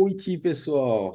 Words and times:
noite, 0.00 0.38
pessoal. 0.38 1.14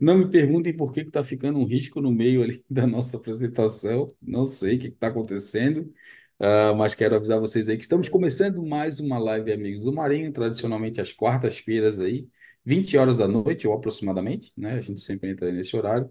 Não 0.00 0.18
me 0.18 0.30
perguntem 0.30 0.76
por 0.76 0.92
que 0.92 1.00
está 1.00 1.24
ficando 1.24 1.58
um 1.58 1.64
risco 1.64 2.00
no 2.00 2.12
meio 2.12 2.42
ali 2.42 2.64
da 2.68 2.86
nossa 2.86 3.16
apresentação. 3.16 4.06
Não 4.20 4.46
sei 4.46 4.76
o 4.76 4.78
que 4.80 4.86
está 4.88 5.08
acontecendo, 5.08 5.92
ah, 6.38 6.74
mas 6.74 6.94
quero 6.94 7.16
avisar 7.16 7.40
vocês 7.40 7.68
aí 7.68 7.76
que 7.76 7.82
estamos 7.84 8.08
começando 8.08 8.64
mais 8.64 9.00
uma 9.00 9.18
live 9.18 9.52
Amigos 9.52 9.82
do 9.82 9.92
Marinho, 9.92 10.32
tradicionalmente 10.32 11.00
às 11.00 11.12
quartas-feiras 11.12 11.98
aí, 11.98 12.28
20 12.64 12.96
horas 12.96 13.16
da 13.16 13.26
noite 13.28 13.66
ou 13.66 13.74
aproximadamente, 13.74 14.52
né? 14.56 14.74
A 14.74 14.80
gente 14.80 15.00
sempre 15.00 15.30
entra 15.30 15.50
nesse 15.52 15.76
horário. 15.76 16.10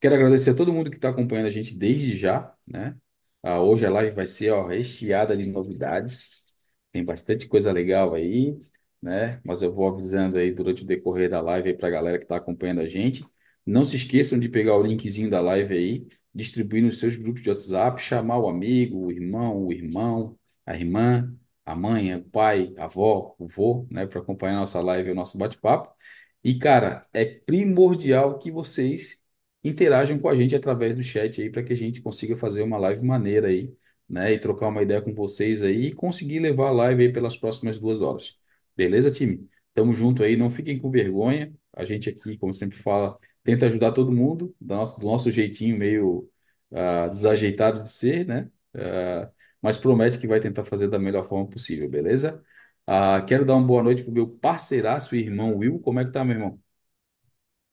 Quero 0.00 0.14
agradecer 0.14 0.50
a 0.50 0.54
todo 0.54 0.72
mundo 0.72 0.90
que 0.90 0.96
está 0.96 1.08
acompanhando 1.08 1.46
a 1.46 1.50
gente 1.50 1.76
desde 1.76 2.16
já, 2.16 2.54
né? 2.66 2.96
Ah, 3.42 3.60
hoje 3.60 3.86
a 3.86 3.90
live 3.90 4.14
vai 4.14 4.26
ser 4.26 4.50
ó, 4.50 4.66
recheada 4.66 5.36
de 5.36 5.46
novidades. 5.46 6.46
Tem 6.92 7.04
bastante 7.04 7.48
coisa 7.48 7.72
legal 7.72 8.14
aí 8.14 8.56
né? 9.04 9.40
Mas 9.44 9.62
eu 9.62 9.72
vou 9.72 9.86
avisando 9.86 10.38
aí 10.38 10.50
durante 10.50 10.82
o 10.82 10.86
decorrer 10.86 11.28
da 11.30 11.40
live 11.40 11.68
aí 11.68 11.76
para 11.76 11.88
a 11.88 11.90
galera 11.90 12.18
que 12.18 12.24
está 12.24 12.36
acompanhando 12.36 12.80
a 12.80 12.88
gente. 12.88 13.24
Não 13.66 13.84
se 13.84 13.96
esqueçam 13.96 14.38
de 14.38 14.48
pegar 14.48 14.76
o 14.76 14.82
linkzinho 14.82 15.28
da 15.30 15.40
live 15.40 15.74
aí, 15.74 16.06
distribuir 16.34 16.82
nos 16.82 16.98
seus 16.98 17.14
grupos 17.16 17.42
de 17.42 17.50
WhatsApp, 17.50 18.00
chamar 18.00 18.38
o 18.38 18.48
amigo, 18.48 19.06
o 19.06 19.12
irmão, 19.12 19.66
o 19.66 19.72
irmão, 19.72 20.38
a 20.64 20.74
irmã, 20.74 21.36
a 21.66 21.76
mãe, 21.76 22.14
o 22.14 22.24
pai, 22.24 22.74
a 22.78 22.84
avó, 22.84 23.34
o 23.38 23.46
vô, 23.46 23.86
né? 23.90 24.06
Para 24.06 24.20
acompanhar 24.20 24.56
a 24.56 24.60
nossa 24.60 24.80
live 24.80 25.10
o 25.10 25.14
nosso 25.14 25.36
bate-papo. 25.38 25.94
E, 26.42 26.58
cara, 26.58 27.06
é 27.12 27.24
primordial 27.26 28.38
que 28.38 28.50
vocês 28.50 29.22
interajam 29.62 30.18
com 30.18 30.28
a 30.28 30.34
gente 30.34 30.54
através 30.56 30.94
do 30.94 31.02
chat 31.02 31.40
aí 31.42 31.50
para 31.50 31.62
que 31.62 31.72
a 31.72 31.76
gente 31.76 32.00
consiga 32.02 32.36
fazer 32.36 32.62
uma 32.62 32.78
live 32.78 33.02
maneira 33.04 33.48
aí, 33.48 33.74
né? 34.08 34.32
E 34.32 34.38
trocar 34.38 34.68
uma 34.68 34.82
ideia 34.82 35.02
com 35.02 35.14
vocês 35.14 35.62
aí 35.62 35.86
e 35.88 35.92
conseguir 35.94 36.38
levar 36.38 36.68
a 36.68 36.72
live 36.72 37.02
aí 37.04 37.12
pelas 37.12 37.36
próximas 37.36 37.78
duas 37.78 38.00
horas. 38.00 38.38
Beleza, 38.76 39.10
time? 39.10 39.48
Tamo 39.74 39.92
junto 39.92 40.22
aí, 40.22 40.36
não 40.36 40.50
fiquem 40.50 40.78
com 40.78 40.90
vergonha. 40.90 41.52
A 41.72 41.84
gente 41.84 42.08
aqui, 42.10 42.36
como 42.38 42.52
sempre 42.52 42.76
fala, 42.78 43.18
tenta 43.42 43.66
ajudar 43.66 43.92
todo 43.92 44.12
mundo, 44.12 44.54
do 44.60 44.74
nosso, 44.74 45.00
do 45.00 45.06
nosso 45.06 45.30
jeitinho 45.30 45.76
meio 45.78 46.30
ah, 46.72 47.08
desajeitado 47.08 47.82
de 47.82 47.90
ser, 47.90 48.26
né? 48.26 48.50
Ah, 48.74 49.30
mas 49.62 49.78
promete 49.78 50.18
que 50.18 50.26
vai 50.26 50.40
tentar 50.40 50.64
fazer 50.64 50.88
da 50.88 50.98
melhor 50.98 51.24
forma 51.24 51.48
possível, 51.48 51.88
beleza? 51.88 52.42
Ah, 52.86 53.22
quero 53.22 53.44
dar 53.44 53.54
uma 53.56 53.66
boa 53.66 53.82
noite 53.82 54.02
pro 54.02 54.12
meu 54.12 54.28
parceiraço 54.28 55.14
e 55.16 55.20
irmão 55.20 55.56
Will. 55.56 55.78
Como 55.80 56.00
é 56.00 56.04
que 56.04 56.12
tá, 56.12 56.24
meu 56.24 56.36
irmão? 56.36 56.60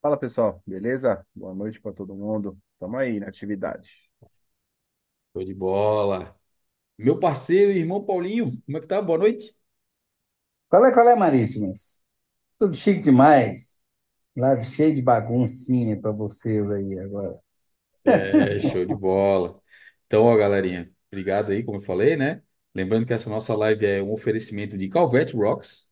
Fala 0.02 0.18
pessoal, 0.18 0.62
beleza? 0.66 1.26
Boa 1.36 1.54
noite 1.54 1.80
para 1.80 1.94
todo 1.94 2.16
mundo. 2.16 2.58
Tamo 2.80 2.98
aí 2.98 3.20
na 3.20 3.28
atividade. 3.28 3.90
Show 5.34 5.44
de 5.46 5.54
bola. 5.54 6.38
Meu 6.98 7.20
parceiro 7.20 7.72
e 7.72 7.80
irmão 7.80 8.06
Paulinho, 8.06 8.62
como 8.66 8.78
é 8.80 8.82
que 8.82 8.88
tá? 8.88 9.02
Boa 9.02 9.20
noite. 9.20 9.56
Qual 10.72 10.86
é, 10.86 10.92
qual 10.94 11.08
é, 11.10 11.16
Marítimas? 11.16 12.02
Tudo 12.58 12.74
chique 12.76 13.02
demais. 13.02 13.82
Live 14.38 14.64
cheio 14.66 14.96
de 14.96 15.02
baguncinha 15.02 16.00
para 16.00 16.12
vocês 16.12 16.72
aí 16.72 17.00
agora. 17.00 17.38
É, 18.06 18.60
show 18.60 18.86
de 18.86 18.96
bola. 18.96 19.60
Então, 20.08 20.24
ó, 20.24 20.36
galerinha, 20.38 20.92
obrigado 21.12 21.52
aí, 21.52 21.64
como 21.64 21.78
eu 21.78 21.82
falei, 21.82 22.16
né? 22.16 22.42
Lembrando 22.74 23.06
que 23.06 23.14
essa 23.14 23.30
nossa 23.30 23.56
live 23.56 23.86
é 23.86 24.02
um 24.02 24.12
oferecimento 24.12 24.78
de 24.78 24.90
Calvete 24.90 25.36
Rocks, 25.36 25.92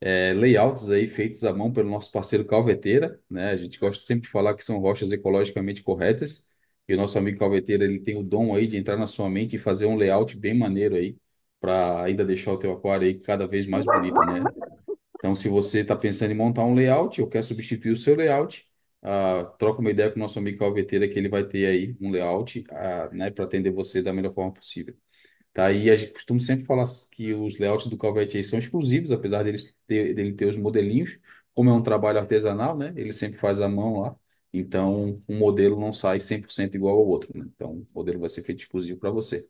é, 0.00 0.32
layouts 0.34 0.90
aí 0.90 1.08
feitos 1.08 1.44
à 1.44 1.52
mão 1.52 1.72
pelo 1.72 1.90
nosso 1.90 2.12
parceiro 2.12 2.44
Calveteira, 2.44 3.20
né? 3.30 3.50
A 3.50 3.56
gente 3.56 3.78
gosta 3.78 4.02
sempre 4.02 4.22
de 4.24 4.30
falar 4.30 4.54
que 4.54 4.64
são 4.64 4.78
rochas 4.78 5.12
ecologicamente 5.12 5.82
corretas, 5.82 6.46
e 6.88 6.94
o 6.94 6.96
nosso 6.96 7.18
amigo 7.18 7.38
Calveteira, 7.38 7.84
ele 7.84 8.00
tem 8.00 8.16
o 8.16 8.22
dom 8.22 8.54
aí 8.54 8.66
de 8.66 8.76
entrar 8.76 8.96
na 8.96 9.06
sua 9.06 9.28
mente 9.30 9.56
e 9.56 9.58
fazer 9.58 9.86
um 9.86 9.96
layout 9.96 10.36
bem 10.36 10.56
maneiro 10.56 10.96
aí, 10.96 11.16
para 11.60 12.02
ainda 12.02 12.24
deixar 12.24 12.52
o 12.52 12.58
teu 12.58 12.72
aquário 12.72 13.06
aí 13.06 13.14
cada 13.14 13.46
vez 13.46 13.66
mais 13.66 13.84
bonito, 13.84 14.18
né? 14.24 14.42
Então, 15.18 15.34
se 15.34 15.48
você 15.48 15.80
está 15.80 15.94
pensando 15.94 16.32
em 16.32 16.36
montar 16.36 16.64
um 16.64 16.74
layout 16.74 17.20
ou 17.20 17.28
quer 17.28 17.42
substituir 17.44 17.92
o 17.92 17.96
seu 17.96 18.16
layout, 18.16 18.66
ah, 19.02 19.44
troca 19.58 19.80
uma 19.80 19.90
ideia 19.90 20.10
com 20.10 20.16
o 20.16 20.22
nosso 20.22 20.38
amigo 20.38 20.58
Calveteira 20.58 21.06
que 21.06 21.18
ele 21.18 21.28
vai 21.28 21.44
ter 21.44 21.66
aí 21.66 21.94
um 22.00 22.10
layout, 22.10 22.64
ah, 22.70 23.10
né, 23.12 23.30
para 23.30 23.44
atender 23.44 23.70
você 23.70 24.02
da 24.02 24.12
melhor 24.12 24.32
forma 24.34 24.52
possível. 24.52 24.94
Tá? 25.52 25.70
E 25.72 25.90
a 25.90 25.96
gente 25.96 26.12
costuma 26.12 26.40
sempre 26.40 26.64
falar 26.64 26.84
que 27.12 27.34
os 27.34 27.58
layouts 27.58 27.86
do 27.88 27.98
Calvete 27.98 28.36
aí 28.36 28.44
são 28.44 28.58
exclusivos, 28.58 29.12
apesar 29.12 29.42
deles 29.42 29.74
ter, 29.86 30.14
dele 30.14 30.32
ter 30.32 30.46
os 30.46 30.56
modelinhos, 30.56 31.18
como 31.54 31.70
é 31.70 31.72
um 31.72 31.82
trabalho 31.82 32.18
artesanal, 32.18 32.76
né? 32.78 32.92
Ele 32.96 33.12
sempre 33.12 33.38
faz 33.38 33.60
à 33.60 33.68
mão 33.68 34.00
lá, 34.00 34.16
então 34.52 35.18
um 35.28 35.36
modelo 35.38 35.78
não 35.78 35.92
sai 35.92 36.20
100% 36.20 36.76
igual 36.76 36.96
ao 36.96 37.06
outro, 37.06 37.36
né? 37.36 37.46
Então 37.54 37.72
o 37.72 37.86
modelo 37.94 38.20
vai 38.20 38.30
ser 38.30 38.42
feito 38.42 38.60
exclusivo 38.60 39.00
para 39.00 39.10
você. 39.10 39.48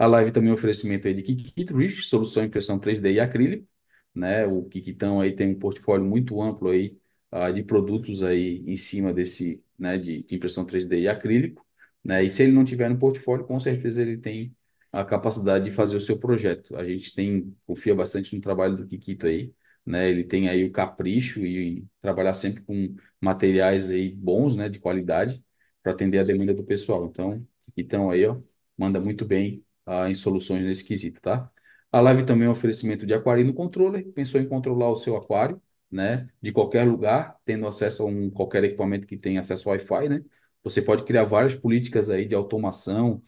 A 0.00 0.06
live 0.06 0.32
também 0.32 0.48
é 0.48 0.52
um 0.52 0.54
oferecimento 0.54 1.06
aí 1.06 1.12
de 1.14 1.22
Kikit 1.22 1.74
Rift, 1.74 2.04
solução 2.06 2.42
impressão 2.44 2.78
3D 2.78 3.12
e 3.12 3.20
acrílico, 3.20 3.68
né? 4.14 4.46
O 4.46 4.64
Kikitão 4.64 5.20
aí 5.20 5.32
tem 5.34 5.48
um 5.50 5.58
portfólio 5.58 6.04
muito 6.06 6.40
amplo 6.40 6.70
aí 6.70 6.98
uh, 7.32 7.52
de 7.52 7.62
produtos 7.62 8.22
aí 8.22 8.64
em 8.66 8.76
cima 8.76 9.12
desse, 9.12 9.62
né, 9.78 9.98
de, 9.98 10.22
de 10.24 10.34
impressão 10.36 10.64
3D 10.64 11.00
e 11.00 11.08
acrílico, 11.08 11.66
né? 12.02 12.24
E 12.24 12.30
se 12.30 12.42
ele 12.42 12.52
não 12.52 12.64
tiver 12.64 12.88
no 12.88 12.98
portfólio, 12.98 13.46
com 13.46 13.60
certeza 13.60 14.00
ele 14.00 14.16
tem 14.16 14.56
a 14.90 15.04
capacidade 15.04 15.64
de 15.66 15.70
fazer 15.70 15.96
o 15.98 16.00
seu 16.00 16.18
projeto. 16.18 16.74
A 16.76 16.84
gente 16.84 17.14
tem 17.14 17.54
confia 17.66 17.94
bastante 17.94 18.34
no 18.34 18.40
trabalho 18.40 18.76
do 18.76 18.86
Kikito 18.86 19.26
aí, 19.26 19.54
né? 19.84 20.08
Ele 20.08 20.24
tem 20.24 20.48
aí 20.48 20.64
o 20.64 20.72
capricho 20.72 21.44
e 21.44 21.86
trabalhar 22.00 22.32
sempre 22.34 22.62
com 22.62 22.96
materiais 23.20 23.90
aí 23.90 24.10
bons, 24.14 24.56
né, 24.56 24.68
de 24.70 24.78
qualidade 24.80 25.44
para 25.82 25.92
atender 25.92 26.18
a 26.20 26.24
demanda 26.24 26.54
do 26.54 26.64
pessoal. 26.64 27.04
Então, 27.06 27.46
então 27.76 28.10
aí, 28.10 28.24
ó, 28.26 28.40
manda 28.78 28.98
muito 29.00 29.24
bem 29.26 29.62
uh, 29.86 30.06
em 30.06 30.14
soluções 30.14 30.62
nesse 30.64 30.84
quesito, 30.84 31.20
tá? 31.20 31.50
A 31.92 32.00
live 32.00 32.24
também 32.24 32.46
é 32.46 32.48
um 32.48 32.52
oferecimento 32.52 33.06
de 33.06 33.14
Aquarino 33.14 33.52
Controller, 33.52 34.06
pensou 34.12 34.40
em 34.40 34.48
controlar 34.48 34.90
o 34.90 34.96
seu 34.96 35.16
aquário, 35.16 35.60
né, 35.90 36.28
de 36.40 36.52
qualquer 36.52 36.84
lugar, 36.86 37.36
tendo 37.44 37.66
acesso 37.66 38.02
a 38.04 38.06
um, 38.06 38.30
qualquer 38.30 38.62
equipamento 38.64 39.06
que 39.06 39.16
tenha 39.16 39.40
acesso 39.40 39.68
ao 39.68 39.74
Wi-Fi, 39.74 40.08
né? 40.08 40.24
Você 40.62 40.80
pode 40.82 41.04
criar 41.04 41.24
várias 41.24 41.54
políticas 41.54 42.10
aí 42.10 42.26
de 42.26 42.34
automação 42.34 43.22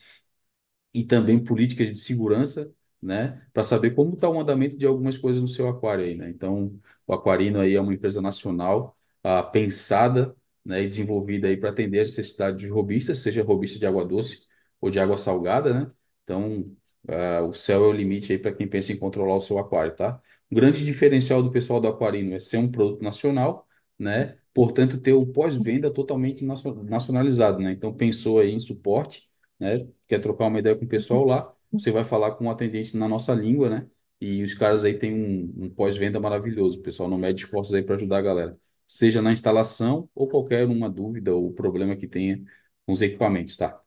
e 0.94 1.04
também 1.04 1.42
políticas 1.42 1.88
de 1.90 1.98
segurança, 1.98 2.72
né, 3.00 3.42
para 3.52 3.62
saber 3.62 3.92
como 3.92 4.14
está 4.14 4.28
o 4.28 4.40
andamento 4.40 4.76
de 4.78 4.86
algumas 4.86 5.18
coisas 5.18 5.42
no 5.42 5.48
seu 5.48 5.68
aquário 5.68 6.04
aí, 6.04 6.14
né? 6.16 6.30
Então, 6.30 6.78
o 7.06 7.12
Aquarino 7.12 7.58
aí 7.60 7.74
é 7.74 7.80
uma 7.80 7.92
empresa 7.94 8.22
nacional, 8.22 8.96
uh, 9.24 9.50
pensada, 9.50 10.36
né, 10.64 10.82
e 10.82 10.86
desenvolvida 10.86 11.48
aí 11.48 11.56
para 11.56 11.70
atender 11.70 12.00
as 12.00 12.08
necessidades 12.08 12.62
dos 12.62 12.70
robistas, 12.70 13.18
seja 13.18 13.42
robista 13.42 13.78
de 13.78 13.86
água 13.86 14.04
doce 14.04 14.46
ou 14.80 14.88
de 14.90 15.00
água 15.00 15.16
salgada, 15.16 15.72
né? 15.74 15.90
Então, 16.24 16.60
uh, 17.08 17.46
o 17.48 17.52
céu 17.54 17.84
é 17.84 17.88
o 17.88 17.92
limite 17.92 18.32
aí 18.32 18.38
para 18.38 18.52
quem 18.54 18.68
pensa 18.68 18.92
em 18.92 18.98
controlar 18.98 19.36
o 19.36 19.40
seu 19.40 19.58
aquário, 19.58 19.94
tá? 19.96 20.20
O 20.50 20.54
grande 20.54 20.84
diferencial 20.84 21.42
do 21.42 21.50
pessoal 21.50 21.80
do 21.80 21.88
Aquarino 21.88 22.34
é 22.34 22.40
ser 22.40 22.58
um 22.58 22.70
produto 22.70 23.02
nacional, 23.02 23.66
né? 23.98 24.38
Portanto, 24.54 25.00
ter 25.00 25.12
o 25.12 25.26
pós-venda 25.26 25.90
totalmente 25.92 26.44
nacionalizado, 26.44 27.58
né? 27.58 27.72
Então, 27.72 27.94
pensou 27.94 28.38
aí 28.40 28.50
em 28.52 28.60
suporte, 28.60 29.30
né? 29.58 29.86
Quer 30.06 30.18
trocar 30.20 30.46
uma 30.46 30.58
ideia 30.58 30.76
com 30.76 30.84
o 30.84 30.88
pessoal 30.88 31.24
lá, 31.24 31.54
você 31.70 31.90
vai 31.90 32.04
falar 32.04 32.32
com 32.32 32.44
um 32.46 32.50
atendente 32.50 32.96
na 32.96 33.08
nossa 33.08 33.34
língua, 33.34 33.68
né? 33.70 33.86
E 34.20 34.42
os 34.42 34.54
caras 34.54 34.84
aí 34.84 34.94
têm 34.98 35.12
um, 35.14 35.64
um 35.66 35.70
pós-venda 35.70 36.20
maravilhoso. 36.20 36.78
O 36.78 36.82
pessoal 36.82 37.08
não 37.10 37.18
mede 37.18 37.42
esforços 37.44 37.74
aí 37.74 37.82
para 37.82 37.96
ajudar 37.96 38.18
a 38.18 38.22
galera. 38.22 38.58
Seja 38.86 39.20
na 39.22 39.32
instalação 39.32 40.08
ou 40.14 40.28
qualquer 40.28 40.66
uma 40.66 40.88
dúvida 40.90 41.34
ou 41.34 41.52
problema 41.52 41.96
que 41.96 42.06
tenha 42.06 42.42
com 42.86 42.92
os 42.92 43.02
equipamentos, 43.02 43.56
tá? 43.56 43.81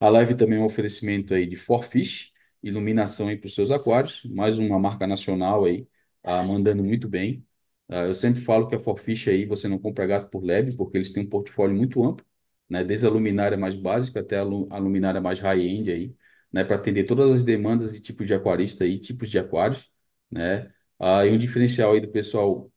A 0.00 0.08
live 0.10 0.34
também 0.36 0.58
é 0.58 0.60
um 0.60 0.64
oferecimento 0.66 1.32
aí 1.34 1.46
de 1.46 1.56
Forfish, 1.56 2.32
iluminação 2.62 3.28
aí 3.28 3.36
para 3.36 3.46
os 3.46 3.54
seus 3.54 3.70
aquários, 3.70 4.24
mais 4.26 4.58
uma 4.58 4.78
marca 4.78 5.06
nacional 5.06 5.64
aí, 5.64 5.88
ah, 6.22 6.42
mandando 6.42 6.84
muito 6.84 7.08
bem. 7.08 7.46
Ah, 7.88 8.02
eu 8.06 8.14
sempre 8.14 8.40
falo 8.42 8.66
que 8.68 8.74
a 8.74 8.78
Forfish 8.78 9.28
aí 9.28 9.46
você 9.46 9.68
não 9.68 9.78
compra 9.78 10.06
gato 10.06 10.28
por 10.30 10.42
lebre, 10.44 10.76
porque 10.76 10.98
eles 10.98 11.12
têm 11.12 11.22
um 11.24 11.28
portfólio 11.28 11.74
muito 11.76 12.02
amplo, 12.04 12.26
né? 12.68 12.84
Desde 12.84 13.06
a 13.06 13.10
luminária 13.10 13.56
mais 13.56 13.74
básica 13.74 14.20
até 14.20 14.38
a, 14.38 14.42
a 14.42 14.78
luminária 14.78 15.20
mais 15.20 15.38
high-end 15.40 15.90
aí, 15.90 16.14
né? 16.52 16.62
Para 16.64 16.76
atender 16.76 17.04
todas 17.04 17.30
as 17.30 17.42
demandas 17.44 17.94
e 17.94 18.02
tipos 18.02 18.26
de 18.26 18.34
aquarista 18.34 18.84
aí, 18.84 18.98
tipos 18.98 19.30
de 19.30 19.38
aquários, 19.38 19.90
né? 20.30 20.70
Ah, 20.98 21.24
e 21.24 21.30
um 21.32 21.38
diferencial 21.38 21.92
aí 21.92 22.00
do 22.00 22.08
pessoal 22.08 22.70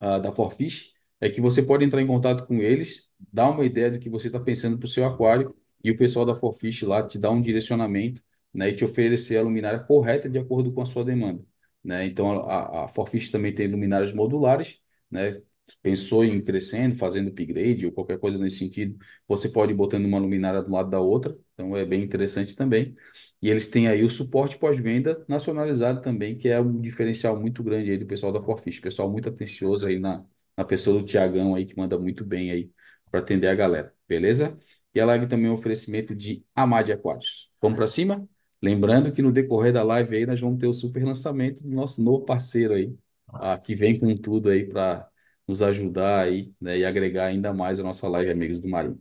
ah, 0.00 0.18
da 0.18 0.32
Forfish 0.32 0.92
é 1.20 1.28
que 1.30 1.40
você 1.40 1.62
pode 1.62 1.84
entrar 1.84 2.00
em 2.02 2.06
contato 2.06 2.46
com 2.46 2.56
eles, 2.60 3.08
dar 3.32 3.50
uma 3.50 3.64
ideia 3.64 3.90
do 3.90 3.98
que 3.98 4.10
você 4.10 4.26
está 4.28 4.38
pensando 4.40 4.78
para 4.78 4.84
o 4.86 4.88
seu 4.88 5.04
aquário 5.06 5.54
e 5.82 5.90
o 5.90 5.96
pessoal 5.96 6.24
da 6.26 6.34
Forfish 6.34 6.82
lá 6.82 7.06
te 7.06 7.18
dá 7.18 7.30
um 7.30 7.40
direcionamento, 7.40 8.22
né, 8.52 8.70
e 8.70 8.74
te 8.74 8.84
oferecer 8.84 9.36
a 9.38 9.42
luminária 9.42 9.78
correta 9.80 10.28
de 10.28 10.38
acordo 10.38 10.72
com 10.72 10.80
a 10.80 10.86
sua 10.86 11.04
demanda, 11.04 11.44
né? 11.84 12.04
Então 12.06 12.48
a, 12.48 12.84
a 12.84 12.88
Forfish 12.88 13.30
também 13.30 13.54
tem 13.54 13.68
luminárias 13.68 14.12
modulares, 14.12 14.80
né? 15.10 15.40
Pensou 15.82 16.24
em 16.24 16.40
crescendo, 16.42 16.94
fazendo 16.94 17.28
upgrade 17.28 17.86
ou 17.86 17.92
qualquer 17.92 18.18
coisa 18.20 18.38
nesse 18.38 18.58
sentido, 18.58 18.96
você 19.26 19.48
pode 19.48 19.72
ir 19.72 19.74
botando 19.76 20.04
uma 20.06 20.18
luminária 20.18 20.62
do 20.62 20.70
lado 20.70 20.88
da 20.90 21.00
outra, 21.00 21.36
então 21.54 21.76
é 21.76 21.84
bem 21.84 22.02
interessante 22.04 22.54
também. 22.54 22.94
E 23.42 23.50
eles 23.50 23.66
têm 23.68 23.88
aí 23.88 24.02
o 24.04 24.10
suporte 24.10 24.56
pós-venda 24.58 25.24
nacionalizado 25.28 26.00
também, 26.00 26.36
que 26.38 26.48
é 26.48 26.60
um 26.60 26.80
diferencial 26.80 27.38
muito 27.40 27.62
grande 27.62 27.90
aí 27.90 27.98
do 27.98 28.06
pessoal 28.06 28.32
da 28.32 28.40
Forfish, 28.42 28.80
pessoal 28.80 29.10
muito 29.10 29.28
atencioso 29.28 29.86
aí 29.86 29.98
na, 29.98 30.24
na 30.56 30.64
pessoa 30.64 31.00
do 31.00 31.04
Tiagão 31.06 31.54
aí, 31.54 31.66
que 31.66 31.76
manda 31.76 31.98
muito 31.98 32.24
bem 32.24 32.50
aí 32.50 32.70
para 33.10 33.20
atender 33.20 33.48
a 33.48 33.54
galera, 33.54 33.94
beleza? 34.08 34.58
E 34.96 35.00
a 35.00 35.04
live 35.04 35.26
também 35.26 35.48
é 35.48 35.50
um 35.50 35.54
oferecimento 35.54 36.14
de 36.14 36.42
Amade 36.54 36.90
Aquários. 36.90 37.50
Vamos 37.60 37.76
para 37.76 37.86
cima? 37.86 38.26
Lembrando 38.62 39.12
que 39.12 39.20
no 39.20 39.30
decorrer 39.30 39.70
da 39.70 39.82
live 39.82 40.16
aí 40.16 40.24
nós 40.24 40.40
vamos 40.40 40.58
ter 40.58 40.66
o 40.66 40.72
super 40.72 41.04
lançamento 41.04 41.62
do 41.62 41.68
nosso 41.68 42.02
novo 42.02 42.24
parceiro 42.24 42.72
aí, 42.72 42.96
ah, 43.28 43.58
que 43.58 43.74
vem 43.74 44.00
com 44.00 44.16
tudo 44.16 44.48
aí 44.48 44.64
para 44.66 45.06
nos 45.46 45.60
ajudar 45.60 46.20
aí, 46.22 46.50
né, 46.58 46.78
e 46.78 46.84
agregar 46.86 47.26
ainda 47.26 47.52
mais 47.52 47.78
a 47.78 47.82
nossa 47.82 48.08
live 48.08 48.30
Amigos 48.30 48.58
do 48.58 48.70
Marinho. 48.70 48.98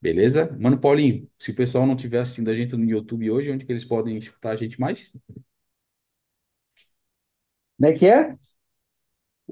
Beleza? 0.00 0.56
Mano 0.58 0.80
Paulinho, 0.80 1.28
se 1.38 1.50
o 1.50 1.54
pessoal 1.54 1.86
não 1.86 1.94
estiver 1.94 2.20
assistindo 2.20 2.48
a 2.48 2.54
gente 2.56 2.74
no 2.74 2.84
YouTube 2.88 3.30
hoje, 3.30 3.52
onde 3.52 3.66
que 3.66 3.72
eles 3.72 3.84
podem 3.84 4.16
escutar 4.16 4.52
a 4.52 4.56
gente 4.56 4.80
mais? 4.80 5.12
Como 7.76 7.90
é 7.90 7.92
que 7.92 8.06
é? 8.06 8.34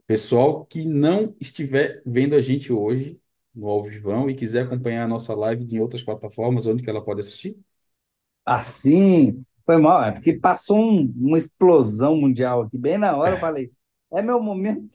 Pessoal 0.07 0.65
que 0.65 0.87
não 0.87 1.37
estiver 1.39 2.03
vendo 2.07 2.35
a 2.35 2.41
gente 2.41 2.73
hoje 2.73 3.22
no 3.55 3.69
ao 3.69 3.83
vivão 3.85 4.29
e 4.31 4.35
quiser 4.35 4.65
acompanhar 4.67 5.05
a 5.05 5.09
nossa 5.09 5.35
live 5.35 5.65
em 5.75 5.79
outras 5.81 6.03
plataformas, 6.03 6.67
onde 6.67 6.83
que 6.83 6.91
ela 6.91 7.05
pode 7.05 7.21
assistir? 7.21 7.57
Assim, 8.45 9.45
foi 9.65 9.77
mal, 9.79 10.03
é 10.05 10.13
porque 10.13 10.35
passou 10.39 10.79
um- 10.81 11.13
uma 11.17 11.39
explosão 11.39 12.17
mundial 12.17 12.63
aqui. 12.63 12.77
Bem 12.79 12.99
na 12.99 13.17
hora 13.17 13.35
eu 13.37 13.39
falei, 13.39 13.73
é 14.13 14.21
meu 14.23 14.43
momento. 14.43 14.91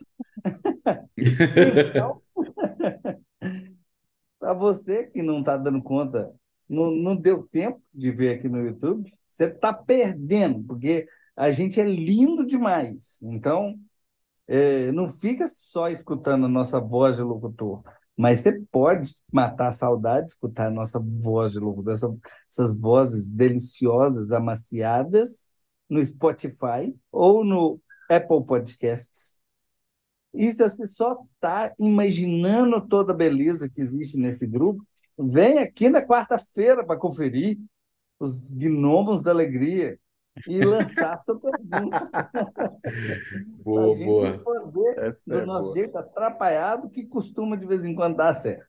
Então, 1.56 2.21
para 4.39 4.54
você 4.54 5.06
que 5.07 5.21
não 5.21 5.39
está 5.39 5.57
dando 5.57 5.81
conta, 5.81 6.33
não, 6.69 6.92
não 6.92 7.15
deu 7.15 7.44
tempo 7.48 7.81
de 7.94 8.12
ver 8.12 8.38
aqui 8.38 8.48
no 8.50 8.59
YouTube, 8.59 9.09
você 9.27 9.45
está 9.45 9.74
perdendo, 9.74 10.63
porque 10.65 11.07
a 11.36 11.51
gente 11.51 11.80
é 11.80 11.83
lindo 11.86 12.45
demais. 12.45 13.19
Então, 13.24 13.80
é, 14.48 14.92
não 14.92 15.07
fica 15.07 15.48
só 15.48 15.89
escutando 15.89 16.45
a 16.45 16.50
nossa 16.50 16.80
voz 16.80 17.15
de 17.18 17.21
locutor, 17.21 17.83
mas 18.18 18.40
você 18.40 18.60
pode 18.72 19.14
matar 19.31 19.69
a 19.69 19.74
saudade 19.74 20.28
de 20.28 20.31
escutar 20.34 20.68
a 20.68 20.72
nossa 20.72 21.00
voz 21.00 21.54
de 21.54 21.60
locutor, 21.60 21.94
essa- 21.94 22.12
essas 22.50 22.80
vozes 22.81 23.31
deliciosas, 23.31 24.31
amaciadas, 24.31 25.50
no 25.90 26.04
Spotify 26.04 26.96
ou 27.12 27.44
no 27.46 27.80
Apple 28.10 28.46
Podcasts. 28.46 29.42
Isso 30.34 30.68
você 30.68 30.86
só 30.88 31.18
está 31.36 31.74
imaginando 31.80 32.86
toda 32.88 33.14
a 33.14 33.16
beleza 33.16 33.69
que 33.69 33.81
existe 33.81 34.18
nesse 34.18 34.46
grupo. 34.46 34.86
Vem 35.18 35.60
aqui 35.60 35.90
na 35.90 36.06
quarta-feira 36.06 36.86
para 36.86 37.00
conferir 37.00 37.58
os 38.19 38.50
gnomos 38.52 39.22
da 39.24 39.31
alegria 39.31 40.00
e 40.45 40.62
lançar 40.63 41.19
sua 41.22 41.39
pergunta 41.39 42.10
para 43.74 43.86
a 43.86 43.88
Boa, 43.88 43.94
gente 43.94 44.19
boa. 44.19 44.25
responder 44.25 44.98
Essa 44.98 45.19
do 45.25 45.42
é 45.42 45.45
nosso 45.45 45.72
boa. 45.72 45.74
jeito 45.74 45.98
atrapalhado, 45.98 46.89
que 46.89 47.06
costuma 47.06 47.57
de 47.57 47.68
vez 47.68 47.86
em 47.86 47.95
quando 47.95 48.18
dar 48.18 48.36
certo. 48.36 48.68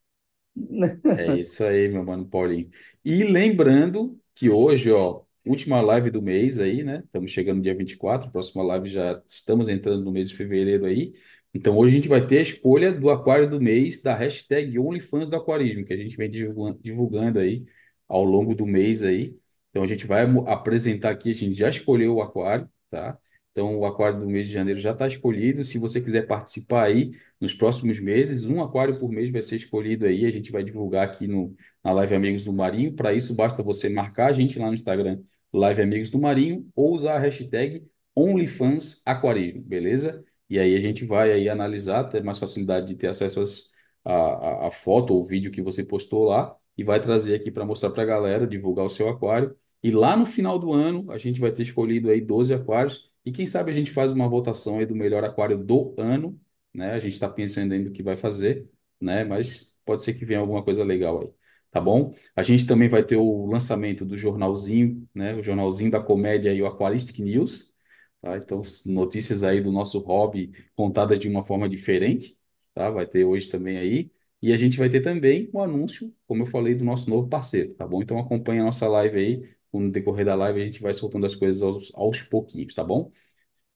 É 1.15 1.32
isso 1.35 1.65
aí, 1.65 1.88
meu 1.88 2.05
mano 2.05 2.29
Paulinho. 2.29 2.70
E 3.05 3.25
lembrando 3.25 4.20
que 4.35 4.49
hoje, 4.50 4.91
ó, 4.93 5.23
última 5.44 5.81
live 5.81 6.11
do 6.11 6.23
mês 6.23 6.59
aí, 6.61 6.85
né? 6.85 7.03
Estamos 7.05 7.31
chegando 7.32 7.61
dia 7.62 7.75
24, 7.75 8.31
próxima 8.31 8.62
live 8.62 8.88
já 8.88 9.21
estamos 9.26 9.69
entrando 9.69 10.05
no 10.05 10.12
mês 10.12 10.29
de 10.31 10.37
fevereiro 10.37 10.85
aí. 10.87 11.12
Então 11.53 11.76
hoje 11.76 11.93
a 11.94 11.97
gente 11.97 12.09
vai 12.09 12.25
ter 12.26 12.38
a 12.38 12.43
escolha 12.43 12.93
do 12.93 13.11
aquário 13.11 13.49
do 13.50 13.61
mês 13.61 14.00
da 14.03 14.14
hashtag 14.14 14.79
OnlyFans 14.79 15.29
do 15.29 15.37
Aquarismo, 15.37 15.85
que 15.85 15.93
a 15.93 15.97
gente 15.97 16.17
vem 16.17 16.31
divulgando 16.31 17.38
aí 17.41 17.64
ao 18.06 18.23
longo 18.25 18.55
do 18.55 18.67
mês 18.67 19.03
aí. 19.03 19.37
Então 19.78 19.84
a 19.84 19.86
gente 19.88 20.06
vai 20.06 20.22
apresentar 20.48 21.10
aqui, 21.10 21.30
a 21.30 21.34
gente 21.34 21.54
já 21.54 21.69
escolheu 21.69 22.16
o 22.16 22.22
aquário, 22.22 22.69
tá? 22.90 23.16
Então 23.52 23.78
o 23.78 23.86
aquário 23.86 24.19
do 24.19 24.26
mês 24.28 24.48
de 24.48 24.52
janeiro 24.52 24.80
já 24.80 24.90
está 24.92 25.06
escolhido. 25.06 25.62
Se 25.64 25.78
você 25.78 26.00
quiser 26.00 26.26
participar 26.26 26.84
aí, 26.86 27.12
nos 27.40 27.54
próximos 27.54 28.00
meses. 28.00 28.44
Um 28.44 28.60
aquário 28.62 28.98
por 28.98 29.08
mês 29.10 29.30
vai 29.30 29.40
ser 29.42 29.54
escolhido 29.56 30.04
aí, 30.06 30.26
a 30.26 30.30
gente 30.30 30.50
vai 30.50 30.64
divulgar 30.64 31.06
aqui 31.06 31.26
no, 31.28 31.54
na 31.84 31.92
Live 31.92 32.14
Amigos 32.14 32.44
do 32.44 32.52
Marinho. 32.52 32.92
Para 32.94 33.12
isso, 33.12 33.34
basta 33.34 33.62
você 33.62 33.88
marcar 33.88 34.26
a 34.30 34.32
gente 34.32 34.58
lá 34.58 34.66
no 34.66 34.75
Instagram, 34.75 35.20
Live 35.52 35.80
Amigos 35.82 36.10
do 36.10 36.19
Marinho, 36.19 36.69
ou 36.75 36.92
usar 36.94 37.14
a 37.16 37.19
hashtag 37.20 37.86
OnlyFansAquarismo, 38.16 39.62
beleza? 39.62 40.25
E 40.50 40.58
aí 40.58 40.75
a 40.75 40.80
gente 40.80 41.04
vai 41.04 41.30
aí 41.32 41.48
analisar, 41.48 42.04
ter 42.04 42.22
mais 42.25 42.38
facilidade 42.38 42.86
de 42.88 42.96
ter 42.96 43.06
acesso 43.08 43.40
às- 43.42 43.70
à 44.04 44.70
foto 44.72 45.14
ou 45.14 45.22
vídeo 45.22 45.50
que 45.52 45.62
você 45.62 45.84
postou 45.84 46.25
lá 46.25 46.56
e 46.76 46.82
vai 46.84 47.00
trazer 47.00 47.34
aqui 47.34 47.50
para 47.50 47.64
mostrar 47.64 47.90
para 47.90 48.02
a 48.02 48.06
galera, 48.06 48.46
divulgar 48.46 48.84
o 48.84 48.90
seu 48.90 49.08
aquário. 49.08 49.54
E 49.82 49.90
lá 49.90 50.16
no 50.16 50.26
final 50.26 50.58
do 50.58 50.72
ano, 50.72 51.10
a 51.10 51.19
gente 51.19 51.40
vai 51.40 51.52
ter 51.52 51.62
escolhido 51.62 52.10
aí 52.10 52.20
12 52.20 52.52
aquários. 52.54 53.10
E 53.25 53.30
quem 53.32 53.46
sabe 53.46 53.70
a 53.70 53.75
gente 53.75 53.90
faz 53.90 54.12
uma 54.12 54.28
votação 54.28 54.78
aí 54.78 54.86
do 54.86 54.94
melhor 54.94 55.25
aquário 55.25 55.58
do 55.58 55.94
ano 55.98 56.40
né? 56.75 56.92
A 56.92 56.98
gente 56.98 57.14
está 57.14 57.28
pensando 57.28 57.72
ainda 57.72 57.88
o 57.90 57.92
que 57.92 58.02
vai 58.02 58.16
fazer, 58.16 58.69
né? 59.00 59.25
Mas 59.25 59.78
pode 59.84 60.04
ser 60.04 60.14
que 60.14 60.25
venha 60.25 60.40
alguma 60.40 60.62
coisa 60.62 60.84
legal 60.84 61.20
aí, 61.22 61.30
tá 61.70 61.80
bom? 61.80 62.14
A 62.36 62.42
gente 62.42 62.66
também 62.66 62.88
vai 62.88 63.02
ter 63.04 63.16
o 63.16 63.46
lançamento 63.46 64.04
do 64.04 64.16
jornalzinho, 64.16 65.08
né? 65.14 65.34
O 65.34 65.42
jornalzinho 65.42 65.90
da 65.90 66.00
comédia 66.02 66.52
e 66.52 66.62
o 66.62 66.66
Aquaristic 66.66 67.19
News, 67.20 67.72
tá? 68.20 68.36
Então, 68.36 68.62
notícias 68.86 69.42
aí 69.44 69.60
do 69.60 69.72
nosso 69.72 69.98
hobby 70.00 70.52
contadas 70.76 71.19
de 71.19 71.28
uma 71.28 71.42
forma 71.42 71.69
diferente, 71.69 72.38
tá? 72.75 72.90
Vai 72.90 73.06
ter 73.06 73.25
hoje 73.25 73.48
também 73.50 73.78
aí. 73.78 74.10
E 74.40 74.52
a 74.52 74.56
gente 74.56 74.76
vai 74.78 74.88
ter 74.88 75.00
também 75.00 75.50
o 75.52 75.60
anúncio, 75.60 76.14
como 76.26 76.42
eu 76.42 76.46
falei, 76.46 76.75
do 76.75 76.84
nosso 76.84 77.10
novo 77.10 77.28
parceiro, 77.28 77.75
tá 77.75 77.86
bom? 77.86 78.00
Então 78.02 78.19
acompanha 78.19 78.62
a 78.62 78.64
nossa 78.66 78.86
live 78.88 79.19
aí. 79.19 79.57
No 79.73 79.91
decorrer 79.91 80.25
da 80.25 80.35
live 80.35 80.62
a 80.62 80.65
gente 80.65 80.81
vai 80.82 80.94
soltando 80.94 81.26
as 81.26 81.35
coisas 81.35 81.62
aos, 81.62 81.93
aos 81.94 82.23
pouquinhos, 82.23 82.75
tá 82.75 82.85
bom? 82.85 83.11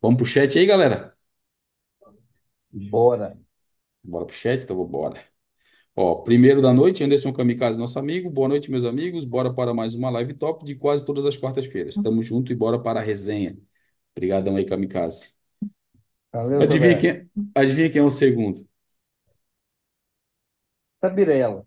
Vamos 0.03 0.19
pro 0.19 0.27
chat 0.27 0.59
aí, 0.59 0.67
galera? 0.67 1.17
Bora. 2.91 3.39
Bora 4.05 4.27
pro 4.27 4.35
chat? 4.35 4.63
Então, 4.65 4.77
bora. 4.87 5.23
Ó, 5.97 6.17
primeiro 6.23 6.63
da 6.63 6.73
noite, 6.73 7.05
Anderson 7.05 7.33
Kamikaze, 7.33 7.79
nosso 7.79 7.99
amigo. 7.99 8.31
Boa 8.31 8.49
noite, 8.49 8.71
meus 8.71 8.85
amigos. 8.85 9.25
Bora 9.25 9.53
para 9.55 9.75
mais 9.75 9.95
uma 9.95 10.11
live 10.11 10.35
top 10.35 10.65
de 10.65 10.75
quase 10.77 11.05
todas 11.05 11.27
as 11.27 11.37
quartas-feiras. 11.37 11.99
Tamo 11.99 12.23
junto 12.23 12.53
e 12.53 12.57
bora 12.57 12.81
para 12.81 13.01
a 13.01 13.03
resenha. 13.03 13.59
Obrigadão 14.17 14.57
aí, 14.57 14.65
Kamikaze. 14.67 15.35
Valeu, 16.33 16.61
Adivinha 16.63 16.97
quem, 16.97 17.31
adivinha 17.55 17.91
quem 17.91 18.01
é 18.01 18.05
o 18.05 18.11
segundo? 18.11 18.67
Sabirela. 20.95 21.67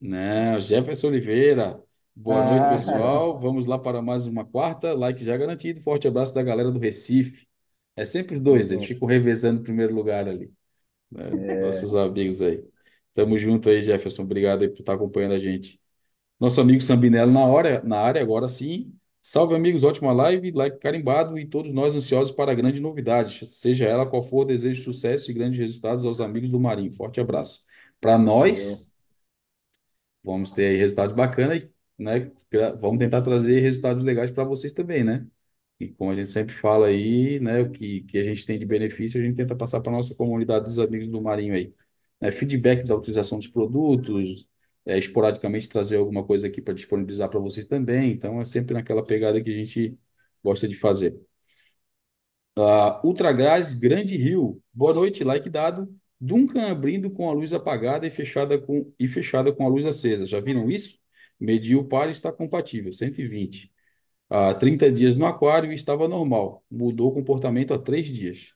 Não, 0.00 0.60
Jefferson 0.60 1.08
Oliveira. 1.08 1.82
Boa 2.16 2.44
noite, 2.44 2.60
Ah, 2.62 2.70
pessoal. 2.70 3.40
Vamos 3.40 3.66
lá 3.66 3.78
para 3.78 4.00
mais 4.00 4.26
uma 4.26 4.44
quarta. 4.44 4.94
Like 4.94 5.22
já 5.24 5.36
garantido. 5.36 5.80
Forte 5.80 6.06
abraço 6.06 6.34
da 6.34 6.42
galera 6.42 6.70
do 6.70 6.78
Recife. 6.78 7.46
É 7.96 8.04
sempre 8.04 8.34
os 8.34 8.40
dois, 8.40 8.70
eles 8.70 8.84
ficam 8.84 9.06
revezando 9.06 9.60
o 9.60 9.62
primeiro 9.64 9.94
lugar 9.94 10.28
ali, 10.28 10.52
né? 11.10 11.30
Nossos 11.60 11.94
amigos 11.94 12.42
aí. 12.42 12.64
Tamo 13.14 13.38
junto 13.38 13.68
aí, 13.68 13.80
Jefferson. 13.82 14.22
Obrigado 14.22 14.62
aí 14.62 14.68
por 14.68 14.80
estar 14.80 14.94
acompanhando 14.94 15.34
a 15.34 15.38
gente. 15.38 15.80
Nosso 16.40 16.60
amigo 16.60 16.82
Sambinello 16.82 17.32
na 17.32 17.44
hora, 17.46 17.82
na 17.84 17.98
área, 17.98 18.20
agora 18.20 18.48
sim. 18.48 18.92
Salve, 19.22 19.54
amigos, 19.54 19.84
ótima 19.84 20.12
live, 20.12 20.50
like 20.50 20.78
carimbado 20.78 21.38
e 21.38 21.46
todos 21.46 21.72
nós 21.72 21.94
ansiosos 21.94 22.32
para 22.32 22.52
a 22.52 22.54
grande 22.54 22.80
novidade. 22.80 23.46
Seja 23.46 23.86
ela 23.86 24.04
qual 24.04 24.22
for, 24.22 24.44
desejo 24.44 24.82
sucesso 24.82 25.30
e 25.30 25.34
grandes 25.34 25.58
resultados 25.58 26.04
aos 26.04 26.20
amigos 26.20 26.50
do 26.50 26.60
Marinho. 26.60 26.92
Forte 26.92 27.20
abraço. 27.20 27.60
Para 28.00 28.18
nós, 28.18 28.92
vamos 30.22 30.50
ter 30.50 30.66
aí 30.66 30.76
resultados 30.76 31.14
bacanas, 31.14 31.58
e, 31.58 31.70
né? 31.98 32.30
Vamos 32.80 32.98
tentar 32.98 33.22
trazer 33.22 33.60
resultados 33.60 34.02
legais 34.04 34.30
para 34.30 34.44
vocês 34.44 34.72
também, 34.72 35.04
né? 35.04 35.26
E 35.80 35.88
como 35.88 36.10
a 36.12 36.16
gente 36.16 36.28
sempre 36.30 36.54
fala 36.54 36.86
aí, 36.88 37.40
né? 37.40 37.60
O 37.62 37.70
que, 37.70 38.02
que 38.02 38.18
a 38.18 38.24
gente 38.24 38.46
tem 38.46 38.58
de 38.58 38.66
benefício, 38.66 39.20
a 39.20 39.24
gente 39.24 39.36
tenta 39.36 39.56
passar 39.56 39.80
para 39.80 39.90
a 39.92 39.96
nossa 39.96 40.14
comunidade 40.14 40.66
dos 40.66 40.78
amigos 40.78 41.08
do 41.08 41.20
Marinho 41.22 41.54
aí. 41.54 41.74
Né? 42.20 42.30
Feedback 42.30 42.84
da 42.86 42.94
utilização 42.96 43.38
dos 43.38 43.48
produtos, 43.48 44.48
é, 44.86 44.98
esporadicamente 44.98 45.68
trazer 45.68 45.96
alguma 45.96 46.24
coisa 46.24 46.46
aqui 46.46 46.60
para 46.62 46.74
disponibilizar 46.74 47.28
para 47.30 47.40
vocês 47.40 47.66
também. 47.66 48.12
Então, 48.12 48.40
é 48.40 48.44
sempre 48.44 48.74
naquela 48.74 49.04
pegada 49.04 49.42
que 49.42 49.50
a 49.50 49.52
gente 49.54 49.98
gosta 50.42 50.68
de 50.68 50.74
fazer. 50.76 51.20
Ah, 52.56 53.00
Ultragás 53.04 53.74
Grande 53.74 54.16
Rio. 54.16 54.62
Boa 54.72 54.92
noite, 54.94 55.24
like 55.24 55.48
dado. 55.50 55.88
Duncan 56.20 56.70
abrindo 56.70 57.10
com 57.10 57.28
a 57.28 57.32
luz 57.32 57.52
apagada 57.52 58.06
e 58.06 58.10
fechada 58.10 58.58
com, 58.58 58.92
e 58.98 59.08
fechada 59.08 59.52
com 59.52 59.64
a 59.66 59.68
luz 59.68 59.84
acesa. 59.86 60.24
Já 60.26 60.40
viram 60.40 60.70
isso? 60.70 60.98
Mediu 61.38 61.80
o 61.80 61.84
par 61.84 62.08
e 62.08 62.12
está 62.12 62.32
compatível, 62.32 62.92
120. 62.92 63.72
Há 64.28 64.54
30 64.54 64.90
dias 64.90 65.16
no 65.16 65.26
aquário 65.26 65.70
e 65.72 65.74
estava 65.74 66.08
normal. 66.08 66.64
Mudou 66.70 67.10
o 67.10 67.14
comportamento 67.14 67.74
há 67.74 67.78
três 67.78 68.06
dias. 68.06 68.54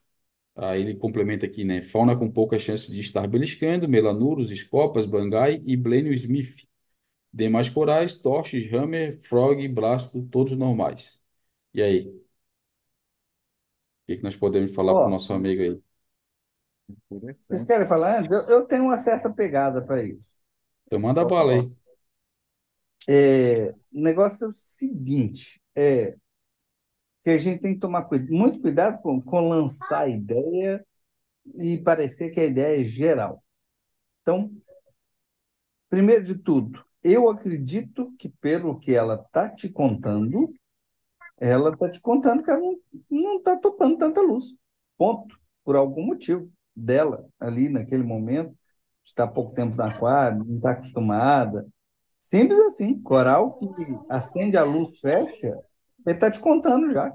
Aí 0.56 0.80
ele 0.82 0.96
complementa 0.96 1.46
aqui, 1.46 1.64
né? 1.64 1.82
Fauna 1.82 2.16
com 2.16 2.30
pouca 2.30 2.58
chance 2.58 2.92
de 2.92 3.00
estar 3.00 3.26
beliscando, 3.28 3.88
melanuros, 3.88 4.50
escopas, 4.50 5.06
bangai 5.06 5.62
e 5.64 5.76
Blenio 5.76 6.12
Smith. 6.14 6.66
Demais 7.32 7.68
corais, 7.68 8.14
torches, 8.16 8.72
hammer, 8.72 9.20
frog, 9.20 9.66
blasto, 9.68 10.22
todos 10.24 10.54
normais. 10.58 11.20
E 11.74 11.82
aí? 11.82 12.08
O 12.08 12.22
que 14.06 14.16
que 14.16 14.22
nós 14.24 14.34
podemos 14.36 14.74
falar 14.74 14.94
para 14.94 15.06
o 15.06 15.10
nosso 15.10 15.32
amigo 15.32 15.62
aí? 15.62 15.80
vocês 17.10 17.64
querem 17.64 17.86
falar 17.86 18.18
antes? 18.18 18.30
Eu, 18.30 18.42
eu 18.48 18.66
tenho 18.66 18.84
uma 18.84 18.98
certa 18.98 19.30
pegada 19.30 19.82
para 19.84 20.02
isso. 20.02 20.40
Então 20.86 20.98
manda 20.98 21.22
Pode 21.22 21.34
bala 21.34 21.52
aí. 21.52 21.70
É, 23.06 23.74
o 23.92 24.00
negócio 24.00 24.44
é 24.44 24.48
o 24.48 24.52
seguinte, 24.52 25.60
é 25.74 26.16
que 27.22 27.30
a 27.30 27.38
gente 27.38 27.60
tem 27.60 27.74
que 27.74 27.80
tomar 27.80 28.04
cuida- 28.04 28.26
muito 28.30 28.60
cuidado 28.60 29.00
com, 29.02 29.20
com 29.20 29.48
lançar 29.48 30.02
a 30.02 30.08
ideia 30.08 30.84
e 31.56 31.78
parecer 31.78 32.30
que 32.30 32.40
a 32.40 32.44
ideia 32.44 32.80
é 32.80 32.84
geral. 32.84 33.42
Então, 34.22 34.50
primeiro 35.88 36.24
de 36.24 36.38
tudo, 36.38 36.84
eu 37.02 37.28
acredito 37.28 38.12
que 38.18 38.28
pelo 38.28 38.78
que 38.78 38.94
ela 38.94 39.14
está 39.14 39.48
te 39.48 39.68
contando, 39.68 40.52
ela 41.38 41.70
está 41.70 41.90
te 41.90 42.00
contando 42.00 42.42
que 42.42 42.50
ela 42.50 42.60
não 43.10 43.38
está 43.38 43.58
topando 43.58 43.98
tanta 43.98 44.20
luz. 44.20 44.58
Ponto. 44.96 45.38
Por 45.64 45.76
algum 45.76 46.04
motivo. 46.06 46.44
dela 46.74 47.28
ali 47.40 47.68
naquele 47.68 48.04
momento, 48.04 48.56
está 49.04 49.26
pouco 49.26 49.52
tempo 49.52 49.76
no 49.76 49.82
aquário, 49.82 50.44
não 50.44 50.56
está 50.56 50.70
acostumada. 50.72 51.66
Simples 52.18 52.58
assim, 52.58 53.00
coral 53.00 53.56
que 53.56 53.66
acende 54.08 54.56
a 54.56 54.64
luz, 54.64 54.98
fecha, 54.98 55.56
ele 56.06 56.14
está 56.16 56.30
te 56.30 56.40
contando 56.40 56.90
já. 56.90 57.12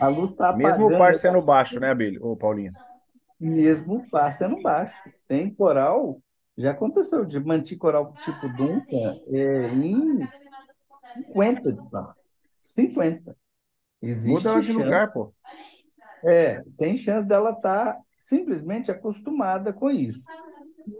A 0.00 0.08
luz 0.08 0.30
está 0.30 0.56
Mesmo 0.56 0.84
o 0.84 0.86
apagando, 0.86 0.98
par 0.98 1.16
sendo 1.16 1.42
baixo, 1.42 1.78
né, 1.78 1.90
Abílio? 1.90 2.26
Ô, 2.26 2.36
Paulinho? 2.36 2.72
mesmo 3.40 4.06
passando 4.10 4.60
baixo. 4.60 5.10
Tem 5.26 5.52
coral, 5.52 6.20
já 6.56 6.72
aconteceu 6.72 7.24
de 7.24 7.40
manter 7.40 7.76
coral 7.76 8.12
tipo 8.20 8.48
Dunca 8.50 9.18
é, 9.28 9.68
em 9.74 10.28
50 11.28 11.72
de 11.72 11.90
par. 11.90 12.14
50. 12.60 13.36
Muda 14.02 14.50
ela 14.50 14.58
Existe 14.58 14.60
de 14.60 14.66
chance. 14.66 14.84
lugar, 14.84 15.12
pô. 15.12 15.32
É, 16.26 16.62
tem 16.76 16.96
chance 16.98 17.26
dela 17.26 17.52
estar 17.52 17.98
simplesmente 18.16 18.90
acostumada 18.90 19.72
com 19.72 19.90
isso. 19.90 20.26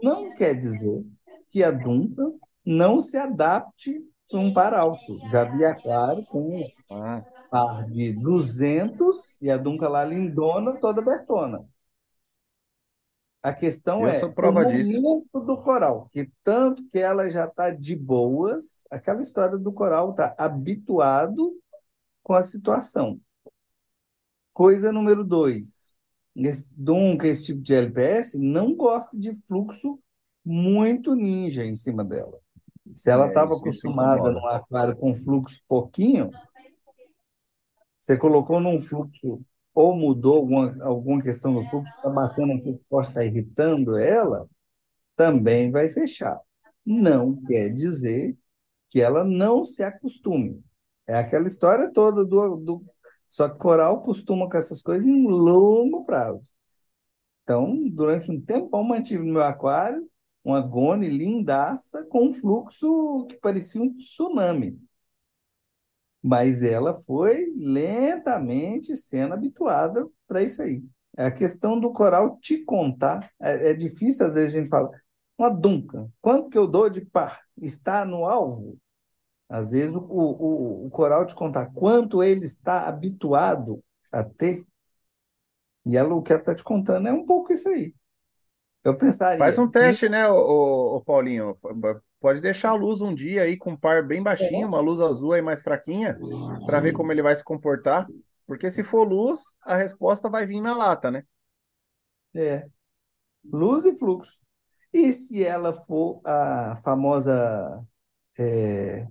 Não 0.01 0.33
quer 0.33 0.55
dizer 0.55 1.05
que 1.51 1.63
a 1.63 1.69
Dunca 1.69 2.31
não 2.65 3.01
se 3.01 3.17
adapte 3.17 4.01
para 4.29 4.39
um 4.39 4.53
par 4.53 4.73
alto. 4.73 5.19
Já 5.29 5.43
vi 5.43 5.65
aquário 5.65 6.25
com 6.25 6.59
Ah, 6.89 7.23
par 7.49 7.85
de 7.89 8.13
200 8.13 9.37
e 9.41 9.49
a 9.49 9.57
Dunca 9.57 9.87
lá 9.89 10.03
lindona, 10.05 10.79
toda 10.79 11.01
abertona. 11.01 11.65
A 13.43 13.53
questão 13.53 14.01
eu 14.01 14.07
é 14.07 14.23
o 14.23 14.65
disso. 14.65 15.01
momento 15.01 15.39
do 15.41 15.57
coral, 15.63 16.07
que 16.11 16.31
tanto 16.43 16.87
que 16.89 16.99
ela 16.99 17.29
já 17.29 17.45
está 17.45 17.71
de 17.71 17.95
boas, 17.95 18.85
aquela 18.91 19.21
história 19.21 19.57
do 19.57 19.73
coral 19.73 20.11
está 20.11 20.35
habituado 20.37 21.59
com 22.23 22.33
a 22.33 22.43
situação. 22.43 23.19
Coisa 24.53 24.91
número 24.91 25.23
dois, 25.23 25.93
Dunca, 26.77 27.27
esse 27.27 27.43
tipo 27.43 27.61
de 27.61 27.73
LPS, 27.73 28.37
não 28.39 28.75
gosta 28.75 29.17
de 29.17 29.33
fluxo 29.33 29.99
muito 30.45 31.15
ninja 31.15 31.65
em 31.65 31.75
cima 31.75 32.03
dela. 32.03 32.40
Se 32.95 33.09
ela 33.09 33.25
É, 33.25 33.27
estava 33.29 33.53
isso 33.53 33.61
acostumada 33.61 34.31
num 34.31 34.47
aquário 34.47 34.95
com 34.95 35.13
fluxo 35.13 35.61
pouquinho, 35.67 36.29
você 37.97 38.17
colocou 38.17 38.59
num 38.59 38.79
fluxo 38.79 39.41
ou 39.73 39.95
mudou 39.95 40.37
alguma, 40.37 40.83
alguma 40.83 41.21
questão 41.21 41.53
do 41.53 41.63
fluxo, 41.63 41.93
está 41.95 42.09
batendo 42.09 42.53
um 42.53 42.59
pouco 42.61 42.83
forte, 42.89 43.09
está 43.09 43.23
irritando 43.23 43.97
ela, 43.97 44.47
também 45.15 45.71
vai 45.71 45.89
fechar. 45.89 46.39
Não 46.85 47.41
quer 47.43 47.69
dizer 47.69 48.37
que 48.89 48.99
ela 49.01 49.23
não 49.23 49.63
se 49.63 49.83
acostume. 49.83 50.63
É 51.07 51.15
aquela 51.15 51.47
história 51.47 51.91
toda 51.93 52.25
do, 52.25 52.57
do... 52.57 52.85
Só 53.29 53.47
que 53.49 53.57
coral 53.57 54.01
costuma 54.01 54.49
com 54.49 54.57
essas 54.57 54.81
coisas 54.81 55.07
em 55.07 55.25
longo 55.27 56.03
prazo. 56.05 56.51
Então, 57.43 57.89
durante 57.89 58.31
um 58.31 58.41
tempão, 58.41 58.83
mantive 58.83 59.23
no 59.23 59.33
meu 59.33 59.43
aquário 59.43 60.10
uma 60.43 60.61
gone 60.61 61.07
lindaça 61.07 62.03
com 62.05 62.27
um 62.27 62.31
fluxo 62.31 63.25
que 63.27 63.37
parecia 63.37 63.81
um 63.81 63.95
tsunami. 63.95 64.79
Mas 66.23 66.61
ela 66.63 66.93
foi 66.93 67.51
lentamente 67.57 68.95
sendo 68.95 69.33
habituada 69.33 70.07
para 70.27 70.41
isso 70.43 70.61
aí. 70.61 70.83
É 71.17 71.25
a 71.25 71.31
questão 71.31 71.79
do 71.79 71.91
coral 71.91 72.37
te 72.39 72.63
contar. 72.63 73.31
É, 73.39 73.71
é 73.71 73.73
difícil, 73.73 74.25
às 74.25 74.35
vezes, 74.35 74.53
a 74.53 74.57
gente 74.57 74.69
fala, 74.69 74.89
uma 75.37 75.49
dunca, 75.49 76.09
quanto 76.21 76.49
que 76.49 76.57
eu 76.57 76.67
dou 76.67 76.89
de 76.89 77.01
par? 77.01 77.41
Está 77.57 78.05
no 78.05 78.25
alvo? 78.25 78.79
Às 79.49 79.71
vezes, 79.71 79.95
o, 79.95 80.01
o, 80.01 80.85
o 80.87 80.89
coral 80.91 81.25
te 81.25 81.35
contar 81.35 81.71
quanto 81.73 82.23
ele 82.23 82.45
está 82.45 82.87
habituado 82.87 83.83
a 84.11 84.23
ter. 84.23 84.65
E 85.85 85.97
ela, 85.97 86.13
o 86.13 86.21
que 86.21 86.31
ela 86.31 86.41
está 86.41 86.55
te 86.55 86.63
contando 86.63 87.07
é 87.07 87.13
um 87.13 87.25
pouco 87.25 87.51
isso 87.51 87.67
aí. 87.69 87.93
Eu 88.83 88.97
pensaria. 88.97 89.37
Faz 89.37 89.57
um 89.57 89.69
teste, 89.69 90.09
né, 90.09 90.27
ô, 90.27 90.95
ô, 90.95 91.01
Paulinho? 91.01 91.57
Pode 92.19 92.41
deixar 92.41 92.69
a 92.69 92.75
luz 92.75 93.01
um 93.01 93.13
dia 93.13 93.43
aí 93.43 93.57
com 93.57 93.71
um 93.71 93.77
par 93.77 94.05
bem 94.05 94.21
baixinho, 94.21 94.67
uma 94.67 94.79
luz 94.79 94.99
azul 95.01 95.33
aí 95.33 95.41
mais 95.41 95.61
fraquinha, 95.61 96.17
para 96.65 96.79
ver 96.79 96.91
como 96.93 97.11
ele 97.11 97.21
vai 97.21 97.35
se 97.35 97.43
comportar. 97.43 98.07
Porque 98.45 98.69
se 98.69 98.83
for 98.83 99.07
luz, 99.07 99.39
a 99.63 99.75
resposta 99.77 100.29
vai 100.29 100.45
vir 100.45 100.61
na 100.61 100.75
lata, 100.75 101.09
né? 101.09 101.23
É. 102.35 102.65
Luz 103.51 103.85
e 103.85 103.97
fluxo. 103.97 104.39
E 104.93 105.11
se 105.11 105.43
ela 105.43 105.73
for 105.73 106.21
a 106.25 106.75
famosa. 106.83 107.83
é, 108.37 109.07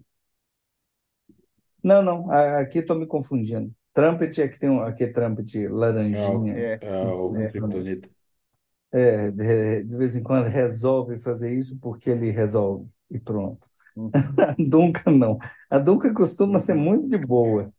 Não, 1.82 2.02
não, 2.02 2.30
aqui 2.30 2.80
estou 2.80 2.96
me 2.96 3.06
confundindo. 3.06 3.72
Trumpet 3.92 4.42
é 4.42 4.48
que 4.48 4.58
tem 4.58 4.70
um, 4.70 4.80
aqui 4.80 5.04
é 5.04 5.12
trumpet 5.12 5.66
laranjinha. 5.68 6.54
É. 6.56 6.78
É 6.82 7.06
o 7.06 7.36
É. 7.36 7.48
Kryptonita. 7.48 8.08
É, 8.08 8.19
de, 8.92 9.84
de 9.84 9.96
vez 9.96 10.16
em 10.16 10.22
quando 10.22 10.46
resolve 10.46 11.18
fazer 11.18 11.54
isso 11.54 11.78
porque 11.78 12.10
ele 12.10 12.30
resolve 12.30 12.88
e 13.10 13.18
pronto. 13.20 13.68
Hum. 13.96 14.14
A 14.38 14.54
Dunca 14.58 15.10
não. 15.10 15.38
A 15.70 15.78
Dunca 15.78 16.12
costuma 16.14 16.58
ser 16.60 16.74
muito 16.74 17.08
de 17.08 17.18
boa. 17.18 17.72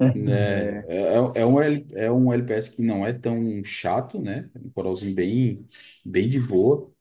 É, 0.26 0.84
é, 0.88 1.40
é 1.42 1.46
um, 1.46 1.60
L- 1.60 1.86
é 1.92 2.10
um 2.10 2.32
LPS 2.32 2.70
que 2.74 2.82
não 2.82 3.06
é 3.06 3.12
tão 3.12 3.62
chato, 3.64 4.20
né? 4.20 4.50
Um 4.56 4.70
coralzinho 4.70 5.14
bem, 5.14 5.66
bem 6.04 6.28
de 6.28 6.40
boa. 6.40 6.92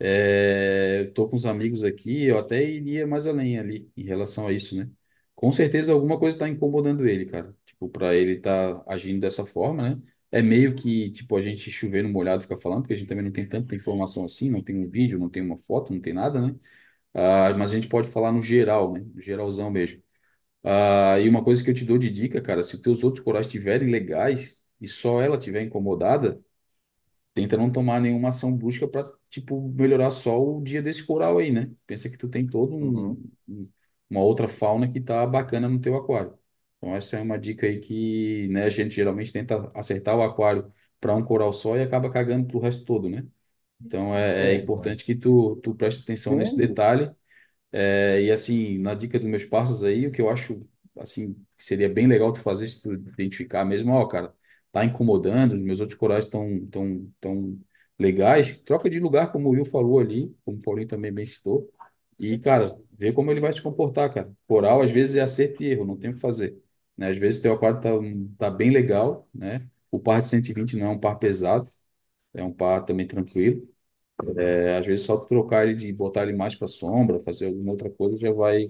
É, 0.00 1.04
tô 1.14 1.28
com 1.28 1.36
os 1.36 1.46
amigos 1.46 1.84
aqui, 1.84 2.24
eu 2.26 2.38
até 2.38 2.62
iria 2.64 3.06
mais 3.06 3.26
além 3.26 3.58
ali 3.58 3.90
em 3.96 4.04
relação 4.04 4.46
a 4.48 4.52
isso, 4.52 4.76
né? 4.76 4.90
Com 5.34 5.52
certeza 5.52 5.92
alguma 5.92 6.18
coisa 6.18 6.36
está 6.36 6.48
incomodando 6.48 7.06
ele, 7.08 7.26
cara. 7.26 7.54
Tipo, 7.66 7.88
para 7.88 8.14
ele 8.16 8.34
estar 8.38 8.82
agindo 8.88 9.20
dessa 9.20 9.46
forma, 9.46 9.90
né? 9.96 10.02
É 10.30 10.42
meio 10.42 10.74
que, 10.74 11.10
tipo, 11.12 11.36
a 11.36 11.42
gente 11.42 11.70
chover 11.70 12.02
no 12.02 12.08
molhado 12.10 12.42
ficar 12.42 12.58
falando, 12.58 12.82
porque 12.82 12.94
a 12.94 12.96
gente 12.96 13.08
também 13.08 13.24
não 13.24 13.32
tem 13.32 13.48
tanta 13.48 13.74
informação 13.74 14.24
assim, 14.24 14.50
não 14.50 14.62
tem 14.62 14.76
um 14.76 14.88
vídeo, 14.90 15.18
não 15.18 15.28
tem 15.30 15.42
uma 15.42 15.56
foto, 15.58 15.92
não 15.94 16.00
tem 16.00 16.12
nada, 16.12 16.40
né? 16.40 16.54
Ah, 17.14 17.54
mas 17.58 17.72
a 17.72 17.76
gente 17.76 17.88
pode 17.88 18.08
falar 18.08 18.32
no 18.32 18.42
geral, 18.42 18.92
né? 18.94 19.00
No 19.14 19.22
geralzão 19.22 19.70
mesmo. 19.70 20.02
Ah, 20.64 21.18
e 21.20 21.28
uma 21.28 21.44
coisa 21.44 21.62
que 21.64 21.70
eu 21.70 21.74
te 21.74 21.84
dou 21.84 21.98
de 21.98 22.10
dica, 22.10 22.40
cara, 22.42 22.62
se 22.62 22.74
os 22.76 22.80
teus 22.82 23.04
outros 23.04 23.24
corais 23.24 23.46
estiverem 23.46 23.88
legais 23.90 24.64
e 24.80 24.88
só 24.88 25.22
ela 25.22 25.36
estiver 25.38 25.62
incomodada, 25.62 26.42
tenta 27.34 27.56
não 27.56 27.70
tomar 27.70 28.00
nenhuma 28.00 28.28
ação 28.28 28.56
brusca 28.56 28.88
para, 28.88 29.10
tipo, 29.28 29.68
melhorar 29.72 30.10
só 30.10 30.40
o 30.42 30.62
dia 30.62 30.82
desse 30.82 31.04
coral 31.06 31.38
aí, 31.38 31.50
né? 31.52 31.70
Pensa 31.86 32.08
que 32.10 32.18
tu 32.18 32.28
tem 32.28 32.46
todo 32.46 32.74
um, 32.76 33.00
Uhum. 33.06 33.30
um- 33.48 33.70
uma 34.10 34.20
outra 34.22 34.48
fauna 34.48 34.90
que 34.92 35.00
tá 35.00 35.26
bacana 35.26 35.68
no 35.68 35.80
teu 35.80 35.96
aquário. 35.96 36.38
Então 36.78 36.94
essa 36.94 37.16
é 37.16 37.20
uma 37.22 37.38
dica 37.38 37.66
aí 37.66 37.80
que, 37.80 38.48
né, 38.48 38.64
a 38.64 38.68
gente 38.70 38.94
geralmente 38.94 39.32
tenta 39.32 39.70
acertar 39.74 40.16
o 40.16 40.22
aquário 40.22 40.72
para 41.00 41.14
um 41.14 41.24
coral 41.24 41.52
só 41.52 41.76
e 41.76 41.82
acaba 41.82 42.10
cagando 42.10 42.46
pro 42.46 42.58
resto 42.60 42.84
todo, 42.84 43.08
né? 43.08 43.26
Então 43.80 44.14
é, 44.16 44.52
é 44.52 44.54
É. 44.54 44.56
importante 44.56 45.04
que 45.04 45.14
tu, 45.14 45.56
tu 45.62 45.74
preste 45.74 46.02
atenção 46.02 46.36
nesse 46.36 46.56
detalhe. 46.56 47.10
É, 47.72 48.22
e 48.22 48.30
assim, 48.32 48.78
na 48.78 48.94
dica 48.94 49.18
dos 49.18 49.28
meus 49.28 49.44
parceiros 49.44 49.82
aí, 49.84 50.06
o 50.06 50.12
que 50.12 50.20
eu 50.22 50.30
acho 50.30 50.66
assim 50.98 51.34
que 51.56 51.64
seria 51.64 51.88
bem 51.88 52.06
legal 52.06 52.32
tu 52.32 52.40
fazer 52.40 52.66
se 52.68 52.82
tu 52.82 52.92
identificar 52.94 53.64
mesmo, 53.64 53.92
ó, 53.92 54.06
cara, 54.06 54.34
tá 54.72 54.84
incomodando, 54.84 55.52
os 55.52 55.60
meus 55.62 55.80
outros 55.80 55.98
corais 55.98 56.24
estão 56.26 56.66
tão, 56.68 57.12
tão 57.20 57.58
legais, 57.98 58.58
troca 58.62 58.88
de 58.90 58.98
lugar, 59.00 59.32
como 59.32 59.48
o 59.48 59.52
Will 59.52 59.64
falou 59.64 59.98
ali, 60.00 60.34
como 60.44 60.58
o 60.58 60.62
Paulinho 60.62 60.88
também 60.88 61.12
bem 61.12 61.26
citou, 61.26 61.70
e, 62.18 62.38
cara, 62.38 62.78
vê 62.92 63.12
como 63.12 63.30
ele 63.30 63.40
vai 63.40 63.52
se 63.52 63.60
comportar, 63.62 64.12
cara. 64.12 64.32
Coral, 64.46 64.80
às 64.82 64.90
vezes, 64.90 65.16
é 65.16 65.20
acerto 65.20 65.62
e 65.62 65.66
erro, 65.66 65.84
não 65.84 65.96
tem 65.96 66.10
o 66.10 66.14
que 66.14 66.20
fazer, 66.20 66.58
né? 66.96 67.10
Às 67.10 67.18
vezes, 67.18 67.40
teu 67.40 67.52
aquário 67.54 67.80
tá, 67.80 67.90
tá 68.38 68.50
bem 68.50 68.70
legal, 68.70 69.28
né? 69.34 69.68
O 69.90 69.98
par 70.00 70.20
de 70.22 70.28
120 70.28 70.76
não 70.76 70.86
é 70.88 70.90
um 70.90 70.98
par 71.00 71.18
pesado, 71.18 71.70
é 72.34 72.42
um 72.44 72.52
par 72.52 72.84
também 72.84 73.06
tranquilo, 73.06 73.68
é, 74.38 74.76
às 74.78 74.86
vezes 74.86 75.06
só 75.06 75.16
tu 75.16 75.26
trocar 75.28 75.66
ele 75.66 75.74
de 75.76 75.92
botar 75.92 76.22
ele 76.24 76.32
mais 76.36 76.54
para 76.54 76.68
sombra, 76.68 77.20
fazer 77.20 77.46
alguma 77.46 77.72
outra 77.72 77.90
coisa 77.90 78.16
já 78.16 78.32
vai 78.32 78.68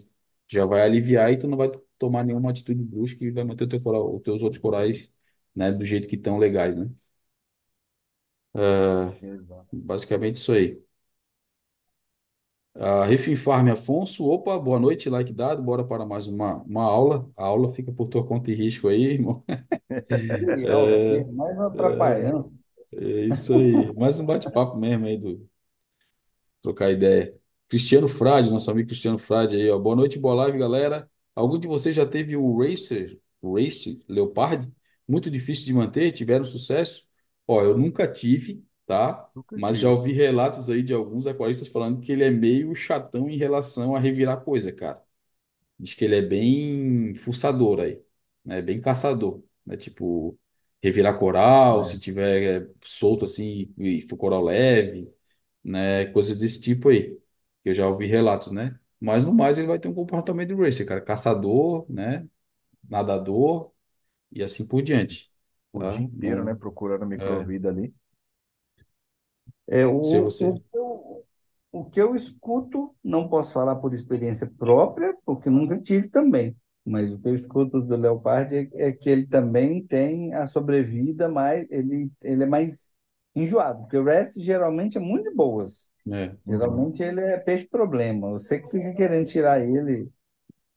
já 0.48 0.64
vai 0.64 0.82
aliviar 0.82 1.32
e 1.32 1.38
tu 1.38 1.48
não 1.48 1.56
vai 1.58 1.70
tomar 1.98 2.24
nenhuma 2.24 2.50
atitude 2.50 2.82
brusca 2.84 3.24
e 3.24 3.30
vai 3.32 3.42
manter 3.44 3.64
o 3.64 3.68
teu 3.68 3.80
coral, 3.80 4.14
os 4.16 4.22
teus 4.22 4.42
outros 4.42 4.60
corais, 4.62 5.10
né, 5.54 5.72
do 5.72 5.84
jeito 5.84 6.06
que 6.08 6.14
estão 6.16 6.38
legais, 6.38 6.76
né? 6.76 6.88
Exato. 9.20 9.68
Basicamente 9.72 10.36
isso 10.36 10.52
aí. 10.52 10.82
Uh, 12.78 13.04
Refim 13.08 13.36
Farm 13.36 13.68
Afonso, 13.70 14.26
opa, 14.26 14.58
boa 14.58 14.78
noite, 14.78 15.08
like 15.08 15.32
dado, 15.32 15.62
bora 15.62 15.82
para 15.82 16.04
mais 16.04 16.26
uma, 16.26 16.56
uma 16.64 16.82
aula. 16.82 17.26
A 17.34 17.44
aula 17.44 17.72
fica 17.72 17.90
por 17.90 18.06
tua 18.06 18.22
conta 18.26 18.50
e 18.50 18.54
risco 18.54 18.88
aí, 18.88 19.02
irmão. 19.02 19.42
Aqui, 19.48 21.32
mais 21.32 21.56
uma 21.56 21.68
atrapalhando. 21.68 22.42
É 22.92 23.24
isso 23.24 23.54
aí. 23.54 23.94
Mais 23.94 24.20
um 24.20 24.26
bate-papo 24.26 24.76
mesmo 24.76 25.06
aí 25.06 25.16
do 25.16 25.48
trocar 26.60 26.90
ideia. 26.90 27.34
Cristiano 27.68 28.08
Frade, 28.08 28.50
nosso 28.50 28.70
amigo 28.70 28.88
Cristiano 28.88 29.18
Frade 29.18 29.56
aí, 29.56 29.70
ó. 29.70 29.78
Boa 29.78 29.96
noite, 29.96 30.18
boa 30.18 30.34
live, 30.34 30.58
galera. 30.58 31.10
Algum 31.34 31.58
de 31.58 31.66
vocês 31.66 31.96
já 31.96 32.04
teve 32.04 32.36
o 32.36 32.58
Racer, 32.58 33.18
o 33.40 33.56
Race 33.56 34.04
Leopard? 34.06 34.70
Muito 35.08 35.30
difícil 35.30 35.64
de 35.64 35.72
manter, 35.72 36.12
tiveram 36.12 36.44
sucesso? 36.44 37.06
Ó, 37.46 37.62
eu 37.62 37.78
nunca 37.78 38.06
tive, 38.06 38.65
tá? 38.86 39.30
Nunca 39.34 39.56
Mas 39.56 39.78
já 39.78 39.90
ouvi 39.90 40.12
relatos 40.12 40.70
aí 40.70 40.82
de 40.82 40.94
alguns 40.94 41.26
aquaristas 41.26 41.68
falando 41.68 42.00
que 42.00 42.12
ele 42.12 42.24
é 42.24 42.30
meio 42.30 42.74
chatão 42.74 43.28
em 43.30 43.36
relação 43.36 43.96
a 43.96 44.00
revirar 44.00 44.42
coisa, 44.44 44.72
cara. 44.72 45.02
Diz 45.78 45.94
que 45.94 46.04
ele 46.04 46.16
é 46.16 46.22
bem 46.22 47.14
fuçador 47.16 47.80
aí, 47.80 48.02
né? 48.44 48.62
Bem 48.62 48.80
caçador, 48.80 49.42
né? 49.64 49.76
Tipo, 49.76 50.38
revirar 50.82 51.18
coral, 51.18 51.84
É. 51.84 51.84
se 51.84 52.00
tiver 52.00 52.62
é, 52.64 52.70
solto 52.82 53.24
assim 53.26 53.72
e 53.78 54.00
for 54.02 54.16
coral 54.16 54.42
leve, 54.44 55.12
né? 55.64 56.06
Coisas 56.06 56.38
desse 56.38 56.60
tipo 56.60 56.88
aí, 56.90 57.16
que 57.62 57.70
eu 57.70 57.74
já 57.74 57.88
ouvi 57.88 58.06
relatos, 58.06 58.52
né? 58.52 58.78
Mas 59.00 59.24
no 59.24 59.34
mais 59.34 59.58
ele 59.58 59.66
vai 59.68 59.78
ter 59.78 59.88
um 59.88 59.94
comportamento 59.94 60.48
de 60.54 60.62
racer, 60.62 60.86
cara, 60.86 61.00
caçador, 61.02 61.86
né? 61.90 62.26
Nadador 62.88 63.72
e 64.32 64.42
assim 64.42 64.66
por 64.68 64.82
diante, 64.82 65.32
O 65.72 65.84
dia 65.84 66.00
tá? 66.00 66.04
inteiro, 66.04 66.42
né? 66.44 66.54
Não, 66.54 66.56
Procurando 66.56 67.06
é, 67.18 67.46
microvida 67.46 67.68
ali. 67.68 67.94
É, 69.68 69.86
o, 69.86 69.92
o, 69.92 70.24
você. 70.24 70.60
que 70.60 70.76
eu- 70.78 71.24
o 71.72 71.84
que 71.90 72.00
eu 72.00 72.14
escuto, 72.14 72.94
não 73.04 73.28
posso 73.28 73.52
falar 73.52 73.76
por 73.76 73.92
experiência 73.94 74.50
própria, 74.58 75.14
porque 75.24 75.50
nunca 75.50 75.78
tive 75.80 76.08
também, 76.08 76.56
mas 76.84 77.12
o 77.12 77.20
que 77.20 77.28
eu 77.28 77.34
escuto 77.34 77.80
do 77.82 77.96
Leopard 77.96 78.54
é, 78.56 78.68
é 78.88 78.92
que 78.92 79.10
ele 79.10 79.26
também 79.26 79.84
tem 79.86 80.32
a 80.34 80.46
sobrevida 80.46 81.28
mais, 81.28 81.66
ele, 81.70 82.10
ele 82.22 82.44
é 82.44 82.46
mais 82.46 82.92
enjoado, 83.34 83.80
porque 83.82 83.98
o 83.98 84.04
rest 84.04 84.38
geralmente 84.40 84.96
é 84.96 85.00
muito 85.00 85.30
de 85.30 85.34
boas. 85.36 85.90
É. 86.10 86.36
Uhum. 86.46 86.46
Geralmente 86.48 87.02
ele 87.02 87.20
é 87.22 87.38
peixe-problema. 87.38 88.30
Você 88.30 88.60
que 88.60 88.70
fica 88.70 88.94
querendo 88.94 89.26
tirar 89.26 89.60
ele 89.60 90.10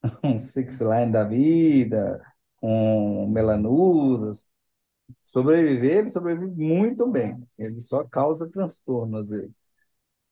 um 0.23 0.37
six 0.37 0.81
line 0.81 1.11
da 1.11 1.23
vida, 1.25 2.21
um 2.61 3.27
melanudos. 3.29 4.47
Sobreviver, 5.23 5.99
ele 5.99 6.09
sobrevive 6.09 6.53
muito 6.55 7.07
bem. 7.09 7.41
Ele 7.57 7.79
só 7.79 8.03
causa 8.03 8.49
transtornos. 8.49 9.31
aí. 9.31 9.49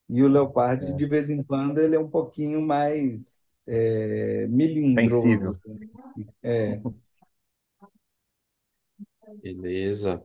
E 0.10 0.24
o 0.24 0.27
leopardo, 0.27 0.96
de 0.96 1.05
É. 1.05 1.07
vez 1.07 1.29
em 1.29 1.43
quando, 1.43 1.79
ele 1.79 1.96
é 1.96 2.00
um 2.00 2.10
pouquinho 2.10 2.62
mais 2.62 3.48
é, 3.67 4.48
melindroso. 4.48 5.57
É, 6.41 6.79
Beleza. 9.41 10.24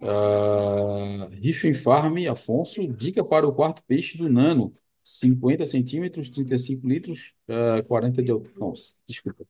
Ah, 0.00 1.28
Riffin 1.32 1.74
Farm, 1.74 2.16
Afonso, 2.30 2.86
dica 2.88 3.24
para 3.24 3.46
o 3.46 3.54
quarto 3.54 3.82
peixe 3.86 4.18
do 4.18 4.28
Nano. 4.28 4.74
50 5.04 5.66
centímetros, 5.66 6.30
35 6.30 6.86
litros, 6.86 7.34
ah, 7.48 7.82
40 7.86 8.22
de 8.22 8.30
altura. 8.30 8.54
Não, 8.58 8.72
desculpa. 9.06 9.44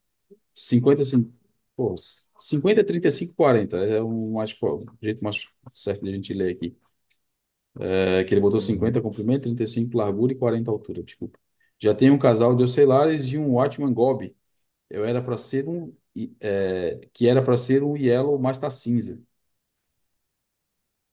50, 0.54 1.04
cen- 1.04 1.32
pô, 1.88 1.94
50, 2.38 2.84
35, 2.84 3.34
40. 3.36 3.76
É 3.78 4.00
o, 4.02 4.32
mais, 4.32 4.52
o 4.62 4.80
jeito 5.02 5.22
mais 5.24 5.46
certo 5.74 6.02
de 6.04 6.10
a 6.10 6.14
gente 6.14 6.32
ler 6.34 6.54
aqui. 6.54 6.76
É 7.98 8.24
que 8.24 8.32
ele 8.34 8.40
botou 8.40 8.58
Uhum. 8.60 8.66
50 8.66 9.00
comprimento, 9.02 9.42
35 9.42 9.96
largura 9.98 10.32
e 10.32 10.36
40 10.36 10.70
altura, 10.70 11.02
desculpa. 11.02 11.38
Já 11.78 11.94
tem 11.94 12.10
um 12.10 12.18
casal 12.18 12.54
de 12.54 12.62
ocelares 12.62 13.26
e 13.32 13.36
um 13.38 13.52
Watchman 13.54 13.92
Gobi. 13.92 14.36
Eu 14.90 15.04
era 15.04 15.22
para 15.22 15.36
ser 15.38 15.68
um, 15.68 15.94
e- 16.16 16.34
é, 16.40 17.00
que 17.14 17.28
era 17.28 17.42
para 17.42 17.56
ser 17.56 17.82
um 17.84 17.96
Yellow, 17.96 18.38
mas 18.38 18.58
tá 18.58 18.70
cinza. 18.70 19.20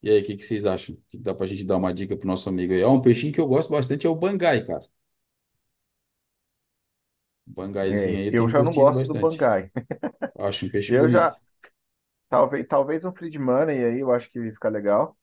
E 0.02 0.10
aí, 0.10 0.22
o 0.22 0.26
que 0.26 0.36
que 0.38 0.44
vocês 0.44 0.66
acham? 0.66 0.96
Que 1.10 1.18
dá 1.18 1.34
pra 1.36 1.46
gente 1.46 1.66
dar 1.66 1.78
uma 1.78 1.94
dica 1.94 2.16
pro 2.18 2.28
nosso 2.28 2.48
amigo 2.50 2.74
aí? 2.74 2.84
Ó, 2.84 2.94
um 2.94 3.02
peixinho 3.02 3.34
que 3.34 3.40
eu 3.42 3.48
gosto 3.48 3.70
bastante 3.72 4.08
é 4.08 4.10
o 4.10 4.16
bangai, 4.16 4.64
cara. 4.66 4.86
O 7.50 7.54
bangaizinho 7.54 8.18
É, 8.18 8.22
aí 8.22 8.28
eu 8.28 8.34
eu 8.34 8.48
tenho 8.48 8.50
já 8.50 8.62
não 8.64 8.74
curtido 8.74 8.74
gosto 8.74 9.08
do 9.08 9.14
bastante. 9.14 9.14
Bangai. 9.16 9.72
Acho 10.40 10.66
um 10.68 10.70
peixe 10.72 10.92
Eu 10.92 10.98
bonito. 10.98 11.10
já, 11.10 11.38
talvez, 12.30 12.68
talvez 12.68 13.06
um 13.06 13.14
Fried 13.14 13.38
Money 13.40 13.84
aí, 13.86 14.00
eu 14.02 14.12
acho 14.14 14.30
que 14.30 14.40
fica 14.54 14.70
legal. 14.70 15.18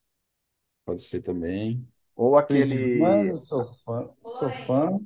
Pode 0.85 1.03
ser 1.03 1.23
também. 1.23 1.87
Ou 2.15 2.37
Friedman, 2.49 2.91
aquele, 2.91 3.29
eu 3.29 3.39
sou 3.39 3.65
fã, 3.85 4.11
sou 4.27 4.51
fã. 4.53 4.99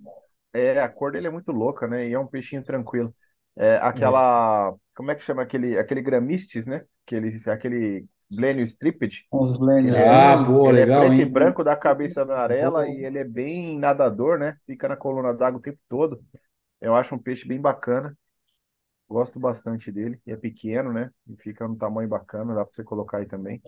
é, 0.53 0.81
a 0.81 0.89
cor 0.89 1.13
dele 1.13 1.27
é 1.29 1.31
muito 1.31 1.53
louca, 1.53 1.87
né? 1.87 2.09
E 2.09 2.13
é 2.13 2.19
um 2.19 2.27
peixinho 2.27 2.63
tranquilo. 2.65 3.15
É, 3.57 3.77
É, 3.93 4.17
aquela, 4.17 4.75
como 4.95 5.11
é 5.11 5.15
que 5.15 5.23
chama 5.23 5.43
aquele, 5.43 5.79
aquele 5.79 6.03
Gramistes, 6.03 6.67
né? 6.67 6.85
Aquele, 7.07 7.31
aquele 7.51 8.07
Glenio 8.31 8.65
Striped, 8.65 9.25
uns 9.33 9.59
que 9.77 9.87
ele 9.89 9.99
é, 9.99 10.09
Ah, 10.09 10.37
blênios 10.37 10.47
pô, 10.47 10.71
ele 10.71 10.81
é 10.81 10.87
legal, 10.87 10.87
preto 10.87 11.21
e 11.23 11.25
hein? 11.25 11.27
branco, 11.27 11.65
da 11.65 11.77
cabeça 11.77 12.23
amarela 12.23 12.89
e 12.89 13.05
ele 13.05 13.19
é 13.19 13.25
bem 13.25 13.79
nadador, 13.79 14.39
né? 14.39 14.57
Fica 14.67 14.89
na 14.89 14.97
coluna 14.97 15.35
d'água 15.35 15.59
o 15.59 15.63
tempo 15.63 15.79
todo. 15.89 16.21
Eu 16.81 16.95
acho 16.97 17.15
um 17.15 17.19
peixe 17.19 17.47
bem 17.47 17.61
bacana. 17.61 18.17
Gosto 19.09 19.39
bastante 19.41 19.93
dele. 19.93 20.21
E 20.27 20.33
é 20.33 20.37
pequeno, 20.37 20.93
né? 20.93 21.11
E 21.29 21.37
fica 21.39 21.69
num 21.69 21.77
tamanho 21.77 22.09
bacana, 22.09 22.55
dá 22.55 22.65
pra 22.65 22.75
você 22.75 22.85
colocar 22.85 23.19
aí 23.19 23.27
também. 23.27 23.63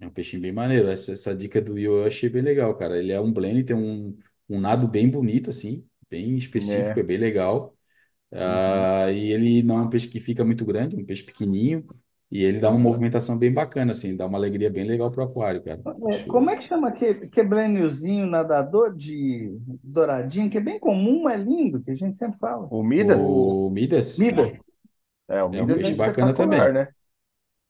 É 0.00 0.06
um 0.06 0.10
peixinho 0.10 0.42
bem 0.42 0.52
maneiro. 0.52 0.88
Essa, 0.88 1.12
essa 1.12 1.34
dica 1.36 1.60
do 1.60 1.74
Will 1.74 1.98
eu 1.98 2.04
achei 2.06 2.28
bem 2.28 2.42
legal, 2.42 2.76
cara. 2.76 2.98
Ele 2.98 3.12
é 3.12 3.20
um 3.20 3.32
blend, 3.32 3.64
tem 3.64 3.76
um, 3.76 4.16
um 4.48 4.60
nado 4.60 4.86
bem 4.88 5.10
bonito, 5.10 5.50
assim, 5.50 5.88
bem 6.08 6.36
específico, 6.36 6.98
É. 6.98 7.00
é 7.00 7.02
bem 7.02 7.18
legal. 7.18 7.76
Uhum. 8.38 8.88
Ah, 8.92 9.10
e 9.12 9.32
ele 9.32 9.62
não 9.62 9.78
é 9.80 9.82
um 9.82 9.90
peixe 9.90 10.08
que 10.08 10.20
fica 10.20 10.44
muito 10.44 10.64
grande, 10.64 10.96
é 10.96 11.00
um 11.00 11.04
peixe 11.06 11.24
pequenininho. 11.24 11.86
E 12.30 12.42
ele 12.44 12.60
dá 12.60 12.70
uma 12.70 12.78
movimentação 12.78 13.38
bem 13.38 13.52
bacana, 13.52 13.92
assim, 13.92 14.16
dá 14.16 14.26
uma 14.26 14.38
alegria 14.38 14.70
bem 14.70 14.84
legal 14.84 15.10
pro 15.10 15.24
aquário, 15.24 15.62
cara. 15.62 15.84
É, 16.10 16.18
Acho. 16.18 16.26
como 16.26 16.50
é 16.50 16.56
que 16.56 16.64
chama 16.68 16.88
aquele 16.88 17.28
quebraniozinho 17.28 18.26
nadador 18.26 18.94
de 18.94 19.58
douradinho, 19.82 20.50
que 20.50 20.58
é 20.58 20.60
bem 20.60 20.78
comum, 20.78 21.28
é 21.28 21.36
lindo, 21.36 21.80
que 21.80 21.90
a 21.90 21.94
gente 21.94 22.16
sempre 22.16 22.38
fala. 22.38 22.70
O 22.70 22.82
Midas? 22.82 23.34
O 23.34 23.70
Midas 23.70 24.16
Mida. 24.16 24.58
É, 25.28 25.42
o 25.42 25.48
é 25.52 25.62
um 25.62 25.70
Midas 25.70 25.82
é 25.82 25.90
peixe 25.90 25.94
bacana 25.94 26.34
espetacular, 26.34 26.34
também. 26.34 26.72
né? 26.72 26.88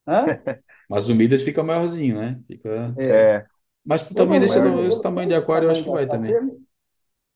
Hã? 0.08 0.40
Mas 0.88 1.08
o 1.08 1.14
Midas 1.14 1.42
fica 1.42 1.62
maiorzinho, 1.62 2.16
né? 2.20 2.42
Fica... 2.46 2.96
É. 2.96 3.46
Mas 3.84 4.02
pro 4.02 4.14
Eu 4.14 4.26
tamanho 4.26 4.40
não 4.40 4.42
desse, 4.42 4.58
maiorzinho. 4.58 4.60
lembro. 4.60 4.86
esse 4.86 5.00
Eu, 5.00 5.02
tamanho 5.02 5.28
de 5.28 5.34
aquário, 5.34 5.66
eu 5.66 5.70
acho 5.70 5.82
tamanho 5.82 5.84
que 5.84 5.90
vai 5.90 6.06
cara 6.06 6.08
também. 6.08 6.40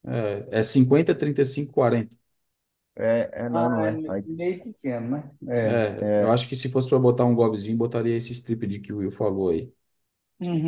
É, 0.05 0.61
é 0.61 0.63
50, 0.63 1.15
35, 1.15 1.73
40. 1.73 2.17
É, 2.97 3.31
é 3.47 3.49
nano, 3.49 3.79
Ah, 3.79 3.87
é 3.87 3.91
me- 3.93 4.13
Aí, 4.13 4.25
meio 4.25 4.63
pequeno, 4.65 5.11
né? 5.11 5.31
É. 5.49 5.83
É, 6.01 6.09
eu 6.19 6.31
é, 6.31 6.33
acho 6.33 6.49
que 6.49 6.57
se 6.57 6.71
fosse 6.71 6.89
para 6.89 6.99
botar 6.99 7.25
um 7.25 7.35
gobzinho, 7.35 7.77
botaria 7.77 8.17
esse 8.17 8.33
strip 8.33 8.67
de 8.67 8.81
que 8.81 8.93
o 8.93 8.99
Will 8.99 9.11
falou 9.11 9.51
aí. 9.51 9.73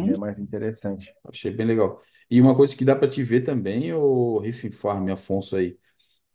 é 0.06 0.16
Uhum. 0.16 0.16
mais 0.16 0.38
interessante. 0.38 1.14
Achei 1.24 1.50
bem 1.50 1.66
legal. 1.66 2.02
E 2.30 2.40
uma 2.40 2.54
coisa 2.56 2.76
que 2.76 2.84
dá 2.84 2.94
para 2.96 3.08
te 3.08 3.22
ver 3.22 3.42
também, 3.42 3.92
o 3.92 4.38
Riff 4.38 4.70
Farm, 4.70 5.08
Afonso 5.10 5.56
aí. 5.56 5.78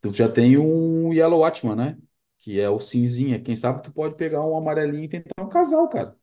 Tu 0.02 0.14
já 0.14 0.30
tem 0.30 0.58
um 0.58 1.14
Yellow 1.14 1.42
Watchman, 1.42 1.76
né? 1.78 1.98
Que 2.40 2.60
é 2.62 2.70
o 2.70 2.80
cinzinha. 2.80 3.42
Quem 3.42 3.56
sabe 3.56 3.84
tu 3.84 3.94
pode 3.94 4.16
pegar 4.16 4.46
um 4.46 4.58
amarelinho 4.58 5.06
e 5.06 5.10
tentar 5.10 5.44
um 5.44 5.50
casal, 5.50 5.90
cara. 5.90 6.18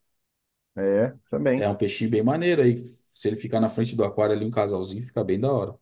É, 0.76 1.14
É 1.57 1.68
também. 1.68 1.68
um 1.68 1.74
peixinho 1.76 2.11
bem 2.11 2.22
maneiro 2.22 2.62
aí. 2.62 2.76
Se 3.14 3.29
ele 3.29 3.37
ficar 3.37 3.61
na 3.61 3.70
frente 3.70 3.96
do 3.96 4.05
aquário 4.05 4.35
ali, 4.35 4.44
um 4.44 4.50
casalzinho, 4.50 5.07
fica 5.07 5.24
bem 5.24 5.40
da 5.40 5.50
hora. 5.52 5.74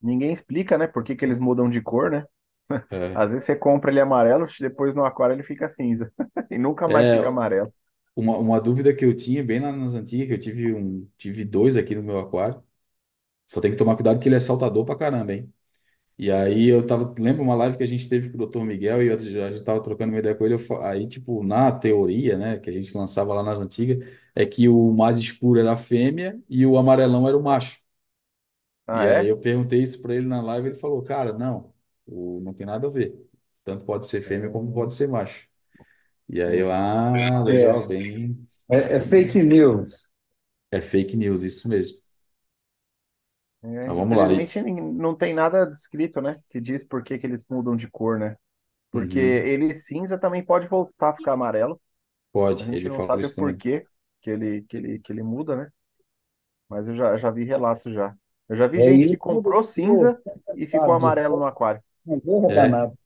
Ninguém 0.00 0.32
explica, 0.32 0.78
né? 0.78 0.86
Por 0.86 1.04
que 1.04 1.14
que 1.14 1.22
eles 1.22 1.38
mudam 1.38 1.68
de 1.68 1.82
cor, 1.82 2.10
né? 2.10 2.24
É, 2.90 2.96
Às 3.14 3.30
vezes 3.30 3.44
você 3.46 3.56
compra 3.56 3.90
ele 3.90 4.00
amarelo, 4.00 4.46
depois 4.60 4.94
no 4.94 5.04
aquário 5.04 5.34
ele 5.34 5.42
fica 5.42 5.68
cinza. 5.68 6.12
E 6.50 6.58
nunca 6.58 6.88
mais 6.88 7.08
é 7.08 7.10
fica 7.10 7.28
amarelo. 7.28 7.72
uma, 8.16 8.38
uma 8.38 8.60
dúvida 8.60 8.94
que 8.94 9.04
eu 9.04 9.16
tinha 9.16 9.44
bem 9.44 9.60
lá 9.60 9.72
nas 9.72 9.94
antigas, 9.94 10.28
que 10.28 10.34
eu 10.34 10.38
tive 10.40 10.74
um, 10.74 11.08
tive 11.18 11.44
dois 11.44 11.76
aqui 11.76 11.94
no 11.94 12.02
meu 12.02 12.18
aquário. 12.20 12.62
Só 13.46 13.60
tem 13.60 13.70
que 13.72 13.76
tomar 13.78 13.96
cuidado 13.96 14.20
que 14.20 14.28
ele 14.28 14.36
é 14.36 14.40
saltador 14.40 14.84
pra 14.86 14.96
caramba, 14.96 15.34
hein? 15.34 15.52
E 16.18 16.30
aí 16.32 16.66
eu 16.68 16.86
tava, 16.86 17.14
lembra 17.18 17.42
uma 17.42 17.54
live 17.56 17.76
que 17.78 17.84
a 17.84 17.86
gente 17.86 18.08
teve 18.08 18.30
com 18.30 18.36
o 18.36 18.38
Dr. 18.40 18.64
Miguel 18.66 19.02
e 19.02 19.08
eu, 19.08 19.14
a 19.46 19.50
gente 19.52 19.64
tava 19.64 19.82
trocando 19.82 20.12
uma 20.12 20.20
ideia 20.20 20.34
com 20.34 20.44
ele, 20.46 20.54
eu 20.54 20.58
fa- 20.60 20.90
aí 20.90 21.08
tipo, 21.08 21.42
na 21.44 21.72
teoria, 21.72 22.38
né, 22.38 22.58
que 22.58 22.70
a 22.70 22.72
gente 22.72 22.96
lançava 22.96 23.34
lá 23.34 23.42
nas 23.42 23.60
antigas, 23.60 24.06
é 24.34 24.46
que 24.46 24.68
o 24.68 24.92
mais 24.92 25.18
escuro 25.18 25.60
era 25.60 25.72
a 25.72 25.76
fêmea 25.76 26.40
e 26.48 26.66
o 26.66 26.78
amarelão 26.78 27.28
era 27.28 27.36
o 27.38 27.42
macho. 27.42 27.78
Ah, 28.86 29.04
E 29.04 29.06
aí 29.06 29.26
é? 29.26 29.28
eu 29.28 29.38
perguntei 29.38 29.82
isso 29.82 30.00
pra 30.02 30.14
ele 30.14 30.26
na 30.26 30.40
live, 30.42 30.68
ele 30.68 30.74
falou, 30.76 31.02
cara, 31.02 31.32
não, 31.32 31.72
o, 32.06 32.40
não 32.42 32.54
tem 32.54 32.66
nada 32.66 32.86
a 32.86 32.90
ver. 32.90 33.14
Tanto 33.64 33.84
pode 33.84 34.06
ser 34.06 34.22
fêmea 34.22 34.50
como 34.50 34.72
pode 34.72 34.94
ser 34.94 35.08
macho. 35.08 35.46
E 36.28 36.42
aí 36.42 36.58
eu, 36.60 36.72
ah, 36.72 37.44
legal, 37.44 37.86
É, 37.86 37.88
bem, 37.88 38.48
é, 38.70 38.96
é 38.96 39.00
fake 39.00 39.42
news. 39.42 40.10
é 40.70 40.80
fake 40.80 41.16
news, 41.16 41.42
isso 41.42 41.68
mesmo. 41.68 41.98
É, 43.62 43.86
Mas 43.86 43.96
vamos 43.96 44.16
lá. 44.18 44.32
E- 44.32 44.46
infelizmente 44.46 44.60
nin- 44.62 44.92
não 44.94 45.14
tem 45.16 45.34
nada 45.34 45.66
descrito, 45.66 46.20
né? 46.20 46.40
Que 46.50 46.60
diz 46.60 46.84
por 46.84 47.02
que 47.02 47.18
que 47.18 47.26
eles 47.26 47.44
mudam 47.50 47.74
de 47.76 47.88
cor, 47.90 48.18
né? 48.18 48.36
Porque 48.92 49.18
Uhum. 49.18 49.46
ele 49.48 49.74
cinza 49.74 50.18
também 50.18 50.44
pode 50.44 50.68
voltar 50.68 51.10
a 51.10 51.14
ficar 51.16 51.34
amarelo. 51.34 51.80
A 52.58 52.64
Pode, 52.64 52.66
gente 52.66 52.86
ele 52.86 52.88
não 52.88 53.00
falou 53.02 53.02
sabe 53.02 53.26
o 53.26 53.30
isso 53.30 53.34
também. 53.34 53.60
porquê 53.60 53.86
que 54.22 54.30
ele, 54.30 54.62
que 54.64 54.76
ele, 54.78 55.00
que 55.00 55.12
ele 55.12 55.22
muda, 55.22 55.56
né? 55.56 55.70
Mas 56.68 56.88
eu 56.88 56.94
já, 56.96 57.16
já 57.16 57.30
vi 57.30 57.44
relatos 57.44 57.92
já. 57.94 58.14
Eu 58.48 58.56
já 58.56 58.66
vi 58.66 58.80
É 58.80 58.82
gente 58.82 59.08
que 59.08 59.16
isso, 59.18 59.18
comprou 59.18 59.62
cinza 59.64 60.22
e 60.54 60.66
ficou 60.66 60.94
sabe, 60.94 60.98
de 60.98 61.10
amarelo 61.10 61.36
no 61.38 61.46
aquário. 61.46 61.82
É, 62.48 62.50
danado. 62.50 62.96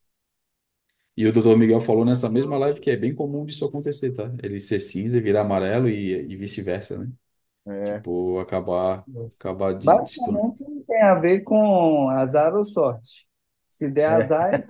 E 1.15 1.27
o 1.27 1.33
doutor 1.33 1.57
Miguel 1.57 1.81
falou 1.81 2.05
nessa 2.05 2.29
mesma 2.29 2.57
live 2.57 2.79
que 2.79 2.89
é 2.89 2.95
bem 2.97 3.13
comum 3.13 3.45
disso 3.45 3.65
acontecer, 3.65 4.11
tá? 4.13 4.31
Ele 4.41 4.59
ser 4.59 4.79
cinza 4.79 5.17
e 5.17 5.21
virar 5.21 5.41
amarelo 5.41 5.89
e, 5.89 6.11
e 6.31 6.35
vice-versa, 6.35 6.97
né? 6.99 7.11
É, 7.65 8.03
Tipo, 8.03 8.39
acabar, 8.39 9.07
acabar 9.37 9.73
de, 9.73 9.99
de 10.01 10.13
se 10.13 10.21
tornar- 10.23 10.43
Basicamente 10.43 10.63
tem 10.87 11.01
a 11.01 11.15
ver 11.15 11.41
com 11.43 12.09
azar 12.09 12.53
ou 12.55 12.63
sorte. 12.65 13.27
Se 13.69 13.89
der 13.89 14.05
é, 14.05 14.15
azar, 14.15 14.53
é 14.53 14.65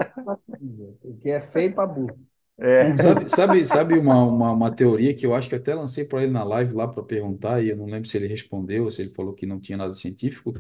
porque 1.02 1.30
é 1.30 1.39
feio 1.41 1.74
para 1.76 1.88
burro. 1.88 2.15
é. 2.60 2.84
Sabe, 2.98 3.30
sabe, 3.30 3.63
sabe 3.65 3.98
uma, 4.00 4.24
uma, 4.26 4.52
uma 4.54 4.76
teoria 4.76 5.13
que 5.15 5.24
eu 5.26 5.36
acho 5.36 5.48
que 5.48 5.54
até 5.56 5.76
lancei 5.76 6.04
para 6.06 6.24
ele 6.24 6.32
na 6.32 6.44
live 6.44 6.74
lá 6.74 6.88
para 6.88 7.04
perguntar 7.04 7.63
e 7.63 7.70
eu 7.70 7.78
não 7.78 7.86
lembro 7.86 8.08
se 8.10 8.17
ele 8.17 8.26
respondeu 8.28 8.86
ou 8.86 8.91
se 8.91 9.02
ele 9.04 9.12
falou 9.13 9.34
que 9.36 9.46
não 9.46 9.60
tinha 9.60 9.78
nada 9.78 9.94
científico. 9.94 10.52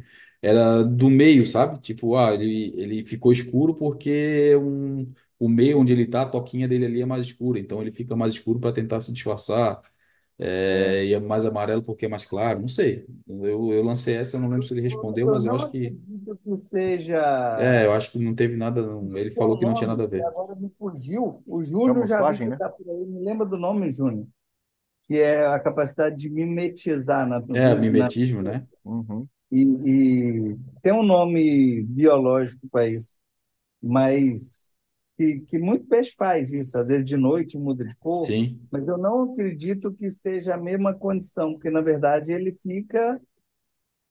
Era 0.41 0.83
do 0.83 1.09
meio, 1.09 1.45
sabe? 1.45 1.79
Tipo, 1.79 2.15
ah, 2.17 2.33
ele, 2.33 2.73
ele 2.75 3.05
ficou 3.05 3.31
escuro 3.31 3.75
porque 3.75 4.55
um, 4.55 5.11
o 5.39 5.47
meio 5.47 5.79
onde 5.79 5.93
ele 5.93 6.03
está, 6.03 6.23
a 6.23 6.29
toquinha 6.29 6.67
dele 6.67 6.85
ali 6.85 7.01
é 7.01 7.05
mais 7.05 7.25
escura, 7.27 7.59
então 7.59 7.81
ele 7.81 7.91
fica 7.91 8.15
mais 8.15 8.33
escuro 8.33 8.59
para 8.59 8.73
tentar 8.73 8.99
se 8.99 9.13
disfarçar. 9.13 9.81
É. 10.39 11.01
É, 11.01 11.05
e 11.05 11.13
é 11.13 11.19
mais 11.19 11.45
amarelo 11.45 11.83
porque 11.83 12.07
é 12.07 12.09
mais 12.09 12.25
claro, 12.25 12.59
não 12.61 12.67
sei. 12.67 13.05
Eu, 13.27 13.71
eu 13.71 13.83
lancei 13.83 14.15
essa, 14.15 14.37
eu 14.37 14.41
não 14.41 14.49
lembro 14.49 14.65
se 14.65 14.73
ele 14.73 14.81
respondeu, 14.81 15.27
Eu 15.27 15.33
mas 15.33 15.45
eu 15.45 15.49
não 15.49 15.55
acho 15.57 15.69
que. 15.69 15.85
acredito 15.87 16.39
que 16.43 16.57
seja. 16.57 17.57
É, 17.59 17.85
eu 17.85 17.91
acho 17.93 18.11
que 18.11 18.17
não 18.17 18.33
teve 18.33 18.57
nada. 18.57 18.81
não. 18.81 19.15
Ele 19.15 19.29
falou 19.29 19.59
que 19.59 19.65
não 19.65 19.75
tinha 19.75 19.87
nome 19.87 20.01
nada 20.01 20.03
a 20.03 20.19
ver. 20.19 20.25
agora 20.25 20.55
me 20.55 20.71
fugiu. 20.77 21.43
O 21.45 21.61
Júnior 21.61 22.05
já 22.07 22.17
vi 22.17 22.39
Camuflagem, 22.39 22.39
que 22.39 22.49
né? 22.49 22.55
está 22.55 22.69
por 22.69 22.89
aí. 22.89 23.05
Me 23.05 23.23
lembra 23.23 23.45
do 23.45 23.57
nome, 23.57 23.87
Júnior? 23.89 24.25
Que 25.03 25.19
é 25.19 25.45
a 25.45 25.59
capacidade 25.59 26.15
de 26.15 26.29
mimetizar 26.29 27.27
na, 27.27 27.37
É, 27.53 27.69
na, 27.69 27.75
mimetismo, 27.75 28.41
né? 28.41 28.65
Uhum. 28.83 29.27
E, 29.51 29.61
e 30.53 30.57
tem 30.81 30.93
um 30.93 31.03
nome 31.03 31.83
biológico 31.85 32.67
para 32.69 32.87
isso, 32.87 33.15
mas 33.81 34.71
que, 35.17 35.41
que 35.41 35.59
muito 35.59 35.85
peixe 35.87 36.13
faz 36.17 36.51
isso, 36.53 36.77
às 36.77 36.87
vezes 36.87 37.05
de 37.05 37.17
noite 37.17 37.57
muda 37.57 37.85
de 37.85 37.95
cor, 37.97 38.25
Sim. 38.25 38.59
mas 38.71 38.87
eu 38.87 38.97
não 38.97 39.31
acredito 39.31 39.93
que 39.93 40.09
seja 40.09 40.55
a 40.55 40.57
mesma 40.57 40.93
condição, 40.93 41.53
porque 41.53 41.69
na 41.69 41.81
verdade 41.81 42.31
ele 42.31 42.51
fica 42.53 43.19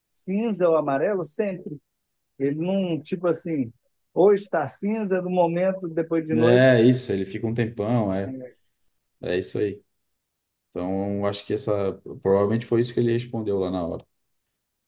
cinza 0.08 0.68
ou 0.68 0.76
amarelo 0.76 1.24
sempre. 1.24 1.80
Ele 2.38 2.56
não, 2.56 3.00
tipo 3.00 3.26
assim, 3.26 3.72
hoje 4.14 4.44
está 4.44 4.66
cinza, 4.66 5.20
no 5.22 5.30
momento, 5.30 5.88
depois 5.88 6.24
de 6.24 6.34
noite. 6.34 6.58
É 6.58 6.82
isso, 6.82 7.12
ele 7.12 7.24
fica 7.24 7.46
um 7.46 7.54
tempão, 7.54 8.12
é, 8.12 8.54
é 9.22 9.38
isso 9.38 9.58
aí. 9.58 9.80
Então, 10.68 11.26
acho 11.26 11.44
que 11.44 11.52
essa. 11.52 11.92
Provavelmente 12.22 12.66
foi 12.66 12.80
isso 12.80 12.94
que 12.94 13.00
ele 13.00 13.12
respondeu 13.12 13.58
lá 13.58 13.70
na 13.70 13.86
hora. 13.86 14.06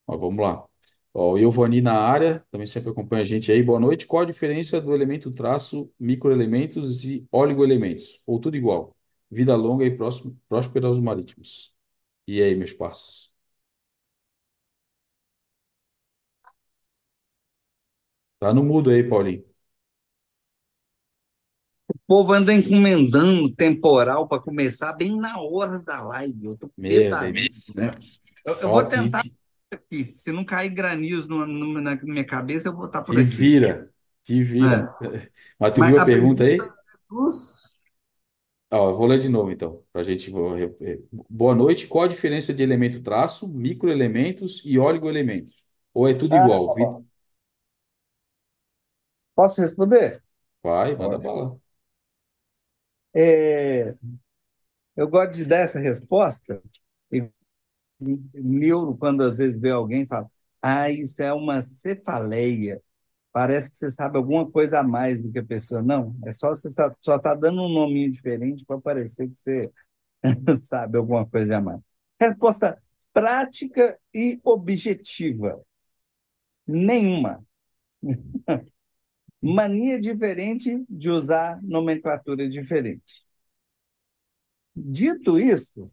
Mas 0.06 0.18
vamos 0.20 0.42
lá. 0.42 0.64
Ó, 1.14 1.32
o 1.34 1.38
Giovanni 1.38 1.80
na 1.80 1.94
área, 1.94 2.44
também 2.50 2.66
sempre 2.66 2.90
acompanha 2.90 3.22
a 3.22 3.24
gente 3.26 3.52
aí. 3.52 3.62
Boa 3.62 3.78
noite. 3.80 4.06
Qual 4.06 4.22
a 4.22 4.26
diferença 4.26 4.80
do 4.80 4.94
elemento 4.94 5.30
traço, 5.30 5.90
microelementos 5.98 7.04
e 7.04 7.26
oligoelementos? 7.30 8.22
Ou 8.26 8.40
tudo 8.40 8.56
igual? 8.56 8.96
Vida 9.30 9.54
longa 9.56 9.84
e 9.84 9.90
próximo, 9.96 10.38
próspera 10.48 10.86
aos 10.88 11.00
marítimos. 11.00 11.72
E 12.26 12.42
aí, 12.42 12.54
meus 12.56 12.72
parceiros? 12.72 13.32
Tá 18.38 18.52
no 18.52 18.62
mudo 18.62 18.90
aí, 18.90 19.02
Paulinho. 19.08 19.42
O 21.88 21.94
povo 22.06 22.32
anda 22.32 22.52
encomendando 22.52 23.52
temporal 23.54 24.28
para 24.28 24.40
começar 24.42 24.92
bem 24.92 25.16
na 25.16 25.40
hora 25.40 25.78
da 25.80 26.02
live. 26.02 26.44
Eu 26.44 26.56
tô 26.56 26.70
Meu 26.76 27.16
pedalando. 27.18 27.34
Deus, 27.34 27.72
né? 27.74 27.90
Eu, 28.44 28.54
eu 28.60 28.70
Ó, 28.70 28.72
vou 28.72 28.84
te, 28.84 29.10
tentar 29.10 29.22
te, 29.22 29.36
aqui. 29.76 30.12
Se 30.14 30.32
não 30.32 30.44
cair 30.44 30.70
granizo 30.70 31.28
no- 31.28 31.46
no- 31.46 31.80
na 31.80 31.96
minha 32.02 32.24
cabeça, 32.26 32.68
eu 32.68 32.76
vou 32.76 32.86
estar 32.86 33.02
por 33.02 33.18
te 33.18 33.20
aqui. 33.20 33.32
vira, 33.38 33.92
te 34.24 34.42
vira. 34.42 34.94
É. 35.00 35.00
Mas 35.58 35.72
tu 35.74 35.82
Mas 35.82 35.84
viu 35.84 35.98
a 35.98 36.00
a 36.00 36.06
pergunta 36.06 36.44
pergunta 36.44 36.44
aí? 36.44 36.74
Ó, 38.72 38.88
eu 38.90 38.94
vou 38.94 39.06
ler 39.06 39.18
de 39.18 39.28
novo, 39.28 39.50
então, 39.50 39.84
para 39.92 40.00
a 40.00 40.04
gente. 40.04 40.30
vou 40.30 40.54
re- 40.54 40.74
re- 40.80 41.04
Boa 41.28 41.54
noite. 41.54 41.86
Qual 41.86 42.04
a 42.04 42.08
diferença 42.08 42.54
de 42.54 42.62
elemento 42.62 43.02
traço, 43.02 43.46
microelementos 43.48 44.62
e 44.64 44.78
oligoelementos? 44.78 45.66
Ou 45.92 46.08
é 46.08 46.14
tudo 46.14 46.34
Ah, 46.34 46.34
igual? 46.34 46.72
Vi- 46.72 46.96
posso 49.34 49.60
responder? 49.60 50.22
Vai, 50.62 50.96
manda 50.96 51.18
Pode. 51.18 51.20
bala. 51.20 51.56
É, 53.14 53.94
eu 54.96 55.08
gosto 55.08 55.32
de 55.34 55.44
dar 55.44 55.58
essa 55.58 55.78
resposta 55.80 56.62
neuro, 58.34 58.96
quando 58.96 59.22
às 59.22 59.38
vezes 59.38 59.60
vê 59.60 59.70
alguém 59.70 60.06
fala: 60.06 60.30
Ah, 60.60 60.90
isso 60.90 61.22
é 61.22 61.32
uma 61.32 61.62
cefaleia. 61.62 62.82
Parece 63.32 63.70
que 63.70 63.78
você 63.78 63.90
sabe 63.90 64.18
alguma 64.18 64.50
coisa 64.50 64.80
a 64.80 64.82
mais 64.82 65.22
do 65.22 65.32
que 65.32 65.38
a 65.40 65.44
pessoa. 65.44 65.82
Não, 65.82 66.16
é 66.26 66.32
só 66.32 66.50
você 66.50 66.68
só 67.00 67.16
está 67.16 67.34
dando 67.34 67.62
um 67.62 67.68
nominho 67.72 68.10
diferente 68.10 68.64
para 68.66 68.80
parecer 68.80 69.28
que 69.28 69.38
você 69.38 69.70
sabe 70.56 70.98
alguma 70.98 71.26
coisa 71.26 71.58
a 71.58 71.60
mais. 71.60 71.80
Resposta 72.20 72.80
prática 73.12 73.98
e 74.14 74.40
objetiva. 74.44 75.60
Nenhuma. 76.66 77.44
Mania 79.42 80.00
diferente 80.00 80.84
de 80.88 81.10
usar 81.10 81.60
nomenclatura 81.62 82.48
diferente. 82.48 83.24
Dito 84.76 85.38
isso, 85.38 85.86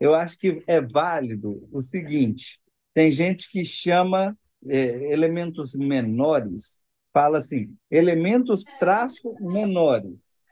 eu 0.00 0.14
acho 0.14 0.38
que 0.38 0.64
é 0.66 0.80
válido 0.80 1.68
o 1.70 1.82
seguinte: 1.82 2.60
tem 2.94 3.10
gente 3.10 3.50
que 3.50 3.64
chama 3.64 4.36
é, 4.66 5.12
elementos 5.12 5.74
menores, 5.74 6.82
fala 7.12 7.38
assim, 7.38 7.76
elementos 7.90 8.64
traço 8.78 9.34
menores, 9.38 10.44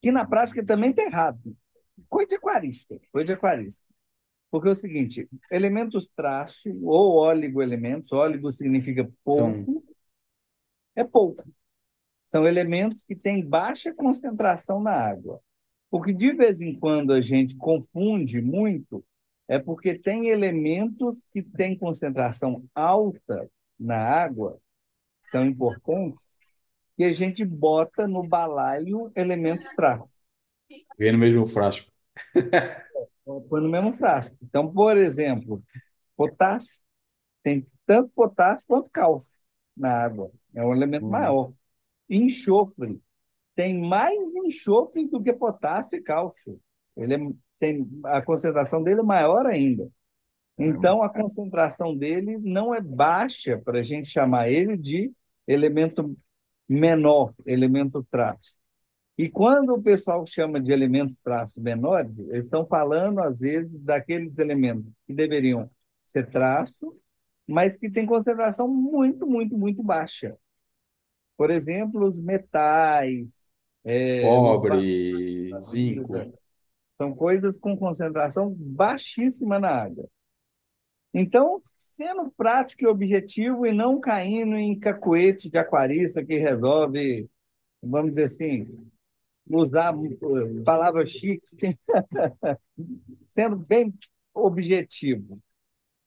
que 0.00 0.12
na 0.12 0.26
prática 0.26 0.64
também 0.64 0.90
está 0.90 1.02
errado. 1.02 1.56
Coisa 2.08 2.28
de 2.28 2.34
aquarista, 2.36 2.98
coisa 3.12 3.26
de 3.26 3.32
aquarista. 3.32 3.84
Porque 4.50 4.68
é 4.68 4.72
o 4.72 4.74
seguinte, 4.74 5.28
elementos 5.50 6.08
traço 6.08 6.68
ou 6.82 7.18
oligoelementos, 7.18 8.10
óligo 8.12 8.50
significa 8.50 9.08
pouco, 9.24 9.84
é 10.96 11.04
pouco. 11.04 11.44
São 12.26 12.46
elementos 12.46 13.02
que 13.02 13.14
têm 13.14 13.44
baixa 13.44 13.94
concentração 13.94 14.80
na 14.80 14.92
água. 14.92 15.40
O 15.90 16.00
que 16.00 16.12
de 16.12 16.32
vez 16.32 16.60
em 16.60 16.74
quando 16.78 17.12
a 17.12 17.20
gente 17.20 17.56
confunde 17.56 18.40
muito 18.40 19.04
é 19.48 19.58
porque 19.58 19.98
tem 19.98 20.28
elementos 20.28 21.24
que 21.32 21.42
têm 21.42 21.76
concentração 21.76 22.64
alta 22.74 23.50
na 23.78 23.96
água, 23.98 24.58
são 25.22 25.44
importantes, 25.46 26.38
e 26.98 27.04
a 27.04 27.12
gente 27.12 27.44
bota 27.44 28.06
no 28.06 28.22
balaio 28.22 29.10
elementos 29.16 29.68
traços. 29.74 30.24
Vem 30.98 31.12
no 31.12 31.18
mesmo 31.18 31.46
frasco. 31.46 31.90
Põe 33.48 33.60
no 33.62 33.68
mesmo 33.68 33.94
frasco. 33.96 34.36
Então, 34.42 34.72
por 34.72 34.96
exemplo, 34.96 35.62
potássio 36.16 36.82
tem 37.42 37.66
tanto 37.86 38.10
potássio 38.14 38.66
quanto 38.68 38.90
cálcio 38.90 39.42
na 39.76 40.04
água. 40.04 40.30
É 40.54 40.64
um 40.64 40.74
elemento 40.74 41.04
Uhum. 41.04 41.10
maior. 41.10 41.52
Enxofre 42.08 43.00
tem 43.60 43.78
mais 43.78 44.18
enxofre 44.36 45.06
do 45.06 45.22
que 45.22 45.34
potássio 45.34 45.98
e 45.98 46.02
cálcio. 46.02 46.58
Ele 46.96 47.14
é- 47.14 47.32
tem 47.58 47.86
a 48.06 48.22
concentração 48.22 48.82
dele 48.82 49.00
é 49.00 49.02
maior 49.02 49.44
ainda. 49.44 49.86
Então, 50.58 51.02
a 51.02 51.10
concentração 51.10 51.94
dele 51.94 52.38
não 52.38 52.74
é 52.74 52.80
baixa 52.80 53.58
para 53.58 53.80
a 53.80 53.82
gente 53.82 54.08
chamar 54.08 54.48
ele 54.48 54.78
de 54.78 55.12
elemento 55.46 56.16
menor, 56.66 57.34
elemento 57.44 58.02
traço. 58.10 58.54
E 59.18 59.28
quando 59.28 59.74
o 59.74 59.82
pessoal 59.82 60.24
chama 60.24 60.58
de 60.58 60.72
elementos 60.72 61.18
traço 61.18 61.60
menores, 61.60 62.18
eles 62.18 62.46
estão 62.46 62.64
falando, 62.66 63.20
às 63.20 63.40
vezes, 63.40 63.78
daqueles 63.78 64.38
elementos 64.38 64.90
que 65.06 65.12
deveriam 65.12 65.70
ser 66.02 66.30
traço, 66.30 66.98
mas 67.46 67.76
que 67.76 67.90
têm 67.90 68.06
concentração 68.06 68.66
muito, 68.66 69.26
muito, 69.26 69.54
muito 69.58 69.82
baixa. 69.82 70.34
Por 71.36 71.50
exemplo, 71.50 72.06
os 72.06 72.18
metais, 72.18 73.49
é, 73.84 74.22
Cobre, 74.22 75.50
zinco. 75.62 76.12
são 76.96 77.14
coisas 77.14 77.56
com 77.56 77.76
concentração 77.76 78.54
baixíssima 78.56 79.58
na 79.58 79.70
água. 79.70 80.08
Então, 81.12 81.60
sendo 81.76 82.30
prático 82.30 82.84
e 82.84 82.86
objetivo 82.86 83.66
e 83.66 83.72
não 83.72 83.98
caindo 83.98 84.56
em 84.56 84.78
cacuete 84.78 85.50
de 85.50 85.58
aquarista 85.58 86.24
que 86.24 86.38
resolve, 86.38 87.28
vamos 87.82 88.10
dizer 88.10 88.24
assim, 88.24 88.90
usar 89.48 89.94
uh, 89.96 90.64
palavras 90.64 91.10
chiques, 91.10 91.50
sendo 93.28 93.56
bem 93.56 93.92
objetivo. 94.32 95.40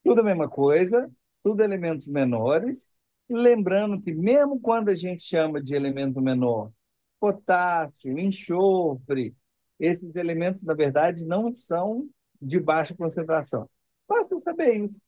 Tudo 0.03 0.21
a 0.21 0.23
mesma 0.23 0.47
coisa, 0.49 1.11
tudo 1.43 1.61
elementos 1.61 2.07
menores. 2.07 2.91
Lembrando 3.29 4.01
que, 4.01 4.13
mesmo 4.13 4.59
quando 4.59 4.89
a 4.89 4.95
gente 4.95 5.23
chama 5.23 5.61
de 5.61 5.75
elemento 5.75 6.21
menor, 6.21 6.71
potássio, 7.23 8.19
enxofre, 8.19 9.33
esses 9.79 10.17
elementos, 10.17 10.65
na 10.65 10.73
verdade, 10.73 11.25
não 11.25 11.53
são 11.53 12.09
de 12.41 12.59
baixa 12.59 12.93
concentração. 12.93 13.69
Basta 14.05 14.35
saber 14.35 14.75
isso. 14.75 15.01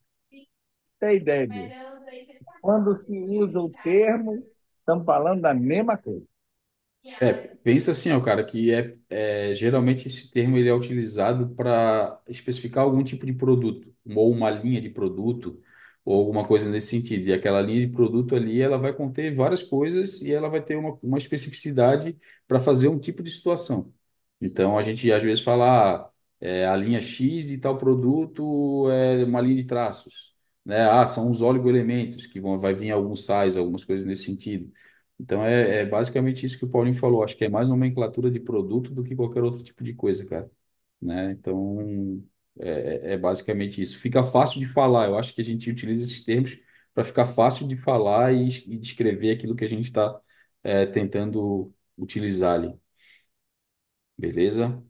Tem 0.97 1.17
ideia 1.17 1.45
disso. 1.45 1.75
Quando 2.61 2.95
se 3.01 3.19
usa 3.19 3.59
o 3.59 3.69
termo, 3.83 4.41
estamos 4.79 5.05
falando 5.05 5.41
da 5.41 5.53
mesma 5.53 5.97
coisa. 5.97 6.25
É, 7.19 7.33
pensa 7.33 7.91
assim, 7.91 8.13
ó, 8.13 8.21
cara, 8.21 8.45
que 8.45 8.73
é, 8.73 8.95
é 9.09 9.53
geralmente 9.53 10.07
esse 10.07 10.31
termo 10.31 10.55
ele 10.55 10.69
é 10.69 10.73
utilizado 10.73 11.49
para 11.49 12.17
especificar 12.29 12.85
algum 12.85 13.03
tipo 13.03 13.25
de 13.25 13.33
produto, 13.33 13.93
ou 14.15 14.31
uma 14.31 14.49
linha 14.49 14.79
de 14.79 14.89
produto, 14.89 15.61
ou 16.05 16.19
alguma 16.19 16.47
coisa 16.47 16.69
nesse 16.71 16.87
sentido. 16.89 17.27
E 17.29 17.33
aquela 17.33 17.61
linha 17.61 17.87
de 17.87 17.91
produto 17.93 18.35
ali, 18.35 18.61
ela 18.61 18.77
vai 18.77 18.93
conter 18.93 19.35
várias 19.35 19.63
coisas 19.63 20.21
e 20.21 20.31
ela 20.33 20.49
vai 20.49 20.61
ter 20.63 20.77
uma, 20.77 20.97
uma 21.03 21.17
especificidade 21.17 22.17
para 22.47 22.59
fazer 22.61 22.87
um 22.89 22.99
tipo 22.99 23.23
de 23.23 23.31
situação. 23.31 23.93
Então, 24.41 24.77
a 24.77 24.81
gente 24.83 25.11
às 25.11 25.23
vezes 25.23 25.43
fala, 25.43 26.05
ah, 26.05 26.11
é, 26.39 26.67
a 26.67 26.75
linha 26.75 27.01
X 27.01 27.49
e 27.51 27.57
tal 27.59 27.77
produto 27.77 28.89
é 28.91 29.23
uma 29.25 29.41
linha 29.41 29.55
de 29.55 29.63
traços, 29.65 30.35
né? 30.63 30.83
Ah, 30.89 31.05
são 31.05 31.29
os 31.31 31.41
oligoelementos 31.41 32.27
que 32.27 32.39
vão, 32.39 32.59
vai 32.59 32.73
vir 32.73 32.91
alguns 32.91 33.25
sais, 33.25 33.55
algumas 33.55 33.83
coisas 33.83 34.05
nesse 34.05 34.23
sentido. 34.25 34.71
Então 35.19 35.43
é, 35.45 35.81
é 35.81 35.85
basicamente 35.85 36.45
isso 36.45 36.57
que 36.57 36.65
o 36.65 36.69
Paulinho 36.69 36.97
falou. 36.97 37.23
Acho 37.23 37.37
que 37.37 37.45
é 37.45 37.49
mais 37.49 37.69
nomenclatura 37.69 38.29
de 38.29 38.39
produto 38.39 38.91
do 38.93 39.03
que 39.03 39.15
qualquer 39.15 39.43
outro 39.43 39.63
tipo 39.63 39.83
de 39.83 39.93
coisa, 39.93 40.25
cara. 40.27 40.49
Né? 41.01 41.31
Então 41.31 42.21
é, 42.59 43.11
é 43.11 43.13
é 43.13 43.17
basicamente 43.17 43.81
isso. 43.81 43.99
Fica 43.99 44.23
fácil 44.23 44.59
de 44.59 44.67
falar. 44.67 45.07
Eu 45.07 45.17
acho 45.17 45.33
que 45.33 45.41
a 45.41 45.43
gente 45.43 45.69
utiliza 45.69 46.03
esses 46.03 46.23
termos 46.23 46.57
para 46.93 47.03
ficar 47.03 47.25
fácil 47.25 47.67
de 47.67 47.75
falar 47.77 48.33
e, 48.33 48.47
e 48.67 48.77
descrever 48.77 49.31
aquilo 49.31 49.55
que 49.55 49.65
a 49.65 49.67
gente 49.67 49.85
está 49.85 50.19
tentando 50.93 51.73
utilizar 51.97 52.55
ali. 52.55 52.73
Beleza? 54.17 54.83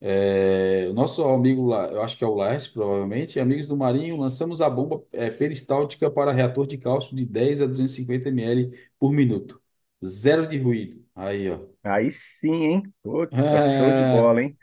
É, 0.00 0.88
o 0.90 0.94
nosso 0.94 1.24
amigo, 1.24 1.66
lá, 1.66 1.86
eu 1.88 2.02
acho 2.02 2.16
que 2.18 2.24
é 2.24 2.26
o 2.26 2.34
Laércio, 2.34 2.72
provavelmente, 2.72 3.40
amigos 3.40 3.66
do 3.66 3.76
Marinho, 3.76 4.16
lançamos 4.18 4.60
a 4.62 4.70
bomba 4.70 5.04
é, 5.12 5.30
peristáltica 5.30 6.10
para 6.10 6.32
reator 6.32 6.66
de 6.66 6.78
cálcio 6.78 7.16
de 7.16 7.26
10 7.26 7.62
a 7.62 7.66
250 7.66 8.28
ml 8.30 8.70
por 8.98 9.12
minuto. 9.12 9.62
Zero 10.04 10.46
de 10.48 10.58
ruído. 10.58 11.04
Aí, 11.14 11.50
ó. 11.50 11.60
Aí 11.82 12.10
sim, 12.10 12.52
hein? 12.64 12.94
Puta, 13.02 13.62
show 13.64 13.92
de 13.92 14.02
É, 14.02 14.04
bola, 14.04 14.42
hein? 14.42 14.58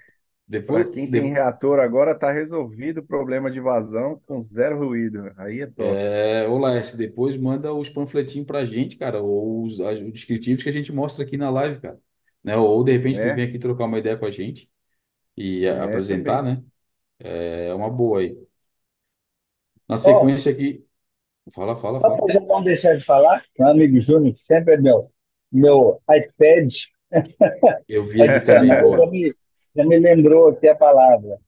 Depois, 0.48 0.88
quem 0.92 1.10
tem 1.10 1.32
reator 1.32 1.80
agora, 1.80 2.18
tá 2.18 2.32
resolvido 2.32 3.00
o 3.00 3.06
problema 3.08 3.52
de 3.52 3.60
vazão 3.60 4.20
com 4.26 4.42
zero 4.42 4.78
ruído. 4.80 5.32
Aí 5.38 5.62
é 5.62 5.68
top. 5.68 6.02
é, 6.12 6.48
ô 6.48 6.58
Laércio, 6.58 6.98
depois 6.98 7.36
manda 7.38 7.74
os 7.74 7.90
panfletinhos 7.90 8.46
pra 8.48 8.64
gente, 8.66 8.96
cara, 8.98 9.22
ou 9.22 9.64
os, 9.64 9.80
as- 9.82 10.00
os 10.00 10.12
descritivos 10.12 10.62
que 10.64 10.70
a 10.70 10.72
gente 10.72 10.92
mostra 10.92 11.24
aqui 11.26 11.36
na 11.38 11.50
live, 11.50 11.80
cara. 11.82 12.00
Né? 12.44 12.56
Ou 12.58 12.84
de 12.84 12.92
repente 12.92 13.20
tu 13.22 13.32
É, 13.32 13.34
vem 13.34 13.46
aqui 13.46 13.58
trocar 13.60 13.86
uma 13.86 14.00
ideia 14.00 14.18
com 14.18 14.26
a 14.26 14.32
gente 14.32 14.70
e 15.38 15.68
a- 15.68 15.84
é 15.84 15.86
apresentar, 15.86 16.42
também. 16.42 16.44
né? 16.44 16.64
É 17.20 17.74
uma 17.74 17.90
boa 17.90 18.20
aí. 18.22 18.38
Na 19.88 19.98
Ó, 20.02 20.14
sequência 20.18 20.52
aqui, 20.52 20.86
fala, 21.54 21.76
fala, 21.78 22.02
só 22.02 22.06
fala. 22.06 22.18
para 22.18 22.34
já 22.34 22.40
não 22.42 22.64
deixar 22.64 22.98
de 22.98 23.04
falar, 23.06 23.44
meu 23.58 23.68
amigo 23.70 24.00
Júnior, 24.02 24.34
que 24.34 24.40
sempre 24.42 24.74
é 24.76 24.78
meu, 24.78 25.12
meu 25.52 26.02
iPad 26.10 26.72
Eu 27.88 28.04
vi 28.06 28.26
aqui 28.26 28.42
adicional, 28.42 28.66
já 28.66 28.76
boa. 28.76 29.10
Já 29.76 29.86
me 29.86 30.00
lembrou 30.00 30.50
aqui 30.50 30.68
a 30.68 30.76
palavra, 30.76 31.40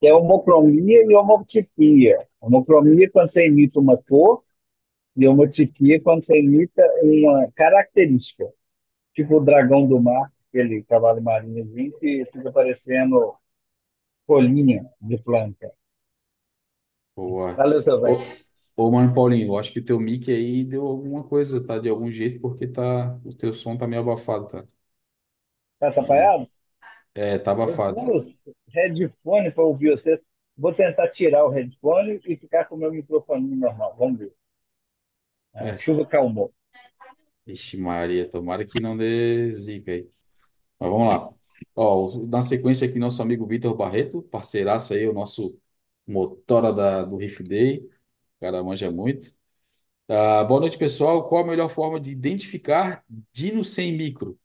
que 0.00 0.06
é 0.08 0.14
homocromia 0.14 1.04
e 1.04 1.14
homotipia. 1.14 2.26
Homocromia 2.40 3.06
é 3.06 3.10
quando 3.10 3.30
você 3.30 3.46
imita 3.48 3.80
uma 3.80 3.96
cor, 3.98 4.44
e 5.16 5.26
homotipia 5.28 5.96
é 5.96 6.00
quando 6.00 6.24
você 6.24 6.38
imita 6.40 6.82
uma 7.02 7.50
característica, 7.54 8.46
tipo 9.14 9.36
o 9.38 9.40
dragão 9.44 9.86
do 9.88 10.00
mar, 10.00 10.32
aquele 10.50 10.82
cavalo 10.84 11.22
marinhozinho 11.22 11.92
que 12.00 12.26
fica 12.32 12.52
parecendo 12.52 13.34
folhinha 14.26 14.84
de 15.00 15.18
planta. 15.18 15.72
Boa. 17.16 17.54
Valeu, 17.56 17.82
seu 17.82 18.00
velho. 18.00 18.24
Ô, 18.76 18.90
mano 18.90 19.14
Paulinho, 19.14 19.48
eu 19.48 19.58
acho 19.58 19.72
que 19.72 19.78
o 19.80 19.84
teu 19.84 19.98
mic 20.00 20.30
aí 20.30 20.64
deu 20.64 20.86
alguma 20.86 21.22
coisa, 21.24 21.64
tá? 21.64 21.78
De 21.78 21.88
algum 21.88 22.10
jeito, 22.10 22.40
porque 22.40 22.66
tá, 22.66 23.18
o 23.24 23.32
teu 23.34 23.52
som 23.52 23.76
tá 23.76 23.86
meio 23.86 24.02
abafado. 24.02 24.68
Tá 25.78 25.88
E, 25.88 25.88
atrapalhado? 25.88 26.48
É, 27.14 27.38
tá 27.38 27.52
Eu 27.52 27.52
abafado. 27.52 28.04
headphone 28.72 29.50
para 29.52 29.64
ouvir 29.64 29.90
você. 29.90 30.20
Vou 30.56 30.72
tentar 30.74 31.08
tirar 31.08 31.44
o 31.44 31.50
headphone 31.50 32.20
e 32.26 32.36
ficar 32.36 32.66
com 32.66 32.76
o 32.76 32.78
meu 32.78 32.92
microfone 32.92 33.56
normal. 33.56 33.96
Vamos 33.98 34.18
ver. 34.20 34.34
A 35.52 35.64
É. 35.64 35.76
chuva 35.76 36.06
calmou. 36.06 36.54
Ixi, 37.46 37.76
Maria, 37.76 38.28
tomara 38.28 38.64
que 38.64 38.80
não 38.80 38.96
dê 38.96 39.52
zica 39.52 39.92
aí. 39.92 40.08
Mas 40.80 40.90
vamos 40.90 41.08
lá. 41.08 41.30
Ó, 41.76 42.26
na 42.26 42.42
sequência 42.42 42.88
aqui, 42.88 42.98
nosso 42.98 43.22
amigo 43.22 43.46
Vitor 43.46 43.76
Barreto, 43.76 44.22
parceiraço 44.24 44.94
aí, 44.94 45.08
o 45.08 45.12
nosso 45.14 45.60
motora 46.06 46.72
da, 46.72 47.04
do 47.04 47.16
Riff 47.18 47.42
Day. 47.44 47.80
O 48.38 48.40
cara 48.40 48.62
manja 48.64 48.90
muito. 48.90 49.34
Ah, 50.08 50.44
boa 50.44 50.60
noite, 50.60 50.78
pessoal. 50.78 51.28
Qual 51.28 51.44
a 51.44 51.48
melhor 51.48 51.70
forma 51.70 52.00
de 52.00 52.12
identificar 52.12 53.04
Dino 53.32 53.64
sem 53.64 53.92
micro? 53.96 54.38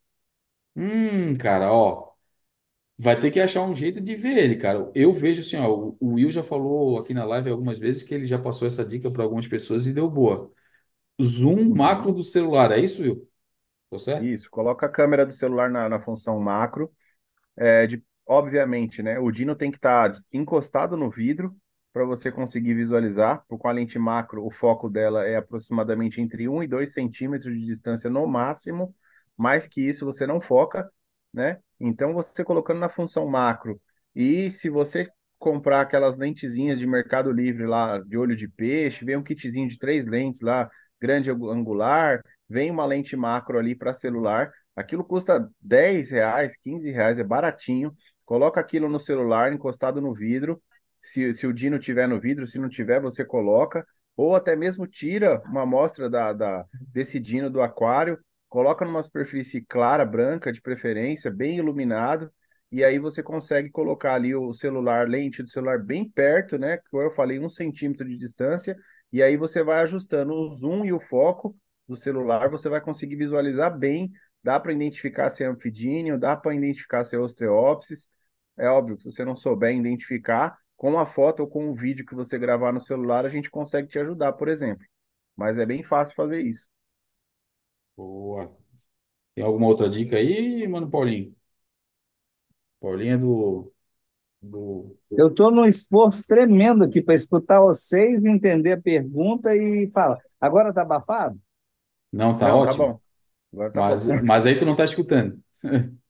Hum, 0.75 1.37
cara, 1.37 1.71
ó. 1.73 2.08
Vai 3.01 3.19
ter 3.19 3.31
que 3.31 3.39
achar 3.39 3.63
um 3.63 3.73
jeito 3.75 4.01
de 4.01 4.15
ver 4.15 4.37
ele, 4.37 4.57
cara. 4.57 4.91
Eu 4.93 5.13
vejo 5.13 5.41
assim, 5.41 5.55
ó, 5.57 5.69
o 5.99 6.13
Will 6.15 6.29
já 6.31 6.43
falou 6.43 6.99
aqui 6.99 7.13
na 7.13 7.23
live 7.25 7.49
algumas 7.49 7.79
vezes 7.79 8.03
que 8.03 8.13
ele 8.13 8.25
já 8.25 8.37
passou 8.39 8.67
essa 8.67 8.85
dica 8.85 9.09
para 9.11 9.23
algumas 9.23 9.47
pessoas 9.47 9.87
e 9.87 9.93
deu 9.93 10.09
boa. 10.09 10.51
Zoom 11.21 11.69
macro 11.75 12.11
Uhum. 12.11 12.15
do 12.15 12.23
celular, 12.23 12.71
é 12.71 12.79
isso, 12.79 13.01
Will? 13.03 13.29
Tô 13.89 13.99
certo? 13.99 14.33
Isso, 14.33 14.49
coloca 14.49 14.85
a 14.85 14.89
câmera 14.89 15.25
do 15.25 15.31
celular 15.33 15.69
na, 15.69 15.87
na 15.89 15.99
função 16.01 16.39
macro. 16.39 16.91
É, 17.57 17.87
de, 17.87 18.03
obviamente, 18.27 19.03
né? 19.03 19.19
O 19.19 19.31
Dino 19.31 19.55
tem 19.55 19.71
que 19.71 19.77
estar 19.77 20.13
encostado 20.33 20.97
no 20.97 21.09
vidro 21.11 21.55
para 21.93 22.05
você 22.05 22.31
conseguir 22.31 22.75
visualizar. 22.75 23.43
Com 23.47 23.67
a 23.67 23.73
lente 23.73 23.99
macro, 23.99 24.45
o 24.45 24.51
foco 24.51 24.89
dela 24.89 25.25
é 25.27 25.37
aproximadamente 25.37 26.21
entre 26.21 26.49
um 26.49 26.63
e 26.63 26.67
2 26.67 26.93
centímetros 26.93 27.53
de 27.57 27.65
distância 27.65 28.09
no 28.09 28.27
máximo. 28.27 28.95
Mais 29.37 29.67
que 29.67 29.81
isso, 29.81 30.05
você 30.05 30.27
não 30.27 30.41
foca, 30.41 30.89
né? 31.33 31.59
Então, 31.79 32.13
você 32.13 32.43
colocando 32.43 32.79
na 32.79 32.89
função 32.89 33.27
macro, 33.27 33.79
e 34.15 34.51
se 34.51 34.69
você 34.69 35.07
comprar 35.37 35.81
aquelas 35.81 36.17
lentezinhas 36.17 36.77
de 36.77 36.85
Mercado 36.85 37.31
Livre 37.31 37.65
lá, 37.65 37.99
de 37.99 38.17
olho 38.17 38.35
de 38.35 38.47
peixe, 38.47 39.05
vem 39.05 39.15
um 39.15 39.23
kitzinho 39.23 39.69
de 39.69 39.77
três 39.77 40.05
lentes 40.05 40.41
lá, 40.41 40.69
grande 41.01 41.31
angular, 41.31 42.21
vem 42.49 42.69
uma 42.69 42.85
lente 42.85 43.15
macro 43.15 43.57
ali 43.57 43.75
para 43.75 43.93
celular. 43.93 44.51
Aquilo 44.75 45.03
custa 45.03 45.49
10 45.61 46.11
reais, 46.11 46.55
15 46.57 46.91
reais, 46.91 47.17
é 47.17 47.23
baratinho. 47.23 47.93
Coloca 48.25 48.59
aquilo 48.59 48.89
no 48.89 48.99
celular, 48.99 49.53
encostado 49.53 50.01
no 50.01 50.13
vidro. 50.13 50.61
Se, 51.01 51.33
se 51.33 51.47
o 51.47 51.53
Dino 51.53 51.79
tiver 51.79 52.07
no 52.07 52.19
vidro, 52.19 52.45
se 52.45 52.59
não 52.59 52.69
tiver, 52.69 52.99
você 53.01 53.23
coloca. 53.23 53.85
Ou 54.17 54.35
até 54.35 54.55
mesmo 54.55 54.85
tira 54.85 55.41
uma 55.45 55.61
amostra 55.61 56.09
da, 56.09 56.33
da, 56.33 56.65
desse 56.93 57.19
Dino 57.19 57.49
do 57.49 57.61
aquário, 57.61 58.19
coloca 58.49 58.83
numa 58.85 59.03
superfície 59.03 59.61
clara, 59.61 60.05
branca, 60.05 60.51
de 60.51 60.61
preferência, 60.61 61.31
bem 61.31 61.57
iluminado. 61.57 62.31
E 62.71 62.83
aí 62.83 62.99
você 62.99 63.23
consegue 63.23 63.69
colocar 63.69 64.15
ali 64.15 64.35
o 64.35 64.53
celular, 64.53 65.07
lente 65.07 65.41
do 65.41 65.49
celular 65.49 65.79
bem 65.79 66.09
perto, 66.09 66.57
né? 66.57 66.77
Como 66.91 67.01
eu 67.03 67.11
falei, 67.11 67.39
um 67.39 67.49
centímetro 67.49 68.07
de 68.07 68.17
distância. 68.17 68.77
E 69.11 69.23
aí 69.23 69.37
você 69.37 69.63
vai 69.63 69.81
ajustando 69.81 70.33
o 70.33 70.55
zoom 70.55 70.85
e 70.85 70.93
o 70.93 70.99
foco 70.99 71.55
do 71.87 71.95
celular, 71.95 72.49
você 72.49 72.69
vai 72.69 72.81
conseguir 72.81 73.15
visualizar 73.15 73.75
bem 73.75 74.11
Dá 74.43 74.59
para 74.59 74.71
identificar 74.71 75.29
se 75.29 75.43
é 75.43 75.47
anfidínio, 75.47 76.17
dá 76.17 76.35
para 76.35 76.55
identificar 76.55 77.03
se 77.03 77.15
é 77.15 77.19
ostreopsis. 77.19 78.07
É 78.57 78.67
óbvio 78.67 78.97
que 78.97 79.03
se 79.03 79.11
você 79.11 79.25
não 79.25 79.35
souber 79.35 79.75
identificar, 79.75 80.57
com 80.77 80.97
a 80.97 81.05
foto 81.05 81.41
ou 81.41 81.47
com 81.49 81.69
o 81.69 81.75
vídeo 81.75 82.05
que 82.05 82.15
você 82.15 82.39
gravar 82.39 82.71
no 82.71 82.79
celular, 82.81 83.25
a 83.25 83.29
gente 83.29 83.49
consegue 83.49 83.89
te 83.89 83.99
ajudar, 83.99 84.33
por 84.33 84.47
exemplo. 84.47 84.85
Mas 85.35 85.57
é 85.57 85.65
bem 85.65 85.83
fácil 85.83 86.15
fazer 86.15 86.41
isso. 86.41 86.67
Boa. 87.99 88.55
Tem 89.35 89.43
alguma 89.45 89.67
outra 89.67 89.89
dica 89.89 90.17
aí, 90.17 90.67
mano 90.67 90.89
Paulinho? 90.91 91.35
Paulinho 92.79 93.13
é 93.13 93.17
do, 93.17 93.73
do... 94.41 94.97
Eu 95.15 95.27
estou 95.29 95.51
num 95.51 95.65
esforço 95.65 96.23
tremendo 96.25 96.83
aqui 96.83 97.01
para 97.01 97.13
escutar 97.15 97.59
vocês, 97.59 98.23
entender 98.25 98.73
a 98.73 98.81
pergunta 98.81 99.53
e 99.55 99.89
falar. 99.91 100.19
Agora 100.39 100.69
está 100.69 100.81
abafado? 100.83 101.39
Não, 102.11 102.35
tá 102.37 102.47
Não, 102.47 102.61
tá 102.61 102.73
ótimo. 102.73 102.73
bom. 102.73 102.99
Agora 103.53 103.71
tá 103.73 103.83
bom. 103.83 103.97
Mas, 103.97 104.07
mas 104.21 104.45
aí 104.47 104.57
tu 104.57 104.65
não 104.65 104.75
tá 104.75 104.85
escutando. 104.85 105.41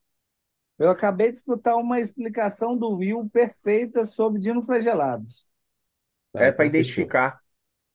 Eu 0.79 0.89
acabei 0.89 1.29
de 1.31 1.37
escutar 1.37 1.75
uma 1.75 1.99
explicação 1.99 2.77
do 2.77 2.95
Will 2.95 3.29
perfeita 3.29 4.05
sobre 4.05 4.39
dinoflagelados. 4.39 5.49
Tá, 6.31 6.45
É 6.45 6.51
para 6.51 6.65
então 6.65 6.71
fechou. 6.75 7.13
identificar. 7.13 7.39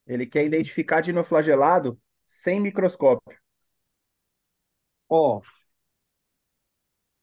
Ele 0.06 0.26
quer 0.26 0.44
identificar 0.46 1.00
dinoflagelado 1.02 2.00
sem 2.26 2.60
microscópio. 2.60 3.38
Ó, 5.14 5.40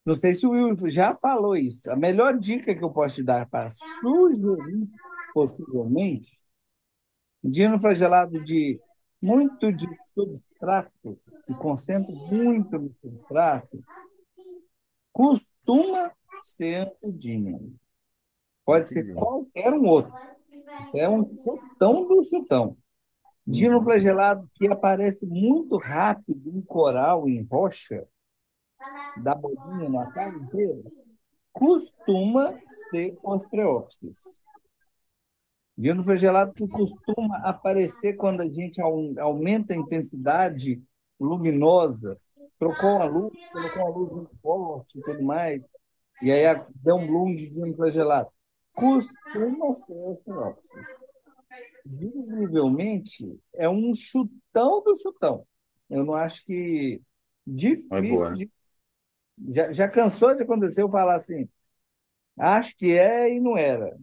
não 0.05 0.15
sei 0.15 0.33
se 0.33 0.45
o 0.47 0.51
Will 0.51 0.75
já 0.89 1.13
falou 1.15 1.55
isso. 1.55 1.91
A 1.91 1.95
melhor 1.95 2.37
dica 2.37 2.73
que 2.75 2.83
eu 2.83 2.91
posso 2.91 3.15
te 3.15 3.23
dar 3.23 3.47
para 3.49 3.69
sugerir, 3.69 4.87
possivelmente, 5.33 6.29
dinoflagelado 7.43 8.41
de 8.43 8.79
muito 9.21 9.71
de 9.71 9.85
substrato, 10.13 11.19
que 11.45 11.53
concentra 11.55 12.11
muito 12.31 12.77
no 12.79 12.91
substrato, 13.01 13.83
costuma 15.11 16.11
ser 16.39 16.87
anfidínio. 16.87 17.75
Pode 18.65 18.89
ser 18.89 19.13
qualquer 19.13 19.73
um 19.73 19.85
outro. 19.87 20.13
É 20.95 21.09
um 21.09 21.25
chutão 21.35 22.07
do 22.07 22.23
chutão. 22.23 22.77
Dinoflagelado 23.45 24.47
que 24.55 24.67
aparece 24.67 25.25
muito 25.27 25.77
rápido 25.77 26.49
em 26.49 26.61
coral, 26.61 27.27
em 27.29 27.43
rocha, 27.43 28.07
da 29.15 29.33
bolinha 29.35 29.89
na 29.89 30.05
cara 30.11 30.29
inteira, 30.35 30.81
costuma 31.53 32.57
ser 32.71 33.17
ostreopsis. 33.23 34.43
Dinoflagelado 35.77 36.53
que 36.53 36.67
costuma 36.67 37.37
aparecer 37.39 38.13
quando 38.15 38.41
a 38.41 38.49
gente 38.49 38.79
au- 38.81 39.13
aumenta 39.19 39.73
a 39.73 39.77
intensidade 39.77 40.83
luminosa, 41.19 42.19
trocou 42.59 43.01
a 43.01 43.05
luz, 43.05 43.31
colocou 43.51 43.83
uma 43.83 43.97
luz 43.97 44.09
muito 44.11 44.31
forte 44.41 44.99
e 44.99 45.01
tudo 45.03 45.23
mais, 45.23 45.61
e 46.21 46.31
aí 46.31 46.43
deu 46.75 46.97
um 46.97 47.07
bloom 47.07 47.35
de 47.35 47.49
dinoflagelado. 47.49 48.29
Costuma 48.73 49.73
ser 49.73 49.97
ostreopsis. 50.03 50.85
Visivelmente, 51.85 53.39
é 53.55 53.67
um 53.69 53.93
chutão 53.93 54.83
do 54.83 54.95
chutão. 54.95 55.45
Eu 55.89 56.05
não 56.05 56.13
acho 56.13 56.43
que 56.45 57.01
É 57.91 58.01
Difícil 58.01 58.01
boa. 58.01 58.35
de. 58.35 58.51
Já, 59.49 59.71
já 59.71 59.89
cansou 59.89 60.35
de 60.35 60.43
acontecer 60.43 60.81
eu 60.83 60.91
falar 60.91 61.15
assim, 61.17 61.49
acho 62.37 62.77
que 62.77 62.93
é 62.97 63.29
e 63.35 63.39
não 63.41 63.57
era. 63.57 63.97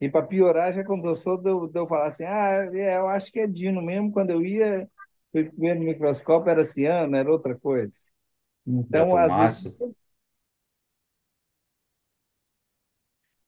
E 0.00 0.10
para 0.10 0.26
piorar, 0.26 0.72
já 0.72 0.82
aconteceu 0.82 1.38
de 1.38 1.50
eu, 1.50 1.68
de 1.68 1.78
eu 1.78 1.86
falar 1.86 2.08
assim, 2.08 2.24
ah, 2.24 2.70
é, 2.74 2.98
eu 2.98 3.08
acho 3.08 3.30
que 3.32 3.40
é 3.40 3.46
Dino 3.46 3.82
mesmo. 3.82 4.12
Quando 4.12 4.30
eu 4.30 4.42
ia, 4.44 4.88
fui 5.30 5.50
ver 5.58 5.76
no 5.76 5.84
microscópio, 5.84 6.50
era 6.50 6.64
ciano, 6.64 7.16
era 7.16 7.30
outra 7.30 7.58
coisa. 7.58 7.96
Então, 8.66 9.16
às 9.16 9.36
vezes, 9.38 9.58
Diatomáceo. 9.58 9.76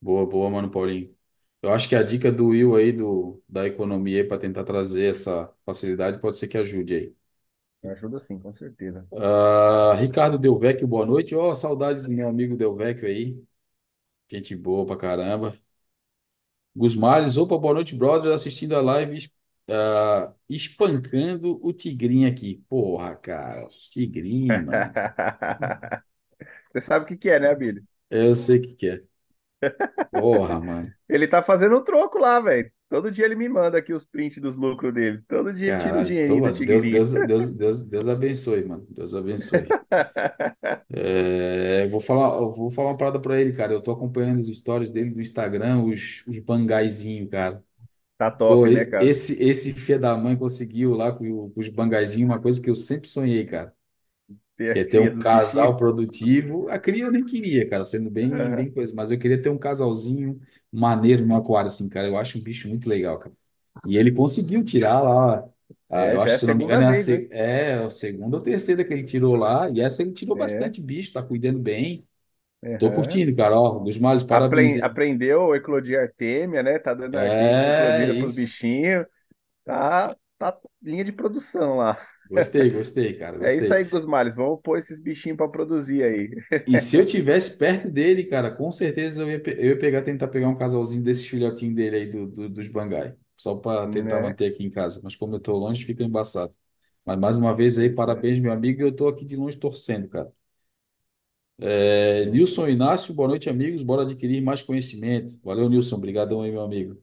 Boa, 0.01 0.25
boa, 0.27 0.49
mano, 0.51 0.71
Paulinho. 0.71 1.17
Eu 1.65 1.73
acho 1.73 1.89
que 1.89 1.97
a 1.97 2.03
dica 2.03 2.31
do 2.31 2.49
Will 2.49 2.77
aí 2.77 2.93
do, 2.93 3.43
da 3.49 3.67
economia 3.67 4.27
para 4.27 4.39
tentar 4.41 4.65
trazer 4.65 5.07
essa 5.11 5.53
facilidade 5.65 6.21
pode 6.21 6.39
ser 6.39 6.49
que 6.49 6.59
ajude 6.59 6.95
aí. 6.95 7.17
Ajuda 7.85 8.19
sim, 8.19 8.37
com 8.41 8.53
certeza. 8.53 9.09
Ah, 9.17 9.95
Ricardo 9.99 10.39
Delvecchio, 10.39 10.87
boa 10.89 11.07
noite. 11.07 11.35
Ó, 11.35 11.55
saudade 11.55 12.03
do 12.03 12.11
meu 12.11 12.29
amigo 12.29 12.57
Delvecchio 12.57 13.07
aí. 13.09 13.43
Gente 14.31 14.57
boa 14.57 14.87
pra 14.87 14.97
caramba. 14.97 15.59
Gusmales, 16.77 17.37
opa, 17.37 17.57
boa 17.59 17.75
noite, 17.75 17.95
brother. 17.95 18.33
Assistindo 18.33 18.75
a 18.77 18.81
live, 18.81 19.31
ah, 19.71 20.33
espancando 20.49 21.59
o 21.65 21.73
Tigrinho 21.73 22.29
aqui. 22.29 22.65
Porra, 22.69 23.15
cara. 23.17 23.69
Tigrinho, 23.91 24.61
mano. 24.61 24.97
Você 26.73 26.81
sabe 26.81 27.05
o 27.05 27.09
que 27.09 27.17
que 27.17 27.31
é, 27.31 27.39
né, 27.41 27.51
Abílio? 27.51 27.87
Eu 28.11 28.35
sei 28.35 28.59
o 28.61 28.63
que 28.63 28.75
que 28.77 28.89
é. 28.89 29.05
Porra, 30.11 30.61
mano. 30.61 30.95
Ele 31.09 31.29
tá 31.29 31.43
fazendo 31.43 31.77
um 31.77 31.85
troco 31.85 32.19
lá, 32.19 32.41
velho. 32.41 32.71
Todo 32.89 33.11
dia 33.11 33.25
ele 33.25 33.35
me 33.35 33.49
manda 33.49 33.79
aqui 33.79 33.93
os 33.93 34.05
prints 34.05 34.41
dos 34.41 34.57
lucros 34.57 34.95
dele. 34.95 35.23
Todo 35.29 35.53
dia 35.53 35.69
ele 35.69 35.77
tira 35.77 35.99
um 35.99 36.03
Caralho. 36.03 36.05
dinheirinho 36.05 36.43
Toma, 36.43 36.53
do 36.53 36.63
Deus. 36.63 36.87
Deus, 36.87 37.13
Deus, 37.25 37.51
Deus, 37.55 37.83
Deus 37.89 38.09
abençoe, 38.09 38.65
mano. 38.65 38.87
Deus 38.91 39.15
abençoe. 39.15 39.75
É, 40.91 41.87
vou 41.89 42.01
falar, 42.01 42.39
vou 42.51 42.71
falar 42.71 42.91
uma 42.91 42.97
parada 42.97 43.21
pra 43.21 43.41
ele, 43.41 43.53
cara. 43.53 43.73
Eu 43.73 43.83
tô 43.83 43.91
acompanhando 43.93 44.41
os 44.41 44.49
stories 44.59 44.91
dele 44.91 45.11
no 45.11 45.21
Instagram, 45.21 45.83
os, 45.85 46.23
os 46.27 46.39
bangaizinhos, 46.39 47.31
cara. 47.31 47.63
Tá 48.19 48.31
Pô, 48.47 48.67
top, 48.67 48.71
né, 48.71 48.85
e- 48.85 48.87
cara? 48.87 49.07
esse, 49.07 49.43
esse 49.43 49.73
filho 49.75 50.01
da 50.01 50.17
mãe 50.17 50.37
conseguiu 50.37 50.95
lá 50.95 51.13
com, 51.13 51.31
o- 51.31 51.51
com 51.51 51.61
os 51.61 51.69
bangaizinhos, 51.69 52.29
uma 52.31 52.43
coisa 52.43 52.61
que 52.63 52.71
eu 52.71 52.77
sempre 52.77 53.09
sonhei, 53.09 53.47
cara. 53.47 53.75
Ter 54.57 54.81
é 54.81 54.85
ter 54.85 55.01
um 55.01 55.17
casal 55.19 55.77
produtivo. 55.77 56.69
A 56.69 56.79
cria 56.79 57.05
eu 57.05 57.13
nem 57.13 57.25
queria, 57.25 57.69
cara, 57.69 57.85
sendo 57.85 58.11
bem, 58.11 58.51
bem 58.53 58.71
coisa, 58.73 58.95
mas 58.95 59.11
eu 59.11 59.19
queria 59.19 59.41
ter 59.41 59.49
um 59.51 59.59
casalzinho 59.59 60.41
maneiro 60.73 61.25
no 61.27 61.37
aquário, 61.37 61.69
assim, 61.69 61.89
cara. 61.89 62.09
Eu 62.09 62.17
acho 62.17 62.39
um 62.39 62.43
bicho 62.43 62.69
muito 62.69 62.89
legal, 62.89 63.19
cara. 63.19 63.35
E 63.87 63.97
ele 63.97 64.13
conseguiu 64.13 64.65
tirar 64.65 65.01
lá. 65.03 65.49
ah, 65.91 66.07
É, 66.07 66.15
eu 66.15 66.21
é 66.21 66.21
acho, 66.21 66.39
se 66.39 66.47
não 66.47 66.55
me 66.55 66.65
engano, 66.65 66.83
é 66.85 66.87
a, 66.89 66.93
vez, 66.93 67.09
né? 67.09 67.25
é 67.31 67.75
a 67.85 67.91
segunda 67.91 68.37
ou 68.37 68.43
terceira 68.43 68.85
que 68.85 68.93
ele 68.93 69.05
tirou 69.05 69.37
lá. 69.37 69.71
E 69.71 69.81
essa 69.81 70.03
ele 70.03 70.13
tirou 70.13 70.37
É. 70.37 70.37
bastante 70.37 70.81
bicho, 70.81 71.13
tá 71.13 71.23
cuidando 71.23 71.59
bem. 71.61 72.07
Tô 72.79 72.93
aham. 72.93 72.95
curtindo, 72.95 73.35
cara. 73.37 73.59
Ó, 73.61 73.81
dos 73.81 73.99
males, 73.99 74.25
parabéns. 74.25 74.79
Aprendeu 74.81 75.53
a 75.53 75.57
eclodir 75.57 75.99
artêmia, 75.99 76.63
né? 76.63 76.79
Tá 76.79 76.95
dando 76.95 77.17
É, 77.17 77.65
eclodida 77.67 78.15
pros 78.15 78.33
bichinhos. 78.33 79.07
Tá, 79.65 80.17
tá 80.39 80.59
linha 80.83 81.05
de 81.05 81.13
produção 81.13 81.77
lá. 81.79 81.99
Gostei, 82.29 82.71
gostei, 82.71 83.15
cara, 83.19 83.39
É 83.41 83.55
isso 83.57 83.73
gostei. 83.73 83.75
aí, 83.75 83.85
Gusmales. 83.85 84.35
Vamos 84.35 84.61
pôr 84.63 84.79
esses 84.79 85.01
bichinhos 85.01 85.37
pra 85.37 85.49
produzir 85.49 86.03
aí. 86.05 86.31
E 86.67 86.79
se 86.79 86.97
eu 86.97 87.05
tivesse 87.05 87.59
perto 87.59 87.91
dele, 87.91 88.25
cara, 88.25 88.51
com 88.51 88.73
certeza 88.73 89.23
eu 89.23 89.31
ia, 89.31 89.43
eu 89.59 89.69
ia 89.71 89.79
pegar, 89.79 90.03
tentar 90.03 90.29
pegar 90.29 90.49
um 90.49 90.55
casalzinho 90.55 91.03
desses 91.03 91.27
filhotinhos 91.27 91.75
dele 91.75 91.97
aí 91.97 92.07
do, 92.07 92.27
do- 92.27 92.49
dos 92.49 92.69
Bangai, 92.69 93.15
só 93.37 93.57
para 93.57 93.87
tentar 93.89 94.19
Né? 94.19 94.21
manter 94.21 94.47
aqui 94.53 94.65
em 94.65 94.71
casa. 94.71 95.01
Mas 95.05 95.15
como 95.15 95.35
eu 95.37 95.41
tô 95.41 95.57
longe, 95.59 95.85
fica 95.85 96.03
embaçado. 96.03 96.55
Mas 97.05 97.19
mais 97.19 97.37
uma 97.37 97.55
vez 97.55 97.79
aí, 97.79 97.91
é. 98.09 98.15
parabéns, 98.15 98.39
meu 98.41 98.51
amigo. 98.53 98.81
Eu 98.83 98.95
tô 98.97 99.09
aqui 99.09 99.25
de 99.27 99.37
longe 99.37 99.59
torcendo, 99.59 100.09
cara. 100.09 100.33
É, 101.59 102.27
Nilson 102.27 102.69
Inácio, 102.69 103.15
boa 103.15 103.29
noite, 103.29 103.49
amigos. 103.49 103.83
Bora 103.83 104.03
adquirir 104.03 104.41
mais 104.43 104.61
conhecimento. 104.63 105.39
Valeu, 105.43 105.69
Nilson. 105.69 105.97
Obrigadão 105.97 106.43
aí, 106.43 106.51
meu 106.51 106.63
amigo. 106.63 107.01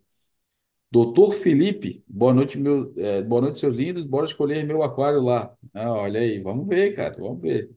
Doutor 0.92 1.34
Felipe, 1.34 2.04
boa 2.06 2.34
noite, 2.34 2.58
meu, 2.58 2.94
é, 2.98 3.22
boa 3.22 3.42
noite, 3.42 3.60
seus 3.60 3.74
lindos. 3.74 4.06
Bora 4.06 4.26
escolher 4.26 4.66
meu 4.66 4.84
aquário 4.84 5.22
lá. 5.22 5.56
Ah, 5.74 5.94
olha 5.94 6.20
aí, 6.20 6.40
vamos 6.42 6.68
ver, 6.68 6.94
cara, 6.96 7.16
vamos 7.18 7.42
ver. 7.42 7.72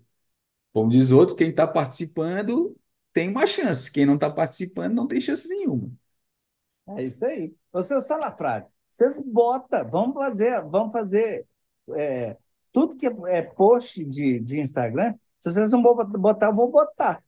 Como 0.72 0.90
diz 0.90 1.12
outro, 1.12 1.36
quem 1.36 1.50
está 1.50 1.66
participando 1.66 2.76
tem 3.12 3.30
uma 3.30 3.46
chance. 3.46 3.90
Quem 3.92 4.04
não 4.04 4.16
está 4.16 4.28
participando 4.30 4.94
não 4.94 5.06
tem 5.06 5.20
chance 5.20 5.48
nenhuma. 5.48 5.90
é 6.96 7.04
isso 7.04 7.24
aí. 7.24 7.54
Ô, 7.72 7.82
seu 7.82 8.00
Salafrário, 8.00 8.66
vocês 8.90 9.20
botam, 9.24 9.88
vamos 9.88 10.14
fazer, 10.14 10.62
vamos 10.64 10.92
fazer 10.92 11.46
é, 11.96 12.36
tudo 12.72 12.96
que 12.96 13.06
é 13.28 13.42
post 13.42 14.04
de, 14.04 14.40
de 14.40 14.58
Instagram, 14.58 15.14
se 15.38 15.52
vocês 15.52 15.70
não 15.70 15.82
vão 15.82 15.94
botar, 15.94 16.48
eu 16.48 16.54
vou 16.54 16.70
botar. 16.70 17.22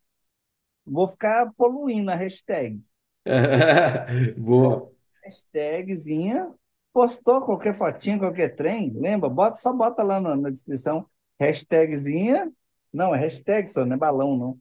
Vou 0.85 1.07
ficar 1.09 1.53
poluindo 1.57 2.11
a 2.11 2.15
hashtag. 2.17 2.81
Boa. 4.37 4.96
Hashtagzinha, 5.27 6.55
postou 6.93 7.45
qualquer 7.45 7.75
fotinha, 7.75 8.19
qualquer 8.19 8.55
trem, 8.57 8.93
lembra? 8.95 9.29
Bota, 9.31 9.57
só 9.57 9.73
bota 9.73 10.03
lá 10.05 10.21
na, 10.21 10.37
na 10.37 10.51
descrição. 10.51 11.09
Hashtagzinha, 11.41 12.53
não, 12.93 13.15
é 13.15 13.19
hashtag 13.21 13.69
só, 13.69 13.85
não 13.85 13.97
é 13.97 13.99
balão, 13.99 14.37
não. 14.39 14.59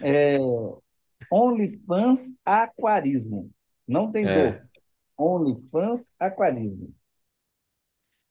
É 0.00 0.38
OnlyFans 1.30 2.34
Aquarismo. 2.44 3.50
Não 3.86 4.10
tem 4.10 4.26
É, 4.26 4.28
dor. 4.30 4.66
OnlyFans 5.18 6.14
Aquarismo. 6.18 6.94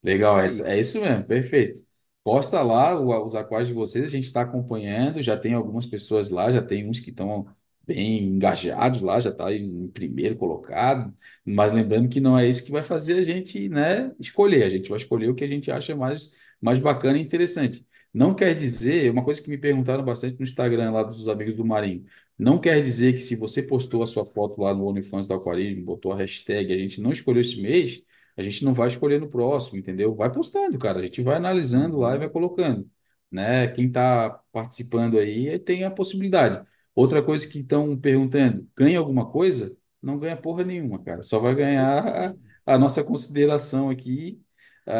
legal, 0.04 0.40
é, 0.40 0.46
é 0.76 0.80
isso 0.80 1.00
mesmo, 1.02 1.24
perfeito. 1.26 1.86
Posta 2.24 2.62
lá 2.62 2.98
o- 3.00 3.26
os 3.26 3.36
aquários 3.36 3.68
de 3.68 3.74
vocês, 3.74 4.06
a 4.06 4.08
gente 4.08 4.26
está 4.26 4.42
acompanhando, 4.42 5.22
já 5.22 5.38
tem 5.38 5.54
algumas 5.54 5.86
pessoas 5.86 6.30
lá, 6.30 6.52
já 6.52 6.62
tem 6.66 6.90
uns 6.90 7.00
que 7.00 7.10
estão 7.10 7.46
bem 7.86 8.24
engajados 8.24 9.02
lá, 9.02 9.20
já 9.20 9.30
está 9.30 9.54
em 9.54 9.88
primeiro 9.90 10.36
colocado, 10.38 11.14
mas 11.46 11.72
lembrando 11.74 12.10
que 12.10 12.20
não 12.20 12.38
é 12.38 12.48
isso 12.48 12.64
que 12.64 12.72
vai 12.72 12.84
fazer 12.84 13.16
a 13.16 13.24
gente, 13.24 13.68
né, 13.70 14.12
escolher, 14.20 14.64
a 14.64 14.70
gente 14.70 14.90
vai 14.90 14.98
escolher 14.98 15.30
o 15.30 15.36
que 15.36 15.44
a 15.44 15.48
gente 15.48 15.70
acha 15.72 15.96
mais, 15.96 16.34
mais 16.62 16.80
bacana 16.80 17.18
e 17.18 17.22
interessante. 17.22 17.86
Não 18.14 18.34
quer 18.36 18.54
dizer, 18.54 19.12
uma 19.12 19.24
coisa 19.24 19.42
que 19.42 19.50
me 19.50 19.58
perguntaram 19.58 20.04
bastante 20.04 20.38
no 20.38 20.44
Instagram 20.44 20.92
lá 20.92 21.04
dos 21.04 21.28
amigos 21.28 21.56
do 21.56 21.66
Marinho, 21.66 22.06
não 22.38 22.60
quer 22.60 22.82
dizer 22.82 23.14
que 23.14 23.20
se 23.20 23.36
você 23.36 23.62
postou 23.62 24.04
a 24.04 24.08
sua 24.08 24.26
foto 24.26 24.62
lá 24.62 24.74
no 24.74 24.86
OnlyFans 24.88 25.28
do 25.28 25.34
Aquarismo, 25.34 25.84
botou 25.86 26.12
a 26.12 26.16
hashtag, 26.16 26.74
a 26.74 26.78
gente 26.78 27.02
não 27.02 27.12
escolheu 27.12 27.42
esse 27.42 27.62
mês, 27.62 28.02
a 28.36 28.44
gente 28.44 28.64
não 28.66 28.74
vai 28.74 28.88
escolher 28.88 29.20
no 29.20 29.30
próximo, 29.30 29.78
entendeu? 29.80 30.16
Vai 30.16 30.32
postando, 30.32 30.78
cara. 30.80 31.00
A 31.00 31.04
gente 31.04 31.22
vai 31.22 31.36
analisando 31.38 31.98
lá 32.00 32.16
e 32.16 32.18
vai 32.20 32.30
colocando, 32.30 32.90
né? 33.32 33.68
Quem 33.68 33.88
está 33.88 34.30
participando 34.52 35.18
aí 35.20 35.58
tem 35.60 35.84
a 35.84 35.92
possibilidade. 35.92 36.66
Outra 36.96 37.24
coisa 37.24 37.48
que 37.48 37.60
estão 37.60 37.98
perguntando, 38.00 38.68
ganha 38.76 39.00
alguma 39.00 39.30
coisa? 39.32 39.76
Não 40.02 40.20
ganha 40.20 40.38
porra 40.38 40.64
nenhuma, 40.64 41.04
cara. 41.04 41.24
Só 41.24 41.40
vai 41.40 41.56
ganhar 41.56 42.36
a, 42.66 42.76
a 42.76 42.78
nossa 42.78 43.04
consideração 43.04 43.90
aqui, 43.90 44.42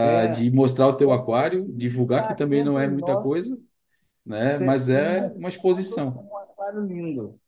É, 0.02 0.28
de 0.28 0.50
mostrar 0.52 0.88
o 0.88 0.98
teu 0.98 1.12
aquário, 1.12 1.68
divulgar 1.76 2.28
que 2.28 2.36
também 2.36 2.64
não 2.64 2.80
é 2.80 2.88
muita 2.88 3.16
nós, 3.16 3.18
coisa, 3.18 3.60
né? 4.26 4.60
você 4.60 4.60
Mas 4.60 4.90
tem 4.90 4.90
é 4.90 5.32
uma 5.36 5.50
exposição. 5.50 6.24
um 6.30 6.38
aquário 6.38 6.86
lindo. 6.86 7.40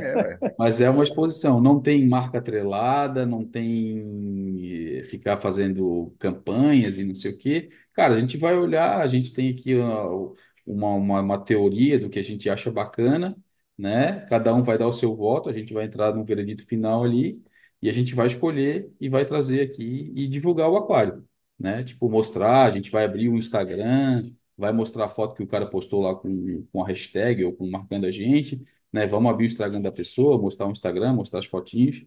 É. 0.00 0.40
Mas 0.58 0.80
é 0.80 0.88
uma 0.90 1.02
exposição, 1.02 1.60
não 1.60 1.80
tem 1.80 2.06
marca 2.08 2.38
atrelada, 2.38 3.26
não 3.26 3.44
tem 3.46 4.98
eh, 5.00 5.02
ficar 5.04 5.36
fazendo 5.36 6.14
campanhas 6.18 6.98
e 6.98 7.04
não 7.04 7.14
sei 7.14 7.32
o 7.32 7.38
quê. 7.38 7.68
Cara, 7.92 8.14
a 8.14 8.20
gente 8.20 8.36
vai 8.38 8.54
olhar, 8.56 9.00
a 9.02 9.06
gente 9.06 9.32
tem 9.34 9.50
aqui 9.50 9.74
ó, 9.76 10.32
uma, 10.66 10.94
uma, 10.94 11.20
uma 11.20 11.38
teoria 11.44 11.98
do 11.98 12.10
que 12.10 12.18
a 12.18 12.22
gente 12.22 12.48
acha 12.50 12.70
bacana, 12.70 13.36
né? 13.78 14.20
Cada 14.26 14.54
um 14.54 14.62
vai 14.62 14.78
dar 14.78 14.88
o 14.88 14.92
seu 14.92 15.14
voto, 15.16 15.48
a 15.48 15.52
gente 15.52 15.72
vai 15.72 15.84
entrar 15.84 16.14
no 16.14 16.24
veredito 16.24 16.66
final 16.66 17.04
ali 17.04 17.42
e 17.80 17.88
a 17.90 17.92
gente 17.92 18.14
vai 18.14 18.26
escolher 18.26 18.90
e 19.00 19.08
vai 19.08 19.24
trazer 19.24 19.60
aqui 19.62 20.12
e 20.14 20.26
divulgar 20.28 20.68
o 20.70 20.76
aquário, 20.76 21.26
né? 21.58 21.82
Tipo, 21.84 22.08
mostrar, 22.08 22.66
a 22.66 22.70
gente 22.70 22.90
vai 22.90 23.04
abrir 23.04 23.28
o 23.28 23.36
Instagram, 23.36 24.30
vai 24.56 24.72
mostrar 24.72 25.04
a 25.04 25.08
foto 25.08 25.34
que 25.34 25.42
o 25.42 25.46
cara 25.46 25.66
postou 25.68 26.02
lá 26.02 26.14
com, 26.14 26.66
com 26.72 26.82
a 26.82 26.86
hashtag 26.88 27.44
ou 27.44 27.52
com 27.52 27.68
marcando 27.70 28.06
a 28.06 28.10
gente 28.10 28.64
né? 28.92 29.06
Vamos 29.06 29.30
abrir 29.30 29.44
o 29.46 29.48
Instagram 29.48 29.80
da 29.82 29.92
pessoa, 29.92 30.38
mostrar 30.40 30.66
o 30.66 30.72
Instagram, 30.72 31.12
mostrar 31.14 31.38
as 31.40 31.46
fotinhos 31.46 32.04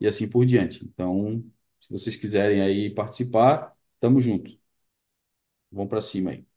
e 0.00 0.06
assim 0.06 0.28
por 0.28 0.44
diante. 0.44 0.84
Então, 0.84 1.44
se 1.80 1.90
vocês 1.90 2.16
quiserem 2.16 2.60
aí 2.62 2.90
participar, 2.94 3.76
tamo 4.00 4.20
junto. 4.20 4.58
Vamos 5.70 5.88
para 5.90 6.00
cima 6.00 6.30
aí. 6.30 6.51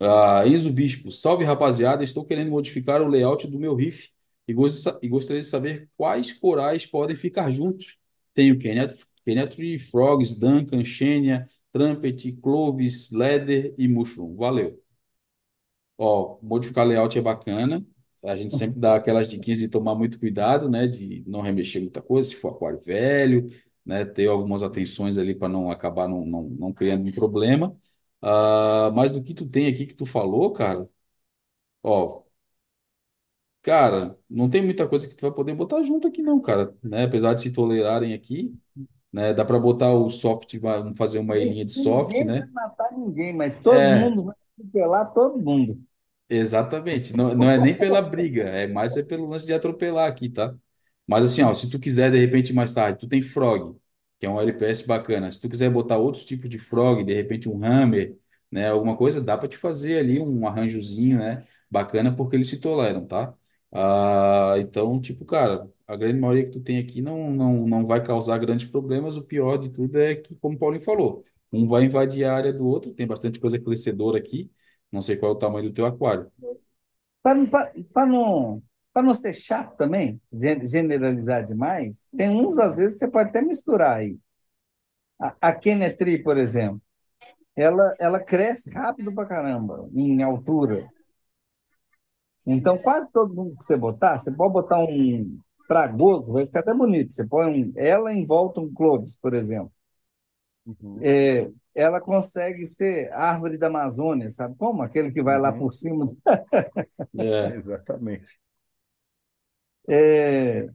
Ah, 0.00 0.42
Enzo 0.46 0.72
Bispo, 0.72 1.10
salve 1.12 1.44
rapaziada, 1.44 2.02
estou 2.02 2.24
querendo 2.24 2.50
modificar 2.50 3.00
o 3.00 3.06
layout 3.08 3.46
do 3.46 3.58
meu 3.58 3.74
riff 3.76 4.10
e, 4.46 4.52
gos- 4.52 4.84
e 5.02 5.08
gostaria 5.08 5.40
de 5.40 5.46
saber 5.46 5.88
quais 5.96 6.32
corais 6.32 6.84
podem 6.86 7.16
ficar 7.16 7.50
juntos. 7.50 7.98
Tenho 8.34 8.58
Kenya 8.58 8.88
Tree, 9.48 9.78
Frogs, 9.78 10.32
Duncan, 10.38 10.82
Xenia, 10.84 11.48
Trumpet, 11.72 12.32
Clovis, 12.42 13.10
Leather 13.12 13.74
e 13.78 13.86
Mushroom. 13.86 14.34
Valeu. 14.36 14.82
Ó, 15.96 16.38
modificar 16.42 16.86
layout 16.86 17.18
é 17.18 17.22
bacana. 17.22 17.84
A 18.22 18.36
gente 18.36 18.54
sempre 18.54 18.80
dá 18.80 18.96
aquelas 18.96 19.28
diquinhas 19.28 19.60
de 19.60 19.68
tomar 19.68 19.94
muito 19.94 20.18
cuidado, 20.18 20.68
né? 20.68 20.86
De 20.86 21.24
não 21.26 21.40
remexer 21.40 21.80
muita 21.82 22.02
coisa, 22.02 22.28
se 22.28 22.36
for 22.36 22.48
aquário 22.52 22.80
velho, 22.80 23.46
né? 23.84 24.04
Ter 24.04 24.26
algumas 24.28 24.62
atenções 24.62 25.18
ali 25.18 25.34
para 25.34 25.48
não 25.48 25.70
acabar 25.70 26.08
não, 26.08 26.24
não, 26.26 26.42
não 26.44 26.72
criando 26.72 27.06
um 27.08 27.12
problema. 27.12 27.76
Ah, 28.22 28.90
mas 28.94 29.10
do 29.12 29.22
que 29.22 29.34
tu 29.34 29.48
tem 29.48 29.66
aqui 29.68 29.86
que 29.86 29.94
tu 29.94 30.06
falou, 30.06 30.52
cara, 30.52 30.88
ó, 31.82 32.24
cara, 33.62 34.18
não 34.28 34.48
tem 34.50 34.62
muita 34.64 34.88
coisa 34.88 35.08
que 35.08 35.14
tu 35.14 35.22
vai 35.22 35.32
poder 35.32 35.54
botar 35.54 35.82
junto 35.82 36.08
aqui 36.08 36.22
não, 36.22 36.40
cara, 36.40 36.74
né? 36.82 37.04
Apesar 37.04 37.34
de 37.34 37.42
se 37.42 37.52
tolerarem 37.52 38.14
aqui, 38.14 38.56
né? 39.12 39.34
Dá 39.34 39.44
para 39.44 39.60
botar 39.60 39.92
o 39.94 40.10
soft, 40.10 40.58
vai- 40.58 40.94
fazer 40.96 41.20
uma 41.20 41.38
ilhinha 41.38 41.64
de 41.64 41.72
soft, 41.72 42.20
Ninguém 42.20 42.30
vai 42.36 42.46
né? 42.46 42.50
matar 42.52 42.92
ninguém, 42.92 43.32
mas 43.34 43.62
todo 43.62 43.88
É, 43.88 43.88
mundo 43.90 44.24
vai 44.24 44.34
atropelar 44.58 45.12
todo 45.14 45.38
mundo. 45.38 45.82
Exatamente, 46.30 47.14
não, 47.14 47.34
não 47.34 47.48
é 47.50 47.56
nem 47.58 47.76
pela 47.78 48.02
briga, 48.02 48.42
é 48.50 48.66
mais 48.66 48.96
é 48.98 49.02
pelo 49.02 49.26
lance 49.26 49.46
de 49.46 49.54
atropelar 49.54 50.10
aqui, 50.10 50.28
tá? 50.28 50.54
Mas 51.06 51.24
assim, 51.24 51.42
ó, 51.42 51.54
se 51.54 51.70
tu 51.70 51.78
quiser 51.80 52.10
de 52.10 52.18
repente 52.18 52.52
mais 52.52 52.72
tarde, 52.74 52.98
tu 52.98 53.08
tem 53.08 53.22
Frog, 53.22 53.74
que 54.18 54.26
é 54.26 54.30
um 54.30 54.40
LPS 54.40 54.86
bacana. 54.86 55.30
Se 55.30 55.40
tu 55.40 55.48
quiser 55.48 55.70
botar 55.70 55.98
outros 55.98 56.24
tipos 56.24 56.48
de 56.50 56.58
Frog, 56.58 57.04
de 57.04 57.14
repente 57.14 57.48
um 57.48 57.62
Hammer, 57.64 58.16
né, 58.50 58.68
alguma 58.70 58.96
coisa, 58.96 59.20
dá 59.22 59.36
para 59.36 59.48
te 59.48 59.56
fazer 59.56 59.98
ali 59.98 60.18
um 60.20 60.46
arranjozinho, 60.46 61.18
né, 61.18 61.44
bacana 61.70 62.14
porque 62.14 62.36
eles 62.36 62.48
se 62.48 62.58
toleram, 62.60 63.06
tá? 63.06 63.34
Ah, 63.72 64.54
então, 64.58 65.00
tipo, 65.00 65.24
cara, 65.24 65.68
a 65.86 65.94
grande 65.96 66.18
maioria 66.18 66.44
que 66.44 66.50
tu 66.50 66.60
tem 66.60 66.78
aqui 66.78 67.02
não, 67.02 67.30
não, 67.30 67.66
não 67.66 67.86
vai 67.86 68.02
causar 68.02 68.38
grandes 68.38 68.66
problemas. 68.66 69.16
O 69.16 69.24
pior 69.24 69.58
de 69.58 69.68
tudo 69.70 69.98
é 69.98 70.14
que, 70.16 70.34
como 70.36 70.56
o 70.56 70.58
Paulinho 70.58 70.82
falou, 70.82 71.24
um 71.52 71.66
vai 71.66 71.84
invadir 71.84 72.24
a 72.24 72.34
área 72.34 72.52
do 72.52 72.66
outro, 72.66 72.92
tem 72.94 73.06
bastante 73.06 73.38
coisa 73.38 73.58
crescedora 73.58 74.18
aqui. 74.18 74.50
Não 74.90 75.02
sei 75.02 75.16
qual 75.16 75.32
é 75.32 75.34
o 75.34 75.38
tamanho 75.38 75.68
do 75.68 75.74
teu 75.74 75.84
aquário. 75.86 76.30
Para 77.92 78.06
não, 78.06 78.62
para 78.98 79.06
não 79.06 79.14
ser 79.14 79.34
chato 79.34 79.76
também, 79.76 80.20
gen- 80.32 80.64
generalizar 80.66 81.44
demais, 81.44 82.08
tem 82.16 82.30
uns, 82.30 82.58
às 82.58 82.76
vezes, 82.76 82.98
você 82.98 83.08
pode 83.08 83.30
até 83.30 83.42
misturar 83.42 83.98
aí. 83.98 84.18
A, 85.20 85.36
a 85.50 85.52
Kenetri, 85.54 86.22
por 86.22 86.36
exemplo, 86.38 86.80
ela, 87.56 87.94
ela 88.00 88.20
cresce 88.20 88.70
rápido 88.74 89.12
pra 89.14 89.26
caramba, 89.26 89.88
em 89.94 90.22
altura. 90.22 90.88
Então, 92.46 92.78
quase 92.78 93.10
todo 93.12 93.34
mundo 93.34 93.56
que 93.56 93.64
você 93.64 93.76
botar, 93.76 94.18
você 94.18 94.32
pode 94.32 94.52
botar 94.52 94.78
um 94.80 95.38
fragoso, 95.66 96.32
vai 96.32 96.46
ficar 96.46 96.60
até 96.60 96.74
bonito. 96.74 97.12
Você 97.12 97.26
põe 97.26 97.46
um, 97.64 97.72
ela 97.76 98.12
em 98.12 98.24
volta 98.24 98.60
um 98.60 98.72
clovis, 98.72 99.16
por 99.16 99.34
exemplo. 99.34 99.72
Uhum, 100.66 101.08
É, 101.10 101.50
ela 101.74 102.00
consegue 102.00 102.66
ser 102.66 103.12
árvore 103.12 103.56
da 103.58 103.68
Amazônia, 103.68 104.30
sabe 104.30 104.56
como? 104.56 104.82
Aquele 104.82 105.12
que 105.12 105.22
vai 105.22 105.38
lá 105.38 105.52
uhum, 105.52 105.56
por 105.56 105.72
cima. 105.72 106.06
É, 107.18 107.54
exatamente. 107.56 108.38
É, 109.88 110.68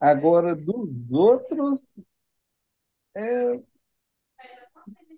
agora, 0.00 0.56
dos 0.56 1.12
outros, 1.12 1.80
é 3.16 3.64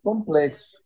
complexo. 0.03 0.79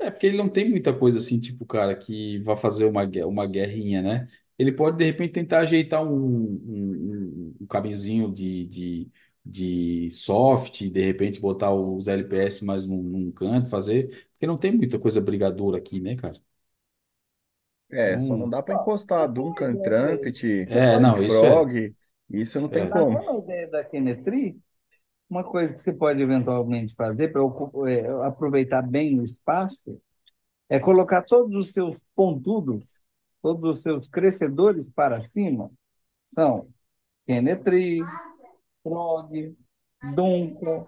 é 0.00 0.10
porque 0.10 0.26
ele 0.26 0.36
não 0.36 0.48
tem 0.48 0.68
muita 0.68 0.92
coisa 0.96 1.18
assim, 1.18 1.38
tipo, 1.40 1.64
cara, 1.66 1.94
que 1.96 2.38
vai 2.40 2.56
fazer 2.56 2.84
uma, 2.86 3.04
uma 3.26 3.46
guerrinha, 3.46 4.02
né? 4.02 4.28
Ele 4.58 4.72
pode, 4.72 4.96
de 4.98 5.04
repente, 5.04 5.32
tentar 5.32 5.60
ajeitar 5.60 6.02
um, 6.04 6.08
um, 6.14 7.54
um, 7.56 7.56
um 7.62 7.66
caminhozinho 7.66 8.30
de, 8.32 8.66
de, 8.66 9.10
de 9.44 10.10
soft, 10.10 10.82
de 10.90 11.02
repente 11.04 11.40
botar 11.40 11.72
os 11.74 12.08
LPS 12.08 12.64
mais 12.64 12.84
num, 12.86 13.02
num 13.02 13.30
canto, 13.32 13.68
fazer. 13.68 14.26
Porque 14.32 14.46
não 14.46 14.58
tem 14.58 14.72
muita 14.72 14.98
coisa 14.98 15.20
brigadora 15.20 15.78
aqui, 15.78 16.00
né, 16.00 16.16
cara? 16.16 16.40
É, 17.92 18.18
só 18.20 18.36
não 18.36 18.48
dá 18.48 18.62
para 18.62 18.74
encostar 18.74 19.24
tem 19.24 19.34
Duncan? 19.34 19.76
Trumpet, 19.76 20.66
é, 20.70 20.98
não, 20.98 21.22
isso 21.22 21.44
é. 21.44 21.50
Frog, 21.50 21.94
isso 22.30 22.60
não 22.60 22.68
tem 22.68 22.82
É, 22.82 22.84
na 22.86 22.90
como. 23.00 23.18
mesma 23.18 23.38
ideia 23.38 23.68
da 23.68 23.84
Kenetri, 23.84 24.58
uma 25.28 25.44
coisa 25.44 25.74
que 25.74 25.80
você 25.80 25.92
pode 25.92 26.22
eventualmente 26.22 26.94
fazer 26.94 27.28
para 27.32 27.42
aproveitar 28.26 28.82
bem 28.82 29.18
o 29.20 29.24
espaço 29.24 30.00
é 30.68 30.80
colocar 30.80 31.22
todos 31.22 31.56
os 31.56 31.72
seus 31.72 32.06
pontudos, 32.14 33.02
todos 33.42 33.64
os 33.68 33.82
seus 33.82 34.08
crescedores 34.08 34.90
para 34.90 35.20
cima, 35.20 35.70
são 36.26 36.68
Kenetri, 37.26 38.00
Frog, 38.82 39.56
Dunca, 40.14 40.86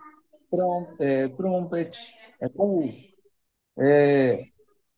trom, 0.50 0.86
é, 1.00 1.28
Trumpet. 1.28 1.96
É 2.40 2.48
como, 2.48 2.92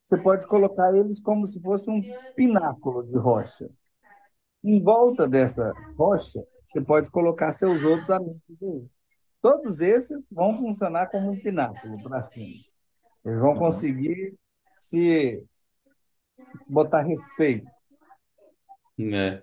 você 0.07 0.17
pode 0.23 0.47
colocar 0.47 0.95
eles 0.97 1.21
como 1.21 1.47
se 1.47 1.61
fosse 1.63 1.91
um 1.91 2.01
pináculo 2.37 3.05
de 3.05 3.19
rocha. 3.19 3.69
Em 4.65 4.83
volta 4.83 5.29
dessa 5.29 5.73
rocha, 5.97 6.45
você 6.65 6.81
pode 6.81 7.11
colocar 7.11 7.53
seus 7.53 7.83
outros 7.85 8.11
amigos 8.11 8.41
aí. 8.63 8.87
Todos 9.43 9.81
esses 9.81 10.29
vão 10.31 10.57
funcionar 10.59 11.09
como 11.11 11.33
um 11.33 11.41
pináculo 11.41 12.03
para 12.03 12.23
cima. 12.23 12.55
Eles 13.25 13.41
vão 13.41 13.57
conseguir 13.57 14.37
se 14.77 15.45
botar 16.69 17.03
respeito. 17.03 17.67
né? 18.99 19.41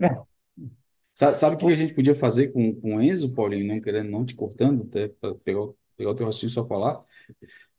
Sabe, 1.14 1.38
sabe 1.38 1.56
o 1.56 1.60
que 1.60 1.72
a 1.72 1.76
gente 1.76 1.94
podia 1.94 2.16
fazer 2.16 2.52
com, 2.52 2.74
com 2.82 2.96
o 2.96 3.02
Enzo, 3.02 3.32
Paulinho, 3.34 3.68
não 3.68 3.80
querendo, 3.82 4.10
não 4.10 4.26
te 4.26 4.34
cortando, 4.36 4.84
até 4.88 5.08
para 5.10 5.36
pegar, 5.36 5.62
o- 5.62 5.78
pegar 5.96 6.10
o 6.12 6.16
teu 6.16 6.26
raciocínio 6.26 6.54
só 6.54 6.66
falar? 6.68 7.04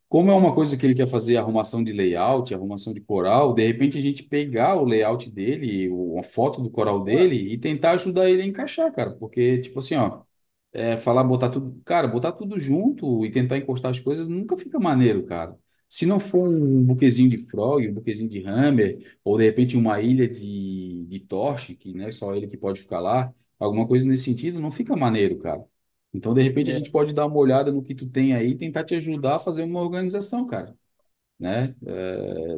Como 0.08 0.30
é 0.30 0.34
uma 0.34 0.54
coisa 0.54 0.76
que 0.76 0.86
ele 0.86 0.94
quer 0.94 1.08
fazer 1.08 1.36
arrumação 1.36 1.82
de 1.82 1.92
layout, 1.92 2.54
arrumação 2.54 2.94
de 2.94 3.00
coral, 3.00 3.52
de 3.54 3.66
repente 3.66 3.98
a 3.98 4.00
gente 4.00 4.22
pegar 4.22 4.76
o 4.76 4.84
layout 4.84 5.30
dele, 5.30 5.88
o- 5.90 6.18
a 6.20 6.22
foto 6.22 6.62
do 6.62 6.70
coral 6.70 7.02
dele 7.02 7.52
e 7.52 7.58
tentar 7.58 7.92
ajudar 7.92 8.30
ele 8.30 8.42
a 8.42 8.46
encaixar, 8.46 8.92
cara. 8.92 9.10
Porque, 9.12 9.58
tipo 9.58 9.78
assim, 9.80 9.96
ó, 9.96 10.22
é, 10.72 10.96
falar, 10.96 11.24
botar 11.24 11.50
tudo, 11.50 11.80
cara, 11.84 12.08
botar 12.08 12.32
tudo 12.32 12.58
junto 12.60 13.24
e 13.26 13.30
tentar 13.30 13.58
encostar 13.58 13.90
as 13.92 14.00
coisas 14.00 14.28
nunca 14.28 14.56
fica 14.56 14.78
maneiro, 14.78 15.24
cara. 15.24 15.56
Se 15.88 16.06
não 16.06 16.18
for 16.20 16.48
um 16.48 16.82
buquezinho 16.84 17.30
de 17.30 17.38
frog, 17.38 17.88
um 17.88 17.94
buquezinho 17.94 18.28
de 18.28 18.40
hammer, 18.46 18.98
ou 19.24 19.38
de 19.38 19.44
repente 19.44 19.76
uma 19.76 20.00
ilha 20.00 20.28
de, 20.28 21.04
de 21.08 21.20
torche, 21.20 21.74
que 21.76 21.92
não 21.94 22.06
é 22.06 22.12
só 22.12 22.34
ele 22.34 22.48
que 22.48 22.56
pode 22.56 22.80
ficar 22.80 23.00
lá, 23.00 23.32
alguma 23.58 23.86
coisa 23.86 24.06
nesse 24.06 24.24
sentido, 24.24 24.60
não 24.60 24.70
fica 24.70 24.96
maneiro, 24.96 25.38
cara. 25.38 25.64
Então, 26.14 26.34
de 26.34 26.42
repente, 26.42 26.70
a 26.70 26.74
É, 26.74 26.74
gente 26.74 26.90
pode 26.90 27.14
dar 27.14 27.26
uma 27.26 27.38
olhada 27.38 27.72
no 27.72 27.82
que 27.82 27.94
tu 27.94 28.08
tem 28.08 28.34
aí 28.34 28.50
e 28.52 28.58
tentar 28.58 28.84
te 28.84 28.96
ajudar 28.96 29.36
a 29.36 29.40
fazer 29.40 29.64
uma 29.64 29.80
organização, 29.82 30.46
cara, 30.46 30.76
né? 31.40 31.74
É, 31.86 32.56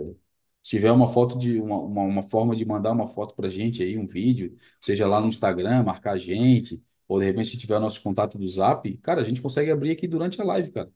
se 0.62 0.70
tiver 0.70 0.92
uma 0.92 1.08
foto 1.08 1.38
de 1.38 1.60
uma, 1.60 1.78
uma, 1.80 2.02
uma 2.02 2.22
forma 2.24 2.56
de 2.56 2.64
mandar 2.64 2.92
uma 2.92 3.06
foto 3.06 3.34
pra 3.34 3.48
gente 3.48 3.82
aí, 3.82 3.96
um 3.98 4.06
vídeo, 4.06 4.56
seja 4.80 5.06
lá 5.06 5.20
no 5.20 5.28
Instagram, 5.28 5.82
marcar 5.84 6.12
a 6.14 6.18
gente, 6.18 6.84
ou 7.08 7.18
de 7.20 7.26
repente 7.26 7.48
se 7.50 7.58
tiver 7.58 7.78
nosso 7.80 8.02
contato 8.02 8.38
do 8.38 8.48
Zap, 8.48 8.96
cara, 8.98 9.20
a 9.20 9.24
gente 9.24 9.40
consegue 9.42 9.70
abrir 9.70 9.92
aqui 9.92 10.08
durante 10.08 10.40
a 10.40 10.44
live, 10.44 10.72
cara. 10.72 10.92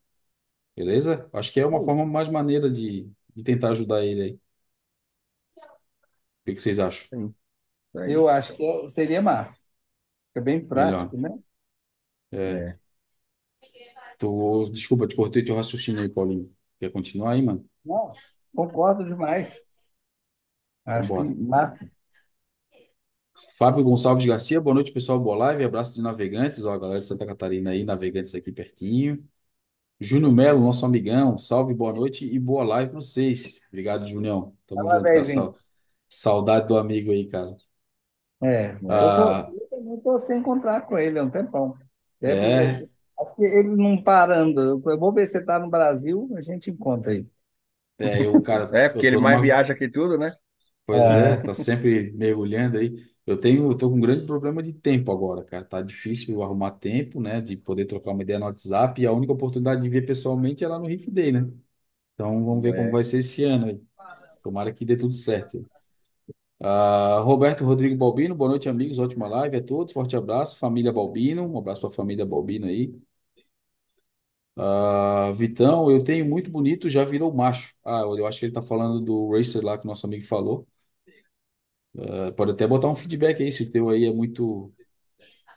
Beleza? 0.77 1.29
Acho 1.33 1.53
que 1.53 1.61
é 1.61 1.67
uma 1.67 1.85
forma 1.85 2.07
mais 2.07 2.29
maneira 2.29 2.71
de, 2.71 3.11
de 3.37 3.43
tentar 3.45 3.71
ajudar 3.73 4.05
ele 4.05 4.23
aí. 4.23 4.33
O 4.35 4.41
que 6.45 6.55
que 6.55 6.61
vocês 6.63 6.79
acham? 6.79 7.09
sim, 7.13 7.35
aí. 7.97 8.15
Eu 8.15 8.29
acho 8.29 8.55
que 8.55 8.65
é- 8.65 8.89
seria 8.89 9.23
massa. 9.23 9.67
É 10.35 10.41
bem 10.41 10.67
Melhor. 10.71 11.15
prático, 11.15 11.19
né? 11.19 11.31
É, 12.33 12.39
É. 12.39 12.79
tu, 14.19 14.69
desculpa, 14.71 15.07
te 15.07 15.17
cortei 15.17 15.45
teu 15.45 15.57
raciocínio 15.57 16.03
aí, 16.03 16.09
Paulinho. 16.09 16.53
Quer 16.79 16.91
continuar 16.91 17.33
aí, 17.33 17.43
mano? 17.43 17.65
Não, 17.85 18.13
concordo 18.55 19.05
demais. 19.05 19.67
Acho 20.85 21.09
que 21.11 21.17
bora. 21.17 21.29
massa. 21.37 21.91
Fábio 23.57 23.85
Gonçalves 23.85 24.25
Garcia, 24.25 24.61
boa 24.61 24.75
noite, 24.75 24.93
pessoal. 24.93 25.21
Boa 25.21 25.37
live, 25.37 25.65
abraço 25.65 25.95
de 25.95 26.03
navegantes, 26.03 26.65
ó, 26.65 26.73
a 26.73 26.79
galera 26.79 26.99
de 27.01 27.07
Santa 27.07 27.27
Catarina 27.27 27.71
aí, 27.71 27.85
navegantes 27.85 28.35
aqui 28.35 28.51
pertinho. 28.51 29.23
Júnior 29.99 30.33
Melo, 30.33 30.61
nosso 30.61 30.87
amigão, 30.87 31.37
salve, 31.37 31.75
boa 31.75 31.93
noite 31.93 32.25
e 32.25 32.39
boa 32.39 32.65
live 32.65 32.91
para 32.91 33.01
vocês. 33.03 33.61
Obrigado, 33.69 34.07
Junião. 34.07 34.57
Tamo 34.67 34.83
Fala, 34.83 35.25
junto. 35.25 35.27
Sau- 35.27 35.55
Saudade 36.09 36.67
do 36.67 36.77
amigo 36.79 37.13
aí, 37.13 37.27
cara. 37.29 37.57
É, 38.43 38.73
eu, 38.73 38.79
tô, 38.81 38.91
Ah, 38.91 39.53
eu 39.71 39.97
estou 39.99 40.19
sem 40.19 40.39
encontrar 40.39 40.81
com 40.87 40.99
ele 40.99 41.19
há 41.19 41.23
um 41.23 41.31
tempão. 41.31 41.77
Deve, 42.21 42.47
é, 42.47 42.89
acho 43.21 43.35
que 43.37 43.43
ele 43.45 43.77
não 43.77 44.03
parando. 44.03 44.61
Eu 44.87 44.99
vou 44.99 45.13
ver 45.13 45.27
se 45.27 45.39
está 45.39 45.59
no 45.59 45.71
Brasil, 45.71 46.29
a 46.37 46.41
gente 46.41 46.71
encontra 46.71 47.13
aí. 47.13 47.31
é, 47.99 48.25
eu, 48.25 48.41
cara, 48.43 48.75
É, 48.77 48.89
porque 48.89 49.07
ele 49.07 49.17
tô 49.17 49.19
mais 49.19 49.41
numa. 49.41 49.41
viaja 49.41 49.75
que 49.75 49.89
tudo, 49.89 50.17
né? 50.19 50.35
Pois 50.87 51.15
é, 51.15 51.39
tá 51.39 51.55
sempre 51.55 52.13
mergulhando 52.13 52.79
aí. 52.79 52.95
Eu 53.27 53.39
tenho, 53.39 53.71
eu 53.71 53.77
tô 53.77 53.91
com 53.91 53.97
um 53.97 54.01
grande 54.01 54.27
problema 54.27 54.63
de 54.63 54.73
tempo 54.73 55.13
agora, 55.13 55.45
cara. 55.45 55.65
Tá 55.65 55.83
difícil 55.83 56.43
arrumar 56.43 56.73
tempo, 56.73 57.21
né, 57.21 57.41
de 57.41 57.57
poder 57.57 57.85
trocar 57.87 58.13
uma 58.13 58.23
ideia 58.23 58.39
no 58.39 58.47
WhatsApp 58.47 59.01
e 59.03 59.07
a 59.07 59.13
única 59.13 59.33
oportunidade 59.33 59.83
de 59.83 59.89
ver 59.89 60.03
pessoalmente 60.07 60.65
é 60.65 60.69
lá 60.69 60.79
no 60.79 60.87
Riff 60.87 61.11
Day, 61.11 61.33
né? 61.33 61.49
Então 62.15 62.45
vamos 62.45 62.63
ver 62.63 62.75
como 62.75 62.91
É. 62.91 62.93
vai 62.93 63.05
ser 63.05 63.19
esse 63.19 63.45
ano 63.45 63.67
aí. 63.67 63.83
Tomara 64.43 64.73
que 64.75 64.85
dê 64.85 64.97
tudo 64.97 65.15
certo. 65.15 65.67
Ah, 66.63 67.21
Roberto 67.25 67.65
Rodrigo 67.65 67.97
Balbino, 67.97 68.35
boa 68.35 68.51
noite, 68.51 68.69
amigos. 68.69 68.99
Ótima 68.99 69.27
live 69.29 69.57
a 69.57 69.63
todos. 69.63 69.93
Forte 69.93 70.17
abraço, 70.17 70.59
família 70.59 70.93
Balbino. 70.93 71.47
Um 71.51 71.59
abraço 71.59 71.81
para 71.81 71.91
a 71.91 71.93
família 71.93 72.25
Balbino 72.27 72.67
aí. 72.67 72.95
Ah, 74.57 75.33
Vitão, 75.35 75.91
eu 75.91 76.05
tenho 76.05 76.27
muito 76.27 76.51
bonito, 76.51 76.89
já 76.89 77.05
virou 77.05 77.33
macho. 77.33 77.75
Ah, 77.85 78.01
eu 78.03 78.27
acho 78.27 78.39
que 78.41 78.47
ele 78.47 78.53
tá 78.53 78.63
falando 78.63 79.01
do 79.01 79.31
Racer 79.33 79.65
lá 79.65 79.79
que 79.79 79.87
nosso 79.87 80.07
amigo 80.07 80.25
falou. 80.27 80.67
Ah, 81.99 82.33
pode 82.33 82.53
até 82.53 82.67
botar 82.67 82.89
um 82.89 82.95
feedback 82.95 83.43
aí, 83.43 83.51
se 83.53 83.63
o 83.65 83.71
teu 83.71 83.89
aí 83.89 84.05
é 84.05 84.13
muito 84.13 84.73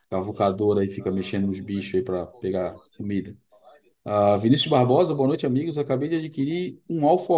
cavucador 0.10 0.80
aí, 0.80 0.88
fica 0.88 1.12
mexendo 1.12 1.48
nos 1.48 1.60
bichos 1.62 1.96
aí 1.96 2.04
para 2.04 2.28
pegar 2.28 2.76
comida. 2.98 3.38
Ah, 4.06 4.38
Vinícius 4.38 4.72
Barbosa, 4.72 5.16
boa 5.16 5.28
noite, 5.30 5.46
amigos. 5.46 5.78
Acabei 5.78 6.10
de 6.10 6.18
adquirir 6.18 6.82
um 6.90 7.08
Alfa 7.08 7.34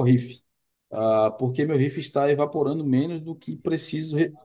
Ah, 0.98 1.32
porque 1.32 1.66
meu 1.66 1.78
Riff 1.78 2.00
está 2.00 2.30
evaporando 2.32 2.86
menos 2.86 3.22
do 3.22 3.36
que 3.36 3.56
preciso. 3.58 4.16
Re... 4.18 4.38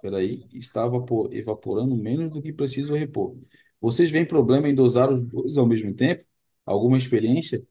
Peraí, 0.00 0.48
está 0.54 0.86
evapor- 0.86 1.32
evaporando 1.34 1.96
menos 1.96 2.30
do 2.30 2.42
que 2.42 2.52
preciso 2.52 2.94
repor. 2.94 3.36
Vocês 3.80 4.10
veem 4.10 4.26
problema 4.26 4.68
em 4.68 4.74
dosar 4.74 5.12
os 5.12 5.22
dois 5.24 5.58
ao 5.58 5.66
mesmo 5.66 5.94
tempo? 5.94 6.24
Alguma 6.66 6.98
experiência? 6.98 7.66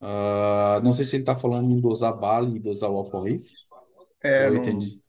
Ah, 0.00 0.80
não 0.84 0.92
sei 0.92 1.04
se 1.04 1.16
ele 1.16 1.22
está 1.24 1.36
falando 1.36 1.70
em 1.72 1.80
dosar 1.80 2.14
Bali 2.18 2.56
e 2.56 2.60
dosar 2.60 2.90
o 2.90 2.96
Alfa 2.98 3.22
Riff, 3.22 3.48
É, 4.22 4.48
eu 4.48 4.50
não, 4.50 4.56
entendi. 4.56 5.00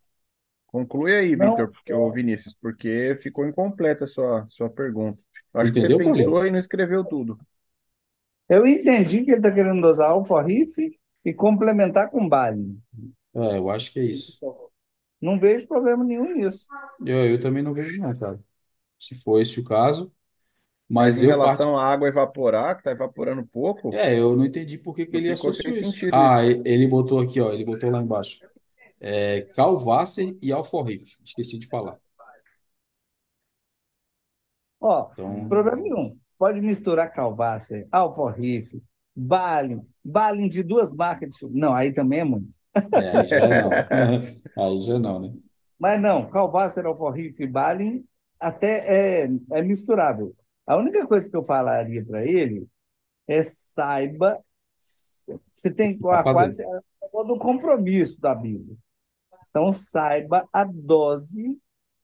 conclui 0.67 1.15
aí, 1.15 1.35
Vitor, 1.35 1.71
porque 1.71 1.93
o 1.93 2.11
Vinícius, 2.11 2.55
porque 2.61 3.17
ficou 3.23 3.47
incompleta 3.47 4.05
a 4.05 4.07
sua, 4.07 4.45
sua 4.47 4.69
pergunta. 4.69 5.21
Eu 5.53 5.61
acho 5.61 5.73
que 5.73 5.79
você 5.79 5.89
Entendeu, 5.89 5.99
pensou 6.05 6.45
e 6.47 6.51
não 6.51 6.59
escreveu 6.59 7.05
tudo. 7.05 7.39
eu 8.49 8.65
entendi 8.65 9.23
que 9.23 9.31
ele 9.31 9.37
está 9.37 9.51
querendo 9.51 9.81
dosar 9.81 10.11
alfa 10.11 10.41
riff 10.41 10.73
e 11.25 11.33
complementar 11.33 12.09
com 12.09 12.27
Bali. 12.29 12.77
É, 13.33 13.57
eu 13.57 13.69
acho 13.69 13.91
que 13.91 13.99
é 13.99 14.03
isso. 14.05 14.41
Não 15.21 15.39
vejo 15.39 15.67
problema 15.67 16.03
nenhum 16.03 16.33
nisso. 16.33 16.67
Eu, 17.05 17.29
eu 17.29 17.39
também 17.39 17.63
não 17.63 17.73
vejo, 17.73 18.01
não, 18.01 18.17
cara. 18.17 18.39
Se 18.99 19.15
for 19.15 19.39
esse 19.41 19.59
o 19.59 19.63
caso, 19.63 20.13
Mas 20.89 21.13
mas 21.13 21.21
em 21.21 21.23
eu 21.23 21.27
relação 21.27 21.77
à 21.77 21.85
água 21.85 22.07
evaporar, 22.09 22.75
que 22.75 22.81
está 22.81 22.91
evaporando 22.91 23.45
pouco, 23.47 24.03
É, 24.03 24.17
eu 24.19 24.35
não 24.35 24.45
entendi 24.45 24.77
por 24.77 24.95
que 24.95 25.05
que 25.05 25.15
ele 25.17 25.31
ficou 25.35 25.53
sem 25.53 25.71
associou 25.71 25.75
isso. 25.75 26.05
sentido 26.11 26.11
Ah, 26.11 26.43
e- 26.45 26.61
ele 26.65 26.87
botou 26.87 27.19
aqui, 27.19 27.39
ó, 27.39 27.51
ele 27.51 27.63
botou 27.65 27.89
lá 27.89 28.01
embaixo. 28.01 28.43
É, 28.99 29.41
Calvasser 29.55 30.37
e 30.41 30.51
Alforrife. 30.51 31.17
Esqueci 31.23 31.59
de 31.59 31.67
falar. 31.67 31.99
Ó, 34.79 35.11
Então, 35.11 35.47
problema 35.47 35.77
nenhum. 35.81 36.17
Pode 36.37 36.61
misturar 36.61 37.11
Calvácer, 37.13 37.87
Alfa 37.91 38.31
Riff, 38.31 38.81
Balin, 39.15 39.81
Balin 40.03 40.47
de 40.47 40.63
duas 40.63 40.93
marcas 40.93 41.35
de... 41.35 41.49
Não, 41.51 41.73
aí 41.73 41.93
também 41.93 42.19
é 42.19 42.23
muito. 42.23 42.57
é, 42.93 43.17
aí 43.17 43.27
já 43.27 43.47
não. 43.47 43.69
Aí 44.57 44.79
já 44.79 44.99
não, 44.99 45.19
né? 45.19 45.33
Mas 45.79 46.01
não, 46.01 46.29
Calvácer, 46.29 46.85
Alfa 46.85 47.11
Riff 47.11 47.41
e 47.43 47.47
Balin 47.47 48.05
até 48.39 49.23
é, 49.25 49.29
é 49.51 49.61
misturável. 49.61 50.35
A 50.65 50.75
única 50.77 51.05
coisa 51.07 51.29
que 51.29 51.35
eu 51.35 51.43
falaria 51.43 52.03
para 52.05 52.25
ele 52.25 52.67
é 53.27 53.43
saiba, 53.43 54.39
você 54.77 55.73
tem 55.73 55.97
Tá 55.97 56.19
a 56.19 56.23
quase 56.23 56.63
fazendo. 56.63 56.75
é 57.03 57.23
do 57.25 57.37
compromisso 57.39 58.19
da 58.21 58.35
Bíblia. 58.35 58.77
Então 59.49 59.71
saiba 59.71 60.47
a 60.51 60.63
dose 60.63 61.57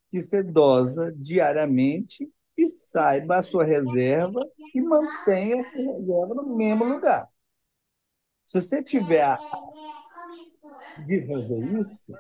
que 0.10 0.22
você 0.22 0.44
dosa 0.44 1.12
diariamente 1.18 2.30
e 2.64 2.68
saiba 2.68 3.38
a 3.38 3.44
sua 3.44 3.64
reserva 3.66 4.40
e 4.74 4.82
mantenha 4.82 5.58
essa 5.58 5.78
reserva 5.78 6.36
no 6.36 6.56
mesmo 6.56 6.86
lugar. 6.86 7.30
Se 8.44 8.62
você 8.62 8.84
tiver 8.84 9.22
a 9.24 9.38
de 10.96 11.26
fazer 11.28 11.80
isso, 11.80 12.14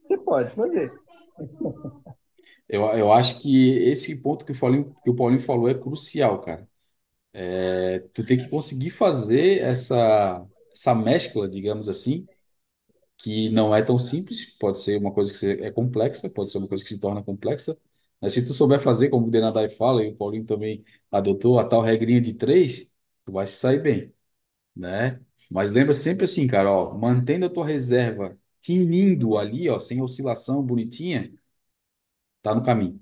você 0.00 0.18
pode 0.18 0.54
fazer. 0.54 0.92
Eu, 2.68 2.82
eu 2.96 3.12
acho 3.12 3.40
que 3.40 3.70
esse 3.78 4.20
ponto 4.22 4.44
que 4.44 4.52
o 4.52 4.58
Paulinho, 4.58 4.94
que 5.02 5.10
o 5.10 5.16
Paulinho 5.16 5.40
falou 5.42 5.68
é 5.68 5.74
crucial, 5.74 6.40
cara. 6.42 6.68
É, 7.32 8.00
tu 8.14 8.24
tem 8.26 8.36
que 8.38 8.48
conseguir 8.48 8.90
fazer 8.90 9.60
essa, 9.60 10.46
essa 10.72 10.94
mescla, 10.94 11.48
digamos 11.48 11.88
assim, 11.88 12.26
que 13.18 13.50
não 13.50 13.74
é 13.74 13.82
tão 13.82 13.98
simples, 13.98 14.46
pode 14.58 14.80
ser 14.82 14.98
uma 14.98 15.12
coisa 15.12 15.32
que 15.32 15.46
é 15.64 15.70
complexa, 15.72 16.30
pode 16.30 16.50
ser 16.50 16.58
uma 16.58 16.68
coisa 16.68 16.84
que 16.84 16.90
se 16.90 16.98
torna 17.00 17.22
complexa, 17.22 17.76
mas 18.20 18.32
se 18.34 18.44
tu 18.44 18.52
souber 18.54 18.80
fazer, 18.80 19.08
como 19.10 19.26
o 19.28 19.30
Denadai 19.30 19.68
fala, 19.68 20.04
e 20.04 20.08
o 20.10 20.16
Paulinho 20.16 20.44
também 20.44 20.84
adotou 21.10 21.58
a 21.58 21.64
tal 21.64 21.82
regrinha 21.82 22.20
de 22.20 22.34
três, 22.34 22.90
tu 23.24 23.32
vai 23.32 23.46
se 23.46 23.54
sair 23.56 23.80
bem, 23.82 24.12
né? 24.76 25.20
Mas 25.50 25.72
lembra 25.72 25.94
sempre 25.94 26.24
assim, 26.24 26.46
cara, 26.46 26.70
ó, 26.72 26.94
mantendo 26.98 27.46
a 27.46 27.50
tua 27.50 27.66
reserva 27.66 28.38
tinindo 28.60 29.38
ali, 29.38 29.68
ó, 29.70 29.78
sem 29.78 30.02
oscilação, 30.02 30.64
bonitinha, 30.64 31.32
tá 32.42 32.54
no 32.54 32.62
caminho, 32.64 33.00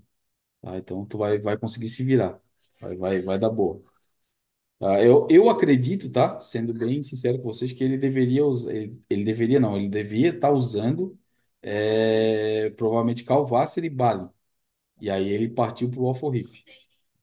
tá? 0.63 0.77
Então 0.79 1.05
tu 1.07 1.19
vai, 1.19 1.39
vai 1.41 1.59
conseguir 1.59 1.91
se 1.91 2.05
virar, 2.05 2.41
vai, 2.81 2.97
vai, 2.97 3.23
vai 3.23 3.41
dar 3.41 3.51
boa. 3.51 3.83
Ah, 4.81 5.03
eu, 5.03 5.27
eu 5.31 5.49
acredito, 5.49 6.11
tá? 6.11 6.39
Sendo 6.39 6.75
bem 6.75 7.03
sincero 7.03 7.39
com 7.39 7.45
vocês, 7.49 7.73
que 7.73 7.83
ele 7.83 7.97
deveria 7.97 8.45
usar, 8.45 8.75
ele, 8.75 9.03
ele 9.09 9.25
deveria 9.25 9.59
não, 9.59 9.77
ele 9.77 9.89
devia 9.89 10.31
estar 10.35 10.51
usando 10.53 11.19
é, 11.63 12.71
provavelmente 12.71 13.25
Calvácer 13.25 13.85
e 13.85 13.91
Bali. 13.91 14.29
E 15.01 15.11
aí 15.11 15.29
ele 15.29 15.49
partiu 15.51 15.91
para 15.91 16.01
o 16.01 16.09
Alforrife. 16.09 16.65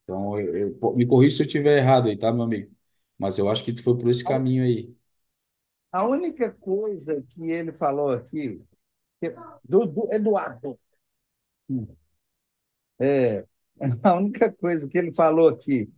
Então, 0.03 0.39
eu, 0.39 0.75
eu- 0.81 0.95
me 0.95 1.05
corrija 1.07 1.37
se 1.37 1.43
eu 1.43 1.47
estiver 1.47 1.77
errado 1.79 2.09
aí, 2.09 2.17
tá, 2.17 2.31
meu 2.33 2.43
amigo? 2.43 2.71
Mas 3.17 3.37
eu 3.39 3.49
acho 3.49 3.63
que 3.65 3.73
tu 3.73 3.83
foi 3.83 3.97
por 3.97 4.09
esse 4.09 4.23
caminho 4.25 4.63
aí. 4.63 4.95
a 5.91 6.03
única 6.05 6.51
coisa 6.51 7.21
que 7.29 7.49
ele 7.51 7.73
falou 7.73 8.11
aqui, 8.11 8.61
que- 9.21 9.35
do, 9.63 9.85
do 9.87 10.13
Eduardo, 10.13 10.79
é, 12.99 13.45
a 14.03 14.13
única 14.15 14.51
coisa 14.51 14.87
que 14.89 14.97
ele 14.97 15.13
falou 15.13 15.49
aqui, 15.49 15.91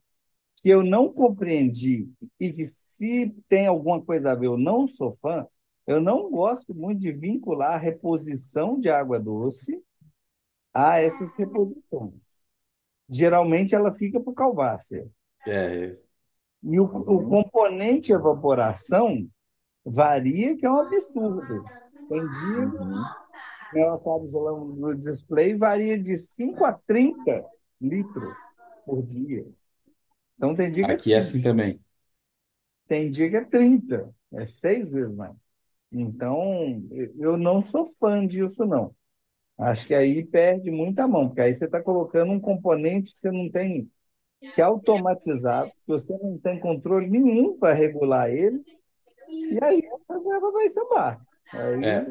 que 0.61 0.69
eu 0.69 0.83
não 0.83 1.13
compreendi 1.13 2.09
e 2.39 2.51
que 2.51 2.65
se 2.65 3.35
tem 3.49 3.67
alguma 3.67 4.01
coisa 4.03 4.31
a 4.33 4.35
ver, 4.35 4.47
eu 4.47 4.57
não 4.57 4.87
sou 4.87 5.11
fã, 5.13 5.47
eu 5.87 6.01
não 6.01 6.29
gosto 6.31 6.73
muito 6.75 7.01
de 7.01 7.11
vincular 7.13 7.73
a 7.75 7.77
reposição 7.77 8.77
de 8.79 8.89
água 8.89 9.19
doce 9.19 9.81
a 10.75 10.99
essas 10.99 11.35
reposições. 11.37 12.39
Geralmente 13.09 13.75
ela 13.75 13.93
fica 13.93 14.19
para 14.21 14.31
o 14.31 14.35
Calvácer. 14.35 15.09
É, 15.45 15.97
E 16.63 16.79
o, 16.79 16.85
o 16.85 17.23
componente 17.27 18.11
evaporação 18.11 19.29
varia, 19.85 20.57
que 20.57 20.65
é 20.65 20.71
um 20.71 20.79
absurdo. 20.79 21.71
Tem 22.09 22.27
dia 22.29 22.73
Uhum. 22.79 23.09
meu 23.71 23.93
aquário 23.93 24.25
no 24.75 24.95
display 24.95 25.57
varia 25.57 25.99
de 25.99 26.15
5 26.17 26.65
a 26.65 26.73
30 26.73 27.45
litros 27.81 28.53
por 28.85 29.03
dia. 29.03 29.45
Então 30.37 30.55
tem 30.55 30.71
dia 30.71 30.85
que 30.85 30.91
é 30.91 30.95
aqui 30.95 31.13
é 31.13 31.17
5, 31.17 31.17
assim 31.17 31.41
também. 31.41 31.79
tem 32.87 33.09
dia 33.09 33.29
que 33.29 33.35
é 33.37 33.45
30, 33.45 34.13
é 34.33 34.45
seis 34.45 34.91
vezes 34.91 35.13
mais. 35.15 35.35
Então, 35.91 36.83
eu 37.17 37.37
não 37.37 37.61
sou 37.61 37.85
fã 37.85 38.25
disso, 38.27 38.65
não. 38.65 38.95
Acho 39.57 39.87
que 39.87 39.93
aí 39.95 40.25
perde 40.25 40.69
muita 40.71 41.07
mão, 41.07 41.27
porque 41.27 41.41
aí 41.41 41.53
você 41.53 41.65
está 41.65 41.81
colocando 41.81 42.31
um 42.33 42.39
componente 42.39 43.13
que 43.13 43.19
você 43.19 43.31
não 43.31 43.49
tem, 43.49 43.89
que 44.53 44.61
é 44.61 44.65
automatizado, 44.65 45.71
que 45.71 45.87
você 45.87 46.17
não 46.19 46.33
tem 46.41 46.59
controle 46.59 47.09
nenhum 47.09 47.57
para 47.59 47.73
regular 47.75 48.29
ele, 48.31 48.63
e 49.49 49.59
aí 49.63 49.81
a 50.09 50.13
reserva 50.15 50.51
vai 50.51 50.69
sambar. 50.69 51.21
Aí, 51.53 51.87
É, 51.87 52.05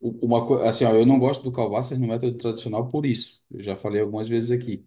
uma 0.00 0.68
assim, 0.68 0.84
ó, 0.84 0.94
eu 0.94 1.06
não 1.06 1.18
gosto 1.18 1.42
do 1.44 1.52
Calvácer 1.52 1.98
no 1.98 2.06
método 2.08 2.36
tradicional 2.38 2.88
por 2.88 3.06
isso. 3.06 3.42
Eu 3.50 3.62
já 3.62 3.76
falei 3.76 4.00
algumas 4.00 4.28
vezes 4.28 4.50
aqui. 4.50 4.86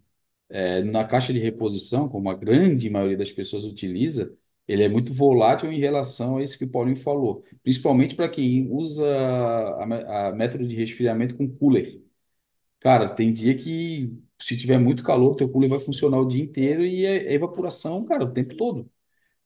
É, 0.50 0.82
na 0.82 1.04
caixa 1.06 1.32
de 1.32 1.40
reposição, 1.40 2.08
como 2.08 2.30
a 2.30 2.34
grande 2.34 2.90
maioria 2.90 3.16
das 3.18 3.32
pessoas 3.32 3.64
utiliza, 3.64 4.36
ele 4.66 4.82
é 4.82 4.88
muito 4.88 5.12
volátil 5.12 5.72
em 5.72 5.78
relação 5.78 6.38
a 6.38 6.42
isso 6.42 6.58
que 6.58 6.64
o 6.64 6.68
Paulinho 6.68 6.96
falou, 6.96 7.44
principalmente 7.62 8.14
para 8.14 8.28
quem 8.28 8.68
usa 8.70 9.06
a, 9.16 10.28
a 10.28 10.32
método 10.32 10.66
de 10.66 10.74
resfriamento 10.74 11.36
com 11.36 11.48
cooler. 11.48 12.02
Cara, 12.80 13.08
tem 13.08 13.32
dia 13.32 13.54
que 13.56 14.12
se 14.38 14.56
tiver 14.56 14.78
muito 14.78 15.02
calor, 15.02 15.32
o 15.32 15.36
teu 15.36 15.48
cooler 15.48 15.70
vai 15.70 15.80
funcionar 15.80 16.20
o 16.20 16.28
dia 16.28 16.42
inteiro 16.42 16.84
e 16.84 17.06
é, 17.06 17.28
é 17.28 17.34
evaporação, 17.34 18.04
cara, 18.04 18.24
o 18.24 18.32
tempo 18.32 18.56
todo. 18.56 18.90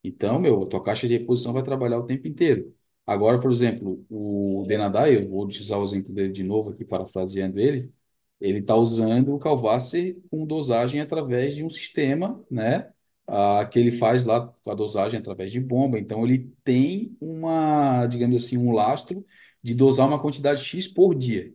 Então, 0.02 0.38
meu, 0.40 0.62
a 0.62 0.66
tua 0.66 0.82
caixa 0.82 1.08
de 1.08 1.18
reposição 1.18 1.52
vai 1.52 1.62
trabalhar 1.62 1.98
o 1.98 2.06
tempo 2.06 2.26
inteiro. 2.28 2.74
Agora, 3.06 3.40
por 3.40 3.50
exemplo, 3.50 4.04
o 4.10 4.64
Denadai, 4.68 5.16
eu 5.16 5.28
vou 5.28 5.44
utilizar 5.44 5.78
o 5.78 5.84
exemplo 5.84 6.12
dele 6.12 6.32
de 6.32 6.42
novo 6.44 6.70
aqui, 6.70 6.84
parafraseando 6.84 7.58
ele, 7.58 7.92
ele 8.40 8.58
está 8.60 8.76
usando 8.76 9.34
o 9.34 9.38
Calvace 9.38 10.22
com 10.30 10.46
dosagem 10.46 11.00
através 11.00 11.54
de 11.54 11.64
um 11.64 11.70
sistema, 11.70 12.44
né, 12.50 12.92
ah, 13.28 13.66
que 13.70 13.78
ele 13.78 13.90
faz 13.92 14.24
lá 14.24 14.48
com 14.48 14.70
a 14.70 14.74
dosagem 14.74 15.20
através 15.20 15.52
de 15.52 15.60
bomba. 15.60 15.98
Então, 15.98 16.24
ele 16.26 16.52
tem 16.64 17.16
uma, 17.20 18.06
digamos 18.06 18.44
assim, 18.44 18.58
um 18.58 18.72
lastro 18.72 19.24
de 19.62 19.74
dosar 19.74 20.08
uma 20.08 20.20
quantidade 20.20 20.64
X 20.64 20.88
por 20.88 21.14
dia. 21.14 21.52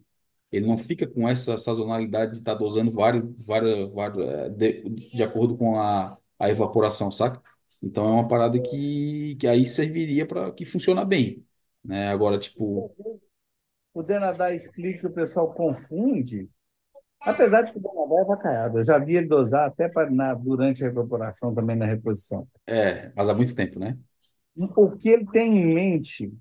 Ele 0.52 0.68
não 0.68 0.78
fica 0.78 1.08
com 1.08 1.28
essa 1.28 1.58
sazonalidade 1.58 2.34
de 2.34 2.38
estar 2.40 2.54
dosando 2.54 2.92
vários, 2.92 3.46
várias, 3.46 3.92
várias, 3.92 4.28
eh, 4.30 4.50
de, 4.50 4.90
de 5.16 5.24
acordo 5.24 5.58
com 5.58 5.80
a, 5.80 6.18
a 6.40 6.50
evaporação, 6.50 7.12
saca? 7.12 7.42
Então 7.82 8.08
é 8.08 8.12
uma 8.12 8.28
parada 8.28 8.62
que, 8.62 9.36
que 9.40 9.48
aí 9.48 9.66
serviria 9.66 10.26
para 10.28 10.52
que 10.52 10.64
funciona 10.64 11.04
bem, 11.04 11.44
né? 11.84 12.08
Agora, 12.10 12.38
tipo, 12.38 12.96
o 13.94 14.04
Denadá 14.04 14.54
explica 14.54 15.00
que 15.00 15.08
o 15.08 15.14
pessoal 15.14 15.54
confunde, 15.54 16.50
apesar 17.26 17.62
de 17.64 17.72
que 17.72 17.78
o 17.80 17.82
Denadá 17.82 18.22
é 18.22 18.26
vacaiado. 18.26 18.80
Eu 18.80 18.84
já 18.84 19.00
vi 19.00 19.16
ele 19.16 19.28
dosar 19.28 19.68
até 19.68 19.88
pra, 19.90 20.10
na, 20.10 20.34
durante 20.34 20.84
a 20.84 20.88
evaporação, 20.88 21.54
também 21.54 21.76
na 21.76 21.86
reposição. 21.86 22.48
é, 22.68 23.12
mas 23.16 23.30
há 23.30 23.34
muito 23.34 23.56
tempo, 23.56 23.80
né? 23.80 23.98
O 24.78 24.96
que 24.98 25.10
ele 25.10 25.26
tem 25.32 25.52
em 25.58 25.74
mente, 25.74 26.32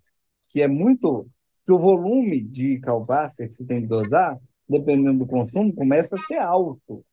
que 0.49 0.61
é 0.61 0.69
muito. 0.69 1.29
que 1.65 1.73
o 1.73 1.79
volume 1.79 2.43
de 2.43 2.81
calvácea 2.81 3.47
que 3.47 3.55
você 3.55 3.65
tem 3.65 3.83
que 3.83 3.87
dosar, 3.89 4.39
dependendo 4.69 5.21
do 5.21 5.27
consumo, 5.27 5.75
começa 5.75 6.17
a 6.17 6.19
ser 6.19 6.39
alto. 6.39 7.05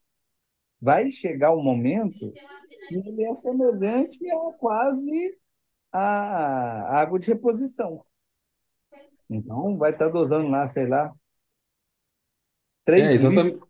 Vai 0.82 1.10
chegar 1.12 1.54
um 1.56 1.64
momento 1.64 2.38
que 2.88 2.96
ele 2.96 3.24
é 3.26 3.34
semelhante 3.34 4.20
a 4.32 4.54
quase 4.60 5.38
a 5.92 7.02
água 7.02 7.20
de 7.20 7.28
reposição. 7.28 8.06
Então, 9.30 9.78
vai 9.78 9.92
estar 9.92 10.10
dosando 10.10 10.50
lá, 10.50 10.68
sei 10.68 10.88
lá, 10.88 11.14
É 12.96 13.12
3 13.12 13.24
litros. 13.24 13.54
exatamente, 13.54 13.64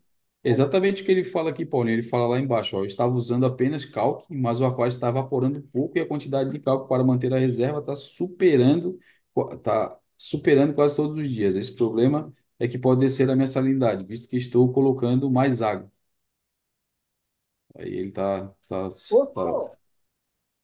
exatamente 0.44 1.04
o 1.04 1.06
que 1.06 1.12
ele 1.12 1.24
fala 1.24 1.50
aqui, 1.50 1.66
Paulinho. 1.66 1.96
Ele 1.96 2.04
fala 2.04 2.28
lá 2.28 2.40
embaixo, 2.40 2.76
ó, 2.78 2.82
eu 2.82 2.86
estava 2.86 3.14
usando 3.14 3.46
apenas 3.46 3.86
calque, 3.86 4.34
mas 4.36 4.62
o 4.62 4.66
aquário 4.66 4.90
está 4.92 5.10
evaporando 5.10 5.62
pouco 5.64 5.98
e 5.98 6.02
a 6.02 6.08
quantidade 6.08 6.50
de 6.52 6.60
cálcio 6.60 6.88
para 6.88 7.04
manter 7.04 7.34
a 7.34 7.40
reserva 7.40 7.80
está 7.80 7.96
superando, 7.96 8.98
tá 9.64 9.98
superando 10.18 10.74
quase 10.74 10.96
todos 10.96 11.18
os 11.18 11.30
dias. 11.30 11.56
Esse 11.56 11.76
problema 11.76 12.34
é 12.60 12.68
que 12.68 12.78
pode 12.78 13.02
descer 13.02 13.30
a 13.30 13.36
minha 13.36 13.48
salinidade, 13.48 14.04
visto 14.06 14.28
que 14.30 14.38
estou 14.38 14.72
colocando 14.74 15.30
mais 15.32 15.62
água. 15.62 15.92
Aí 17.76 17.94
ele 17.98 18.12
tá, 18.12 18.48
tá, 18.68 18.90
Ô, 19.10 19.26
tá- 19.28 19.54
só, 19.54 19.78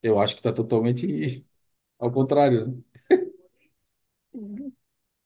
eu 0.02 0.20
acho 0.20 0.36
que 0.36 0.40
está 0.42 0.54
totalmente 0.54 1.46
ao 2.00 2.12
contrário, 2.12 2.68
né? 2.68 2.84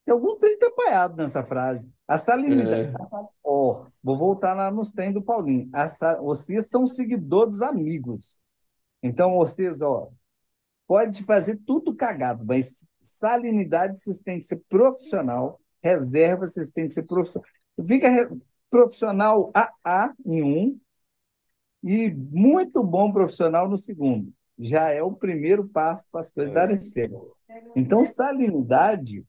Tem 0.10 0.14
algum 0.16 0.36
trem 0.38 0.58
apanhado 0.62 1.16
nessa 1.18 1.44
frase. 1.44 1.88
A 2.08 2.18
salinidade. 2.18 2.92
É, 3.00 3.06
sal- 3.06 3.34
Ó, 3.44 3.86
vou 4.04 4.18
voltar 4.18 4.54
lá 4.56 4.72
nos 4.72 4.92
trem 4.92 5.14
do 5.14 5.22
Paulinho. 5.22 5.70
A 5.72 5.88
sa- 5.88 6.20
Vocês 6.20 6.68
são 6.68 6.86
seguidores 6.86 7.62
amigos. 7.62 8.40
Então, 9.04 9.36
vocês, 9.36 9.82
ó, 9.82 10.10
pode 10.88 11.24
fazer 11.24 11.58
tudo 11.66 11.96
cagado, 11.96 12.44
mas 12.46 12.84
salinidade 13.02 14.02
vocês 14.02 14.20
têm 14.22 14.38
que 14.40 14.44
ser 14.46 14.62
profissional, 14.68 15.60
reserva 15.84 16.48
vocês 16.48 16.72
têm 16.72 16.88
que 16.88 16.94
ser 16.94 17.04
profissional. 17.04 17.48
Fica 17.88 18.10
re- 18.10 18.30
profissional 18.70 19.52
AA 19.54 20.14
em 20.26 20.42
um 20.44 20.80
e 21.84 22.10
muito 22.12 22.84
bom 22.84 23.12
profissional 23.12 23.70
no 23.70 23.78
segundo. 23.78 24.34
Já 24.58 24.90
é 24.92 25.02
o 25.02 25.14
primeiro 25.14 25.68
passo 25.70 26.06
para 26.12 26.20
as 26.20 26.30
coisas 26.32 26.54
darem 26.54 26.76
certo. 26.76 27.36
Então, 27.76 28.04
salinidade 28.04 29.24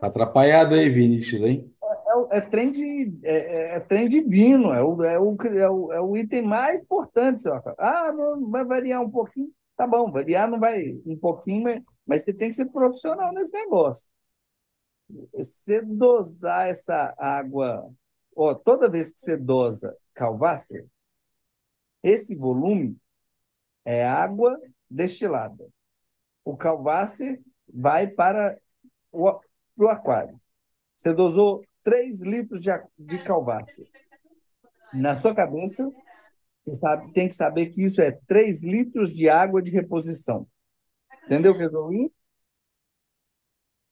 atrapalhado 0.00 0.74
aí, 0.74 0.88
Vinícius, 0.88 1.42
hein? 1.42 1.74
é, 1.82 2.16
o- 2.16 2.28
é 2.32 2.40
trem 2.40 2.70
de, 2.70 3.18
é, 3.24 3.74
é- 3.74 3.76
é 3.76 3.80
trem 3.80 4.08
divino, 4.08 4.72
é 4.72 4.82
o, 4.82 5.02
é, 5.04 5.18
o, 5.18 5.36
é, 5.46 5.70
o, 5.70 5.92
é 5.92 6.00
o 6.00 6.16
item 6.16 6.42
mais 6.42 6.82
importante, 6.82 7.48
Rafael. 7.48 7.76
Ah, 7.78 8.12
não, 8.12 8.50
vai 8.50 8.64
variar 8.64 9.02
um 9.02 9.10
pouquinho. 9.10 9.50
Tá 9.76 9.86
bom, 9.86 10.10
variar 10.10 10.48
não 10.48 10.60
vai 10.60 11.00
um 11.06 11.16
pouquinho, 11.18 11.62
mas, 11.64 11.82
mas 12.06 12.24
você 12.24 12.32
tem 12.32 12.48
que 12.48 12.54
ser 12.56 12.66
profissional 12.66 13.32
nesse 13.32 13.52
negócio. 13.52 14.08
Você 15.32 15.80
dosar 15.82 16.68
essa 16.68 17.14
água, 17.18 17.88
ó, 18.34 18.54
toda 18.54 18.88
vez 18.90 19.12
que 19.12 19.20
você 19.20 19.36
dosa 19.36 19.96
Calvácer, 20.14 20.86
esse 22.02 22.36
volume 22.36 22.96
é 23.84 24.06
água 24.06 24.60
destilada. 24.90 25.66
O 26.44 26.56
Calvácer 26.56 27.42
vai 27.72 28.06
para 28.06 28.58
o, 29.12 29.40
a- 29.74 29.76
pro 29.76 29.88
aquário. 29.88 30.40
Você 30.96 31.14
dosou 31.14 31.64
3 31.84 32.22
litros 32.22 32.62
de, 32.62 32.70
de. 32.98 33.18
Na 34.92 35.14
sua 35.16 35.34
cabeça, 35.34 35.90
você 36.60 36.74
sabe, 36.74 37.12
tem 37.12 37.28
que 37.28 37.34
saber 37.34 37.66
que 37.66 37.84
isso 37.84 38.00
é 38.00 38.12
3 38.26 38.62
litros 38.62 39.14
de 39.14 39.28
água 39.28 39.62
de 39.62 39.70
reposição. 39.70 40.46
Entendeu 41.24 41.52
o 41.52 41.56
que 41.56 41.62
eu 41.62 41.66
estou 41.66 41.90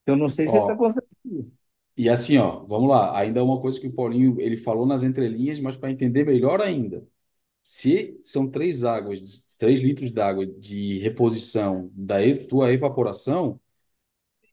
Eu 0.06 0.16
não 0.16 0.28
sei 0.28 0.46
se 0.46 0.52
você 0.52 0.58
está 0.58 0.74
Ó, 0.74 0.76
considerando 0.76 1.08
isso. 1.24 1.68
e 1.96 2.08
assim, 2.08 2.38
ó, 2.38 2.64
vamos 2.66 2.88
lá. 2.88 3.18
Ainda 3.18 3.44
uma 3.44 3.60
coisa 3.60 3.80
que 3.80 3.86
o 3.86 3.92
Paulinho 3.92 4.40
ele 4.40 4.56
falou 4.56 4.86
nas 4.86 5.02
entrelinhas, 5.02 5.60
mas 5.60 5.76
para 5.76 5.90
entender 5.90 6.24
melhor 6.24 6.60
ainda. 6.60 7.06
Se 7.64 8.20
são 8.24 8.50
três 8.50 8.84
águas, 8.84 9.46
três 9.58 9.80
litros 9.80 10.12
d'água 10.12 10.46
de 10.46 10.98
reposição 11.00 11.90
da 11.94 12.16
tua 12.48 12.72
evaporação, 12.72 13.60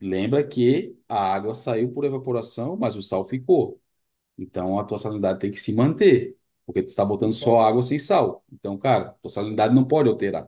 lembra 0.01 0.43
que 0.47 0.97
a 1.07 1.33
água 1.33 1.53
saiu 1.55 1.91
por 1.91 2.05
evaporação, 2.05 2.77
mas 2.77 2.95
o 2.95 3.01
sal 3.01 3.25
ficou. 3.25 3.81
Então 4.37 4.79
a 4.79 4.83
tua 4.85 4.99
salinidade 4.99 5.39
tem 5.39 5.51
que 5.51 5.59
se 5.59 5.73
manter, 5.73 6.37
porque 6.65 6.83
tu 6.83 6.89
está 6.89 7.05
botando 7.05 7.33
só 7.33 7.61
água 7.61 7.83
sem 7.83 7.99
sal. 7.99 8.43
Então, 8.51 8.77
cara, 8.77 9.11
tua 9.21 9.31
salinidade 9.31 9.75
não 9.75 9.85
pode 9.87 10.09
alterar. 10.09 10.47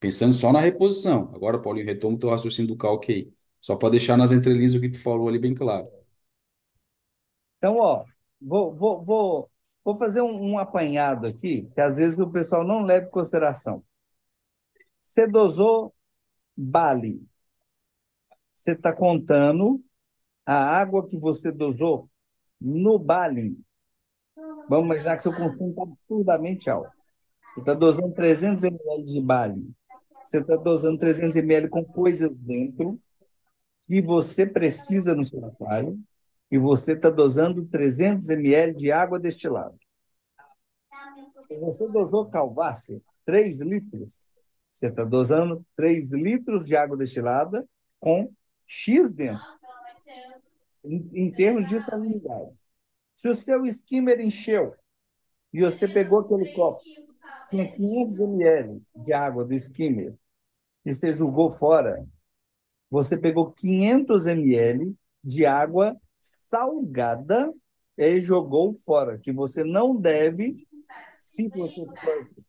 Pensando 0.00 0.34
só 0.34 0.52
na 0.52 0.60
reposição. 0.60 1.30
Agora, 1.34 1.58
Paulinho, 1.60 1.86
retoma 1.86 2.16
o 2.16 2.18
teu 2.20 2.30
raciocínio 2.30 2.68
do 2.68 2.76
cálculo 2.76 3.12
aí. 3.12 3.32
Só 3.60 3.76
para 3.76 3.90
deixar 3.90 4.16
nas 4.16 4.32
entrelinhas 4.32 4.74
o 4.74 4.80
que 4.80 4.90
tu 4.90 5.00
falou 5.02 5.28
ali 5.28 5.38
bem 5.38 5.54
claro. 5.54 5.88
Então, 7.58 7.76
ó, 7.78 8.04
vou, 8.40 8.74
vou, 8.76 9.04
vou, 9.04 9.50
vou 9.84 9.98
fazer 9.98 10.20
um, 10.22 10.52
um 10.52 10.58
apanhado 10.58 11.26
aqui, 11.26 11.70
que 11.74 11.80
às 11.80 11.96
vezes 11.96 12.18
o 12.18 12.30
pessoal 12.30 12.64
não 12.64 12.82
leva 12.84 13.06
em 13.06 13.10
consideração. 13.10 13.84
Você 15.00 15.26
dosou 15.28 15.94
Bali. 16.56 17.26
Você 18.54 18.70
está 18.70 18.94
contando 18.94 19.84
a 20.46 20.54
água 20.54 21.04
que 21.04 21.18
você 21.18 21.50
dosou 21.50 22.08
no 22.60 23.00
Bali. 23.00 23.58
Vamos 24.68 24.86
imaginar 24.86 25.16
que 25.16 25.24
seu 25.24 25.34
consumo 25.34 25.70
está 25.70 25.82
absurdamente 25.82 26.70
alto. 26.70 26.92
Você 27.54 27.60
está 27.60 27.74
dosando 27.74 28.14
300 28.14 28.62
ml 28.62 29.04
de 29.04 29.20
Bali. 29.20 29.74
Você 30.24 30.38
está 30.38 30.54
dosando 30.56 30.98
300 30.98 31.36
ml 31.36 31.68
com 31.68 31.84
coisas 31.84 32.38
dentro 32.38 32.98
que 33.82 34.00
você 34.00 34.46
precisa 34.46 35.16
no 35.16 35.24
seu 35.24 35.44
aquário 35.44 35.98
e 36.48 36.56
você 36.56 36.92
está 36.92 37.10
dosando 37.10 37.66
300 37.66 38.30
ml 38.30 38.72
de 38.72 38.92
água 38.92 39.18
destilada. 39.18 39.74
Se 41.40 41.58
você 41.58 41.88
dosou 41.88 42.30
Calvácer 42.30 43.02
3 43.26 43.60
litros, 43.62 44.32
você 44.70 44.88
está 44.88 45.04
dosando 45.04 45.66
3 45.76 46.12
litros 46.12 46.66
de 46.66 46.76
água 46.76 46.96
destilada 46.96 47.68
com 47.98 48.32
X 48.66 49.12
dentro, 49.12 49.46
em, 50.84 51.08
em 51.12 51.32
termos 51.32 51.68
de 51.68 51.78
salinidade. 51.80 52.68
Se 53.12 53.28
o 53.28 53.34
seu 53.34 53.64
skimmer 53.66 54.20
encheu 54.20 54.74
e 55.52 55.62
você 55.62 55.88
pegou 55.88 56.20
aquele 56.20 56.46
copo, 56.46 56.84
tinha 57.44 57.68
500 57.70 58.20
ml 58.20 58.82
de 58.94 59.12
água 59.12 59.44
do 59.44 59.54
skimmer 59.54 60.14
e 60.84 60.94
você 60.94 61.12
jogou 61.12 61.50
fora, 61.50 62.06
você 62.90 63.18
pegou 63.18 63.52
500 63.52 64.26
ml 64.26 64.96
de 65.22 65.46
água 65.46 65.96
salgada 66.18 67.52
e 67.96 68.20
jogou 68.20 68.76
fora, 68.76 69.18
que 69.18 69.32
você 69.32 69.64
não 69.64 69.96
deve, 69.96 70.58
se 71.08 71.48
você 71.50 71.84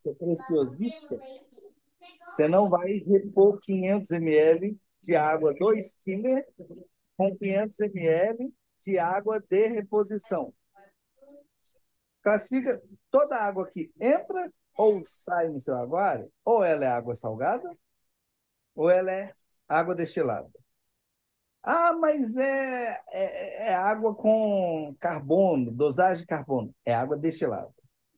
for 0.02 0.16
preciosista, 0.18 1.24
você 2.26 2.48
não 2.48 2.70
vai 2.70 3.00
repor 3.08 3.60
500 3.60 4.12
ml 4.12 4.78
de 5.06 5.16
água 5.16 5.54
do 5.54 5.74
skimmer 5.74 6.46
com 7.18 7.36
500 7.38 7.80
ml 7.80 8.54
de 8.80 9.00
água 9.00 9.40
de 9.40 9.68
reposição. 9.68 10.54
Classifica 12.22 12.82
toda 13.10 13.36
a 13.36 13.46
água 13.46 13.68
que 13.68 13.92
entra 14.00 14.52
ou 14.76 15.02
sai 15.06 15.48
no 15.50 15.58
seu 15.58 15.76
aquário, 15.78 16.32
ou 16.44 16.64
ela 16.64 16.86
é 16.86 16.88
água 16.88 17.16
salgada, 17.16 17.70
ou 18.76 18.90
ela 18.90 19.12
é 19.12 19.34
água 19.68 19.96
destilada. 19.96 20.52
Ah, 21.64 21.94
mas 21.94 22.38
é, 22.38 23.02
é, 23.12 23.70
é 23.70 23.76
água 23.76 24.14
com 24.14 24.96
carbono, 25.00 25.72
dosagem 25.72 26.22
de 26.22 26.28
carbono. 26.28 26.76
É 26.86 26.94
água 26.94 27.18
destilada. 27.18 27.74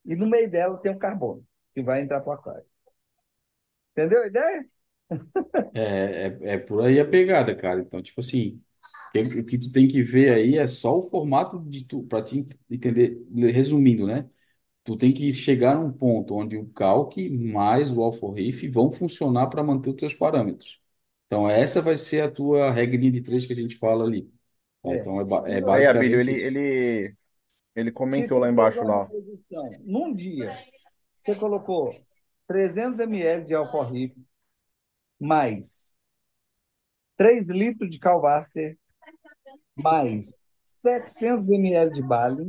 E 0.05 0.15
no 0.15 0.27
meio 0.27 0.49
dela 0.49 0.77
tem 0.81 0.91
o 0.91 0.99
carbono, 0.99 1.45
que 1.71 1.81
vai 1.83 2.01
entrar 2.01 2.21
para 2.21 2.29
o 2.29 2.33
aquário. 2.33 2.65
Entendeu 3.91 4.23
a 4.23 4.27
ideia? 4.27 4.69
É, 5.73 6.27
é, 6.27 6.53
é 6.55 6.57
por 6.57 6.83
aí 6.85 6.99
a 6.99 7.05
pegada, 7.07 7.55
cara. 7.55 7.81
Então, 7.81 8.01
tipo 8.01 8.19
assim, 8.21 8.61
o 9.39 9.45
que 9.45 9.57
tu 9.57 9.71
tem 9.71 9.87
que 9.87 10.03
ver 10.03 10.31
aí 10.33 10.57
é 10.57 10.67
só 10.67 10.97
o 10.97 11.01
formato 11.01 11.59
de 11.61 11.85
tu, 11.85 12.03
para 12.03 12.23
te 12.23 12.47
entender, 12.69 13.25
resumindo, 13.53 14.05
né? 14.07 14.29
Tu 14.83 14.97
tem 14.97 15.13
que 15.13 15.33
chegar 15.33 15.75
num 15.77 15.91
ponto 15.93 16.35
onde 16.35 16.57
o 16.57 16.67
calque 16.71 17.29
mais 17.29 17.91
o 17.91 18.03
alforrife 18.03 18.69
vão 18.69 18.91
funcionar 18.91 19.47
para 19.49 19.63
manter 19.63 19.91
os 19.91 19.95
teus 19.97 20.13
parâmetros. 20.15 20.81
Então, 21.27 21.49
essa 21.49 21.81
vai 21.81 21.95
ser 21.97 22.21
a 22.23 22.31
tua 22.31 22.71
regrinha 22.71 23.11
de 23.11 23.21
três 23.21 23.45
que 23.47 23.53
a 23.53 23.55
gente 23.55 23.77
fala 23.77 24.05
ali. 24.05 24.31
É. 24.85 25.01
Então, 25.01 25.21
é, 25.21 25.25
ba- 25.25 25.43
é 25.47 25.61
Aí, 25.69 25.85
Abílio, 25.85 26.19
basicamente 26.19 26.19
ele, 26.19 26.33
isso. 26.33 26.47
ele, 26.47 27.15
ele 27.75 27.91
se 28.05 28.23
comentou 28.23 28.39
você 28.39 28.39
lá 28.39 28.49
embaixo 28.49 28.83
uma 28.83 28.85
lá. 28.85 29.11
reposição 29.11 29.79
num 29.85 30.13
dia, 30.13 30.59
você 31.17 31.35
colocou 31.35 32.05
300 32.47 32.99
ml 32.99 33.45
de 33.45 33.55
alforrife, 33.55 34.25
mais 35.19 35.95
3 37.15 37.49
litros 37.49 37.89
de 37.89 37.99
calvácer, 37.99 38.77
mais 39.75 40.41
700 40.63 41.49
ml 41.51 41.91
de 41.91 42.01
Bali. 42.03 42.45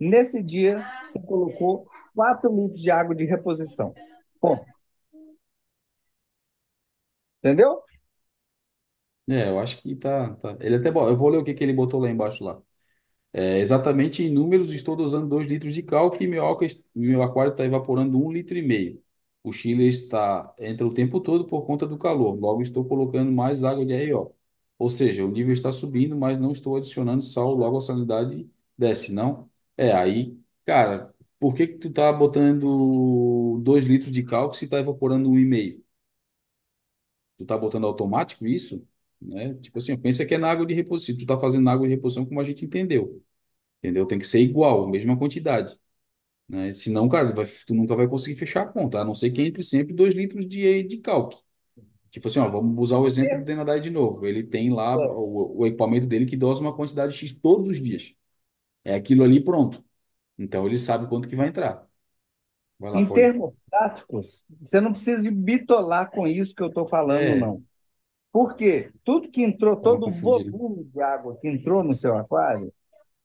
Nesse 0.00 0.42
dia, 0.42 0.84
você 1.02 1.20
colocou 1.22 1.88
4 2.14 2.50
litros 2.50 2.80
de 2.82 2.90
água 2.90 3.14
de 3.14 3.24
reposição. 3.24 3.94
Ponto. 4.40 4.66
Entendeu? 7.42 7.82
É, 9.28 9.48
eu 9.48 9.58
acho 9.60 9.80
que 9.80 9.94
tá, 9.94 10.34
tá. 10.36 10.56
Ele 10.60 10.76
até, 10.76 10.90
bo- 10.90 11.08
eu 11.08 11.16
vou 11.16 11.28
ler 11.28 11.38
o 11.38 11.44
que 11.44 11.54
que 11.54 11.62
ele 11.62 11.72
botou 11.72 12.00
lá 12.00 12.10
embaixo 12.10 12.42
lá. 12.44 12.60
É, 13.32 13.58
exatamente 13.60 14.22
em 14.22 14.32
números, 14.32 14.72
estou 14.72 14.96
dosando 14.96 15.28
2 15.28 15.46
litros 15.48 15.74
de 15.74 15.82
cal 15.82 16.14
e 16.20 16.26
meu, 16.28 16.44
álcool, 16.44 16.66
meu 16.94 17.22
aquário 17.22 17.52
está 17.52 17.64
evaporando 17.64 18.18
um 18.18 18.32
litro 18.32 18.58
e 18.58 18.62
meio. 18.62 19.02
O 19.42 19.52
chiller 19.52 19.88
está 19.88 20.54
entra 20.58 20.86
o 20.86 20.94
tempo 20.94 21.20
todo 21.20 21.46
por 21.46 21.66
conta 21.66 21.86
do 21.86 21.98
calor. 21.98 22.34
Logo 22.38 22.62
estou 22.62 22.84
colocando 22.84 23.32
mais 23.32 23.64
água 23.64 23.84
de 23.84 23.92
RO. 23.94 24.34
Ou 24.78 24.88
seja, 24.90 25.24
o 25.24 25.30
nível 25.30 25.52
está 25.52 25.72
subindo, 25.72 26.16
mas 26.16 26.38
não 26.38 26.52
estou 26.52 26.76
adicionando 26.76 27.22
sal, 27.22 27.54
logo 27.54 27.76
a 27.78 27.80
salinidade 27.80 28.50
desce, 28.76 29.12
não? 29.12 29.50
É, 29.76 29.92
aí, 29.92 30.38
cara, 30.64 31.14
por 31.38 31.54
que 31.54 31.66
que 31.66 31.78
tu 31.78 31.92
tá 31.92 32.12
botando 32.12 33.60
2 33.62 33.84
litros 33.84 34.12
de 34.12 34.22
cal 34.24 34.52
se 34.52 34.64
está 34.64 34.78
evaporando 34.78 35.28
um 35.30 35.38
e 35.38 35.44
meio? 35.44 35.84
Tu 37.38 37.44
tá 37.46 37.56
botando 37.58 37.86
automático 37.86 38.46
isso? 38.46 38.86
Né? 39.20 39.54
Tipo 39.54 39.78
assim, 39.78 39.96
pensa 39.98 40.24
que 40.26 40.34
é 40.34 40.38
na 40.38 40.50
água 40.50 40.66
de 40.66 40.74
reposição. 40.74 41.16
Tu 41.18 41.26
tá 41.26 41.38
fazendo 41.38 41.64
na 41.64 41.72
água 41.72 41.86
de 41.88 41.94
reposição 41.94 42.24
como 42.26 42.40
a 42.40 42.44
gente 42.44 42.64
entendeu. 42.64 43.22
Entendeu? 43.80 44.06
Tem 44.06 44.18
que 44.18 44.26
ser 44.26 44.40
igual, 44.40 44.88
mesma 44.90 45.18
quantidade. 45.18 45.78
Né? 46.52 46.74
Senão, 46.74 47.08
cara, 47.10 47.34
vai- 47.34 47.46
tu 47.66 47.74
nunca 47.74 47.96
vai 47.96 48.08
conseguir 48.08 48.36
fechar 48.38 48.64
a 48.64 48.68
conta, 48.68 49.00
a 49.00 49.06
não 49.06 49.16
ser 49.16 49.32
que 49.32 49.42
entre 49.42 49.64
sempre 49.64 49.94
2 49.94 50.14
litros 50.14 50.46
de, 50.48 50.84
de 50.84 50.98
cálcio. 50.98 51.40
Tipo 52.10 52.28
assim, 52.28 52.40
ó, 52.40 52.48
vamos 52.50 52.76
usar 52.82 52.98
o 52.98 53.06
exemplo 53.06 53.38
do 53.38 53.44
Denadai 53.44 53.80
de 53.80 53.90
novo. 53.90 54.26
Ele 54.26 54.42
tem 54.44 54.72
lá 54.72 54.96
o, 54.98 55.60
o 55.60 55.66
equipamento 55.66 56.06
dele 56.06 56.26
que 56.26 56.36
dosa 56.36 56.60
uma 56.62 56.74
quantidade 56.76 57.14
X 57.16 57.32
todos 57.32 57.70
os 57.70 57.82
dias. 57.82 58.14
É 58.84 58.94
aquilo 58.94 59.24
ali 59.24 59.42
pronto. 59.44 59.84
Então 60.38 60.66
ele 60.66 60.78
sabe 60.78 61.08
quanto 61.08 61.28
que 61.28 61.36
vai 61.36 61.48
entrar. 61.48 61.88
Vai 62.78 62.90
lá, 62.92 63.00
Em 63.00 63.06
pode. 63.06 63.30
termos 63.30 63.54
práticos, 63.70 64.46
você 64.60 64.80
não 64.80 64.90
precisa 64.92 65.30
bitolar 65.30 66.10
com 66.10 66.26
isso 66.26 66.54
que 66.54 66.62
eu 66.62 66.68
estou 66.68 66.86
falando, 66.86 67.34
É, 67.34 67.36
não. 67.36 67.62
Por 68.32 68.56
quê? 68.56 68.92
Tudo 69.04 69.30
que 69.30 69.42
entrou, 69.42 69.76
todo 69.80 70.08
o 70.08 70.12
volume 70.12 70.84
de 70.84 71.02
água 71.02 71.36
que 71.40 71.48
entrou 71.48 71.84
no 71.84 71.94
seu 71.94 72.16
aquário, 72.16 72.72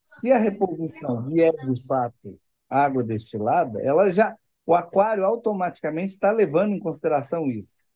se 0.05 0.31
a 0.31 0.39
reposição 0.39 1.23
vier 1.23 1.53
de 1.53 1.87
fato 1.87 2.39
água 2.69 3.03
destilada, 3.03 3.79
ela 3.81 4.09
já, 4.09 4.35
o 4.65 4.73
aquário 4.73 5.25
automaticamente 5.25 6.13
está 6.13 6.31
levando 6.31 6.73
em 6.73 6.79
consideração 6.79 7.47
isso. 7.47 7.87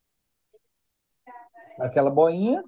Aquela 1.79 2.11
boinha, 2.11 2.63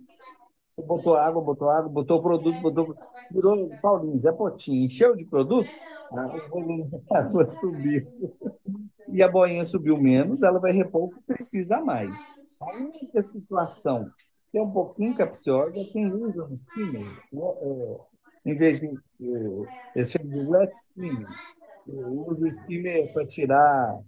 botou 0.78 1.16
água, 1.16 1.42
botou 1.42 1.70
água, 1.70 1.90
botou 1.90 2.22
produto, 2.22 2.60
botou, 2.62 2.96
virou 3.32 3.70
Paulinho, 3.82 4.16
Zé 4.16 4.32
Potinho, 4.32 4.86
encheu 4.86 5.16
de 5.16 5.26
produto, 5.26 5.70
o 6.12 6.50
volume 6.50 6.90
da 6.90 7.20
água 7.20 7.48
subiu. 7.48 8.08
E 9.08 9.22
a 9.22 9.28
boinha 9.28 9.66
subiu 9.66 9.98
menos, 9.98 10.44
ela 10.44 10.60
vai 10.60 10.72
repor 10.72 11.04
o 11.04 11.10
que 11.10 11.22
precisa 11.22 11.82
mais. 11.82 12.12
A 12.60 12.76
única 12.76 13.22
situação 13.24 14.10
que 14.52 14.58
é 14.58 14.62
um 14.62 14.72
pouquinho 14.72 15.16
capciosa 15.16 15.80
é 15.80 15.84
quem 15.86 16.14
usa 16.14 16.46
o 16.46 16.54
skimmer, 16.54 17.02
né? 17.32 17.42
É, 17.62 18.00
em 18.46 18.56
vez 18.56 18.80
de, 18.80 18.94
eles 19.96 20.12
chamam 20.12 20.30
de 20.30 20.40
wet 20.40 20.72
skimmer, 20.74 21.28
usa 21.88 22.46
o 22.46 22.48
skimmer 22.48 23.12
para 23.14 23.26
tirar 23.28 24.00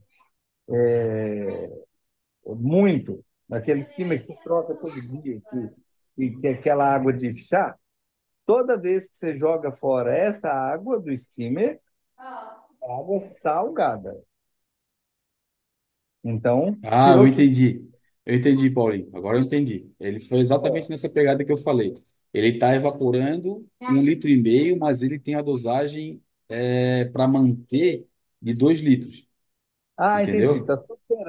muito, 2.46 3.24
aquele 3.52 3.82
skimmer 3.82 4.18
que 4.18 4.24
você 4.26 4.36
troca 4.44 4.76
todo 4.76 5.02
dia, 5.02 5.42
que, 5.50 5.70
que, 6.16 6.32
que 6.40 6.48
é 6.48 6.52
aquela 6.52 6.94
água 6.94 7.14
de 7.14 7.32
chá, 7.32 7.76
toda 8.46 8.80
vez 8.80 9.10
que 9.10 9.18
você 9.18 9.36
joga 9.36 9.72
fora 9.72 10.16
essa 10.16 10.50
água 10.50 11.00
do 11.00 11.12
skimmer, 11.12 11.80
água 12.82 13.18
é 13.18 13.20
salgada. 13.20 14.24
Então, 16.24 16.78
Ah, 16.84 17.14
eu 17.16 17.28
entendi. 17.28 17.88
Eu 18.26 18.36
entendi, 18.36 18.70
Paulinho. 18.70 19.10
Agora 19.14 19.38
eu 19.38 19.44
entendi. 19.44 19.92
Ele 20.00 20.20
foi 20.20 20.40
exatamente 20.40 20.90
nessa 20.90 21.10
pegada 21.10 21.46
que 21.46 21.52
eu 21.52 21.58
falei. 21.58 21.94
Ele 22.34 22.50
está 22.50 22.76
evaporando 22.76 23.66
um 23.88 24.02
litro 24.02 24.30
e 24.30 24.36
meio, 24.42 24.78
mas 24.78 25.02
ele 25.04 25.20
tem 25.20 25.36
a 25.36 25.42
dosagem 25.42 26.22
para 27.14 27.28
manter 27.28 28.08
de 28.42 28.54
dois 28.54 28.80
litros, 28.80 29.28
Ah, 29.98 30.22
entendi. 30.24 30.44
entendeu? 30.44 30.58
Está 30.58 30.82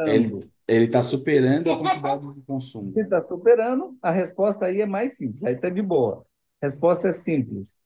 Ele 0.05 0.29
superando. 0.33 0.51
ele 0.69 0.87
está 0.87 1.03
superando 1.03 1.71
a 1.73 1.79
quantidade 1.79 2.35
de 2.35 2.43
consumo. 2.43 2.93
Se 2.95 3.03
está 3.03 3.23
superando, 3.27 3.97
a 4.03 4.11
resposta 4.11 4.67
aí 4.67 4.81
é 4.81 4.87
mais 4.87 5.17
simples. 5.17 5.45
Aí 5.45 5.55
está 5.55 5.69
de 5.69 5.83
boa. 5.83 6.25
A 6.63 6.67
resposta 6.67 7.09
é 7.09 7.13
simples. 7.13 7.79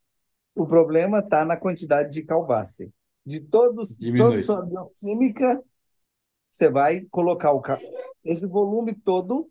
O 0.54 0.66
problema 0.66 1.20
está 1.20 1.44
na 1.44 1.56
quantidade 1.56 2.10
de 2.12 2.24
calvácea. 2.24 2.90
De 3.26 3.40
todos, 3.40 4.00
toda 4.14 4.38
Diminui. 4.38 4.42
sua 4.42 4.64
bioquímica, 4.66 5.62
você 6.50 6.70
vai 6.70 7.02
colocar 7.10 7.52
o, 7.52 7.60
ca- 7.60 7.80
esse 8.24 8.46
volume 8.48 8.94
todo 8.94 9.50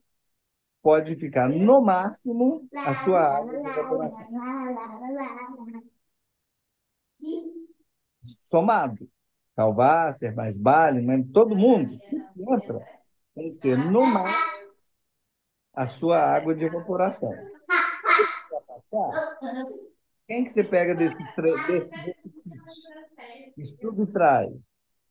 pode 0.81 1.15
ficar 1.17 1.49
no 1.49 1.81
máximo 1.81 2.67
a 2.83 2.93
sua 2.95 3.21
água 3.21 3.59
de 3.59 3.67
evaporação. 3.69 4.27
Somado. 8.21 9.07
Calvácer, 9.55 10.33
mais 10.35 10.57
Bali, 10.57 11.01
mais 11.01 11.25
todo 11.33 11.55
mundo 11.55 12.01
entra 12.37 12.87
tem 13.35 13.49
que 13.49 13.55
ser 13.55 13.77
no 13.77 14.05
máximo 14.05 14.41
a 15.73 15.87
sua 15.87 16.19
água 16.19 16.53
de 16.55 16.65
evaporação. 16.65 17.49
Passar, 18.67 19.23
quem 20.27 20.43
que 20.43 20.49
você 20.49 20.63
pega 20.63 20.95
desses 20.95 21.31
três, 21.33 21.65
desse, 21.65 21.97
desse 21.97 22.29
kit? 22.43 22.61
Estudo 23.57 24.07
trai. 24.07 24.47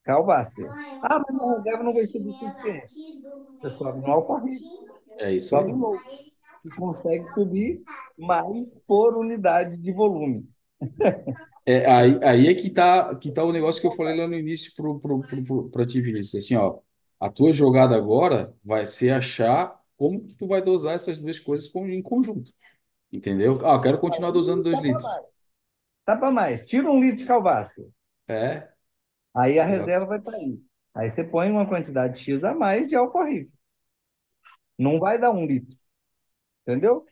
Calvácer. 0.04 0.76
Ah, 1.02 1.18
mas 1.18 1.36
minha 1.36 1.56
reserva 1.56 1.82
não 1.84 1.94
vai 1.94 2.04
subir 2.06 2.34
suficiente. 2.38 2.90
Você 3.58 3.70
sobe 3.70 4.00
no 4.02 4.12
alfarribe, 4.12 4.66
É 5.18 5.32
isso 5.32 5.50
sobe 5.50 5.72
aí. 5.72 5.78
no 5.78 6.02
que 6.62 6.70
consegue 6.72 7.26
subir 7.26 7.84
mais 8.18 8.76
por 8.86 9.16
unidade 9.16 9.78
de 9.80 9.92
volume. 9.92 10.48
É, 11.70 11.84
aí, 11.90 12.18
aí 12.24 12.46
é 12.48 12.54
que 12.54 12.70
tá, 12.70 13.14
que 13.16 13.30
tá 13.30 13.44
o 13.44 13.52
negócio 13.52 13.80
que 13.80 13.86
eu 13.86 13.92
falei 13.92 14.16
lá 14.16 14.26
no 14.26 14.34
início 14.34 14.72
pro, 14.74 14.98
pro, 15.00 15.20
pro, 15.20 15.44
pro, 15.44 15.70
pra 15.70 15.84
ti, 15.84 16.00
Vinícius. 16.00 16.44
Assim, 16.44 16.56
ó, 16.56 16.78
a 17.20 17.28
tua 17.30 17.52
jogada 17.52 17.94
agora 17.96 18.54
vai 18.64 18.86
ser 18.86 19.10
achar 19.10 19.78
como 19.96 20.26
que 20.26 20.34
tu 20.34 20.46
vai 20.46 20.62
dosar 20.62 20.94
essas 20.94 21.18
duas 21.18 21.38
coisas 21.38 21.68
com- 21.68 21.86
em 21.88 22.00
conjunto. 22.02 22.52
Entendeu? 23.12 23.60
Ah, 23.66 23.74
eu 23.74 23.82
quero 23.82 23.98
continuar 24.00 24.32
dosando 24.32 24.62
dois 24.64 24.78
Tá 24.78 24.82
para 24.82 24.98
litros. 25.00 25.20
Tá 26.04 26.16
para 26.16 26.30
mais. 26.32 26.66
Tira 26.66 26.90
um 26.90 27.00
litro 27.00 27.18
de 27.18 27.26
calvácer. 27.26 27.88
É, 28.26 28.72
Aí 29.36 29.58
a 29.58 29.64
exato. 29.64 29.64
reserva 29.64 30.06
vai 30.06 30.20
para 30.20 30.36
aí. 30.36 30.60
Aí 30.94 31.08
você 31.10 31.24
põe 31.24 31.50
uma 31.50 31.66
quantidade 31.68 32.18
X 32.18 32.44
a 32.44 32.54
mais 32.54 32.88
de 32.88 32.96
alfarrife. 32.96 33.56
Não 34.78 34.98
vai 34.98 35.18
dar 35.18 35.30
um 35.32 35.46
litro. 35.46 35.74
Entendeu? 36.66 37.06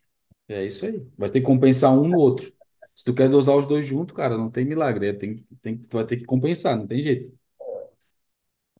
É 0.48 0.64
isso 0.64 0.84
aí. 0.86 1.06
Vai 1.16 1.28
ter 1.28 1.40
que 1.40 1.46
compensar 1.46 1.92
um 1.92 2.08
no 2.08 2.18
outro. 2.18 2.52
Se 2.96 3.04
tu 3.04 3.14
quer 3.14 3.30
dosar 3.30 3.56
os 3.56 3.66
dois 3.66 3.86
juntos, 3.86 4.16
cara, 4.16 4.38
não 4.38 4.50
tem 4.50 4.66
milagre. 4.66 5.08
É, 5.10 5.14
tem, 5.14 5.46
tem, 5.62 5.78
tu 5.78 5.96
vai 5.98 6.06
ter 6.06 6.18
que 6.18 6.26
compensar, 6.26 6.76
não 6.78 6.88
tem 6.88 7.02
jeito. 7.02 7.32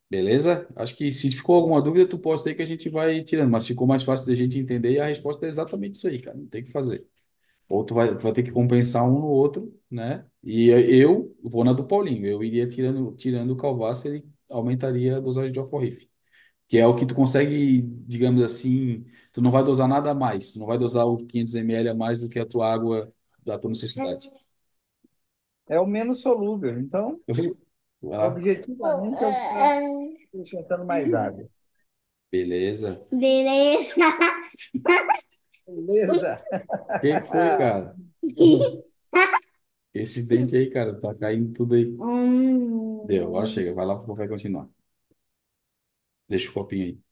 Beleza? 0.08 0.68
Acho 0.76 0.94
que 0.96 1.10
se 1.10 1.30
ficou 1.32 1.56
alguma 1.56 1.82
dúvida, 1.82 2.08
tu 2.08 2.18
posta 2.18 2.48
aí 2.48 2.54
que 2.54 2.62
a 2.62 2.66
gente 2.66 2.88
vai 2.88 3.22
tirando. 3.24 3.50
Mas 3.50 3.66
ficou 3.66 3.86
mais 3.86 4.02
fácil 4.04 4.26
da 4.26 4.34
gente 4.34 4.58
entender 4.58 4.92
e 4.92 5.00
a 5.00 5.04
resposta 5.06 5.46
é 5.46 5.48
exatamente 5.48 5.94
isso 5.96 6.06
aí, 6.06 6.20
cara. 6.20 6.36
Não 6.36 6.46
tem 6.46 6.62
o 6.62 6.64
que 6.64 6.70
fazer. 6.70 7.04
Ou 7.68 7.84
tu 7.84 7.94
vai, 7.94 8.16
tu 8.16 8.22
vai 8.22 8.32
ter 8.32 8.42
que 8.44 8.52
compensar 8.52 9.04
um 9.04 9.20
no 9.20 9.26
outro, 9.28 9.74
né? 9.90 10.26
E 10.44 10.68
eu 10.70 11.36
vou 11.42 11.64
na 11.64 11.72
do 11.72 11.86
Paulinho. 11.86 12.26
Eu 12.26 12.44
iria 12.44 12.68
tirando, 12.68 13.12
tirando 13.16 13.52
o 13.52 13.56
Calvácio, 13.56 14.08
ele 14.10 14.26
aumentaria 14.50 15.18
a 15.18 15.20
dosagem 15.20 15.52
de 15.52 15.58
alforrife. 15.60 16.10
Que 16.68 16.78
é 16.78 16.86
o 16.86 16.96
que 16.96 17.06
tu 17.06 17.14
consegue, 17.14 17.82
digamos 18.06 18.42
assim, 18.42 19.04
tu 19.32 19.42
não 19.42 19.50
vai 19.52 19.64
dosar 19.64 19.88
nada 19.88 20.10
a 20.12 20.14
mais. 20.14 20.52
Tu 20.52 20.58
não 20.60 20.66
vai 20.66 20.78
dosar 20.78 21.06
o 21.06 21.18
500 21.18 21.54
ml 21.56 21.90
a 21.90 21.94
mais 21.94 22.20
do 22.20 22.28
que 22.28 22.38
a 22.40 22.46
tua 22.46 22.72
água 22.72 23.12
da 23.46 23.58
tua 23.58 23.70
necessidade. 23.70 24.30
É 25.68 25.80
o 25.80 25.86
menos 25.86 26.20
solúvel. 26.20 26.78
Então, 26.78 27.20
lá. 28.02 28.26
objetivamente, 28.28 29.22
é 29.22 29.26
o 29.26 29.32
que 29.32 29.38
está 29.38 30.26
acrescentando 30.28 30.84
mais 30.84 31.14
água. 31.14 31.48
Beleza. 32.30 33.00
Beleza. 33.10 33.96
Beleza? 35.66 36.44
O 36.50 37.00
que 37.00 37.20
que 37.20 37.26
foi, 37.26 37.58
cara? 37.58 37.96
Esse 39.94 40.22
dente 40.22 40.54
aí, 40.54 40.68
cara, 40.68 41.00
tá 41.00 41.14
caindo 41.14 41.54
tudo 41.54 41.74
aí. 41.74 41.86
Hum. 41.98 43.06
Deu, 43.06 43.28
agora 43.28 43.46
chega. 43.46 43.72
Vai 43.72 43.86
lá, 43.86 43.94
vai 43.94 44.28
continuar. 44.28 44.68
Deixa 46.28 46.50
o 46.50 46.52
copinho 46.52 46.84
aí. 46.84 47.05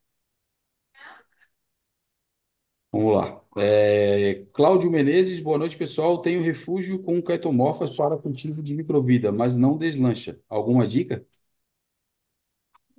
Vamos 2.94 3.12
lá. 3.14 3.40
É, 3.58 4.44
Cláudio 4.52 4.88
Menezes, 4.90 5.40
boa 5.40 5.58
noite, 5.58 5.76
pessoal. 5.76 6.22
Tenho 6.22 6.40
refúgio 6.42 7.02
com 7.02 7.20
caetomorfas 7.20 7.96
para 7.96 8.16
cultivo 8.16 8.62
de 8.62 8.72
microvida, 8.74 9.32
mas 9.32 9.56
não 9.56 9.76
deslancha. 9.76 10.40
Alguma 10.48 10.86
dica? 10.86 11.26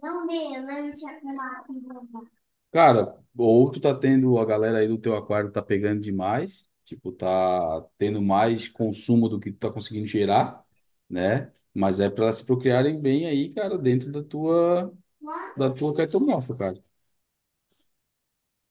Não 0.01 0.25
dê 0.25 0.57
lancha 0.61 1.19
com 1.21 1.35
Cara, 2.71 3.17
ou 3.37 3.71
tu 3.71 3.79
tá 3.79 3.95
tendo 3.97 4.37
a 4.37 4.45
galera 4.45 4.79
aí 4.79 4.87
do 4.87 4.97
teu 4.97 5.15
aquário 5.15 5.51
tá 5.51 5.61
pegando 5.61 6.01
demais, 6.01 6.69
tipo, 6.83 7.11
tá 7.11 7.81
tendo 7.97 8.21
mais 8.21 8.67
consumo 8.67 9.29
do 9.29 9.39
que 9.39 9.51
tu 9.51 9.57
tá 9.59 9.71
conseguindo 9.71 10.07
gerar, 10.07 10.63
né? 11.09 11.51
Mas 11.73 11.99
é 12.01 12.09
para 12.09 12.31
se 12.31 12.45
procriarem 12.45 12.99
bem 13.01 13.25
aí, 13.27 13.53
cara, 13.53 13.77
dentro 13.77 14.11
da 14.11 14.23
tua 14.23 14.93
da 15.55 15.71
tua 15.71 15.93
caetomorfa, 15.95 16.55
cara. 16.55 16.83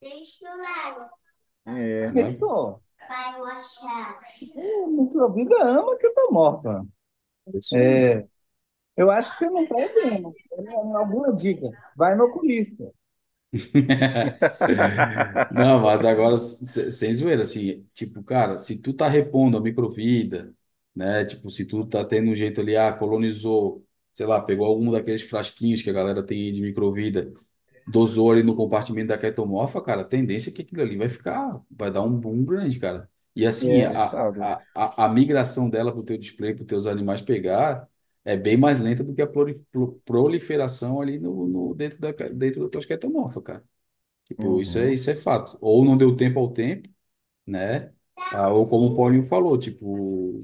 Deixa 0.04 0.46
eu 0.48 0.56
lá. 0.58 1.10
É, 1.66 2.12
Né? 2.12 2.12
Pensou? 2.12 2.82
Vai 3.08 3.40
achar. 3.56 4.20
A 4.56 4.88
microvida 4.88 5.56
ama 5.64 5.96
ketomorfa. 5.98 6.86
Isso 7.54 7.78
aí. 7.78 8.04
É, 8.04 8.26
eu 8.96 9.10
acho 9.10 9.30
que 9.32 9.38
você 9.38 9.50
não 9.50 9.64
está 9.64 9.76
vendo. 9.94 10.36
Alguma 10.96 11.34
dica. 11.34 11.68
Vai 11.96 12.16
no 12.16 12.26
oculista. 12.26 12.92
Não, 15.50 15.80
mas 15.80 16.04
agora, 16.04 16.36
se- 16.38 16.90
sem 16.90 17.14
zoeira, 17.14 17.42
assim, 17.42 17.86
tipo, 17.94 18.22
cara, 18.22 18.58
se 18.58 18.76
tu 18.78 18.92
tá 18.92 19.08
repondo 19.08 19.56
a 19.56 19.60
microvida, 19.60 20.54
né, 20.94 21.24
tipo, 21.24 21.50
se 21.50 21.64
tu 21.66 21.86
tá 21.86 22.04
tendo 22.04 22.30
um 22.30 22.34
jeito 22.34 22.60
ali, 22.60 22.76
ah, 22.76 22.92
colonizou, 22.92 23.86
sei 24.12 24.26
lá, 24.26 24.40
pegou 24.40 24.66
algum 24.66 24.90
daqueles 24.92 25.22
frasquinhos 25.22 25.82
que 25.82 25.90
a 25.90 25.92
galera 25.92 26.22
tem 26.24 26.52
de 26.52 26.60
microvida, 26.62 27.32
dosou 27.86 28.30
ali 28.32 28.42
no 28.42 28.56
compartimento 28.56 29.08
da 29.08 29.18
ketomorfa, 29.18 29.80
cara, 29.82 30.02
a 30.02 30.04
tendência 30.04 30.50
é 30.50 30.52
que 30.52 30.62
aquilo 30.62 30.82
ali 30.82 30.96
vai 30.96 31.08
ficar, 31.08 31.60
vai 31.70 31.90
dar 31.90 32.02
um 32.02 32.18
boom 32.18 32.44
grande, 32.44 32.78
cara. 32.78 33.10
E 33.36 33.46
assim, 33.46 33.82
É, 33.82 33.94
a, 33.94 34.20
a, 34.38 34.62
a, 34.74 35.04
a 35.06 35.08
migração 35.08 35.68
dela 35.68 35.92
pro 35.92 36.02
teu 36.04 36.16
display, 36.18 36.54
para 36.54 36.64
teus 36.64 36.86
animais 36.86 37.20
pegar, 37.20 37.88
é 38.24 38.36
bem 38.36 38.56
mais 38.56 38.80
lenta 38.80 39.02
do 39.04 39.14
que 39.14 39.22
a 39.22 39.26
proli- 39.26 39.60
pro- 39.72 40.00
proliferação 40.04 41.00
ali 41.00 41.18
no, 41.18 41.46
no, 41.48 41.74
dentro 41.74 41.98
da, 42.00 42.12
dentro 42.12 42.62
das 42.62 42.70
tuas 42.70 42.86
ketomorfa, 42.86 43.42
cara. 43.42 43.64
Tipo, 44.26 44.60
isso 44.60 44.78
é, 44.78 44.92
Uhum. 44.92 44.94
isso 44.94 45.10
é 45.10 45.14
fato. 45.14 45.58
Ou 45.60 45.84
não 45.84 45.96
deu 45.96 46.16
tempo 46.16 46.38
ao 46.40 46.52
tempo, 46.52 46.88
né? 47.46 47.92
Ah, 48.30 48.50
ou 48.52 48.68
como 48.68 48.86
o 48.88 48.96
Paulinho 48.96 49.24
falou, 49.24 49.58
tipo, 49.58 50.40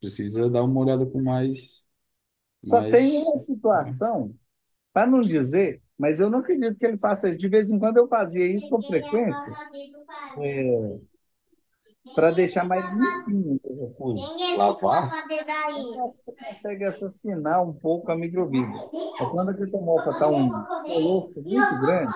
precisa 0.00 0.50
dar 0.50 0.64
uma 0.64 0.80
olhada 0.80 1.06
com 1.06 1.22
mais, 1.22 1.84
Só 2.64 2.82
tem 2.82 3.08
mais... 3.08 3.22
uma 3.22 3.36
situação, 3.36 4.34
para 4.92 5.10
não 5.10 5.24
dizer, 5.24 5.81
mas 5.98 6.20
eu 6.20 6.30
não 6.30 6.40
acredito 6.40 6.76
que 6.78 6.86
ele 6.86 6.98
faça 6.98 7.28
isso. 7.28 7.38
De 7.38 7.48
vez 7.48 7.70
em 7.70 7.78
quando 7.78 7.98
eu 7.98 8.08
fazia 8.08 8.46
isso 8.46 8.68
com 8.68 8.82
frequência, 8.82 9.56
é, 10.38 10.98
para 12.14 12.30
deixar 12.32 12.64
mais 12.64 12.84
limpinho 12.90 13.60
o 13.62 13.86
refúgio. 13.88 14.30
Lavar? 14.54 15.14
Você 15.74 16.32
consegue 16.44 16.84
assassinar 16.84 17.62
um 17.66 17.72
pouco 17.72 18.10
a 18.12 18.16
microvida. 18.16 18.82
É 19.18 19.26
quando 19.26 19.50
a 19.50 19.54
ketomorfa 19.56 20.10
está 20.12 20.28
um 20.28 20.66
colosso 20.86 21.32
muito 21.42 21.76
grande, 21.76 22.14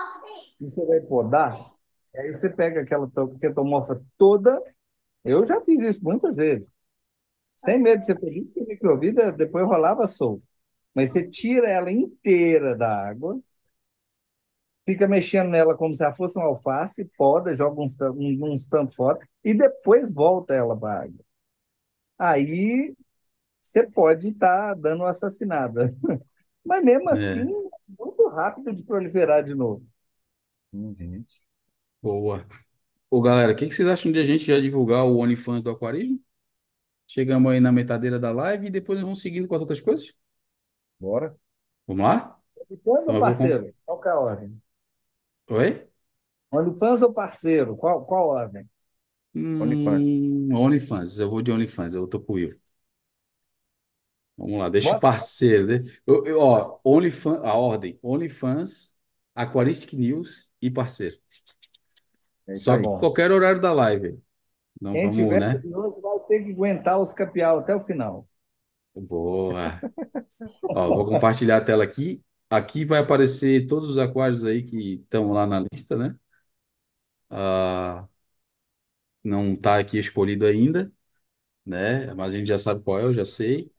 e 0.61 0.69
você 0.69 0.85
vai 0.87 1.01
podar, 1.01 1.61
aí 2.17 2.33
você 2.35 2.51
pega 2.51 2.83
aquela 2.83 3.09
to- 3.11 3.37
ketomorfa 3.41 3.95
toda. 4.19 4.63
Eu 5.25 5.45
já 5.45 5.61
fiz 5.63 5.81
isso 5.83 6.05
muitas 6.05 6.37
vezes. 6.37 6.73
Sem 7.57 7.81
medo 7.83 8.01
de 8.01 8.07
ser 8.07 8.19
feliz, 8.21 8.45
porque 8.47 8.61
a 8.63 8.65
microvida 8.67 9.33
depois 9.33 9.67
rolava 9.67 10.07
solto. 10.07 10.43
Mas 10.95 11.13
você 11.13 11.29
tira 11.29 11.69
ela 11.71 11.91
inteira 11.93 12.77
da 12.77 13.09
água, 13.09 13.41
fica 14.87 15.09
mexendo 15.09 15.51
nela 15.51 15.77
como 15.77 15.95
se 15.95 16.05
ela 16.05 16.13
fosse 16.15 16.39
um 16.39 16.43
alface, 16.43 17.05
poda, 17.19 17.55
joga 17.55 17.81
uns, 17.83 17.97
um- 18.01 18.53
uns 18.55 18.67
tanto 18.69 18.95
fora, 18.95 19.19
e 19.45 19.55
depois 19.55 20.15
volta 20.15 20.55
ela 20.55 20.77
para 20.79 21.01
a 21.01 21.03
água. 21.05 21.25
Aí 22.19 22.95
você 23.61 23.89
pode 23.91 24.29
estar 24.31 24.75
dando 24.77 25.03
uma 25.03 25.11
assassinada. 25.11 25.91
Mas 26.65 26.85
mesmo 26.85 27.09
assim, 27.11 27.41
É, 27.41 27.57
é 27.99 28.05
muito 28.05 28.29
rápido 28.31 28.73
de 28.75 28.85
proliferar 28.85 29.45
de 29.45 29.55
novo. 29.55 29.85
Uhum. 30.73 31.25
boa. 32.03 32.47
Ô, 33.11 33.23
galera, 33.23 33.53
o 33.53 33.57
que 33.57 33.69
que 33.69 33.75
vocês 33.75 33.89
acham 33.89 34.13
de 34.13 34.21
a 34.21 34.25
gente 34.25 34.45
já 34.47 34.61
divulgar 34.61 35.05
o 35.07 35.19
OnlyFans 35.19 35.63
do 35.63 35.71
Aquarismo? 35.71 36.21
Chegamos 37.09 37.53
aí 37.53 37.61
na 37.61 37.73
metadeira 37.73 38.19
da 38.19 38.33
live 38.33 38.69
e 38.69 38.71
depois 38.71 38.99
nós 38.99 39.05
vamos 39.07 39.23
seguindo 39.23 39.49
com 39.49 39.55
as 39.57 39.61
outras 39.63 39.81
coisas? 39.81 40.15
Bora. 41.01 41.37
Vamos 41.87 42.05
lá? 42.05 42.41
OnlyFans 42.71 43.07
Então 43.09 43.23
vou... 43.23 43.25
Parceiro? 43.25 43.75
Qual 43.85 44.01
que 44.01 44.09
é 44.09 44.13
a 44.13 44.19
ordem? 44.21 44.63
Oi? 45.51 45.89
OnlyFans 46.51 47.03
ou 47.03 47.13
parceiro? 47.15 47.77
Qual, 47.77 48.05
qual 48.05 48.29
ordem? 48.31 48.69
OnlyFans. 49.59 50.23
Hum, 50.49 50.51
OnlyFans. 50.55 51.19
Eu 51.19 51.31
vou 51.31 51.43
de 51.43 51.53
OnlyFans. 51.53 51.95
Eu 51.95 52.07
tô 52.09 52.21
com 52.21 52.33
o 52.35 52.37
Will. 52.37 52.61
Vamos 54.37 54.59
lá, 54.59 54.69
deixa 54.69 54.95
o 54.95 54.99
Bota 54.99 55.01
parceiro, 55.01 55.67
né? 55.67 55.85
Eu, 56.07 56.25
eu, 56.27 56.39
ó, 56.41 56.79
OnlyFans, 56.85 57.41
a 57.43 57.55
ordem, 57.55 57.99
OnlyFans, 58.03 58.95
Aquaristic 59.35 59.95
News 59.95 60.51
e 60.61 60.71
parceiro. 60.71 61.17
É 62.49 62.55
isso 62.55 62.65
Só 62.65 62.73
tá 62.73 62.77
aí. 62.77 62.83
que 62.83 62.89
bom. 62.89 62.99
qualquer 62.99 63.31
horário 63.31 63.61
da 63.61 63.73
live. 63.73 64.21
Não 64.81 64.93
Quem 64.93 65.01
vamos, 65.01 65.17
tiver 65.17 65.39
né? 65.39 65.63
curioso 65.63 66.01
vai 66.01 66.19
ter 66.27 66.43
que 66.43 66.51
aguentar 66.51 67.01
os 67.01 67.13
capial 67.13 67.59
até 67.61 67.73
o 67.77 67.79
final. 67.81 68.27
Boa. 68.95 69.85
Ó, 70.75 70.93
vou 70.93 71.07
compartilhar 71.07 71.59
a 71.59 71.63
tela 71.65 71.85
aqui. 71.85 72.25
Aqui 72.57 72.85
vai 72.85 73.01
aparecer 73.01 73.67
todos 73.67 73.89
os 73.91 73.99
aquários 73.99 74.45
aí 74.45 74.63
que 74.63 74.95
estão 74.95 75.33
lá 75.33 75.47
na 75.47 75.61
lista, 75.73 75.97
né? 75.97 76.17
Ah, 77.31 78.09
não 79.23 79.57
tá 79.57 79.79
aqui 79.79 79.99
escolhido 79.99 80.47
ainda, 80.47 80.93
né? 81.67 82.15
Mas 82.15 82.35
a 82.35 82.39
gente 82.39 82.49
já 82.49 82.59
sabe 82.59 82.83
qual 82.83 83.01
é, 83.01 83.05
eu 83.05 83.15
já 83.15 83.25
sei, 83.25 83.73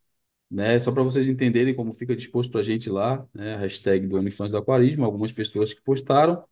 né? 0.52 0.80
Só 0.80 0.92
para 0.92 1.04
vocês 1.04 1.30
entenderem 1.30 1.76
como 1.76 1.94
fica 1.94 2.16
disposto 2.16 2.52
para 2.52 2.62
a 2.62 2.64
gente 2.64 2.90
lá, 2.90 3.28
né? 3.34 3.56
A 3.56 3.60
hashtag 3.60 4.08
do 4.08 4.18
OnlyFans 4.18 4.52
do 4.52 4.58
Aquarismo, 4.58 5.06
algumas 5.06 5.32
pessoas 5.34 5.74
que 5.74 5.82
postaram. 5.82 6.46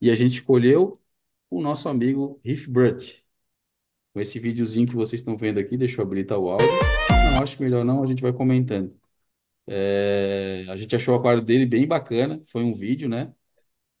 E 0.00 0.10
a 0.10 0.14
gente 0.14 0.34
escolheu 0.34 1.00
o 1.50 1.62
nosso 1.62 1.88
amigo 1.88 2.40
Riff 2.44 2.70
Brut. 2.70 3.24
Com 4.14 4.20
esse 4.20 4.38
videozinho 4.40 4.88
que 4.88 4.96
vocês 4.96 5.20
estão 5.22 5.36
vendo 5.36 5.60
aqui, 5.60 5.76
deixa 5.76 6.00
eu 6.00 6.06
habilitar 6.06 6.38
o 6.38 6.50
áudio. 6.50 6.66
Não, 7.10 7.42
acho 7.42 7.62
melhor 7.62 7.84
não, 7.84 8.02
a 8.02 8.06
gente 8.06 8.22
vai 8.22 8.32
comentando. 8.32 9.01
É, 9.74 10.66
a 10.68 10.76
gente 10.76 10.94
achou 10.96 11.14
o 11.14 11.18
aquário 11.18 11.40
dele 11.42 11.64
bem 11.66 11.86
bacana, 11.86 12.40
foi 12.46 12.62
um 12.62 12.72
vídeo, 12.74 13.08
né? 13.08 13.32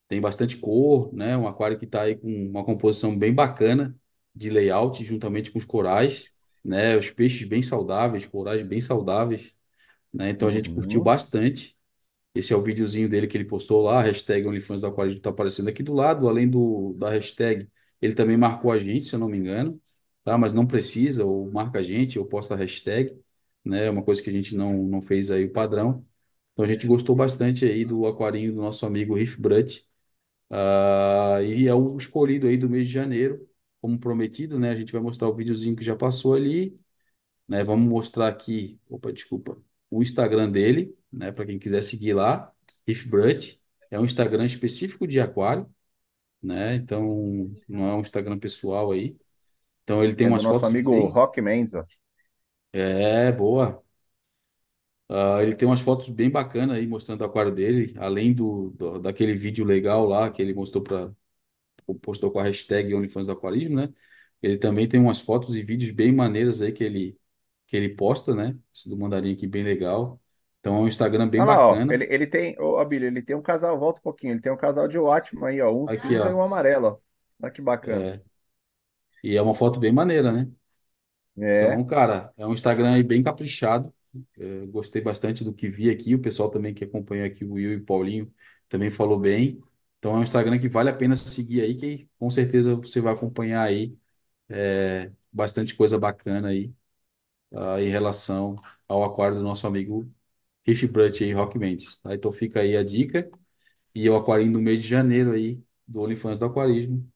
Tem 0.08 0.20
bastante 0.20 0.56
cor, 0.58 1.12
né? 1.14 1.36
Um 1.36 1.46
aquário 1.48 1.78
que 1.78 1.86
está 1.86 2.02
aí 2.02 2.16
com 2.16 2.28
uma 2.50 2.64
composição 2.64 3.18
bem 3.18 3.34
bacana 3.34 3.96
de 4.34 4.50
layout, 4.50 5.04
juntamente 5.04 5.50
com 5.50 5.58
os 5.58 5.64
corais, 5.64 6.30
né? 6.64 6.96
Os 6.96 7.10
peixes 7.10 7.48
bem 7.48 7.62
saudáveis, 7.62 8.26
corais 8.26 8.66
bem 8.66 8.80
saudáveis, 8.80 9.54
né? 10.12 10.30
Então 10.30 10.48
a 10.48 10.52
gente 10.52 10.70
curtiu 10.70 11.00
Uhum. 11.00 11.04
bastante. 11.04 11.76
Esse 12.34 12.52
é 12.52 12.56
o 12.56 12.62
videozinho 12.62 13.08
dele 13.08 13.26
que 13.26 13.36
ele 13.36 13.44
postou 13.44 13.82
lá, 13.82 13.98
a 14.00 14.02
hashtag 14.02 14.46
OnlyFans 14.48 14.80
do 14.80 14.86
Aquarismo 14.86 15.18
está 15.18 15.30
aparecendo 15.30 15.68
aqui 15.68 15.82
do 15.82 15.92
lado, 15.92 16.28
além 16.28 16.48
do, 16.48 16.94
da 16.98 17.10
hashtag, 17.10 17.68
ele 18.00 18.14
também 18.14 18.36
marcou 18.38 18.72
a 18.72 18.78
gente, 18.78 19.04
se 19.06 19.14
eu 19.14 19.18
não 19.20 19.28
me 19.28 19.36
engano, 19.38 19.80
tá? 20.24 20.38
Mas 20.38 20.54
não 20.54 20.66
precisa, 20.66 21.24
ou 21.26 21.50
marca 21.50 21.78
a 21.80 21.82
gente, 21.82 22.18
ou 22.18 22.24
posta 22.26 22.54
a 22.54 22.56
hashtag, 22.56 23.14
né? 23.64 23.86
É 23.86 23.90
uma 23.90 24.02
coisa 24.04 24.22
que 24.22 24.30
a 24.30 24.32
gente 24.32 24.54
não, 24.56 24.84
não 24.84 25.02
fez 25.02 25.30
aí 25.30 25.44
o 25.44 25.52
padrão. 25.52 26.06
Então 26.52 26.64
a 26.64 26.68
gente 26.68 26.86
gostou 26.86 27.16
bastante 27.16 27.64
aí 27.64 27.84
do 27.84 28.06
aquarinho 28.06 28.52
do 28.54 28.60
nosso 28.62 28.86
amigo 28.86 29.14
Riff 29.14 29.40
Brut, 29.40 29.86
ah, 30.50 31.38
e 31.42 31.68
é 31.68 31.74
o 31.74 31.96
escolhido 31.96 32.46
aí 32.48 32.56
do 32.56 32.68
mês 32.68 32.86
de 32.86 32.92
janeiro, 32.92 33.48
como 33.80 33.98
prometido, 33.98 34.58
né? 34.58 34.70
A 34.70 34.76
gente 34.76 34.92
vai 34.92 35.02
mostrar 35.02 35.28
o 35.28 35.34
videozinho 35.34 35.76
que 35.76 35.84
já 35.84 35.96
passou 35.96 36.34
ali, 36.34 36.76
né? 37.48 37.64
Vamos 37.64 37.88
mostrar 37.88 38.28
aqui, 38.28 38.80
opa, 38.88 39.12
desculpa, 39.12 39.58
o 39.90 40.02
Instagram 40.02 40.50
dele, 40.50 40.96
né? 41.12 41.32
Para 41.32 41.46
quem 41.46 41.58
quiser 41.58 41.82
seguir 41.82 42.14
lá, 42.14 42.52
Riffbrut, 42.86 43.60
é 43.90 43.98
um 44.00 44.04
Instagram 44.04 44.44
específico 44.46 45.06
de 45.06 45.20
aquário, 45.20 45.66
né? 46.42 46.74
Então 46.76 47.52
não 47.68 47.86
é 47.86 47.94
um 47.96 48.00
Instagram 48.00 48.38
pessoal 48.38 48.92
aí. 48.92 49.16
Então 49.84 50.02
ele 50.04 50.14
tem 50.16 50.26
É 50.26 50.28
umas 50.28 50.42
nosso 50.42 50.64
fotos 50.64 50.64
amigo 50.64 50.90
bem, 50.90 51.06
Rock 51.06 51.40
Mendes, 51.42 51.74
ó. 51.74 51.84
É 52.72 53.32
boa. 53.32 53.82
Ah, 55.08 55.42
ele 55.42 55.54
tem 55.54 55.68
umas 55.68 55.80
fotos 55.80 56.08
bem 56.08 56.30
bacanas 56.30 56.76
aí 56.78 56.86
mostrando 56.86 57.20
o 57.20 57.24
aquário 57.24 57.52
dele, 57.54 57.94
além 57.98 58.32
do, 58.32 58.70
do- 58.70 58.98
daquele 58.98 59.34
vídeo 59.34 59.64
legal 59.64 60.06
lá 60.06 60.30
que 60.30 60.40
ele 60.40 60.54
mostrou 60.54 60.82
para 60.82 61.12
postou 62.02 62.30
com 62.32 62.38
a 62.40 62.44
hashtag 62.44 62.94
OnlyFans 62.94 63.26
do 63.26 63.32
Aquarismo, 63.32 63.76
né? 63.76 63.92
Ele 64.42 64.58
também 64.58 64.88
tem 64.88 65.00
umas 65.00 65.20
fotos 65.20 65.56
e 65.56 65.62
vídeos 65.64 65.90
bem 65.92 66.12
maneiras 66.12 66.62
aí 66.62 66.72
que 66.72 66.84
ele 66.84 67.18
que 67.66 67.76
ele 67.76 67.90
posta, 67.96 68.34
né? 68.34 68.58
Esse 68.74 68.88
do 68.90 68.96
mandarim 68.98 69.34
aqui 69.34 69.46
bem 69.46 69.64
legal. 69.64 70.20
Então 70.60 70.76
é 70.76 70.80
um 70.80 70.88
Instagram 70.88 71.28
bem 71.28 71.42
Olha 71.42 71.46
lá, 71.46 71.66
ó. 71.68 71.84
bacana. 71.84 71.90
Ele, 71.90 72.04
ele 72.10 72.26
tem, 72.26 72.58
ô, 72.60 72.78
Abílio, 72.78 73.06
ele 73.08 73.22
tem 73.22 73.34
um 73.36 73.42
casal, 73.42 73.78
volta 73.78 74.00
um 74.00 74.02
pouquinho. 74.02 74.32
Ele 74.34 74.40
tem 74.40 74.52
um 74.52 74.56
casal 74.56 74.86
de 74.88 74.98
Watchman 74.98 75.46
aí, 75.48 75.60
ó. 75.60 75.72
Um 75.72 75.86
Aqui, 75.86 75.88
cinza 75.88 76.28
e 76.30 76.32
ó. 76.32 76.34
um 76.34 76.42
amarelo, 76.42 76.86
ó. 76.88 76.98
Olha 77.42 77.52
que 77.52 77.62
bacana. 77.62 78.06
É, 78.06 78.22
e 79.22 79.36
é 79.36 79.42
uma 79.42 79.54
foto 79.54 79.80
bem 79.80 79.92
maneira, 79.92 80.32
né? 80.32 80.50
Então, 81.56 81.84
É. 81.84 81.86
cara, 81.86 82.32
é 82.36 82.46
um 82.46 82.52
Instagram 82.54 82.94
aí 82.94 83.02
bem 83.02 83.22
caprichado. 83.22 83.92
É, 84.38 84.66
gostei 84.66 85.00
bastante 85.02 85.44
do 85.44 85.52
que 85.54 85.68
vi 85.68 85.90
aqui. 85.90 86.14
O 86.14 86.20
pessoal 86.20 86.50
também 86.50 86.74
que 86.74 86.84
acompanha 86.84 87.26
aqui, 87.26 87.44
o 87.44 87.52
Will 87.54 87.72
e 87.74 87.76
o 87.76 87.84
Paulinho, 87.84 88.32
também 88.68 88.90
falou 88.90 89.18
bem. 89.18 89.62
Então 89.98 90.14
é 90.16 90.18
um 90.18 90.22
Instagram 90.22 90.58
que 90.58 90.68
vale 90.68 90.90
a 90.90 90.94
pena 90.96 91.14
seguir 91.16 91.60
aí, 91.62 91.74
que 91.76 92.08
com 92.18 92.28
certeza 92.30 92.74
você 92.76 93.00
vai 93.00 93.12
acompanhar 93.14 93.62
aí 93.62 93.96
é, 94.48 95.12
bastante 95.32 95.74
coisa 95.76 95.98
bacana 95.98 96.48
aí 96.50 96.74
ah, 97.54 97.80
em 97.80 97.88
relação 97.88 98.56
ao 98.88 99.04
aquário 99.04 99.36
do 99.38 99.42
nosso 99.42 99.66
amigo 99.66 100.10
Riff 100.66 100.86
Brut 100.88 101.22
aí, 101.24 101.32
Rock 101.32 101.58
Mendes, 101.58 101.96
tá? 101.98 102.14
Então 102.14 102.32
fica 102.32 102.60
aí 102.60 102.76
a 102.76 102.84
dica. 102.84 103.30
E 103.94 104.08
o 104.10 104.16
aquarinho 104.16 104.52
do 104.54 104.60
mês 104.62 104.82
de 104.82 104.88
janeiro 104.88 105.32
aí, 105.32 105.62
do 105.88 106.00
OnlyFans 106.02 106.38
do 106.40 106.46
Aquarismo, 106.46 107.10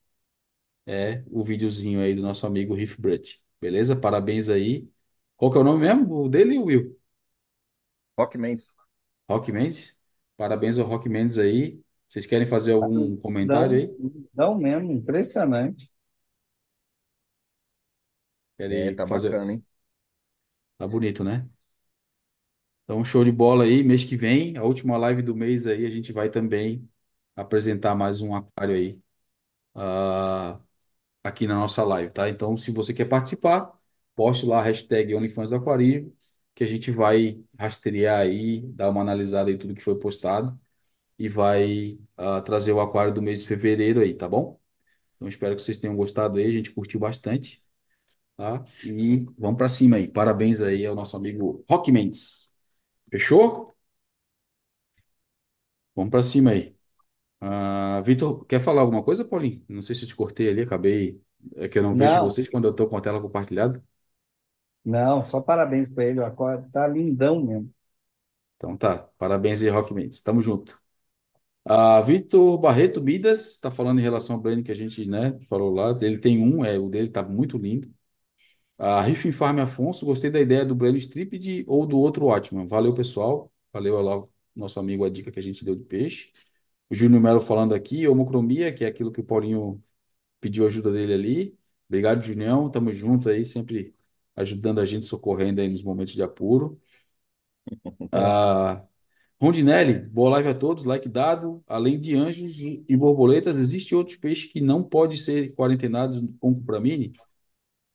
é 0.86 1.24
o 1.30 1.44
videozinho 1.44 2.00
aí 2.00 2.14
do 2.14 2.22
nosso 2.22 2.46
amigo 2.46 2.74
Riff 2.74 3.00
Brut. 3.00 3.40
Beleza? 3.66 3.96
Parabéns 3.96 4.48
aí. 4.48 4.88
Qual 5.36 5.50
que 5.50 5.58
é 5.58 5.60
o 5.60 5.64
nome 5.64 5.80
mesmo 5.80 6.14
o 6.24 6.28
dele, 6.28 6.58
Will? 6.58 6.96
Rock 8.18 8.36
Mendes. 8.36 8.76
Rock 9.28 9.48
Mendes? 9.52 9.94
Parabéns 10.36 10.78
ao 10.78 10.86
Rock 10.86 11.08
Mendes 11.08 11.38
aí. 11.38 11.80
Vocês 12.08 12.26
querem 12.26 12.46
fazer 12.46 12.72
algum 12.72 13.16
comentário 13.16 13.76
Não, 13.76 13.78
aí? 13.78 13.96
não 14.34 14.58
mesmo, 14.58 14.92
impressionante. 14.92 15.86
É, 18.68 18.90
Querem 18.90 18.92
tá 18.92 19.06
fazer. 19.06 19.42
bacana, 19.46 19.52
hein? 19.52 19.64
Tá 20.78 20.86
bonito, 20.86 21.22
né? 21.24 21.48
Então, 22.84 23.04
show 23.04 23.24
de 23.24 23.32
bola 23.32 23.64
aí. 23.64 23.82
Mês 23.82 24.04
que 24.04 24.16
vem, 24.16 24.56
a 24.56 24.62
última 24.62 24.96
live 24.96 25.22
do 25.22 25.34
mês 25.34 25.66
aí, 25.66 25.84
a 25.86 25.90
gente 25.90 26.12
vai 26.12 26.30
também 26.30 26.88
apresentar 27.34 27.94
mais 27.94 28.20
um 28.20 28.34
aquário 28.34 28.74
aí, 28.74 29.00
ah, 29.74 30.60
aqui 31.28 31.46
na 31.46 31.54
nossa 31.56 31.84
live, 31.84 32.12
tá? 32.12 32.28
Então, 32.28 32.56
se 32.56 32.70
você 32.70 32.94
quer 32.94 33.06
participar, 33.06 33.72
poste 34.14 34.46
lá 34.46 34.58
a 34.60 34.62
hashtag 34.62 35.14
OnlyFans 35.14 35.50
do 35.50 35.56
Aquarismo, 35.56 36.14
que 36.54 36.64
a 36.64 36.66
gente 36.66 36.90
vai 36.90 37.42
rastrear 37.58 38.20
aí, 38.20 38.62
dar 38.72 38.90
uma 38.90 39.00
analisada 39.02 39.50
em 39.50 39.58
tudo 39.58 39.74
que 39.74 39.82
foi 39.82 39.98
postado 39.98 40.58
e 41.18 41.28
vai 41.28 41.98
ah, 42.16 42.40
trazer 42.40 42.72
o 42.72 42.80
aquário 42.80 43.14
do 43.14 43.22
mês 43.22 43.40
de 43.42 43.48
fevereiro 43.48 44.00
aí, 44.00 44.14
tá 44.14 44.28
bom? 44.28 44.60
Então, 45.16 45.28
espero 45.28 45.56
que 45.56 45.62
vocês 45.62 45.78
tenham 45.78 45.96
gostado 45.96 46.38
aí. 46.38 46.46
A 46.46 46.52
gente 46.52 46.72
curtiu 46.72 47.00
bastante, 47.00 47.64
tá? 48.36 48.64
E 48.84 49.26
vamos 49.38 49.58
para 49.58 49.68
cima 49.68 49.96
aí. 49.96 50.08
Parabéns 50.08 50.60
aí 50.62 50.86
ao 50.86 50.94
nosso 50.94 51.16
amigo 51.16 51.64
Rock 51.68 51.92
Mendes. 51.92 52.54
Fechou? 53.10 53.74
Vamos 55.96 56.10
para 56.10 56.22
cima 56.22 56.50
aí. 56.52 56.75
Ah, 57.40 58.00
Vitor, 58.04 58.44
quer 58.46 58.60
falar 58.60 58.80
alguma 58.82 59.02
coisa, 59.04 59.24
Paulinho? 59.24 59.64
Não 59.68 59.82
sei 59.82 59.94
se 59.94 60.02
eu 60.04 60.08
te 60.08 60.16
cortei 60.16 60.48
ali, 60.48 60.62
acabei. 60.62 61.20
É 61.56 61.68
que 61.68 61.78
eu 61.78 61.82
não 61.82 61.94
vejo 61.94 62.18
Não, 62.18 62.20
vocês 62.20 62.48
quando 62.48 62.64
eu 62.66 62.70
estou 62.70 62.88
com 62.88 62.96
a 62.96 63.00
tela 63.00 63.20
compartilhada. 63.20 63.82
não, 64.84 65.22
só 65.22 65.40
parabéns 65.42 65.88
para 65.90 66.04
ele, 66.04 66.20
o 66.20 66.24
aquário 66.24 66.68
tá 66.70 66.86
lindão 66.88 67.44
mesmo. 67.44 67.70
Então 68.56 68.76
tá, 68.76 68.98
parabéns 69.18 69.62
aí, 69.62 69.68
Rock 69.68 69.92
Mendes. 69.94 70.20
Tamo 70.22 70.40
junto. 70.42 70.80
Ah, 71.64 72.00
Vitor 72.02 72.58
Barreto 72.58 73.02
Midas 73.02 73.46
está 73.48 73.70
falando 73.70 74.00
em 74.00 74.02
relação 74.02 74.36
ao 74.36 74.42
brand 74.42 74.64
que 74.64 74.72
a 74.72 74.74
gente, 74.74 75.06
né, 75.06 75.38
falou 75.48 75.74
lá. 75.74 75.90
Ele 76.02 76.18
tem 76.18 76.38
um, 76.42 76.64
é, 76.64 76.78
o 76.78 76.88
dele 76.90 77.10
tá 77.10 77.22
muito 77.22 77.58
lindo. 77.58 77.90
A 78.78 79.02
Riff 79.02 79.32
Farm 79.32 79.60
Afonso, 79.60 80.06
gostei 80.06 80.30
da 80.30 80.40
ideia 80.40 80.64
do 80.64 80.74
Brand 80.74 80.96
Strip 80.96 81.64
ou 81.68 81.86
do 81.86 81.98
outro 81.98 82.26
Watchman. 82.26 82.66
Valeu, 82.68 82.94
pessoal. 82.94 83.52
Valeu 83.72 84.00
lá, 84.02 84.22
nosso 84.56 84.80
amigo, 84.80 85.04
a 85.04 85.10
dica 85.10 85.30
que 85.32 85.38
a 85.40 85.42
gente 85.42 85.64
deu 85.64 85.76
de 85.76 85.84
peixe. 85.84 86.32
O 86.90 86.94
Júnior 86.94 87.20
Melo 87.20 87.40
falando 87.40 87.74
aqui, 87.74 88.06
homocromia, 88.06 88.72
que 88.72 88.84
é 88.84 88.88
aquilo 88.88 89.10
que 89.12 89.20
o 89.20 89.24
Paulinho 89.24 89.82
pediu 90.40 90.66
ajuda 90.66 90.92
dele 90.92 91.14
ali. 91.14 91.58
Obrigado, 91.88 92.22
Junião. 92.24 92.70
Tamo 92.70 92.92
junto 92.92 93.28
aí, 93.30 93.44
sempre 93.44 93.94
ajudando 94.36 94.80
a 94.80 94.86
gente, 94.86 95.06
socorrendo 95.06 95.60
aí 95.62 95.68
nos 95.68 95.82
momentos 95.84 96.14
de 96.14 96.22
apuro. 96.22 96.80
Ah, 98.12 98.84
Rondinelli, 99.40 99.94
boa 100.00 100.30
live 100.32 100.48
a 100.50 100.54
todos, 100.54 100.84
like 100.84 101.08
dado. 101.08 101.62
Além 101.66 102.00
de 102.00 102.16
anjos 102.16 102.58
e 102.60 102.96
borboletas, 102.96 103.56
existem 103.56 103.96
outros 103.98 104.16
peixes 104.16 104.52
que 104.52 104.60
não 104.60 104.82
podem 104.84 105.18
ser 105.18 105.54
quarentenados 105.54 106.20
com 106.40 106.54
cupramine? 106.54 107.12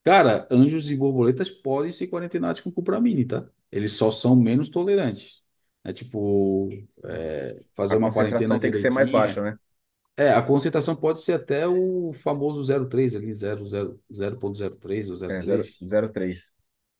Cara, 0.03 0.47
anjos 0.51 0.91
e 0.91 0.95
borboletas 0.97 1.49
podem 1.49 1.91
ser 1.91 2.07
quarentenados 2.09 2.61
com 2.61 2.71
cupramine, 2.71 3.25
tá? 3.25 3.49
Eles 3.71 3.93
só 3.93 4.11
são 4.11 4.35
menos 4.35 4.69
tolerantes. 4.69 5.40
É 5.83 5.91
tipo, 5.93 6.69
é, 7.05 7.63
fazer 7.75 7.95
A 7.95 7.97
uma 7.97 8.11
quarentena 8.13 8.57
concentração 8.57 8.59
tem 8.59 8.71
que 8.71 8.77
ser 8.79 8.89
mais 8.91 9.07
baixa, 9.09 9.39
né? 9.41 9.57
É, 10.17 10.29
a 10.33 10.41
concentração 10.41 10.95
pode 10.95 11.21
ser 11.23 11.33
até 11.33 11.67
o 11.67 12.11
famoso 12.13 12.63
0,3 12.63 13.15
ali, 13.15 13.33
0, 13.33 13.65
0, 13.65 13.99
0,03 14.11 15.09
ou 15.09 15.15
É, 15.27 15.41
zero 15.41 15.63
0,3. 15.63 15.83
zero 15.87 16.11
três 16.11 16.51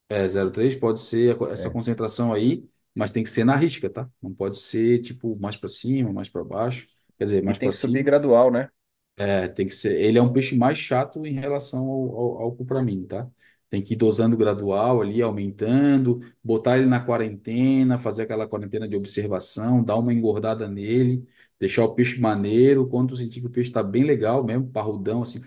É, 0.10 0.28
0,3 0.28 0.76
pode 0.76 1.02
ser 1.02 1.38
a 1.44 1.50
essa 1.54 1.70
É. 1.70 1.72
concentração 1.72 2.34
aí, 2.34 2.68
mas 2.96 3.12
tem 3.12 3.24
que 3.24 3.30
ser 3.30 3.46
na 3.46 3.56
risca, 3.56 3.90
tá? 3.90 4.10
Não 4.22 4.34
pode 4.34 4.58
ser 4.60 5.00
tipo 5.02 5.38
mais 5.40 5.56
para 5.58 5.70
cima, 5.70 6.12
mais 6.14 6.30
para 6.30 6.44
baixo. 6.44 6.88
Quer 7.18 7.26
dizer, 7.26 7.44
E 7.48 7.54
mais 7.54 7.58
tem 7.58 7.70
para 7.70 7.72
que 7.72 7.76
subir 7.76 8.02
cima. 8.02 8.04
gradual, 8.04 8.50
né? 8.52 8.70
É, 9.18 9.48
tem 9.48 9.68
que 9.68 9.74
ser. 9.76 10.00
Ele 10.02 10.18
é 10.18 10.22
um 10.22 10.32
peixe 10.34 10.58
mais 10.58 10.78
chato 10.78 11.26
em 11.26 11.34
relação 11.40 11.88
ao, 11.88 12.16
ao, 12.18 12.42
ao 12.44 12.56
cupramine, 12.56 13.06
tá? 13.08 13.30
Tem 13.72 13.84
que 13.84 13.96
ir 13.96 13.98
dosando 13.98 14.38
gradual 14.38 15.02
ali, 15.02 15.22
aumentando, 15.24 16.22
botar 16.44 16.78
ele 16.78 16.88
na 16.88 17.02
quarentena, 17.02 17.98
fazer 17.98 18.24
aquela 18.24 18.48
quarentena 18.48 18.88
de 18.88 18.98
observação, 18.98 19.84
dar 19.84 19.98
uma 19.98 20.14
engordada 20.14 20.70
nele, 20.70 21.28
deixar 21.60 21.86
o 21.86 21.96
peixe 21.96 22.20
maneiro. 22.22 22.88
Quando 22.90 23.18
sentir 23.18 23.42
que 23.42 23.48
o 23.48 23.52
peixe 23.52 23.72
está 23.72 23.84
bem 23.84 24.04
legal 24.06 24.44
mesmo, 24.46 24.70
parrudão, 24.72 25.24
assim. 25.24 25.42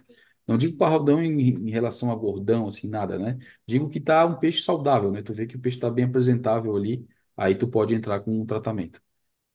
Não 0.47 0.59
digo 0.59 0.77
parrudão 0.79 1.23
em, 1.23 1.39
em 1.69 1.71
relação 1.71 2.11
a 2.13 2.17
gordão, 2.17 2.67
assim, 2.69 2.89
nada, 2.89 3.19
né? 3.19 3.39
Digo 3.67 3.89
que 3.91 4.01
tá 4.01 4.27
um 4.27 4.39
peixe 4.39 4.63
saudável, 4.63 5.13
né? 5.13 5.23
Tu 5.23 5.33
vê 5.35 5.47
que 5.47 5.57
o 5.57 5.61
peixe 5.61 5.77
está 5.79 5.91
bem 5.91 6.05
apresentável 6.07 6.77
ali, 6.77 7.07
aí 7.37 7.55
tu 7.57 7.69
pode 7.69 7.95
entrar 7.95 8.21
com 8.21 8.41
um 8.41 8.47
tratamento, 8.47 9.03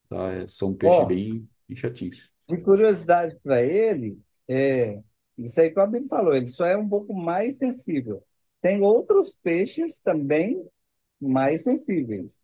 tá? 0.09 0.31
É, 0.33 0.47
São 0.49 0.75
peixes 0.75 1.05
bem, 1.05 1.49
bem 1.67 1.77
chatinhos. 1.77 2.31
de 2.47 2.57
curiosidade 2.61 3.37
para 3.43 3.61
ele, 3.63 4.19
é, 4.47 5.01
isso 5.37 5.59
aí 5.61 5.71
que 5.71 5.79
o 5.79 5.83
Abel 5.83 6.03
falou, 6.05 6.35
ele 6.35 6.47
só 6.47 6.65
é 6.65 6.75
um 6.77 6.87
pouco 6.89 7.13
mais 7.13 7.57
sensível. 7.57 8.23
Tem 8.61 8.81
outros 8.81 9.35
peixes 9.41 9.99
também 9.99 10.63
mais 11.19 11.63
sensíveis. 11.63 12.39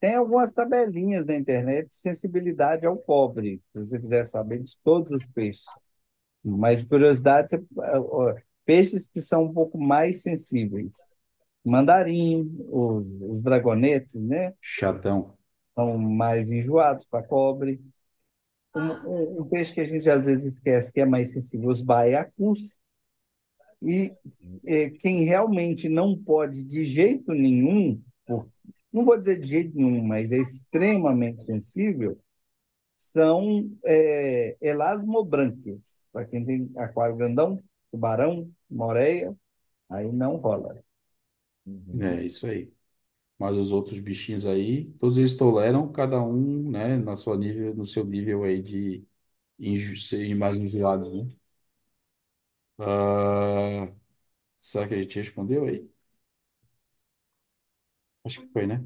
Tem 0.00 0.14
algumas 0.16 0.52
tabelinhas 0.52 1.26
na 1.26 1.34
internet 1.34 1.88
de 1.88 1.96
sensibilidade 1.96 2.86
ao 2.86 2.96
cobre, 2.98 3.62
se 3.74 3.86
você 3.86 4.00
quiser 4.00 4.26
saber 4.26 4.62
de 4.62 4.72
todos 4.84 5.10
os 5.12 5.26
peixes. 5.26 5.66
Mas 6.44 6.82
de 6.82 6.88
curiosidade, 6.90 7.50
você- 7.50 7.64
ó, 7.76 8.34
peixes 8.66 9.08
que 9.08 9.20
são 9.22 9.44
um 9.44 9.52
pouco 9.52 9.78
mais 9.78 10.22
sensíveis. 10.22 10.96
Mandarim, 11.64 12.54
os, 12.68 13.22
os 13.22 13.42
dragonetes, 13.42 14.22
né? 14.22 14.52
Chatão. 14.60 15.36
São 15.74 15.96
mais 15.98 16.52
enjoados 16.52 17.06
para 17.06 17.26
cobre. 17.26 17.80
Um, 18.74 18.80
um- 18.80 19.40
um 19.42 19.48
peixe 19.48 19.72
que 19.72 19.80
a 19.80 19.84
gente 19.84 20.08
às 20.10 20.26
vezes 20.26 20.54
esquece 20.54 20.92
que 20.92 21.00
é 21.00 21.06
mais 21.06 21.32
sensível, 21.32 21.70
os 21.70 21.80
baiacus. 21.80 22.80
E 23.84 24.14
eh, 24.66 24.90
quem 24.90 25.24
realmente 25.24 25.88
não 25.88 26.16
pode 26.16 26.64
de 26.64 26.84
jeito 26.84 27.32
nenhum, 27.32 28.02
não 28.92 29.04
vou 29.04 29.18
dizer 29.18 29.38
de 29.40 29.46
jeito 29.46 29.76
nenhum, 29.76 30.04
mas 30.04 30.32
é 30.32 30.38
extremamente 30.38 31.44
sensível, 31.44 32.18
são 32.94 33.70
é, 33.84 34.56
elasmobranquias. 34.60 36.06
Para 36.12 36.26
quem 36.26 36.44
tem 36.44 36.70
aquário 36.76 37.16
grandão, 37.16 37.62
tubarão, 37.90 38.50
moreia, 38.70 39.36
aí 39.90 40.12
não 40.12 40.36
rola. 40.36 40.82
Uhum. 41.66 42.02
É 42.02 42.24
isso 42.24 42.46
aí. 42.46 42.72
Mas 43.38 43.56
os 43.56 43.72
outros 43.72 43.98
bichinhos 44.00 44.46
aí, 44.46 44.90
todos 44.94 45.18
eles 45.18 45.36
toleram, 45.36 45.90
cada 45.92 46.22
um, 46.22 46.70
né, 46.70 46.96
na 46.96 47.16
sua 47.16 47.36
nível, 47.36 47.74
no 47.74 47.86
seu 47.86 48.04
nível 48.04 48.44
aí 48.44 48.62
de 48.62 49.04
ser 49.98 50.34
mais 50.34 50.56
enjoado, 50.56 51.24
né? 51.24 51.30
Ah, 52.78 53.92
será 54.56 54.88
que 54.88 54.94
a 54.94 55.02
gente 55.02 55.18
respondeu 55.18 55.64
aí? 55.66 55.90
Acho 58.24 58.40
que 58.42 58.48
foi, 58.52 58.66
né? 58.66 58.84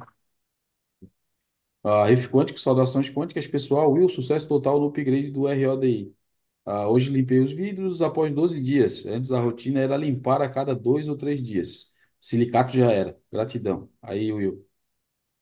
Ah, 1.83 2.05
Riff 2.07 2.29
Quântico, 2.29 2.59
saudações 2.59 3.09
quânticas, 3.09 3.47
pessoal. 3.47 3.93
Will, 3.93 4.09
sucesso 4.09 4.49
total 4.49 4.81
no 4.81 4.87
upgrade 4.89 5.31
do 5.31 5.47
RODI. 5.47 6.15
Ah, 6.65 6.89
hoje 6.89 7.11
limpei 7.11 7.39
os 7.41 7.53
vidros 7.53 8.03
após 8.03 8.33
12 8.35 8.61
dias. 8.61 9.07
Antes 9.07 9.33
a 9.33 9.41
rotina 9.41 9.81
era 9.81 9.97
limpar 9.97 10.43
a 10.43 10.49
cada 10.49 10.75
dois 10.75 11.09
ou 11.09 11.17
três 11.17 11.43
dias. 11.43 11.93
Silicato 12.21 12.73
já 12.73 12.91
era. 12.93 13.17
Gratidão. 13.33 13.89
Aí, 14.03 14.33
Will. 14.33 14.67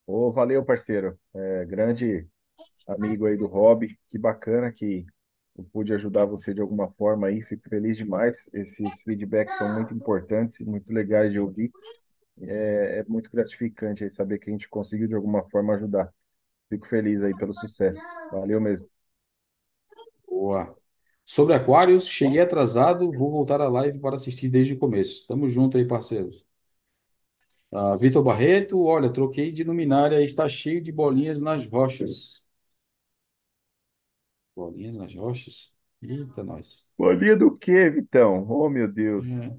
Ô, 0.07 0.33
valeu, 0.33 0.65
parceiro. 0.65 1.19
É, 1.35 1.65
grande 1.67 2.29
amigo 2.89 3.27
aí 3.27 3.37
do 3.37 3.47
hobby. 3.49 3.99
Que 4.09 4.19
bacana 4.19 4.73
que 4.73 5.07
eu 5.57 5.65
pude 5.73 5.93
ajudar 5.95 6.25
você 6.27 6.53
de 6.53 6.61
alguma 6.61 6.91
forma 6.93 7.29
aí. 7.29 7.43
Fico 7.43 7.69
feliz 7.69 7.97
demais. 7.97 8.49
Esses 8.53 9.03
feedbacks 9.03 9.57
são 9.57 9.75
muito 9.75 9.95
importantes 9.95 10.61
muito 10.61 10.93
legais 10.93 11.33
de 11.33 11.41
ouvir. 11.41 11.71
É, 12.41 13.01
é 13.01 13.05
muito 13.09 13.31
gratificante 13.31 14.05
aí 14.05 14.11
saber 14.11 14.39
que 14.39 14.51
a 14.51 14.53
gente 14.53 14.69
conseguiu 14.69 15.09
de 15.09 15.15
alguma 15.15 15.43
forma 15.49 15.75
ajudar. 15.75 16.13
Fico 16.69 16.87
feliz 16.89 17.23
aí 17.23 17.35
pelo 17.37 17.55
sucesso. 17.55 18.01
Valeu 18.33 18.61
mesmo. 18.61 18.89
Boa. 20.29 20.77
Sobre 21.25 21.55
aquários, 21.55 22.07
cheguei 22.07 22.41
atrasado, 22.41 23.11
vou 23.11 23.31
voltar 23.31 23.61
à 23.61 23.69
live 23.69 23.99
para 23.99 24.17
assistir 24.17 24.49
desde 24.49 24.75
o 24.75 24.79
começo. 24.79 25.27
Tamo 25.27 25.49
junto 25.49 25.77
aí, 25.77 25.85
parceiros. 25.85 26.47
Ah, 27.73 27.97
Vitor 27.97 28.23
Barreto, 28.23 28.83
olha, 28.83 29.13
troquei 29.13 29.53
de 29.53 29.65
luminária 29.65 30.23
está 30.23 30.49
cheio 30.49 30.81
de 30.81 30.93
bolinhas 30.93 31.41
nas 31.41 31.67
rochas. 31.67 32.46
Bolinhas 34.57 34.97
nas 34.97 35.15
rochas? 35.15 35.73
Eita, 36.03 36.43
nós. 36.43 36.91
Bolinha 36.99 37.35
do 37.37 37.57
quê, 37.57 37.89
Vitão? 37.91 38.47
Oh, 38.51 38.69
meu 38.69 38.87
Deus. 38.89 39.27
É, 39.27 39.57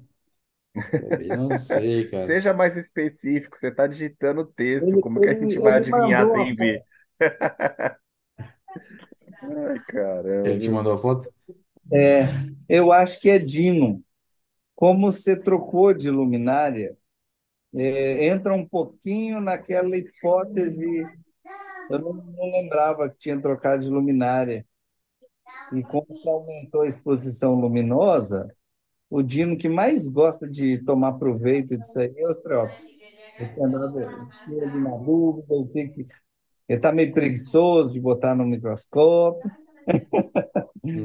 também 0.98 1.32
não 1.32 1.54
sei, 1.54 2.08
cara. 2.10 2.36
Seja 2.36 2.52
mais 2.54 2.76
específico. 2.76 3.58
Você 3.58 3.68
está 3.68 3.86
digitando 3.86 4.42
o 4.42 4.46
texto. 4.46 4.98
Ele, 4.98 4.98
Como 4.98 5.20
que 5.20 5.30
a 5.30 5.34
ele, 5.34 5.38
gente 5.38 5.58
vai 5.60 5.76
ele 5.76 5.78
adivinhar 5.78 6.26
mandou 6.26 6.40
a 6.40 6.46
sem 6.46 6.54
foto. 6.54 6.56
ver? 6.56 6.84
Ai, 9.42 9.80
caramba, 9.80 10.52
Ele 10.52 10.58
te 10.58 10.70
mandou 10.70 10.92
a 10.94 10.98
foto? 10.98 11.32
É, 11.92 12.24
eu 12.68 12.92
acho 12.92 13.20
que 13.20 13.30
é 13.30 13.38
Dino. 13.38 14.02
Como 14.76 15.12
você 15.12 15.36
trocou 15.40 15.94
de 15.94 16.10
luminária, 16.10 16.96
é, 17.74 18.28
entra 18.28 18.54
um 18.54 18.66
pouquinho 18.68 19.40
naquela 19.40 19.96
hipótese. 19.96 21.12
Eu 21.90 22.00
não, 22.00 22.14
não 22.14 22.52
lembrava 22.52 23.10
que 23.10 23.18
tinha 23.18 23.40
trocado 23.42 23.82
de 23.84 23.90
luminária. 23.90 24.66
E 25.70 25.84
como 25.84 26.06
que 26.06 26.28
aumentou 26.28 26.82
a 26.82 26.88
exposição 26.88 27.54
luminosa, 27.60 28.48
o 29.10 29.22
dino 29.22 29.56
que 29.58 29.68
mais 29.68 30.08
gosta 30.08 30.48
de 30.50 30.84
tomar 30.84 31.14
proveito 31.14 31.76
disso 31.78 31.98
aí 32.00 32.12
é 32.16 32.28
os 32.28 32.38
Treópsis. 32.40 33.08
Ele 33.38 33.48
tinha 33.50 33.66
andado 33.66 34.30
ele 34.46 34.80
na 34.80 34.96
dúvida, 34.98 35.54
o 35.54 35.68
que 35.68 35.88
que... 35.88 36.02
Ele 36.68 36.78
está 36.78 36.92
meio 36.92 37.12
preguiçoso 37.14 37.94
de 37.94 38.00
botar 38.00 38.34
no 38.36 38.46
microscópio. 38.46 39.52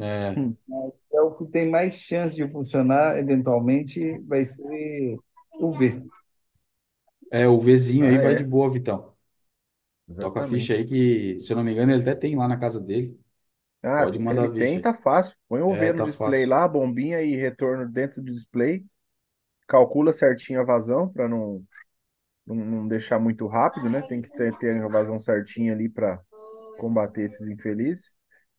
É, 0.00 0.42
É 1.12 1.20
o 1.20 1.32
que 1.34 1.46
tem 1.50 1.70
mais 1.70 1.94
chance 1.94 2.34
de 2.34 2.48
funcionar, 2.48 3.18
eventualmente, 3.18 4.18
vai 4.26 4.44
ser 4.44 5.20
o 5.58 5.74
V. 5.74 6.02
é, 7.30 7.46
o 7.48 7.58
Vzinho 7.58 8.06
aí 8.06 8.18
Ah, 8.18 8.18
vai 8.18 8.34
de 8.34 8.44
é. 8.44 8.44
boa, 8.44 8.70
Vitão. 8.70 9.14
Toca 10.18 10.40
a 10.40 10.44
ficha 10.44 10.74
Exatamente. 10.74 10.74
aí 10.74 10.84
que, 10.86 11.38
se 11.40 11.52
eu 11.52 11.56
não 11.56 11.64
me 11.64 11.72
engano, 11.72 11.92
ele 11.92 12.02
até 12.02 12.14
tem 12.14 12.36
lá 12.36 12.48
na 12.48 12.58
casa 12.58 12.80
dele. 12.80 13.18
Ah, 13.84 14.06
Pode 14.06 14.18
se 14.18 14.18
mandar 14.20 14.46
ele 14.46 14.48
ver 14.48 14.66
tem, 14.66 14.80
tá 14.80 14.94
fácil. 14.94 15.36
Põe 15.48 15.62
o 15.62 15.74
É, 15.74 15.76
V 15.76 15.92
no 15.92 16.00
tá 16.00 16.06
display 16.06 16.46
fácil. 16.46 16.46
lá, 16.46 16.66
bombinha 16.68 17.22
e 17.22 17.36
retorno 17.36 17.88
dentro 17.90 18.22
do 18.22 18.32
display. 18.32 18.84
Calcula 19.68 20.12
certinho 20.12 20.60
a 20.60 20.64
vazão 20.64 21.08
para 21.12 21.28
não, 21.28 21.64
não, 22.46 22.56
não 22.56 22.88
deixar 22.88 23.18
muito 23.20 23.46
rápido, 23.46 23.90
né? 23.90 24.02
Tem 24.02 24.22
que 24.22 24.32
ter, 24.32 24.56
ter 24.58 24.82
a 24.82 24.88
vazão 24.88 25.18
certinha 25.18 25.72
ali 25.74 25.88
para 25.88 26.20
combater 26.76 27.24
esses 27.24 27.48
infelizes. 27.48 28.14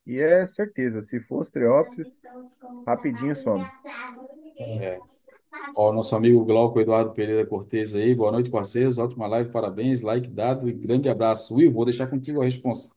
E 0.06 0.20
é 0.20 0.48
certeza, 0.48 1.02
se 1.04 1.20
for 1.22 1.42
os 1.42 1.50
Treópsis, 1.52 2.24
rapidinho 2.88 3.36
some. 3.36 3.70
É. 4.60 5.02
Ó, 5.76 5.94
nosso 5.94 6.16
amigo 6.16 6.46
Glauco 6.46 6.80
Eduardo 6.80 7.14
Pereira 7.14 7.46
Cortez 7.48 7.96
aí, 7.96 8.16
boa 8.16 8.32
noite, 8.32 8.50
parceiros. 8.52 8.98
Ótima 9.00 9.28
live, 9.28 9.52
parabéns, 9.52 10.02
like 10.02 10.30
dado 10.30 10.70
e 10.70 10.74
grande 10.74 11.10
abraço. 11.10 11.56
Will, 11.56 11.72
vou 11.74 11.86
deixar 11.86 12.08
contigo 12.08 12.42
a 12.42 12.46
resposta. 12.46 12.96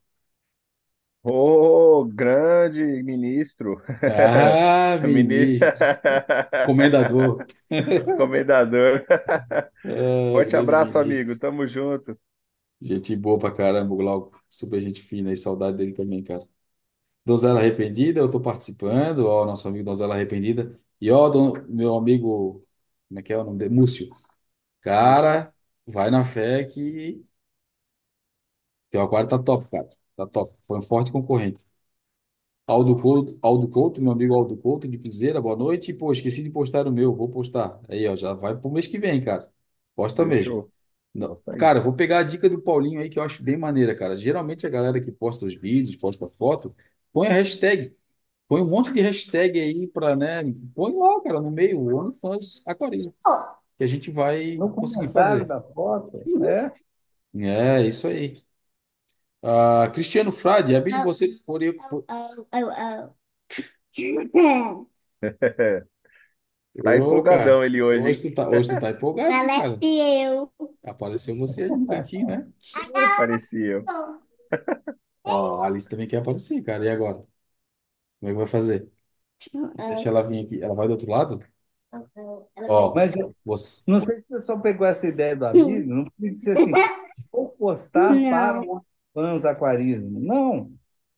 Ô, 1.30 2.04
grande 2.06 2.82
ministro. 3.02 3.82
Ah, 4.06 4.98
Mini- 5.06 5.58
ministro, 5.58 5.86
comendador. 6.62 7.46
Comendador. 8.16 9.04
Ah, 9.84 9.90
Forte 10.30 10.56
abraço, 10.56 10.98
ministro. 10.98 10.98
amigo. 10.98 11.36
Tamo 11.36 11.66
junto. 11.66 12.18
Gente 12.80 13.16
boa 13.16 13.38
pra 13.38 13.50
caramba, 13.52 13.92
o 13.94 13.96
Glauco. 13.96 14.40
Super 14.48 14.80
gente 14.80 15.02
fina 15.02 15.32
e 15.32 15.36
saudade 15.36 15.76
dele 15.76 15.92
também, 15.94 16.22
cara. 16.22 16.46
Donzela 17.24 17.60
Arrependida, 17.60 18.20
eu 18.20 18.30
tô 18.30 18.40
participando. 18.40 19.26
Ó, 19.28 19.46
nosso 19.46 19.68
amigo 19.68 19.84
Donzela 19.84 20.14
Arrependida. 20.14 20.80
E 21.00 21.10
ó, 21.10 21.28
don- 21.30 21.64
meu 21.68 21.96
amigo, 21.96 22.66
como 23.08 23.20
é 23.20 23.22
que 23.22 23.32
é 23.32 23.38
o 23.38 23.44
nome 23.44 23.58
dele? 23.58 23.74
Múcio. 23.74 24.08
Cara, 24.82 25.54
vai 25.86 26.10
na 26.10 26.24
fé 26.24 26.64
que 26.64 27.24
teu 28.90 29.02
aquário 29.02 29.28
tá 29.28 29.38
top, 29.38 29.66
cara. 29.70 29.88
Tá 30.18 30.26
top. 30.26 30.54
Foi 30.64 30.78
um 30.78 30.82
forte 30.82 31.10
concorrente. 31.12 31.64
Aldo 32.66 32.96
Couto, 33.00 33.38
Aldo 33.42 33.68
Couto, 33.68 34.02
meu 34.02 34.12
amigo 34.12 34.34
Aldo 34.34 34.56
Couto 34.56 34.86
de 34.86 34.98
Piseira, 34.98 35.40
boa 35.40 35.56
noite. 35.56 35.92
Pô, 35.94 36.12
esqueci 36.12 36.42
de 36.42 36.50
postar 36.50 36.86
o 36.86 36.92
meu, 36.92 37.14
vou 37.16 37.28
postar. 37.28 37.80
Aí, 37.88 38.06
ó, 38.06 38.14
já 38.14 38.34
vai 38.34 38.54
pro 38.56 38.70
mês 38.70 38.86
que 38.86 38.98
vem, 38.98 39.22
cara. 39.22 39.50
Posta 39.96 40.24
mesmo. 40.26 40.54
Fechou. 40.54 40.70
Não, 41.14 41.34
Posta 41.34 41.52
aí. 41.54 41.58
cara, 41.58 41.78
eu 41.78 41.82
vou 41.84 41.94
pegar 41.94 42.18
a 42.20 42.22
dica 42.24 42.48
do 42.50 42.60
Paulinho 42.60 43.00
aí 43.00 43.08
que 43.10 43.18
eu 43.18 43.22
acho 43.22 43.42
bem 43.42 43.56
maneira, 43.56 43.96
cara. 43.96 44.16
Geralmente 44.16 44.66
a 44.66 44.70
galera 44.70 45.00
que 45.02 45.12
posta 45.12 45.46
os 45.46 45.54
vídeos, 45.54 45.96
posta 45.96 46.28
foto, 46.28 46.74
põe 47.12 47.28
a 47.28 47.32
hashtag. 47.32 47.96
Põe 48.48 48.62
um 48.62 48.66
monte 48.70 48.92
de 48.92 49.00
hashtag 49.02 49.60
aí 49.60 49.86
pra, 49.88 50.16
né? 50.16 50.42
Põe 50.74 50.94
lá, 50.96 51.20
cara, 51.22 51.40
no 51.40 51.50
meio, 51.50 51.80
OnlyFans 51.96 52.62
Aquarismo, 52.66 53.14
que 53.78 53.84
a 53.84 53.88
gente 53.88 54.10
vai 54.10 54.58
No 54.58 54.68
conseguir 54.76 55.08
comentário 55.08 55.12
fazer. 55.12 55.48
da 55.48 55.58
foto, 55.62 56.18
é, 56.44 56.70
É, 57.34 57.82
isso 57.86 58.06
aí. 58.06 58.42
Ah, 59.42 59.90
Cristiano 59.94 60.32
Frade, 60.32 60.74
Abílio, 60.76 61.02
você 61.02 61.28
poderia. 61.46 61.74
po- 61.88 62.06
Tá 66.82 66.96
Ô, 66.96 66.96
empolgadão 66.96 67.24
cara, 67.26 67.64
ele 67.64 67.82
hoje, 67.82 68.08
hoje 68.08 68.20
hein? 68.22 68.22
tu 68.22 68.34
tá, 68.34 68.48
hoje 68.50 68.70
tu 68.70 68.78
tá 68.78 68.90
empolgado, 68.90 69.50
cara. 69.50 69.82
Parece 69.82 69.98
eu. 70.22 70.52
Apareceu 70.84 71.36
você 71.38 71.64
ali 71.64 71.78
no 71.78 71.86
cantinho, 71.88 72.26
né? 72.26 72.48
Parecia 73.16 73.66
eu. 73.66 73.90
Ó, 75.22 75.62
a 75.62 75.66
Alice 75.66 75.88
também 75.88 76.08
quer 76.08 76.18
aparecer, 76.18 76.62
cara. 76.64 76.84
E 76.84 76.88
agora? 76.90 77.18
Como 78.20 78.30
é 78.30 78.32
que 78.32 78.34
vai 78.38 78.46
fazer? 78.46 78.90
Deixa 79.86 80.08
ela 80.10 80.22
vir 80.28 80.46
aqui. 80.46 80.62
Ela 80.62 80.74
vai 80.74 80.86
do 80.88 80.92
outro 80.92 81.10
lado? 81.10 81.44
Ó, 82.66 82.94
mas 82.94 83.16
eu 83.16 83.34
você. 83.44 83.82
não 83.86 83.98
sei 84.00 84.16
se 84.20 84.24
o 84.26 84.36
pessoal 84.36 84.60
pegou 84.60 84.86
essa 84.86 85.06
ideia 85.08 85.34
do 85.36 85.46
Abílio, 85.46 85.86
não 85.94 86.04
precisa 86.10 86.42
ser 86.56 86.72
assim, 86.76 86.84
vou 87.32 87.48
postar 87.52 88.20
Não. 88.20 88.28
para 88.28 88.82
fãs 89.18 89.44
aquarismo. 89.44 90.20
Não. 90.20 90.72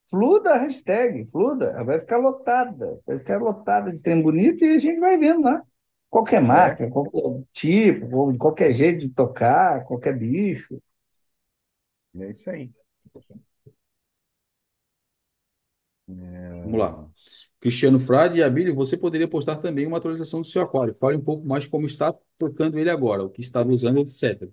Fluda 0.09 0.55
a 0.55 0.59
hashtag, 0.59 1.27
fluda, 1.27 1.85
vai 1.85 1.99
ficar 1.99 2.17
lotada, 2.17 2.99
vai 3.07 3.19
ficar 3.19 3.39
lotada 3.39 3.93
de 3.93 4.03
trem 4.03 4.23
bonito 4.23 4.65
e 4.65 4.75
a 4.75 4.79
gente 4.79 4.99
vai 4.99 5.19
vendo 5.19 5.43
lá. 5.43 5.63
Qualquer 6.09 6.41
marca, 6.41 6.89
qualquer 6.91 7.45
tipo, 7.53 8.39
qualquer 8.39 8.71
jeito 8.71 9.01
de 9.01 9.15
tocar, 9.15 9.85
qualquer 9.85 10.17
bicho. 10.17 10.81
É 12.17 12.31
isso 12.31 12.49
aí. 12.51 12.71
Vamos 16.09 16.79
lá. 16.79 17.09
Cristiano 17.61 18.01
Frade 18.01 18.39
e 18.39 18.43
Abílio, 18.43 18.75
você 18.75 18.97
poderia 18.97 19.29
postar 19.29 19.57
também 19.57 19.87
uma 19.87 19.99
atualização 19.99 20.41
do 20.41 20.47
seu 20.47 20.63
aquário. 20.63 20.97
Fale 20.99 21.19
um 21.19 21.23
pouco 21.23 21.47
mais 21.47 21.67
como 21.67 21.87
está 21.87 22.15
tocando 22.39 22.79
ele 22.79 22.91
agora, 22.91 23.23
o 23.23 23.31
que 23.31 23.43
está 23.43 23.63
usando, 23.63 23.99
etc. 24.01 24.49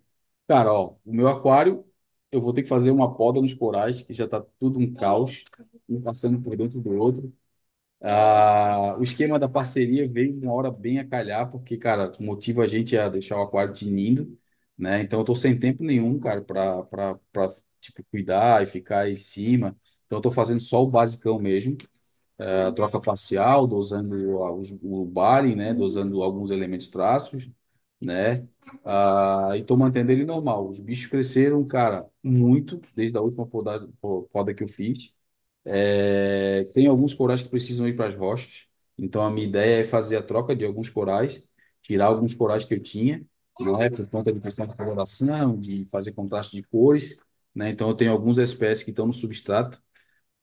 Cara, 0.48 0.72
ó, 0.74 0.96
o 1.06 1.14
meu 1.14 1.28
aquário, 1.28 1.86
eu 2.32 2.42
vou 2.42 2.54
ter 2.54 2.64
que 2.64 2.70
fazer 2.70 2.92
uma 2.92 3.16
poda 3.16 3.42
nos 3.42 3.54
corais, 3.54 4.02
que 4.02 4.14
já 4.14 4.26
está 4.26 4.42
tudo 4.60 4.80
um 4.80 4.94
caos, 4.94 5.46
um 5.90 6.02
passando 6.02 6.42
por 6.42 6.56
dentro 6.58 6.82
do 6.82 6.92
outro. 6.98 7.34
Ah, 8.02 8.96
o 9.00 9.04
esquema 9.04 9.40
da 9.40 9.50
parceria 9.50 10.08
veio 10.08 10.34
uma 10.42 10.54
hora 10.54 10.72
bem 10.72 11.00
a 11.00 11.08
calhar, 11.08 11.50
porque, 11.52 11.78
cara, 11.78 12.12
motiva 12.20 12.64
a 12.64 12.68
gente 12.68 12.98
a 12.98 13.10
deixar 13.10 13.38
o 13.38 13.42
aquário 13.44 13.74
tinindo, 13.74 14.38
né? 14.78 15.02
Então, 15.02 15.20
eu 15.20 15.26
tô 15.26 15.36
sem 15.36 15.60
tempo 15.60 15.84
nenhum, 15.84 16.20
cara, 16.20 16.42
para 16.44 16.86
tipo 17.82 18.04
cuidar 18.12 18.64
e 18.64 18.66
ficar 18.68 19.10
em 19.10 19.16
cima. 19.16 19.76
Então, 20.06 20.18
eu 20.20 20.22
tô 20.22 20.32
fazendo 20.32 20.60
só 20.60 20.84
o 20.84 20.90
basicão 20.90 21.40
mesmo, 21.40 21.78
a 22.68 22.72
troca 22.72 23.00
parcial, 23.02 23.68
dosando 23.68 24.44
a- 24.44 24.54
os- 24.54 24.72
o 24.84 25.06
Bali, 25.06 25.56
né? 25.56 25.74
Dosando 25.74 26.22
alguns 26.24 26.52
elementos 26.52 26.88
tráficos, 26.88 27.50
né? 28.02 28.48
Ah, 28.84 29.52
e 29.58 29.64
tô 29.64 29.76
mantendo 29.78 30.12
ele 30.12 30.26
normal. 30.26 30.68
Os 30.68 30.80
bichos 30.80 31.08
cresceram, 31.08 31.66
cara, 31.66 32.08
muito 32.24 32.82
desde 32.96 33.18
a 33.18 33.22
última 33.22 33.46
poda, 33.48 33.88
poda 34.32 34.54
que 34.54 34.64
eu 34.64 34.68
fiz. 34.68 35.14
É, 35.66 36.66
tem 36.74 36.88
alguns 36.88 37.14
corais 37.14 37.42
que 37.44 37.50
precisam 37.50 37.88
ir 37.88 37.96
para 37.96 38.08
as 38.10 38.16
rochas, 38.16 38.68
então 38.98 39.22
a 39.24 39.30
minha 39.32 39.48
ideia 39.48 39.82
é 39.82 39.84
fazer 39.84 40.18
a 40.18 40.24
troca 40.24 40.56
de 40.56 40.66
alguns 40.66 40.90
corais, 40.90 41.50
tirar 41.82 42.08
alguns 42.08 42.34
corais 42.34 42.66
que 42.66 42.74
eu 42.74 42.82
tinha, 42.82 43.26
não 43.60 43.82
é 43.82 43.90
por 43.90 44.08
conta 44.10 44.34
de 44.34 44.40
questão 44.42 44.66
de 44.68 44.76
coloração, 44.76 45.60
de 45.60 45.86
fazer 45.86 46.14
contraste 46.14 46.56
de 46.56 46.64
cores, 46.64 47.18
né? 47.56 47.70
Então 47.70 47.90
eu 47.90 47.96
tenho 47.96 48.12
algumas 48.12 48.38
espécies 48.40 48.84
que 48.84 48.92
estão 48.92 49.08
no 49.08 49.14
substrato, 49.14 49.82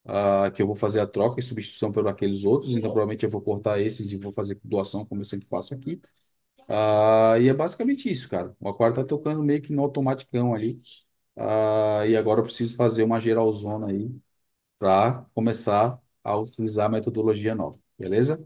ah, 0.04 0.50
que 0.52 0.62
eu 0.62 0.66
vou 0.66 0.76
fazer 0.76 1.00
a 1.00 1.06
troca 1.06 1.40
e 1.40 1.42
substituição 1.42 1.92
por 1.92 2.06
aqueles 2.08 2.44
outros, 2.44 2.72
então 2.72 2.90
provavelmente 2.90 3.24
eu 3.24 3.30
vou 3.30 3.40
cortar 3.42 3.80
esses 3.80 4.12
e 4.12 4.16
vou 4.18 4.32
fazer 4.32 4.58
doação, 4.64 5.04
como 5.06 5.20
eu 5.20 5.24
sempre 5.24 5.46
faço 5.48 5.74
aqui. 5.74 6.00
Ah, 6.68 7.34
e 7.40 7.48
é 7.48 7.54
basicamente 7.54 8.10
isso, 8.10 8.28
cara. 8.28 8.54
O 8.60 8.68
aquário 8.68 8.96
tá 8.96 9.04
tocando 9.04 9.42
meio 9.42 9.60
que 9.62 9.72
no 9.72 9.82
automaticão 9.82 10.54
ali. 10.54 10.80
Ah, 11.36 12.06
e 12.06 12.16
agora 12.16 12.40
eu 12.40 12.44
preciso 12.44 12.76
fazer 12.76 13.02
uma 13.02 13.20
geralzona 13.20 13.88
aí 13.88 14.10
para 14.78 15.24
começar 15.34 16.00
a 16.24 16.36
utilizar 16.38 16.86
a 16.86 16.88
metodologia 16.90 17.54
nova, 17.54 17.78
beleza? 17.98 18.44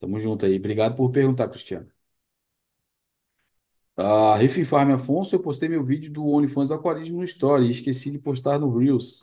Tamo 0.00 0.18
junto 0.18 0.46
aí. 0.46 0.56
Obrigado 0.58 0.96
por 0.96 1.10
perguntar, 1.12 1.48
Cristiano. 1.48 1.90
Ah, 3.96 4.36
Riff 4.38 4.64
Farm 4.64 4.90
Afonso, 4.92 5.34
eu 5.34 5.42
postei 5.42 5.68
meu 5.68 5.84
vídeo 5.84 6.10
do 6.12 6.26
OnlyFans 6.26 6.68
do 6.68 6.74
Aquarismo 6.74 7.18
no 7.18 7.24
Story 7.24 7.66
e 7.66 7.70
esqueci 7.70 8.10
de 8.10 8.18
postar 8.18 8.58
no 8.58 8.76
Reels. 8.78 9.20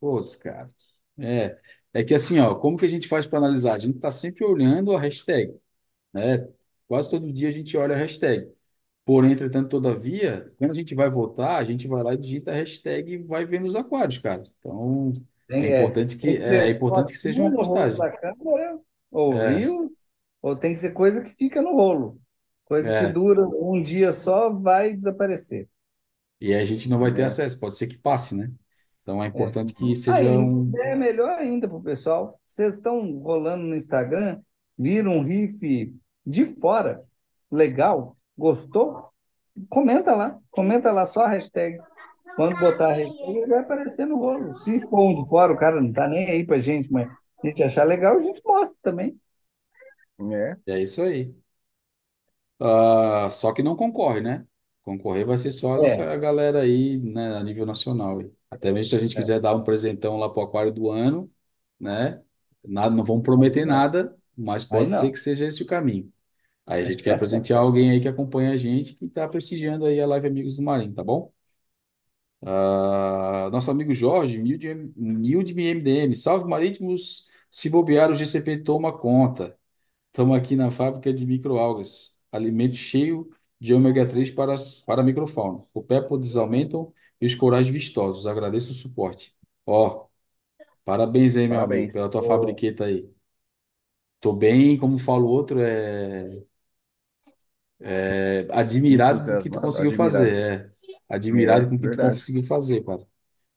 Putz, 0.00 0.36
cara. 0.36 0.68
É, 1.18 1.58
é 1.94 2.04
que 2.04 2.14
assim, 2.14 2.40
ó, 2.40 2.54
como 2.56 2.76
que 2.78 2.86
a 2.86 2.88
gente 2.88 3.08
faz 3.08 3.26
para 3.26 3.38
analisar? 3.40 3.74
A 3.74 3.78
gente 3.78 3.98
tá 4.00 4.10
sempre 4.10 4.44
olhando 4.44 4.94
a 4.96 5.00
hashtag, 5.00 5.54
né? 6.12 6.48
Quase 6.90 7.10
todo 7.10 7.32
dia 7.32 7.48
a 7.50 7.52
gente 7.52 7.76
olha 7.78 7.96
a 7.96 7.98
hashtag. 7.98 8.52
Porém, 9.04 9.32
entretanto, 9.32 9.70
todavia, 9.70 10.52
quando 10.58 10.72
a 10.72 10.74
gente 10.74 10.94
vai 10.94 11.10
votar, 11.10 11.60
a 11.60 11.64
gente 11.64 11.88
vai 11.88 12.02
lá 12.04 12.14
e 12.14 12.18
digita 12.18 12.52
a 12.52 12.54
hashtag 12.56 13.14
e 13.14 13.18
vai 13.24 13.46
ver 13.46 13.60
nos 13.60 13.76
aquários, 13.76 14.18
cara. 14.18 14.44
Então, 14.60 15.12
Tem, 15.48 15.64
é 15.64 15.68
é, 15.68 15.90
importante 15.90 16.18
tem 16.20 16.34
que, 16.34 16.36
que 16.36 16.42
é, 16.42 16.68
é 16.68 16.70
ser 16.70 16.70
importante 16.70 17.12
que 17.12 17.18
seja 17.18 17.42
fotinho 17.42 17.42
uma 17.42 17.52
no 17.52 17.62
rolo 17.62 17.92
postagem. 17.92 17.96
da 17.96 18.10
câmera, 18.16 18.80
ou 19.10 19.36
É, 19.36 19.40
rio, 19.40 19.90
ou 20.42 20.56
tem 20.56 20.72
que 20.74 20.80
ser 20.80 20.92
coisa 20.92 21.22
que 21.22 21.30
fica 21.30 21.60
no 21.62 21.72
rolo. 21.74 22.20
Coisa 22.64 22.92
que 22.92 23.06
é. 23.06 23.08
dura 23.08 23.42
um 23.42 23.82
dia 23.82 24.12
só, 24.12 24.52
vai 24.52 24.94
desaparecer. 24.94 25.68
E 26.40 26.54
aí 26.54 26.60
a 26.62 26.64
gente 26.64 26.88
não 26.88 26.98
vai 26.98 27.12
ter 27.12 27.22
É. 27.22 27.24
acesso, 27.24 27.58
pode 27.60 27.76
ser 27.76 27.86
que 27.86 27.98
passe, 27.98 28.34
né? 28.34 28.50
Então 29.02 29.22
é 29.22 29.26
É. 29.32 29.38
importante 29.38 29.74
que 29.74 29.94
Ah, 30.06 30.22
seja 30.22 30.22
e 30.22 30.38
um. 30.38 30.78
é 30.82 30.94
melhor 30.96 31.38
ainda 31.38 31.68
para 31.68 31.76
o 31.76 31.82
pessoal. 31.82 32.40
Vocês 32.44 32.74
estão 32.74 33.18
rolando 33.20 33.64
no 33.64 33.76
Instagram, 33.76 34.40
viram 34.78 35.18
um 35.18 35.22
riff 35.22 35.94
de 36.30 36.46
fora, 36.46 37.04
legal, 37.50 38.16
gostou? 38.36 39.10
Comenta 39.68 40.14
lá, 40.14 40.38
comenta 40.50 40.92
lá 40.92 41.04
só 41.06 41.22
a 41.22 41.28
hashtag. 41.28 41.78
Quando 42.36 42.58
botar 42.58 42.88
a 42.90 42.92
hashtag, 42.92 43.36
ele 43.36 43.46
vai 43.46 43.58
aparecer 43.60 44.06
no 44.06 44.16
rolo. 44.16 44.52
Se 44.54 44.80
for 44.88 45.10
um 45.10 45.14
de 45.14 45.28
fora, 45.28 45.52
o 45.52 45.58
cara 45.58 45.80
não 45.80 45.90
tá 45.92 46.06
nem 46.08 46.30
aí 46.30 46.46
pra 46.46 46.58
gente, 46.58 46.90
mas 46.92 47.08
a 47.42 47.46
gente 47.46 47.62
achar 47.62 47.84
legal, 47.84 48.16
a 48.16 48.18
gente 48.18 48.40
mostra 48.44 48.78
também. 48.82 49.18
É, 50.32 50.56
É 50.74 50.82
isso 50.82 51.02
aí. 51.02 51.34
Ah, 52.58 53.28
só 53.30 53.52
que 53.52 53.62
não 53.62 53.74
concorre, 53.74 54.20
né? 54.20 54.46
Concorrer 54.82 55.26
vai 55.26 55.38
ser 55.38 55.50
só 55.50 55.82
É, 55.82 55.86
essa 55.86 56.16
galera 56.16 56.60
aí, 56.60 56.98
né, 56.98 57.36
a 57.36 57.42
nível 57.42 57.66
nacional. 57.66 58.20
Até 58.50 58.72
mesmo 58.72 58.90
se 58.90 58.96
a 58.96 58.98
gente 58.98 59.16
é. 59.16 59.20
quiser 59.20 59.40
dar 59.40 59.54
um 59.54 59.64
presentão 59.64 60.16
lá 60.16 60.28
pro 60.28 60.42
Aquário 60.42 60.72
do 60.72 60.90
ano, 60.90 61.30
né? 61.78 62.20
Nada, 62.64 62.94
não 62.94 63.04
vamos 63.04 63.22
prometer 63.22 63.64
nada, 63.64 64.14
mas 64.36 64.64
pode 64.64 64.94
ser 64.94 65.10
que 65.10 65.18
seja 65.18 65.46
esse 65.46 65.62
o 65.62 65.66
caminho. 65.66 66.12
Aí 66.70 66.82
a 66.82 66.84
gente 66.86 67.02
quer 67.02 67.16
presentear 67.18 67.60
alguém 67.60 67.90
aí 67.90 68.00
que 68.00 68.08
acompanha 68.08 68.52
a 68.52 68.56
gente, 68.56 68.94
que 68.96 69.06
está 69.06 69.28
prestigiando 69.28 69.84
aí 69.86 70.00
a 70.00 70.06
Live 70.06 70.28
Amigos 70.28 70.56
do 70.56 70.62
Marinho, 70.62 70.94
tá 70.94 71.04
bom? 71.04 71.32
Ah, 72.42 73.50
nosso 73.52 73.70
amigo 73.70 73.92
Jorge, 73.92 74.38
Milde 74.38 74.74
Milde 74.96 75.52
MDM, 75.60 76.16
salve 76.16 76.48
marítimos, 76.48 77.28
se 77.50 77.68
bobear 77.68 78.10
o 78.10 78.16
GCP 78.16 78.58
toma 78.58 78.96
conta. 78.96 79.58
Estamos 80.08 80.36
aqui 80.38 80.56
na 80.56 80.70
fábrica 80.70 81.12
de 81.12 81.26
microalgas, 81.26 82.18
alimento 82.32 82.76
cheio 82.76 83.30
de 83.60 83.74
ômega 83.74 84.06
3 84.08 84.30
para, 84.30 84.54
para 84.86 85.02
a 85.02 85.04
microfauna. 85.04 85.62
O 85.74 85.82
péplodes 85.82 86.36
aumentam 86.36 86.92
e 87.20 87.26
os 87.26 87.34
corais 87.34 87.68
vistosos. 87.68 88.26
Agradeço 88.26 88.72
o 88.72 88.74
suporte. 88.74 89.36
Ó, 89.66 90.06
parabéns 90.84 91.36
aí, 91.36 91.48
meu 91.48 91.60
amigo, 91.60 91.90
parabéns. 91.90 91.92
pela 91.92 92.10
tua 92.10 92.22
Ô, 92.22 92.24
fabriqueta 92.24 92.86
aí. 92.86 93.10
Tô 94.20 94.32
bem, 94.34 94.76
como 94.78 94.98
fala 94.98 95.22
o 95.24 95.28
outro, 95.28 95.60
é, 95.60 96.42
é 97.80 98.46
admirado 98.50 99.26
do 99.32 99.38
que 99.38 99.50
tu 99.50 99.60
Entusiasmado, 99.60 99.60
conseguiu 99.60 99.92
admirado. 99.92 100.32
fazer. 100.32 100.72
É, 101.08 101.14
admirado 101.14 101.68
É, 101.68 101.70
com 101.70 101.76
o 101.76 101.80
que 101.80 101.88
tu 101.88 101.98
verdade. 101.98 102.20
conseguiu 102.20 102.46
fazer, 102.46 102.84
cara. 102.84 103.06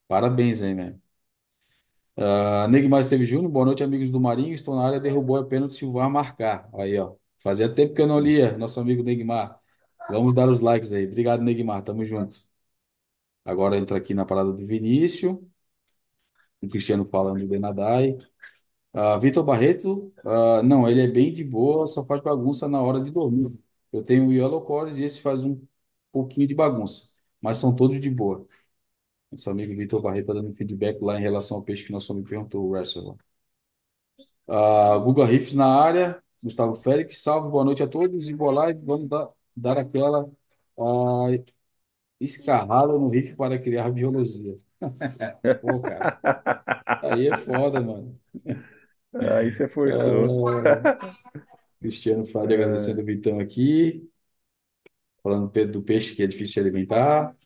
Parabéns 0.08 0.62
aí, 0.62 0.74
mesmo. 0.74 1.02
Ah, 2.16 2.66
Neymar 2.68 3.00
Esteves 3.00 3.28
Júnior, 3.28 3.50
boa 3.50 3.64
noite, 3.66 3.82
amigos 3.82 4.10
do 4.10 4.20
Marinho. 4.20 4.54
Estou 4.54 4.76
na 4.76 4.86
área, 4.86 5.00
derrubou 5.00 5.36
a 5.36 5.44
pênalti, 5.46 5.74
Silvar 5.76 6.08
marcar. 6.10 6.68
Aí, 6.74 6.98
ó. 6.98 7.14
Fazia 7.42 7.68
tempo 7.72 7.94
que 7.94 8.00
eu 8.02 8.06
não 8.06 8.18
lia, 8.20 8.56
nosso 8.56 8.80
amigo 8.80 9.02
Neymar. 9.02 9.60
Vamos 10.08 10.34
dar 10.34 10.48
os 10.48 10.60
likes 10.60 10.92
aí. 10.92 11.06
Obrigado, 11.06 11.42
Neymar. 11.42 11.82
Tamo 11.82 12.04
junto. 12.04 12.46
Agora 13.44 13.76
entra 13.78 13.96
aqui 13.98 14.12
na 14.14 14.26
parada 14.26 14.52
do 14.52 14.66
Vinícius, 14.66 15.38
o 16.62 16.68
Cristiano 16.68 17.04
falando 17.06 17.40
do 17.40 17.48
Denadai. 17.48 18.16
Ah, 18.94 19.18
Vitor 19.18 19.44
Barreto, 19.44 20.12
ah, 20.24 20.62
não, 20.62 20.88
ele 20.88 21.02
é 21.02 21.08
bem 21.08 21.32
de 21.32 21.44
boa, 21.44 21.86
só 21.86 22.04
faz 22.06 22.20
bagunça 22.22 22.68
na 22.68 22.82
hora 22.82 23.00
de 23.02 23.10
dormir. 23.10 23.52
Eu 23.94 24.02
tenho 24.02 24.26
o 24.26 24.32
Yellow 24.32 24.60
Cores 24.62 24.98
e 24.98 25.04
esse 25.04 25.20
faz 25.20 25.44
um 25.44 25.60
pouquinho 26.10 26.48
de 26.48 26.54
bagunça, 26.54 27.16
mas 27.40 27.58
são 27.58 27.74
todos 27.76 28.00
de 28.00 28.10
boa. 28.10 28.44
Nosso 29.30 29.50
amigo 29.50 29.76
Vitor 29.76 30.02
Barreto 30.02 30.26
tá 30.28 30.34
dando 30.34 30.54
feedback 30.54 31.00
lá 31.02 31.18
em 31.18 31.22
relação 31.22 31.58
ao 31.58 31.62
peixe 31.62 31.84
que 31.84 31.92
nosso 31.92 32.12
amigo 32.12 32.28
perguntou, 32.28 32.64
o 32.66 32.76
Russell. 32.76 33.16
Ah, 34.48 34.98
Guga 34.98 35.24
Riffs 35.24 35.54
na 35.54 35.66
área, 35.66 36.20
Gustavo 36.42 36.74
Félix, 36.74 37.22
salve, 37.22 37.48
boa 37.48 37.64
noite 37.64 37.82
a 37.84 37.86
todos 37.86 38.28
e 38.28 38.34
boa 38.34 38.52
live. 38.52 38.80
Vamos 38.84 39.08
dar, 39.08 39.28
dar 39.56 39.78
aquela 39.78 40.28
ah, 40.76 41.26
escarrada 42.20 42.94
no 42.94 43.08
riff 43.08 43.36
para 43.36 43.58
criar 43.58 43.90
biologia. 43.90 44.58
Pô, 45.62 45.80
cara, 45.80 46.18
aí 47.02 47.28
é 47.28 47.36
foda, 47.36 47.80
mano. 47.80 48.18
Aí 49.14 49.52
você 49.52 49.68
forçou. 49.68 50.58
Ah, 50.58 51.53
Cristiano 51.84 52.24
Fábio 52.24 52.54
agradecendo 52.56 53.02
o 53.02 53.04
Vitão 53.04 53.38
aqui, 53.38 54.08
falando 55.22 55.50
do 55.50 55.66
do 55.72 55.82
peixe 55.82 56.14
que 56.14 56.22
é 56.22 56.26
difícil 56.26 56.62
de 56.62 56.68
alimentar. 56.70 57.36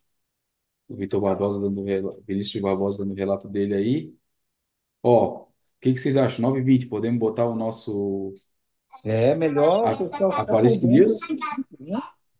O 0.89 0.95
Vitor 0.95 1.21
Barbosa 1.21 1.61
dando 1.61 1.83
rela- 1.83 2.17
Vinícius 2.25 2.63
Barbosa 2.63 2.99
dando 2.99 3.11
o 3.15 3.17
relato 3.17 3.49
dele 3.49 3.75
aí. 3.75 4.15
Ó, 5.03 5.43
o 5.43 5.49
que 5.81 5.93
que 5.93 5.99
vocês 5.99 6.17
acham? 6.17 6.41
9h20, 6.41 6.87
podemos 6.87 7.19
botar 7.19 7.47
o 7.47 7.57
nosso 7.57 8.33
É 9.03 9.35
melhor 9.35 9.89
a- 9.89 9.97
pessoal 9.97 10.31
dentro 10.31 10.87
News? 10.87 11.19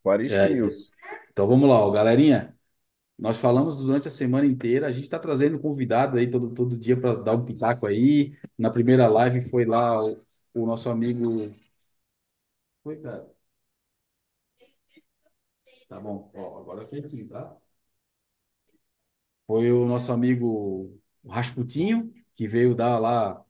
Aquaristic 0.01 0.39
É, 0.39 0.55
News. 0.55 0.91
então 1.33 1.49
vamos 1.49 1.69
lá, 1.69 1.81
ó, 1.85 1.91
galerinha. 1.91 2.57
Nós 3.19 3.39
falamos 3.39 3.83
durante 3.83 4.07
a 4.07 4.11
semana 4.13 4.47
inteira, 4.47 4.87
a 4.87 4.93
gente 4.93 5.03
está 5.03 5.19
trazendo 5.19 5.59
convidado 5.59 6.17
aí 6.17 6.31
todo, 6.31 6.55
todo 6.55 6.77
dia 6.79 6.97
para 6.97 7.17
dar 7.17 7.35
um 7.35 7.45
pitaco 7.45 7.87
aí. 7.87 8.37
Na 8.57 8.71
primeira 8.71 9.09
live 9.09 9.41
foi 9.41 9.65
lá 9.65 9.99
o, 10.01 10.17
o 10.55 10.65
nosso 10.67 10.89
amigo. 10.89 11.27
Foi, 12.83 12.97
cara? 13.01 13.29
Tá 15.89 15.99
bom, 16.01 16.31
ó, 16.35 16.59
agora 16.61 16.87
quietinho, 16.87 17.29
tá? 17.29 17.55
Foi 19.47 19.71
o 19.73 19.87
nosso 19.87 20.13
amigo 20.13 20.99
Rasputinho, 21.29 22.13
que 22.35 22.47
veio 22.47 22.75
dar 22.75 22.99
lá 22.99 23.43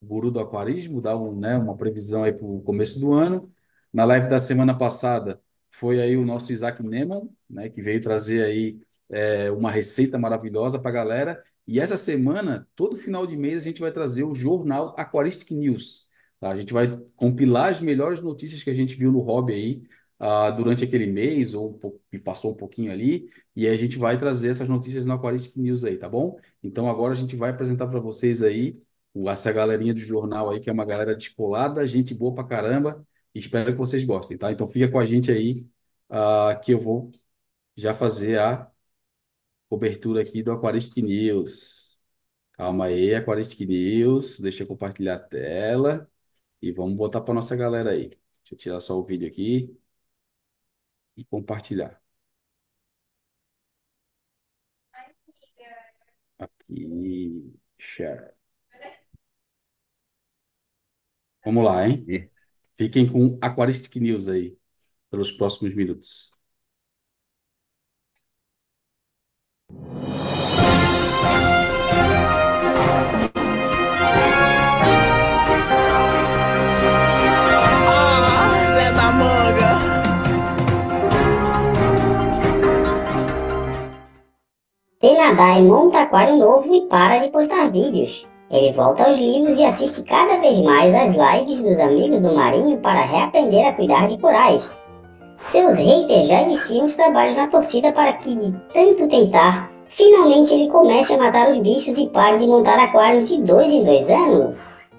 o 0.00 0.06
guru 0.06 0.30
do 0.30 0.40
aquarismo, 0.40 1.00
dar 1.00 1.16
um, 1.16 1.38
né, 1.38 1.56
uma 1.56 1.76
previsão 1.76 2.24
aí 2.24 2.32
para 2.32 2.44
o 2.46 2.60
começo 2.62 2.98
do 3.00 3.12
ano. 3.14 3.52
Na 3.92 4.04
live 4.04 4.28
da 4.28 4.40
semana 4.40 4.76
passada 4.76 5.40
foi 5.70 6.00
aí 6.00 6.16
o 6.16 6.24
nosso 6.24 6.52
Isaac 6.52 6.82
Neman, 6.82 7.28
né, 7.48 7.68
que 7.68 7.82
veio 7.82 8.00
trazer 8.02 8.44
aí 8.44 8.80
é, 9.10 9.50
uma 9.50 9.70
receita 9.70 10.18
maravilhosa 10.18 10.78
para 10.78 10.90
a 10.90 10.94
galera. 10.94 11.44
E 11.66 11.80
essa 11.80 11.96
semana, 11.96 12.68
todo 12.76 12.96
final 12.96 13.26
de 13.26 13.36
mês, 13.36 13.58
a 13.58 13.62
gente 13.62 13.80
vai 13.80 13.92
trazer 13.92 14.24
o 14.24 14.34
jornal 14.34 14.94
Aquaristic 14.98 15.50
News. 15.52 16.03
Tá? 16.44 16.50
A 16.50 16.56
gente 16.56 16.74
vai 16.74 16.86
compilar 17.16 17.70
as 17.70 17.80
melhores 17.80 18.20
notícias 18.20 18.62
que 18.62 18.68
a 18.70 18.74
gente 18.74 18.94
viu 18.94 19.10
no 19.10 19.20
hobby 19.20 19.54
aí 19.54 19.82
ah, 20.18 20.50
durante 20.50 20.84
aquele 20.84 21.06
mês, 21.06 21.54
ou 21.54 21.78
que 22.10 22.18
passou 22.18 22.52
um 22.52 22.54
pouquinho 22.54 22.92
ali, 22.92 23.30
e 23.56 23.66
a 23.66 23.76
gente 23.76 23.96
vai 23.98 24.18
trazer 24.18 24.50
essas 24.50 24.68
notícias 24.68 25.06
no 25.06 25.14
Aquaristic 25.14 25.56
News 25.56 25.84
aí, 25.84 25.96
tá 25.96 26.08
bom? 26.08 26.38
Então 26.62 26.88
agora 26.88 27.12
a 27.14 27.16
gente 27.16 27.34
vai 27.36 27.50
apresentar 27.50 27.86
para 27.88 27.98
vocês 28.00 28.42
aí 28.42 28.78
essa 29.28 29.52
galerinha 29.52 29.94
do 29.94 30.00
jornal 30.00 30.50
aí, 30.50 30.60
que 30.60 30.68
é 30.68 30.72
uma 30.72 30.84
galera 30.84 31.14
descolada, 31.14 31.86
gente 31.86 32.14
boa 32.14 32.34
pra 32.34 32.44
caramba. 32.44 33.06
Espero 33.34 33.72
que 33.72 33.78
vocês 33.78 34.04
gostem, 34.04 34.36
tá? 34.36 34.52
Então 34.52 34.68
fica 34.68 34.90
com 34.90 34.98
a 34.98 35.06
gente 35.06 35.30
aí, 35.30 35.66
ah, 36.10 36.54
que 36.62 36.72
eu 36.74 36.78
vou 36.78 37.10
já 37.76 37.94
fazer 37.94 38.38
a 38.38 38.70
cobertura 39.68 40.22
aqui 40.22 40.42
do 40.42 40.52
Aquaristic 40.52 41.02
News. 41.04 42.00
Calma 42.52 42.86
aí, 42.86 43.14
Aquaristic 43.14 43.60
News. 43.68 44.40
Deixa 44.40 44.62
eu 44.62 44.66
compartilhar 44.66 45.16
a 45.16 45.18
tela 45.18 46.08
e 46.64 46.72
vamos 46.72 46.96
botar 46.96 47.20
para 47.20 47.34
nossa 47.34 47.54
galera 47.56 47.90
aí. 47.92 48.08
Deixa 48.08 48.54
eu 48.54 48.58
tirar 48.58 48.80
só 48.80 48.98
o 48.98 49.04
vídeo 49.04 49.28
aqui 49.28 49.76
e 51.16 51.24
compartilhar. 51.24 52.00
Aqui, 56.38 57.52
share. 57.78 58.34
Vamos 61.44 61.64
lá, 61.64 61.86
hein? 61.86 62.30
Fiquem 62.76 63.10
com 63.10 63.38
Aquaristic 63.40 63.96
News 63.96 64.28
aí 64.28 64.56
pelos 65.10 65.32
próximos 65.32 65.74
minutos. 65.74 66.32
Tenadai 85.04 85.60
monta 85.60 86.00
aquário 86.00 86.38
novo 86.38 86.74
e 86.74 86.80
para 86.88 87.18
de 87.18 87.28
postar 87.28 87.70
vídeos. 87.70 88.26
Ele 88.50 88.72
volta 88.72 89.04
aos 89.04 89.18
livros 89.18 89.58
e 89.58 89.64
assiste 89.66 90.02
cada 90.04 90.38
vez 90.38 90.58
mais 90.62 90.94
às 90.94 91.14
lives 91.14 91.62
dos 91.62 91.78
amigos 91.78 92.22
do 92.22 92.34
Marinho 92.34 92.78
para 92.78 93.02
reaprender 93.02 93.66
a 93.66 93.74
cuidar 93.74 94.08
de 94.08 94.16
corais. 94.16 94.82
Seus 95.34 95.76
haters 95.76 96.26
já 96.26 96.40
iniciam 96.40 96.86
os 96.86 96.96
trabalhos 96.96 97.36
na 97.36 97.48
torcida 97.48 97.92
para 97.92 98.14
que, 98.14 98.34
de 98.34 98.50
tanto 98.72 99.06
tentar, 99.06 99.70
finalmente 99.88 100.54
ele 100.54 100.70
comece 100.70 101.12
a 101.12 101.18
matar 101.18 101.50
os 101.50 101.58
bichos 101.58 101.98
e 101.98 102.06
pare 102.06 102.38
de 102.38 102.46
montar 102.46 102.78
aquários 102.78 103.28
de 103.28 103.42
dois 103.42 103.70
em 103.70 103.84
dois 103.84 104.08
anos. 104.08 104.90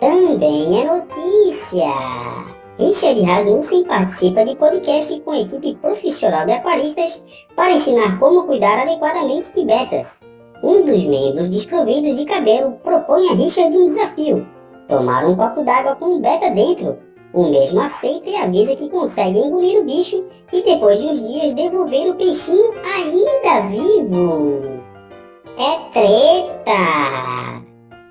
Também 0.00 0.80
é 0.80 0.84
notícia! 0.86 2.55
Richard 2.78 3.22
Rasmussen 3.22 3.84
participa 3.84 4.44
de 4.44 4.54
podcast 4.56 5.18
com 5.20 5.34
equipe 5.34 5.74
profissional 5.76 6.44
de 6.44 6.52
aquaristas 6.52 7.22
para 7.54 7.72
ensinar 7.72 8.18
como 8.18 8.44
cuidar 8.44 8.80
adequadamente 8.80 9.50
de 9.54 9.64
betas. 9.64 10.20
Um 10.62 10.84
dos 10.84 11.04
membros 11.04 11.48
desprovidos 11.48 12.16
de 12.16 12.26
cabelo 12.26 12.72
propõe 12.84 13.30
a 13.30 13.32
Richard 13.32 13.74
um 13.74 13.86
desafio: 13.86 14.46
tomar 14.88 15.24
um 15.24 15.34
copo 15.34 15.64
d'água 15.64 15.96
com 15.96 16.16
um 16.16 16.20
beta 16.20 16.50
dentro. 16.50 16.98
O 17.32 17.44
mesmo 17.48 17.80
aceita 17.80 18.28
e 18.28 18.36
avisa 18.36 18.76
que 18.76 18.90
consegue 18.90 19.38
engolir 19.38 19.80
o 19.80 19.84
bicho 19.84 20.24
e 20.52 20.62
depois 20.62 20.98
de 21.00 21.06
uns 21.06 21.32
dias 21.32 21.54
devolver 21.54 22.10
o 22.10 22.14
peixinho 22.14 22.72
ainda 22.84 23.68
vivo. 23.70 24.60
É 25.56 25.78
treta! 25.92 27.65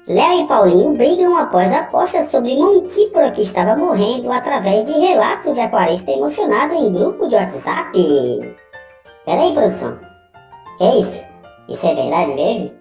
Léo 0.08 0.42
e 0.42 0.48
Paulinho 0.48 0.94
brigam 0.94 1.36
após 1.36 1.74
aposta 1.74 2.24
sobre 2.24 2.56
Montípora 2.56 3.32
que 3.32 3.42
estava 3.42 3.76
morrendo 3.76 4.32
através 4.32 4.86
de 4.86 4.92
relato 4.92 5.52
de 5.52 5.60
aquarista 5.60 6.12
emocionado 6.12 6.76
em 6.76 6.94
grupo 6.94 7.28
de 7.28 7.34
WhatsApp. 7.34 8.56
Peraí, 9.26 9.54
produção. 9.56 10.00
Que 10.78 11.00
isso? 11.00 11.20
Isso 11.68 11.88
é 11.88 11.96
verdade 11.96 12.36
mesmo? 12.36 12.72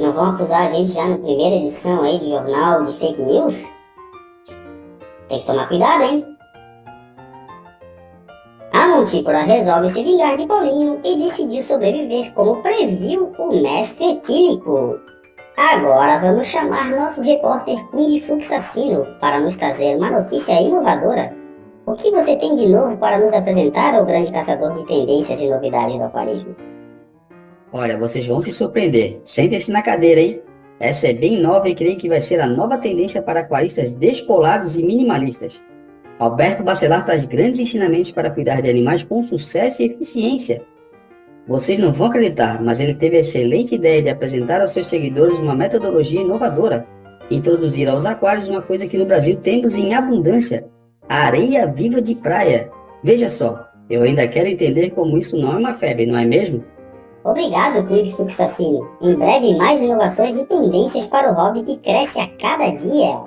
Não 0.00 0.12
vão 0.12 0.30
acusar 0.30 0.66
a 0.66 0.70
gente 0.72 0.90
já 0.90 1.06
na 1.06 1.18
primeira 1.18 1.54
edição 1.54 2.02
aí 2.02 2.18
do 2.18 2.30
jornal 2.30 2.84
de 2.86 2.92
fake 2.98 3.22
news? 3.22 3.54
Tem 5.28 5.38
que 5.38 5.46
tomar 5.46 5.68
cuidado, 5.68 6.02
hein? 6.02 6.36
A 8.72 8.88
Montípora 8.88 9.42
resolve 9.42 9.90
se 9.90 10.02
vingar 10.02 10.36
de 10.36 10.48
Paulinho 10.48 11.00
e 11.04 11.18
decidiu 11.18 11.62
sobreviver 11.62 12.34
como 12.34 12.60
previu 12.62 13.32
o 13.38 13.62
mestre 13.62 14.14
etílico. 14.14 14.98
Agora 15.56 16.18
vamos 16.18 16.48
chamar 16.48 16.90
nosso 16.90 17.20
repórter 17.20 17.78
Kung 17.90 18.20
Fuxassino 18.20 19.06
para 19.20 19.38
nos 19.38 19.56
trazer 19.56 19.96
uma 19.96 20.10
notícia 20.10 20.60
inovadora. 20.60 21.34
O 21.84 21.92
que 21.92 22.10
você 22.10 22.36
tem 22.36 22.54
de 22.54 22.68
novo 22.68 22.96
para 22.96 23.18
nos 23.18 23.34
apresentar, 23.34 24.00
o 24.00 24.06
grande 24.06 24.32
caçador 24.32 24.72
de 24.72 24.86
tendências 24.86 25.40
e 25.40 25.50
novidades 25.50 25.96
do 25.96 26.04
aquarismo? 26.04 26.56
Olha, 27.70 27.98
vocês 27.98 28.26
vão 28.26 28.40
se 28.40 28.50
surpreender. 28.50 29.20
Sentem-se 29.24 29.70
na 29.70 29.82
cadeira, 29.82 30.20
hein? 30.20 30.42
Essa 30.80 31.08
é 31.08 31.12
bem 31.12 31.40
nova 31.40 31.68
e 31.68 31.74
creio 31.74 31.98
que 31.98 32.08
vai 32.08 32.20
ser 32.20 32.40
a 32.40 32.46
nova 32.46 32.78
tendência 32.78 33.20
para 33.20 33.40
aquaristas 33.40 33.90
despolados 33.90 34.78
e 34.78 34.82
minimalistas. 34.82 35.62
Alberto 36.18 36.62
Bacelar 36.62 37.04
traz 37.04 37.24
grandes 37.24 37.60
ensinamentos 37.60 38.10
para 38.10 38.30
cuidar 38.30 38.62
de 38.62 38.70
animais 38.70 39.02
com 39.02 39.22
sucesso 39.22 39.82
e 39.82 39.86
eficiência. 39.86 40.62
Vocês 41.46 41.78
não 41.78 41.92
vão 41.92 42.06
acreditar, 42.06 42.62
mas 42.62 42.78
ele 42.78 42.94
teve 42.94 43.16
a 43.16 43.20
excelente 43.20 43.74
ideia 43.74 44.00
de 44.00 44.08
apresentar 44.08 44.60
aos 44.60 44.72
seus 44.72 44.86
seguidores 44.86 45.38
uma 45.38 45.54
metodologia 45.54 46.20
inovadora, 46.20 46.86
introduzir 47.30 47.88
aos 47.88 48.06
aquários 48.06 48.48
uma 48.48 48.62
coisa 48.62 48.86
que 48.86 48.96
no 48.96 49.06
Brasil 49.06 49.36
temos 49.42 49.74
em 49.74 49.92
abundância: 49.92 50.68
a 51.08 51.26
areia 51.26 51.66
viva 51.66 52.00
de 52.00 52.14
praia. 52.14 52.70
Veja 53.02 53.28
só, 53.28 53.66
eu 53.90 54.02
ainda 54.02 54.28
quero 54.28 54.48
entender 54.48 54.90
como 54.90 55.18
isso 55.18 55.36
não 55.36 55.52
é 55.52 55.56
uma 55.56 55.74
febre, 55.74 56.06
não 56.06 56.16
é 56.16 56.24
mesmo? 56.24 56.62
Obrigado, 57.24 57.86
Clique 57.86 58.12
Fuxassino. 58.12 58.88
Em 59.00 59.14
breve, 59.14 59.56
mais 59.56 59.80
inovações 59.80 60.36
e 60.36 60.46
tendências 60.46 61.06
para 61.08 61.30
o 61.30 61.34
hobby 61.34 61.62
que 61.62 61.76
cresce 61.78 62.20
a 62.20 62.28
cada 62.40 62.70
dia. 62.70 63.20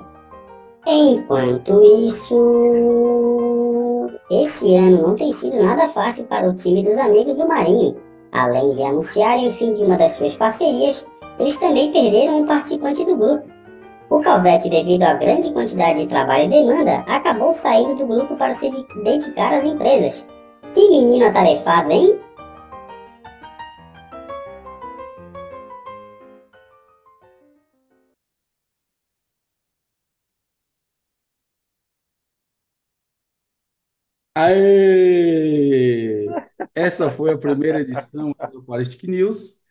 Enquanto 0.88 1.82
isso, 2.08 2.36
esse 4.32 4.76
ano 4.76 5.02
não 5.02 5.16
tem 5.16 5.32
sido 5.34 5.62
nada 5.62 5.90
fácil 5.90 6.26
para 6.26 6.50
o 6.50 6.54
time 6.54 6.84
dos 6.84 6.98
amigos 6.98 7.36
do 7.36 7.48
Marinho. 7.48 8.05
Além 8.36 8.74
de 8.74 8.84
anunciarem 8.84 9.48
o 9.48 9.54
fim 9.54 9.74
de 9.76 9.84
uma 9.84 9.98
das 9.98 10.12
suas 10.12 10.36
parcerias, 10.36 11.08
eles 11.40 11.58
também 11.58 11.94
perderam 11.94 12.42
um 12.42 12.46
participante 12.46 13.06
do 13.06 13.16
grupo. 13.16 13.48
O 14.10 14.20
Calvete, 14.20 14.70
devido 14.70 15.04
à 15.04 15.14
grande 15.14 15.52
quantidade 15.54 16.00
de 16.00 16.08
trabalho 16.08 16.44
e 16.44 16.50
demanda, 16.50 16.98
acabou 17.08 17.54
saindo 17.54 17.96
do 17.96 18.06
grupo 18.06 18.36
para 18.36 18.54
se 18.54 18.70
dedicar 19.04 19.54
às 19.54 19.64
empresas. 19.64 20.26
Que 20.74 20.90
menino 20.90 21.26
atarefado, 21.28 21.90
hein? 21.92 22.20
Aê! 34.36 35.25
Essa 36.76 37.10
foi 37.10 37.32
a 37.34 37.38
primeira 37.38 37.82
edição 37.82 38.36
do 38.52 38.60
Aquaristic 38.60 39.04
News. 39.06 39.64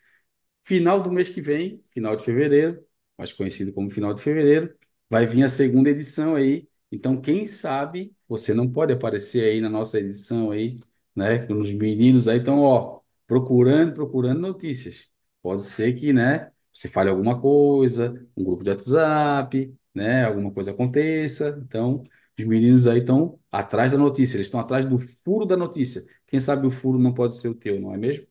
Final 0.64 1.02
do 1.02 1.12
mês 1.12 1.28
que 1.30 1.40
vem, 1.40 1.82
final 1.90 2.16
de 2.16 2.24
fevereiro, 2.24 2.84
mais 3.18 3.32
conhecido 3.32 3.72
como 3.72 3.90
final 3.90 4.14
de 4.14 4.22
fevereiro, 4.22 4.74
vai 5.10 5.26
vir 5.26 5.44
a 5.44 5.48
segunda 5.50 5.90
edição 5.90 6.36
aí. 6.36 6.68
Então, 6.92 7.20
quem 7.20 7.46
sabe 7.46 8.14
você 8.28 8.54
não 8.54 8.70
pode 8.70 8.92
aparecer 8.92 9.44
aí 9.44 9.60
na 9.60 9.70
nossa 9.70 9.98
edição 10.00 10.50
aí, 10.52 10.76
né, 11.16 11.38
com 11.46 11.60
os 11.60 11.72
meninos 11.72 12.28
aí. 12.28 12.38
Então, 12.40 12.60
ó, 12.60 13.00
procurando, 13.26 13.94
procurando 13.94 14.40
notícias. 14.40 15.10
Pode 15.42 15.64
ser 15.64 15.94
que, 15.94 16.12
né, 16.12 16.52
você 16.72 16.88
fale 16.88 17.10
alguma 17.10 17.40
coisa, 17.40 18.26
um 18.36 18.44
grupo 18.44 18.64
de 18.64 18.70
WhatsApp, 18.70 19.74
né, 19.94 20.24
alguma 20.24 20.52
coisa 20.52 20.70
aconteça. 20.72 21.60
Então, 21.66 22.04
os 22.38 22.44
meninos 22.44 22.86
aí 22.86 23.00
estão 23.00 23.38
atrás 23.50 23.92
da 23.92 23.98
notícia, 23.98 24.36
eles 24.36 24.46
estão 24.46 24.60
atrás 24.60 24.84
do 24.86 24.98
furo 24.98 25.46
da 25.46 25.56
notícia. 25.56 26.02
Quem 26.34 26.40
sabe 26.40 26.66
o 26.66 26.70
furo 26.72 26.98
não 26.98 27.14
pode 27.14 27.36
ser 27.36 27.46
o 27.48 27.54
teu, 27.54 27.80
não 27.80 27.94
é 27.94 27.96
mesmo? 27.96 28.26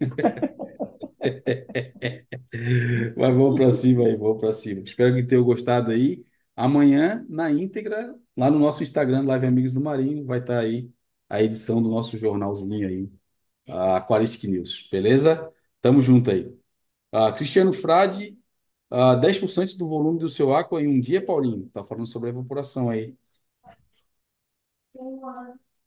Mas 3.16 3.34
vamos 3.34 3.54
para 3.56 3.70
cima 3.70 4.04
aí, 4.06 4.16
vamos 4.16 4.40
para 4.40 4.50
cima. 4.52 4.80
Espero 4.82 5.14
que 5.14 5.22
tenham 5.22 5.44
gostado 5.44 5.90
aí. 5.92 6.24
Amanhã, 6.56 7.24
na 7.28 7.48
íntegra, 7.50 8.12
lá 8.36 8.50
no 8.50 8.58
nosso 8.58 8.82
Instagram, 8.82 9.22
Live 9.24 9.46
Amigos 9.46 9.72
do 9.72 9.80
Marinho, 9.80 10.24
vai 10.26 10.40
estar 10.40 10.58
aí 10.60 10.90
a 11.28 11.40
edição 11.42 11.80
do 11.82 11.88
nosso 11.88 12.18
jornalzinho 12.18 12.88
aí, 12.88 13.08
a 13.68 13.96
Aquaristic 13.98 14.44
News, 14.50 14.88
beleza? 14.90 15.50
Tamo 15.80 16.02
junto 16.02 16.30
aí. 16.30 16.46
Uh, 17.14 17.32
Cristiano 17.36 17.72
Frade, 17.72 18.38
uh, 18.92 19.18
10% 19.20 19.76
do 19.78 19.88
volume 19.88 20.18
do 20.20 20.28
seu 20.28 20.54
aqua 20.54 20.82
em 20.82 20.86
um 20.88 21.00
dia, 21.00 21.24
Paulinho. 21.24 21.68
Tá 21.70 21.82
falando 21.84 22.06
sobre 22.06 22.28
a 22.30 22.32
evaporação 22.32 22.90
aí. 22.90 23.16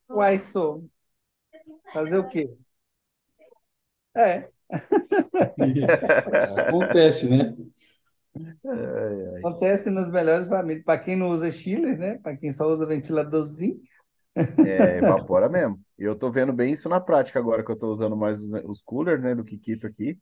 Uai, 0.10 0.40
sou. 0.40 0.90
Fazer 1.94 2.18
o 2.20 2.28
quê? 2.28 2.58
É, 4.16 4.50
Acontece, 6.68 7.30
né? 7.30 7.56
Acontece 9.42 9.90
nas 9.90 10.12
melhores 10.12 10.50
famílias. 10.50 10.84
Para 10.84 11.00
quem 11.00 11.16
não 11.16 11.28
usa 11.28 11.52
chiller, 11.52 11.98
né? 11.98 12.18
Para 12.18 12.36
quem 12.36 12.52
só 12.52 12.66
usa 12.66 12.88
ventiladorzinho. 12.88 13.80
É, 14.62 14.98
evapora 14.98 15.48
mesmo. 15.50 15.80
E 15.98 16.04
eu 16.04 16.16
tô 16.18 16.32
vendo 16.32 16.52
bem 16.54 16.74
isso 16.74 16.90
na 16.90 17.00
prática 17.00 17.40
agora 17.40 17.64
que 17.64 17.72
eu 17.72 17.78
tô 17.78 17.92
usando 17.94 18.16
mais 18.16 18.42
os, 18.42 18.52
os 18.66 18.82
coolers, 18.82 19.22
né, 19.22 19.36
do 19.36 19.44
Kikito 19.44 19.86
aqui. 19.88 20.18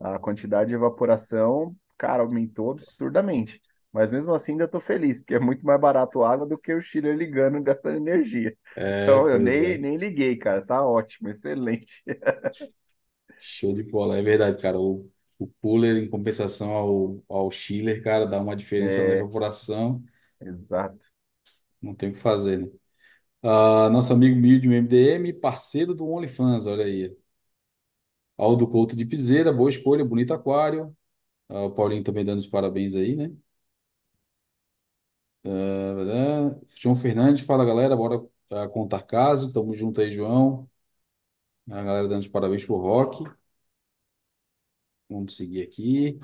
A 0.00 0.18
quantidade 0.18 0.70
de 0.70 0.76
evaporação, 0.76 1.76
cara, 1.98 2.22
aumentou 2.22 2.72
absurdamente. 2.72 3.60
Mas 3.92 4.10
mesmo 4.10 4.34
assim 4.34 4.52
ainda 4.52 4.68
tô 4.68 4.80
feliz, 4.80 5.18
porque 5.20 5.34
é 5.34 5.38
muito 5.40 5.64
mais 5.66 5.80
barato 5.80 6.22
a 6.22 6.32
água 6.32 6.46
do 6.46 6.58
que 6.58 6.72
o 6.74 6.80
chiller 6.82 7.16
ligando 7.16 7.58
e 7.58 7.62
gastando 7.62 7.96
energia. 7.96 8.56
É, 8.76 8.82
Então 9.02 9.28
eu 9.28 9.38
nem, 9.38 9.78
é. 9.78 9.78
nem 9.78 9.96
liguei, 9.96 10.36
cara. 10.36 10.64
Tá 10.64 10.84
ótimo, 10.86 11.28
excelente. 11.28 12.02
Show 13.38 13.74
de 13.74 13.82
bola. 13.82 14.16
É 14.18 14.22
verdade, 14.22 14.58
cara. 14.60 14.78
O, 14.80 15.10
o 15.38 15.46
cooler, 15.60 15.96
em 15.96 16.08
compensação 16.08 16.72
ao, 16.72 17.24
ao 17.28 17.50
chiller, 17.50 18.02
cara, 18.02 18.26
dá 18.26 18.40
uma 18.40 18.56
diferença 18.56 19.02
na 19.02 19.10
É, 19.10 19.12
evaporação. 19.12 20.02
exato. 20.40 21.12
Não 21.80 21.94
tem 21.94 22.10
o 22.10 22.12
que 22.12 22.18
fazer, 22.18 22.58
né? 22.60 22.68
Ah, 23.42 23.90
nosso 23.90 24.12
amigo 24.14 24.36
Milde 24.40 24.68
MDM, 24.68 25.32
parceiro 25.34 25.94
do 25.94 26.06
OnlyFans, 26.08 26.66
olha 26.66 26.84
aí. 26.86 27.16
Aldo 28.36 28.66
Couto 28.68 28.94
de 28.96 29.04
Piseira, 29.06 29.52
boa 29.52 29.70
escolha, 29.70 30.04
bonito 30.04 30.32
aquário. 30.34 30.94
Ah, 31.48 31.64
o 31.64 31.72
Paulinho 31.74 32.04
também 32.04 32.24
dando 32.24 32.40
os 32.40 32.46
parabéns 32.48 32.94
aí, 32.96 33.16
né? 33.16 33.32
Ah, 35.44 36.54
João 36.76 36.94
Fernandes, 36.96 37.44
fala 37.44 37.64
galera, 37.64 37.96
bora 37.96 38.24
ah, 38.50 38.68
contar 38.68 39.02
caso. 39.02 39.52
Tamo 39.52 39.74
junto 39.74 40.00
aí, 40.00 40.12
João. 40.12 40.68
A 41.70 41.82
galera 41.82 42.08
dando 42.08 42.20
os 42.20 42.28
parabéns 42.28 42.64
pro 42.64 42.76
Rock. 42.76 43.24
Vamos 45.08 45.36
seguir 45.36 45.62
aqui. 45.62 46.18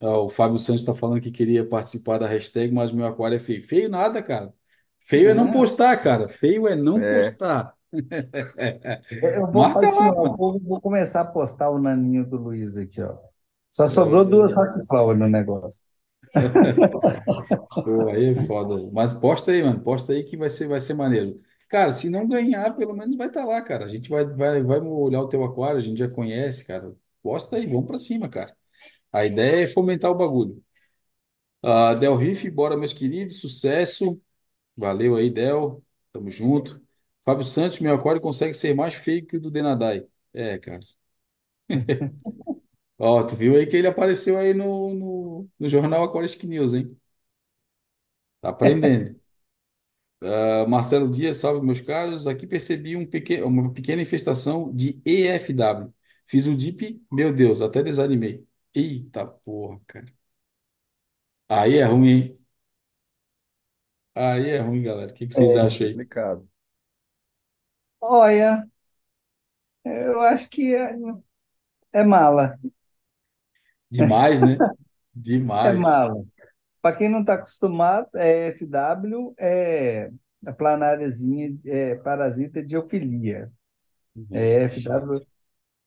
Ah, 0.00 0.18
o 0.18 0.28
Fábio 0.28 0.58
Santos 0.58 0.80
está 0.82 0.94
falando 0.94 1.20
que 1.20 1.30
queria 1.30 1.66
participar 1.66 2.18
da 2.18 2.26
hashtag, 2.26 2.72
mas 2.72 2.90
meu 2.92 3.06
aquário 3.06 3.36
é 3.36 3.38
feio. 3.38 3.62
Feio 3.62 3.88
nada, 3.88 4.22
cara. 4.22 4.52
Feio 4.98 5.28
é 5.30 5.34
não 5.34 5.48
Ah, 5.48 5.52
postar, 5.52 5.96
cara. 6.02 6.28
Feio 6.28 6.66
é 6.68 6.74
não 6.76 7.00
É, 7.02 7.04
postar. 7.16 7.74
eu 9.22 9.46
vou 9.52 9.62
Marca 9.62 9.90
lá, 9.90 10.10
vou, 10.36 10.60
vou 10.60 10.80
começar 10.80 11.22
a 11.22 11.24
postar 11.24 11.70
o 11.70 11.78
naninho 11.78 12.26
do 12.26 12.36
Luiz 12.38 12.76
aqui, 12.76 13.02
ó. 13.02 13.18
Só 13.70 13.86
sobrou 13.88 14.24
duas 14.24 14.54
Rockflower 14.54 15.16
no 15.16 15.28
negócio. 15.28 15.89
pô, 17.82 18.08
aí 18.08 18.30
é 18.30 18.34
foda. 18.34 18.90
Mas 18.92 19.12
posta 19.12 19.50
aí, 19.52 19.62
mano. 19.62 19.80
Posta 19.82 20.12
aí 20.12 20.24
que 20.24 20.36
vai 20.36 20.48
ser, 20.48 20.68
vai 20.68 20.80
ser 20.80 20.94
maneiro. 20.94 21.40
Cara, 21.68 21.92
se 21.92 22.10
não 22.10 22.26
ganhar, 22.28 22.74
pelo 22.76 22.94
menos 22.94 23.16
vai 23.16 23.28
estar 23.28 23.44
lá, 23.44 23.60
cara. 23.62 23.84
A 23.84 23.88
gente 23.88 24.08
vai, 24.10 24.24
vai, 24.26 24.62
vai 24.62 24.80
olhar 24.80 25.20
o 25.22 25.28
teu 25.28 25.44
aquário, 25.44 25.76
a 25.78 25.80
gente 25.80 25.98
já 25.98 26.08
conhece, 26.08 26.66
cara. 26.66 26.94
Posta 27.22 27.56
aí, 27.56 27.66
vamos 27.66 27.86
pra 27.86 27.98
cima, 27.98 28.28
cara. 28.28 28.56
A 29.12 29.26
ideia 29.26 29.64
é 29.64 29.68
fomentar 29.68 30.10
o 30.10 30.14
bagulho. 30.16 30.62
Ah, 31.62 31.94
Del 31.94 32.16
Riff, 32.16 32.48
bora, 32.50 32.76
meus 32.76 32.92
queridos. 32.92 33.40
Sucesso. 33.40 34.20
Valeu 34.76 35.16
aí, 35.16 35.30
Del. 35.30 35.84
Tamo 36.12 36.30
junto. 36.30 36.82
Fábio 37.24 37.44
Santos, 37.44 37.80
meu 37.80 37.94
aquário 37.94 38.20
consegue 38.20 38.54
ser 38.54 38.74
mais 38.74 38.94
feio 38.94 39.26
que 39.26 39.36
o 39.36 39.40
do 39.40 39.50
Denadai. 39.50 40.06
É, 40.34 40.58
cara. 40.58 40.80
Ó, 43.00 43.24
tu 43.26 43.34
viu 43.36 43.56
aí 43.56 43.66
que 43.66 43.76
ele 43.76 43.88
apareceu 43.88 44.38
aí 44.38 44.54
no, 44.54 44.94
no, 44.94 45.50
no 45.58 45.68
jornal 45.68 46.04
Aquaristic 46.04 46.44
News, 46.48 46.74
hein? 46.74 46.88
Tá 48.40 48.50
aprendendo. 48.50 49.16
Ah, 50.22 50.66
Marcelo 50.68 51.10
Dias, 51.10 51.36
salve, 51.38 51.64
meus 51.64 51.80
caros. 51.80 52.26
Aqui 52.26 52.46
percebi 52.46 52.96
um 52.96 53.06
peque... 53.06 53.42
uma 53.42 53.72
pequena 53.72 54.02
infestação 54.02 54.72
de 54.74 55.00
EFW. 55.04 55.92
Fiz 56.26 56.46
o 56.46 56.56
DIP, 56.56 57.02
meu 57.10 57.32
Deus, 57.34 57.60
até 57.60 57.82
desanimei. 57.82 58.46
Eita 58.74 59.26
porra, 59.26 59.80
cara. 59.86 60.06
Aí 61.48 61.76
é 61.78 61.84
ruim, 61.84 62.08
hein? 62.10 62.40
Aí 64.14 64.50
é 64.50 64.58
ruim, 64.60 64.82
galera. 64.84 65.10
O 65.12 65.14
que 65.14 65.26
que 65.26 65.34
vocês 65.34 65.56
é 65.56 65.56
acham 65.56 65.86
aí? 65.88 66.00
complicado. 66.04 66.48
Olha, 68.00 68.62
eu 69.84 70.20
acho 70.22 70.48
que 70.50 70.74
é, 70.74 70.94
é 71.92 72.04
mala. 72.04 72.58
Demais, 73.90 74.40
né? 74.40 74.56
É 75.12 75.20
Demais. 75.22 75.78
mala. 75.78 76.14
Para 76.80 76.96
quem 76.96 77.08
não 77.08 77.20
está 77.20 77.34
acostumado, 77.34 78.08
é 78.14 78.52
FW 78.52 79.34
é 79.38 80.10
a 80.46 80.52
planáriazinha, 80.52 81.54
é 81.66 81.96
parasita 81.96 82.62
de 82.64 82.76
ofilia. 82.76 83.50
É 84.30 84.64
FW. 84.64 85.26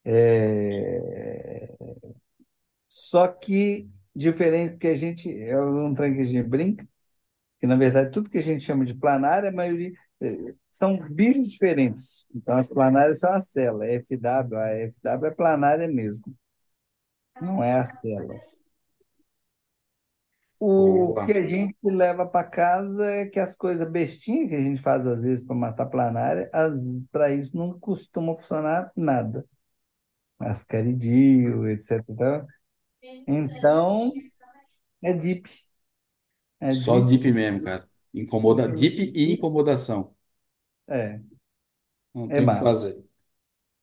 É... 0.05 1.73
Só 2.87 3.27
que 3.27 3.89
diferente, 4.15 4.71
porque 4.73 4.87
a 4.87 4.95
gente, 4.95 5.29
é 5.31 5.59
um 5.59 5.93
trem 5.93 6.13
que 6.13 6.21
a 6.21 6.23
gente 6.25 6.47
brinca, 6.47 6.87
que 7.59 7.67
na 7.67 7.75
verdade 7.75 8.11
tudo 8.11 8.29
que 8.29 8.37
a 8.37 8.41
gente 8.43 8.63
chama 8.63 8.85
de 8.85 8.95
planária, 8.95 9.49
a 9.49 9.53
maioria 9.53 9.91
eh, 10.21 10.55
são 10.71 10.97
bichos 11.09 11.49
diferentes. 11.51 12.27
Então 12.35 12.57
as 12.57 12.67
planárias 12.69 13.19
são 13.19 13.31
a 13.31 13.41
cela, 13.41 13.85
a 13.85 13.89
FW, 13.89 14.55
a 14.57 14.91
FW 14.91 15.25
é 15.27 15.31
planária 15.31 15.87
mesmo, 15.87 16.25
não 17.41 17.63
é 17.63 17.73
a 17.73 17.85
cela. 17.85 18.35
O 20.59 21.13
Boa. 21.13 21.25
que 21.25 21.33
a 21.33 21.43
gente 21.43 21.75
leva 21.83 22.25
para 22.25 22.49
casa 22.49 23.05
é 23.05 23.25
que 23.27 23.37
as 23.39 23.53
coisas 23.53 23.89
bestinhas 23.89 24.49
que 24.49 24.55
a 24.55 24.61
gente 24.61 24.81
faz 24.81 25.05
às 25.05 25.23
vezes 25.23 25.45
para 25.45 25.55
matar 25.55 25.87
planária, 25.87 26.49
para 27.11 27.33
isso 27.33 27.57
não 27.57 27.77
costuma 27.77 28.33
funcionar 28.33 28.89
nada. 28.95 29.45
Ascaridio, 30.39 31.67
etc. 31.67 32.01
Então, 33.27 33.27
então 33.27 34.11
é 35.01 35.13
deep. 35.13 35.49
É 36.61 36.71
Só 36.71 36.99
deep, 36.99 37.23
deep 37.23 37.33
mesmo, 37.33 37.63
cara. 37.63 37.89
Incomoda, 38.13 38.67
deep 38.69 39.11
e 39.13 39.33
incomodação. 39.33 40.15
é, 40.87 41.19
Não 42.13 42.23
é 42.23 42.27
tem 42.27 42.45
o 42.45 42.49
que 42.49 42.59
fazer. 42.59 43.03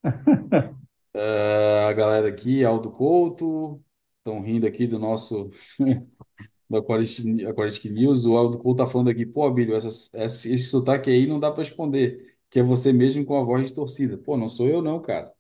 Ah, 1.14 1.88
a 1.88 1.92
galera 1.92 2.28
aqui, 2.28 2.64
Aldo 2.64 2.90
Couto, 2.90 3.82
estão 4.18 4.40
rindo 4.42 4.66
aqui 4.66 4.86
do 4.86 4.98
nosso 4.98 5.50
da 6.70 6.78
Aquaristic 6.78 7.44
Aquaristic 7.46 7.92
News. 7.92 8.26
O 8.26 8.36
Aldo 8.36 8.58
Couto 8.58 8.78
tá 8.84 8.86
falando 8.90 9.10
aqui, 9.10 9.26
pô, 9.26 9.50
Bílio, 9.50 9.74
essas- 9.76 10.12
esse, 10.14 10.52
esse 10.54 10.66
sotaque 10.68 11.10
aí 11.10 11.26
não 11.26 11.40
dá 11.40 11.50
para 11.50 11.62
esconder, 11.62 12.36
que 12.50 12.60
é 12.60 12.62
você 12.62 12.92
mesmo 12.92 13.24
com 13.24 13.36
a 13.38 13.44
voz 13.44 13.62
distorcida. 13.64 14.18
Pô, 14.18 14.36
não 14.36 14.48
sou 14.48 14.68
eu 14.68 14.82
não, 14.82 15.00
cara. 15.02 15.32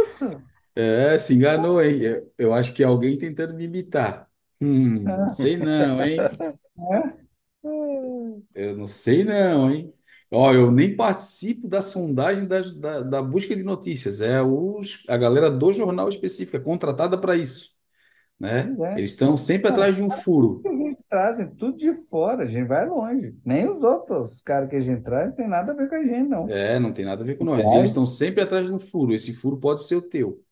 Isso. 0.00 0.42
É, 0.74 1.16
se 1.18 1.34
enganou, 1.34 1.80
hein? 1.82 2.00
Eu, 2.02 2.32
eu 2.38 2.54
acho 2.54 2.74
que 2.74 2.82
é 2.82 2.86
alguém 2.86 3.16
tentando 3.18 3.54
me 3.54 3.64
imitar. 3.64 4.28
Hum, 4.60 4.98
não 5.22 5.30
sei 5.30 5.56
não, 5.56 6.02
hein? 6.02 6.28
É? 6.92 7.24
Eu 8.54 8.76
não 8.76 8.86
sei 8.86 9.24
não, 9.24 9.70
hein? 9.70 9.93
Ó, 10.34 10.52
eu 10.52 10.70
nem 10.70 10.96
participo 10.96 11.68
da 11.68 11.80
sondagem 11.82 12.46
das- 12.46 12.74
da, 12.74 13.02
da 13.02 13.22
busca 13.22 13.54
de 13.54 13.62
notícias. 13.62 14.20
É 14.20 14.42
os, 14.42 15.02
a 15.08 15.16
galera 15.16 15.50
do 15.50 15.72
jornal 15.72 16.08
específico, 16.08 16.56
é 16.56 16.60
contratada 16.60 17.16
para 17.18 17.36
isso, 17.36 17.76
né? 18.38 18.64
Pois 18.64 18.78
é. 18.80 18.92
Eles 18.98 19.12
estão 19.12 19.36
sempre 19.36 19.68
Não, 19.70 19.76
atrás 19.76 19.96
de 19.96 20.02
um 20.02 20.10
furo. 20.10 20.62
eles 20.64 21.04
trazem 21.08 21.54
tudo 21.54 21.76
de 21.76 21.92
fora, 22.08 22.42
a 22.44 22.46
gente 22.46 22.66
vai 22.68 22.86
longe. 22.86 23.36
Nem 23.44 23.68
os 23.68 23.82
outros 23.82 24.40
caras 24.42 24.68
que 24.68 24.76
a 24.76 24.80
gente 24.80 25.02
traz 25.02 25.26
não 25.28 25.34
tem 25.34 25.48
nada 25.48 25.72
a 25.72 25.74
ver 25.74 25.88
com 25.88 25.94
a 25.96 26.02
gente, 26.04 26.28
não. 26.28 26.48
É, 26.48 26.78
não 26.78 26.92
tem 26.92 27.04
nada 27.04 27.22
a 27.22 27.26
ver 27.26 27.36
com 27.36 27.44
nós. 27.44 27.66
E 27.66 27.76
eles 27.76 27.90
estão 27.90 28.06
sempre 28.06 28.42
atrás 28.42 28.66
de 28.68 28.72
um 28.72 28.78
furo. 28.78 29.14
Esse 29.14 29.34
furo 29.34 29.56
pode 29.58 29.84
ser 29.84 29.96
o 29.96 30.02
teu. 30.02 30.42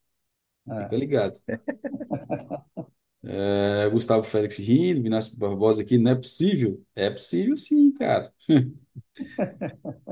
É. 0.68 0.84
Fica 0.84 0.96
ligado. 0.96 1.40
É, 3.24 3.88
Gustavo 3.90 4.24
Félix 4.24 4.56
rindo, 4.58 5.02
Vinícius 5.02 5.34
Barbosa 5.36 5.82
aqui, 5.82 5.96
não 5.98 6.10
é 6.12 6.14
possível? 6.14 6.84
É 6.94 7.08
possível 7.10 7.56
sim, 7.56 7.92
cara. 7.92 8.32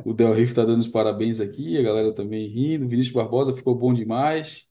O 0.02 0.12
Del 0.14 0.32
Riff 0.34 0.54
tá 0.54 0.64
dando 0.64 0.80
os 0.80 0.88
parabéns 0.88 1.40
aqui, 1.40 1.76
a 1.78 1.82
galera 1.82 2.14
também 2.14 2.48
rindo. 2.48 2.88
Vinícius 2.88 3.14
Barbosa 3.14 3.52
ficou 3.54 3.74
bom 3.74 3.92
demais. 3.92 4.66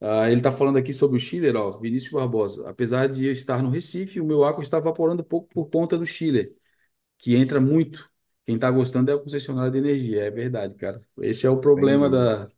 Ah, 0.00 0.30
ele 0.30 0.40
tá 0.42 0.52
falando 0.52 0.78
aqui 0.78 0.92
sobre 0.92 1.16
o 1.16 1.20
chiller, 1.20 1.56
ó, 1.56 1.78
Vinícius 1.78 2.12
Barbosa. 2.14 2.68
Apesar 2.70 3.08
de 3.08 3.26
eu 3.26 3.32
estar 3.32 3.62
no 3.62 3.70
Recife, 3.70 4.20
o 4.20 4.26
meu 4.26 4.44
água 4.44 4.62
está 4.62 4.78
evaporando 4.78 5.24
pouco 5.24 5.48
por 5.50 5.70
conta 5.70 5.98
do 5.98 6.06
chiller, 6.06 6.54
que 7.18 7.36
entra 7.36 7.60
muito. 7.60 8.10
Quem 8.46 8.58
tá 8.58 8.70
gostando 8.70 9.10
é 9.10 9.14
a 9.14 9.18
concessionária 9.18 9.70
de 9.72 9.78
energia, 9.78 10.22
é 10.24 10.30
verdade, 10.30 10.74
cara. 10.76 11.00
Esse 11.20 11.46
é 11.46 11.50
o 11.50 11.60
problema 11.60 12.10
da, 12.10 12.48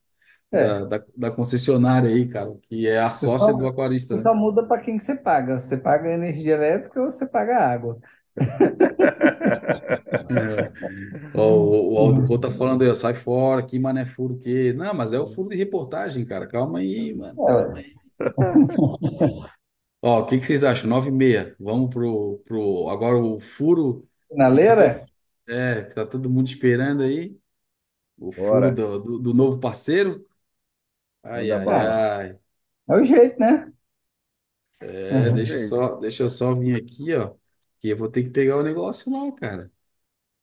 É. 0.53 0.79
da, 0.79 0.85
da, 0.85 1.05
da 1.17 1.31
concessionária 1.31 2.11
aí, 2.11 2.29
cara, 2.29 2.55
que 2.69 2.87
é 2.87 3.01
a 3.01 3.11
Você 3.19 3.29
sócia 3.29 3.53
só, 3.53 3.53
do 3.55 3.67
aquarista, 3.67 4.17
você 4.17 4.19
né? 4.19 4.29
só 4.29 4.35
muda 4.35 4.67
para 4.67 4.83
quem 4.83 4.99
você 4.99 5.17
paga. 5.17 5.59
Você 5.59 5.77
paga 5.77 6.11
energia 6.11 6.55
elétrica 6.55 7.01
ou 7.01 7.11
você 7.11 7.27
paga 7.27 7.59
água. 7.59 7.99
Ó, 11.33 11.43
o, 11.43 11.95
o 11.95 11.99
Aldo 11.99 12.25
Couto 12.25 12.49
tá 12.49 12.55
falando 12.55 12.83
aí, 12.83 12.89
ó, 12.91 12.95
sai 12.95 13.15
fora, 13.15 13.63
que 13.65 13.79
mané 13.79 14.05
furo 14.07 14.35
o 14.35 14.39
quê? 14.39 14.73
Não, 14.73 14.95
mas 14.95 15.13
é 15.13 15.19
o 15.21 15.27
furo 15.27 15.49
de 15.51 15.57
reportagem, 15.57 16.25
cara. 16.25 16.47
Calma 16.47 16.79
aí, 16.81 17.15
mano. 17.15 17.41
Calma 17.45 17.79
É, 17.79 17.81
aí. 17.81 17.99
Ó, 20.01 20.21
o 20.21 20.27
que 20.27 20.39
que 20.39 20.47
vocês 20.47 20.65
acham? 20.65 20.89
9 20.89 21.09
e 21.11 21.13
meia. 21.13 21.57
Vamos 21.61 21.91
pro, 21.91 22.39
pro 22.45 22.89
agora 22.89 23.17
o 23.17 23.41
furo 23.41 24.09
que 24.57 24.63
tá, 24.65 24.77
finaleira? 24.77 25.05
é, 25.49 25.85
que 25.85 25.95
tá 25.95 26.07
todo 26.07 26.31
mundo 26.31 26.49
esperando 26.49 27.03
aí. 27.03 27.39
O 28.19 28.33
furo 28.33 28.71
Bora. 28.71 28.73
do, 28.73 29.01
do, 29.01 29.21
do 29.21 29.35
novo 29.35 29.61
parceiro. 29.61 30.27
Ai, 31.23 31.51
Manda 31.51 31.59
ai, 31.59 31.67
bala. 31.67 32.01
ai. 32.19 32.39
É 32.89 32.95
o 32.97 33.05
jeito, 33.05 33.39
né? 33.41 33.73
É, 34.81 35.31
deixa 35.31 35.57
Jeito. 35.57 35.59
só, 35.59 35.97
deixa 35.97 36.23
eu 36.25 36.29
só 36.31 36.55
vir 36.55 36.75
aqui, 36.77 37.15
ó, 37.15 37.35
que 37.81 37.89
eu 37.89 37.97
vou 37.97 38.11
ter 38.11 38.25
que 38.25 38.31
pegar 38.31 38.57
o 38.57 38.63
negócio 38.65 39.13
lá, 39.13 39.31
cara. 39.33 39.71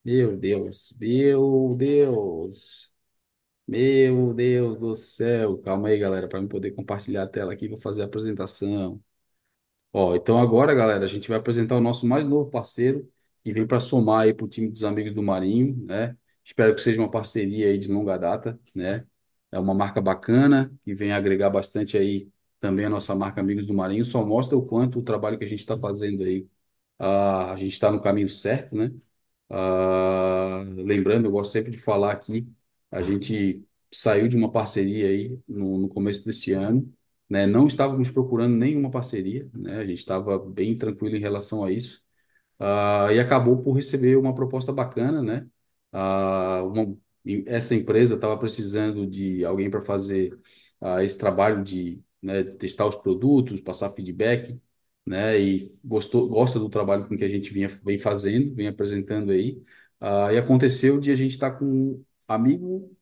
Meu 0.05 0.37
Deus, 0.37 0.95
meu 0.99 1.75
Deus, 1.77 2.93
meu 3.67 4.33
Deus 4.33 4.77
do 4.77 4.95
céu. 4.95 5.59
Calma 5.59 5.89
aí, 5.89 5.99
galera, 5.99 6.27
para 6.29 6.39
eu 6.39 6.47
poder 6.49 6.71
compartilhar 6.73 7.23
a 7.23 7.27
tela 7.27 7.53
aqui, 7.53 7.67
vou 7.69 7.79
fazer 7.79 8.03
a 8.03 8.05
apresentação. 8.05 9.01
Ó, 9.93 10.15
então 10.15 10.39
agora, 10.39 10.73
galera, 10.75 11.05
a 11.05 11.07
gente 11.07 11.29
vai 11.29 11.37
apresentar 11.39 11.75
o 11.77 11.81
nosso 11.81 12.07
mais 12.07 12.27
novo 12.27 12.49
parceiro, 12.51 13.09
que 13.43 13.51
vem 13.53 13.67
para 13.67 13.79
somar 13.79 14.21
aí 14.23 14.33
para 14.33 14.45
o 14.45 14.49
time 14.49 14.69
dos 14.69 14.83
Amigos 14.83 15.13
do 15.13 15.23
Marinho, 15.23 15.75
né? 15.85 16.17
Espero 16.45 16.75
que 16.75 16.81
seja 16.81 16.99
uma 17.01 17.11
parceria 17.11 17.67
aí 17.69 17.77
de 17.77 17.87
longa 17.87 18.17
data, 18.17 18.59
né? 18.75 19.05
É 19.51 19.59
uma 19.59 19.73
marca 19.73 20.01
bacana, 20.01 20.71
que 20.83 20.93
vem 20.93 21.11
agregar 21.11 21.49
bastante 21.49 21.97
aí 21.97 22.29
também 22.59 22.85
a 22.85 22.89
nossa 22.89 23.15
marca 23.15 23.41
Amigos 23.41 23.65
do 23.65 23.73
Marinho, 23.73 24.03
só 24.05 24.25
mostra 24.25 24.57
o 24.57 24.65
quanto 24.65 24.99
o 24.99 25.03
trabalho 25.03 25.37
que 25.39 25.45
a 25.45 25.47
gente 25.47 25.59
está 25.59 25.77
fazendo 25.77 26.23
aí, 26.23 26.47
ah, 26.99 27.53
a 27.53 27.55
gente 27.57 27.73
está 27.73 27.91
no 27.91 28.01
caminho 28.01 28.29
certo, 28.29 28.75
né? 28.75 28.91
Ah, 29.49 30.63
lembrando, 30.67 31.25
eu 31.27 31.31
gosto 31.31 31.51
sempre 31.51 31.71
de 31.71 31.77
falar 31.79 32.11
aqui, 32.13 32.47
a 32.91 33.01
gente 33.01 33.63
saiu 33.91 34.27
de 34.27 34.37
uma 34.37 34.51
parceria 34.51 35.07
aí 35.07 35.39
no, 35.47 35.77
no 35.79 35.89
começo 35.89 36.25
desse 36.25 36.51
ano, 36.53 36.91
né? 37.29 37.47
Não 37.47 37.67
estávamos 37.67 38.11
procurando 38.11 38.55
nenhuma 38.55 38.91
parceria, 38.91 39.49
né? 39.53 39.77
A 39.79 39.85
gente 39.85 39.99
estava 39.99 40.37
bem 40.39 40.77
tranquilo 40.77 41.15
em 41.15 41.19
relação 41.19 41.63
a 41.65 41.71
isso. 41.71 42.03
Ah, 42.59 43.07
e 43.13 43.19
acabou 43.19 43.61
por 43.63 43.73
receber 43.73 44.17
uma 44.17 44.35
proposta 44.35 44.71
bacana, 44.73 45.21
né? 45.23 45.47
Ah, 45.91 46.61
uma- 46.63 46.97
essa 47.47 47.75
empresa 47.75 48.15
estava 48.15 48.37
precisando 48.37 49.05
de 49.07 49.43
alguém 49.45 49.69
para 49.69 49.81
fazer 49.81 50.37
ah, 50.81 51.03
esse 51.03 51.17
trabalho 51.17 51.63
de, 51.63 52.01
né, 52.21 52.43
testar 52.43 52.85
os 52.87 52.95
produtos, 52.95 53.61
passar 53.61 53.91
feedback, 53.93 54.59
né? 55.05 55.39
E 55.39 55.59
gostou, 55.83 56.27
gosta 56.29 56.59
do 56.59 56.69
trabalho 56.69 57.07
com 57.07 57.17
que 57.17 57.23
a 57.23 57.29
gente 57.29 57.51
vinha, 57.53 57.67
vem 57.83 57.97
fazendo, 57.99 58.53
vem 58.55 58.67
apresentando 58.67 59.31
aí. 59.31 59.61
Ah, 59.99 60.31
e 60.33 60.37
aconteceu 60.37 60.99
de 60.99 61.11
a 61.11 61.15
gente 61.15 61.31
estar 61.31 61.51
com 61.51 61.65
um 61.65 62.05
amigo 62.27 62.95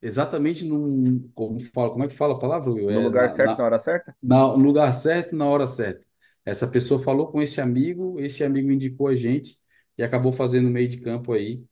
exatamente 0.00 0.64
num, 0.64 1.28
como 1.34 1.60
fala, 1.72 1.90
como 1.92 2.04
é 2.04 2.08
que 2.08 2.14
fala 2.16 2.34
a 2.34 2.38
palavra, 2.38 2.70
Will? 2.72 2.90
No 2.90 3.00
É 3.00 3.08
lugar 3.08 3.28
na, 3.28 3.28
certo, 3.30 3.58
na 3.58 3.64
na, 3.64 3.64
hora 3.64 3.78
certa? 3.80 4.16
na- 4.22 4.56
no 4.56 4.64
lugar 4.64 4.92
certo, 4.92 5.34
na 5.36 5.46
hora 5.46 5.66
certa. 5.66 6.04
Essa 6.44 6.68
pessoa 6.70 7.00
falou 7.02 7.30
com 7.30 7.40
esse 7.42 7.60
amigo, 7.60 8.20
esse 8.20 8.42
amigo 8.44 8.70
indicou 8.70 9.08
a 9.08 9.14
gente 9.14 9.60
e 9.96 10.02
acabou 10.02 10.32
fazendo 10.32 10.70
meio 10.70 10.88
de 10.88 10.98
campo 11.00 11.32
aí 11.32 11.64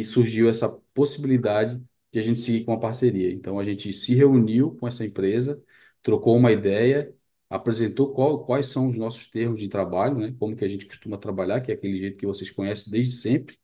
e 0.00 0.04
surgiu 0.04 0.48
essa 0.48 0.68
possibilidade 0.94 1.82
de 2.12 2.18
a 2.18 2.22
gente 2.22 2.40
seguir 2.40 2.64
com 2.64 2.72
a 2.72 2.80
parceria. 2.80 3.32
Então 3.32 3.58
a 3.58 3.64
gente 3.64 3.92
se 3.92 4.14
reuniu 4.14 4.76
com 4.76 4.86
essa 4.88 5.04
empresa, 5.06 5.62
trocou 6.02 6.36
uma 6.36 6.52
ideia, 6.52 7.14
apresentou 7.48 8.12
qual- 8.12 8.44
quais 8.44 8.66
são 8.66 8.88
os 8.88 8.98
nossos 8.98 9.28
termos 9.30 9.60
de 9.60 9.68
trabalho, 9.68 10.16
né? 10.18 10.34
Como 10.38 10.56
que 10.56 10.64
a 10.64 10.68
gente 10.68 10.86
costuma 10.86 11.18
trabalhar, 11.18 11.60
que 11.60 11.70
é 11.72 11.74
aquele 11.74 11.98
jeito 11.98 12.16
que 12.18 12.26
vocês 12.26 12.50
conhecem 12.50 12.90
desde 12.92 13.14
sempre, 13.16 13.58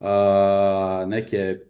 ah, 0.00 1.06
né? 1.08 1.22
Que 1.22 1.36
é 1.36 1.66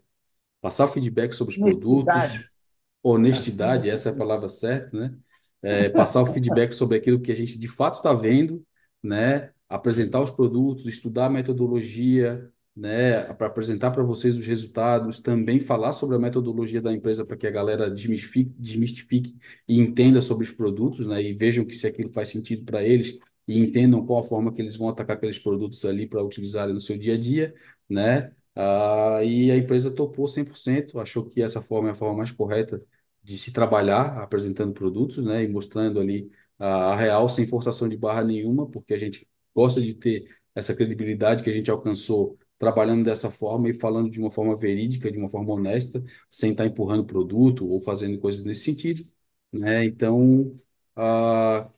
passar 0.60 0.88
feedback 0.88 1.32
sobre 1.34 1.54
os 1.54 1.58
Honestidade. 1.58 2.38
produtos, 2.40 2.62
honestidade, 3.02 3.88
Acima 3.88 3.90
essa 3.90 4.10
é 4.10 4.12
a 4.12 4.14
de 4.14 4.16
palavra 4.16 4.48
certa, 4.48 4.98
né? 4.98 5.18
É, 5.62 5.88
passar 5.90 6.22
o 6.22 6.26
feedback 6.26 6.72
sobre 6.72 6.96
aquilo 6.98 7.20
que 7.20 7.32
a 7.32 7.34
gente 7.34 7.58
de 7.58 7.68
fato 7.68 7.96
está 7.96 8.12
vendo, 8.12 8.64
né? 9.02 9.52
Apresentar 9.68 10.20
os 10.22 10.30
produtos, 10.30 10.86
estudar 10.86 11.26
a 11.26 11.30
metodologia, 11.30 12.50
né? 12.76 13.22
Para 13.34 13.46
apresentar 13.48 13.90
para 13.90 14.02
vocês 14.02 14.36
os 14.36 14.46
resultados, 14.46 15.20
também 15.20 15.60
falar 15.60 15.92
sobre 15.92 16.16
a 16.16 16.18
metodologia 16.18 16.80
da 16.80 16.92
empresa 16.92 17.24
para 17.24 17.36
que 17.36 17.46
a 17.46 17.50
galera 17.50 17.90
desmistifique, 17.90 18.54
desmistifique 18.58 19.36
e 19.68 19.78
entenda 19.78 20.20
sobre 20.22 20.44
os 20.44 20.50
produtos, 20.52 21.06
né? 21.06 21.22
E 21.22 21.34
vejam 21.34 21.64
que 21.64 21.74
se 21.76 21.86
aquilo 21.86 22.08
faz 22.12 22.28
sentido 22.30 22.64
para 22.64 22.82
eles 22.82 23.18
e 23.46 23.58
entendam 23.58 24.04
qual 24.06 24.22
a 24.24 24.26
forma 24.26 24.52
que 24.52 24.62
eles 24.62 24.76
vão 24.76 24.88
atacar 24.88 25.16
aqueles 25.16 25.38
produtos 25.38 25.84
ali 25.84 26.06
para 26.06 26.22
utilizarem 26.22 26.74
no 26.74 26.80
seu 26.80 26.96
dia 26.96 27.14
a 27.14 27.18
dia, 27.18 27.54
né? 27.88 28.32
Ah, 28.54 29.20
e 29.24 29.50
a 29.50 29.56
empresa 29.56 29.90
topou 29.94 30.28
100%, 30.28 30.98
achou 31.00 31.24
que 31.26 31.42
essa 31.42 31.60
forma 31.62 31.88
é 31.88 31.92
a 31.92 31.94
forma 31.94 32.18
mais 32.18 32.30
correta 32.30 32.82
de 33.22 33.38
se 33.38 33.52
trabalhar, 33.52 34.18
apresentando 34.18 34.72
produtos, 34.72 35.24
né, 35.24 35.42
e 35.44 35.48
mostrando 35.48 36.00
ali 36.00 36.30
a, 36.58 36.92
a 36.92 36.96
real 36.96 37.28
sem 37.28 37.46
forçação 37.46 37.88
de 37.88 37.96
barra 37.96 38.24
nenhuma, 38.24 38.68
porque 38.68 38.94
a 38.94 38.98
gente 38.98 39.26
gosta 39.54 39.80
de 39.80 39.94
ter 39.94 40.26
essa 40.54 40.74
credibilidade 40.74 41.42
que 41.42 41.50
a 41.50 41.52
gente 41.52 41.70
alcançou 41.70 42.38
trabalhando 42.62 43.04
dessa 43.04 43.30
forma 43.30 43.68
e 43.68 43.74
falando 43.74 44.08
de 44.10 44.20
uma 44.20 44.30
forma 44.30 44.56
verídica, 44.56 45.10
de 45.12 45.18
uma 45.18 45.28
forma 45.28 45.52
honesta, 45.54 46.04
sem 46.30 46.52
estar 46.52 46.64
empurrando 46.66 47.04
produto 47.04 47.68
ou 47.68 47.80
fazendo 47.82 48.20
coisas 48.20 48.44
nesse 48.44 48.62
sentido, 48.64 49.04
né? 49.52 49.84
Então, 49.84 50.52
ah, 50.96 51.68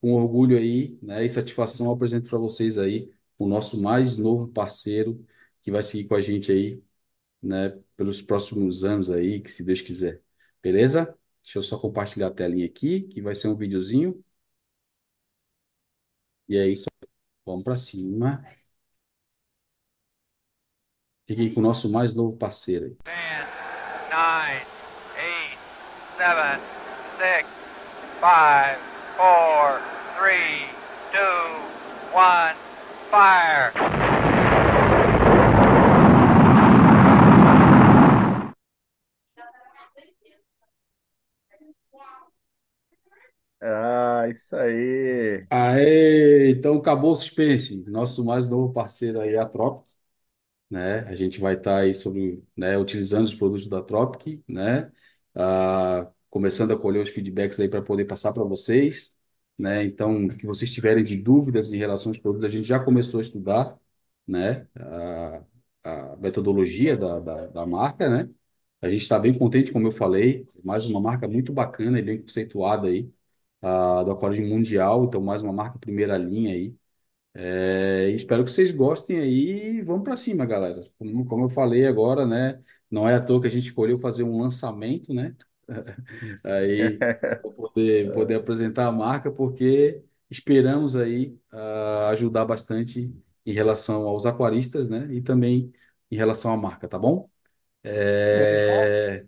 com 0.00 0.12
orgulho 0.14 0.58
aí, 0.58 0.98
né, 1.02 1.24
e 1.24 1.30
satisfação, 1.30 1.86
eu 1.86 1.92
apresento 1.92 2.28
para 2.30 2.38
vocês 2.38 2.78
aí 2.78 3.12
o 3.38 3.46
nosso 3.48 3.80
mais 3.82 4.16
novo 4.16 4.48
parceiro 4.48 5.24
que 5.62 5.70
vai 5.70 5.82
seguir 5.82 6.06
com 6.08 6.14
a 6.14 6.20
gente 6.20 6.52
aí, 6.52 6.82
né, 7.42 7.70
pelos 7.96 8.22
próximos 8.22 8.84
anos 8.84 9.10
aí, 9.10 9.40
que 9.40 9.50
se 9.50 9.64
Deus 9.64 9.80
quiser. 9.82 10.22
Beleza? 10.62 11.16
Deixa 11.42 11.58
eu 11.58 11.62
só 11.62 11.78
compartilhar 11.78 12.28
a 12.28 12.30
telinha 12.32 12.66
aqui, 12.66 13.02
que 13.02 13.22
vai 13.22 13.34
ser 13.34 13.48
um 13.48 13.56
videozinho. 13.56 14.24
E 16.48 16.56
é 16.56 16.66
isso. 16.68 16.86
Vamos 17.46 17.64
para 17.64 17.76
cima. 17.76 18.44
Fiquem 21.26 21.52
com 21.52 21.60
o 21.60 21.62
nosso 21.62 21.90
mais 21.90 22.14
novo 22.14 22.36
parceiro 22.36 22.84
aí. 22.84 22.96
10, 23.04 23.46
9, 24.10 24.66
8, 25.16 25.56
7, 26.18 26.60
6, 27.18 27.46
5, 27.46 27.48
4, 28.20 29.82
3, 30.18 30.68
2, 31.12 31.74
1, 32.12 32.56
fire! 33.10 33.72
Ah, 43.66 44.28
isso 44.28 44.54
aí. 44.56 45.46
Aê, 45.50 46.50
então 46.50 46.76
acabou 46.76 47.12
o 47.12 47.16
suspense. 47.16 47.88
Nosso 47.90 48.24
mais 48.24 48.48
novo 48.48 48.72
parceiro 48.74 49.20
aí 49.20 49.34
é 49.34 49.38
a 49.38 49.46
Tropic, 49.46 49.86
né? 50.74 51.00
A 51.00 51.14
gente 51.14 51.40
vai 51.40 51.54
estar 51.54 51.78
aí 51.80 51.94
sobre, 51.94 52.42
né, 52.56 52.76
utilizando 52.78 53.24
os 53.26 53.34
produtos 53.34 53.66
da 53.68 53.82
Tropic, 53.82 54.42
né? 54.48 54.90
Ah, 55.34 56.10
começando 56.30 56.72
a 56.72 56.78
colher 56.78 57.02
os 57.02 57.10
feedbacks 57.10 57.60
aí 57.60 57.68
para 57.68 57.82
poder 57.82 58.04
passar 58.06 58.32
para 58.32 58.42
vocês, 58.44 59.14
né? 59.58 59.84
Então, 59.84 60.26
que 60.28 60.46
vocês 60.46 60.72
tiverem 60.72 61.04
de 61.04 61.16
dúvidas 61.16 61.72
em 61.72 61.78
relação 61.78 62.10
aos 62.12 62.18
produtos, 62.20 62.46
a 62.46 62.50
gente 62.50 62.66
já 62.66 62.80
começou 62.80 63.18
a 63.18 63.22
estudar, 63.22 63.78
né? 64.26 64.66
A, 64.78 65.44
a 65.84 66.16
metodologia 66.16 66.96
da, 66.96 67.20
da, 67.20 67.46
da 67.48 67.66
marca, 67.66 68.08
né? 68.08 68.30
A 68.80 68.90
gente 68.90 69.02
está 69.02 69.18
bem 69.18 69.36
contente, 69.38 69.72
como 69.72 69.86
eu 69.86 69.92
falei, 69.92 70.46
mais 70.62 70.86
uma 70.86 71.00
marca 71.00 71.26
muito 71.28 71.52
bacana 71.52 71.98
e 71.98 72.02
bem 72.02 72.20
conceituada 72.20 72.88
aí, 72.88 73.10
ah, 73.62 74.02
do 74.04 74.10
aquarismo 74.12 74.46
mundial, 74.48 75.04
então 75.04 75.20
mais 75.22 75.42
uma 75.42 75.52
marca 75.52 75.78
primeira 75.78 76.16
linha 76.18 76.52
aí. 76.54 76.74
É, 77.36 78.10
espero 78.10 78.44
que 78.44 78.50
vocês 78.52 78.70
gostem 78.70 79.18
aí 79.18 79.78
e 79.78 79.82
vamos 79.82 80.04
para 80.04 80.16
cima, 80.16 80.46
galera. 80.46 80.80
Como, 80.98 81.24
como 81.26 81.44
eu 81.46 81.50
falei 81.50 81.86
agora, 81.86 82.26
né? 82.26 82.62
Não 82.90 83.08
é 83.08 83.14
à 83.16 83.20
toa 83.24 83.40
que 83.40 83.46
a 83.48 83.50
gente 83.50 83.66
escolheu 83.66 83.98
fazer 83.98 84.22
um 84.22 84.40
lançamento, 84.40 85.12
né? 85.12 85.34
Aí, 86.44 87.00
para 87.40 87.50
poder, 87.52 88.12
poder 88.12 88.34
apresentar 88.36 88.86
a 88.86 88.92
marca, 88.92 89.30
porque 89.32 90.02
esperamos 90.30 90.96
aí 90.96 91.38
ah, 91.52 92.08
ajudar 92.10 92.44
bastante 92.44 93.14
em 93.46 93.52
relação 93.52 94.06
aos 94.08 94.26
aquaristas, 94.26 94.88
né? 94.88 95.08
E 95.14 95.22
também 95.22 95.72
em 96.10 96.16
relação 96.16 96.52
à 96.52 96.56
marca, 96.56 96.88
tá 96.88 96.98
bom? 96.98 97.28
É, 97.84 99.26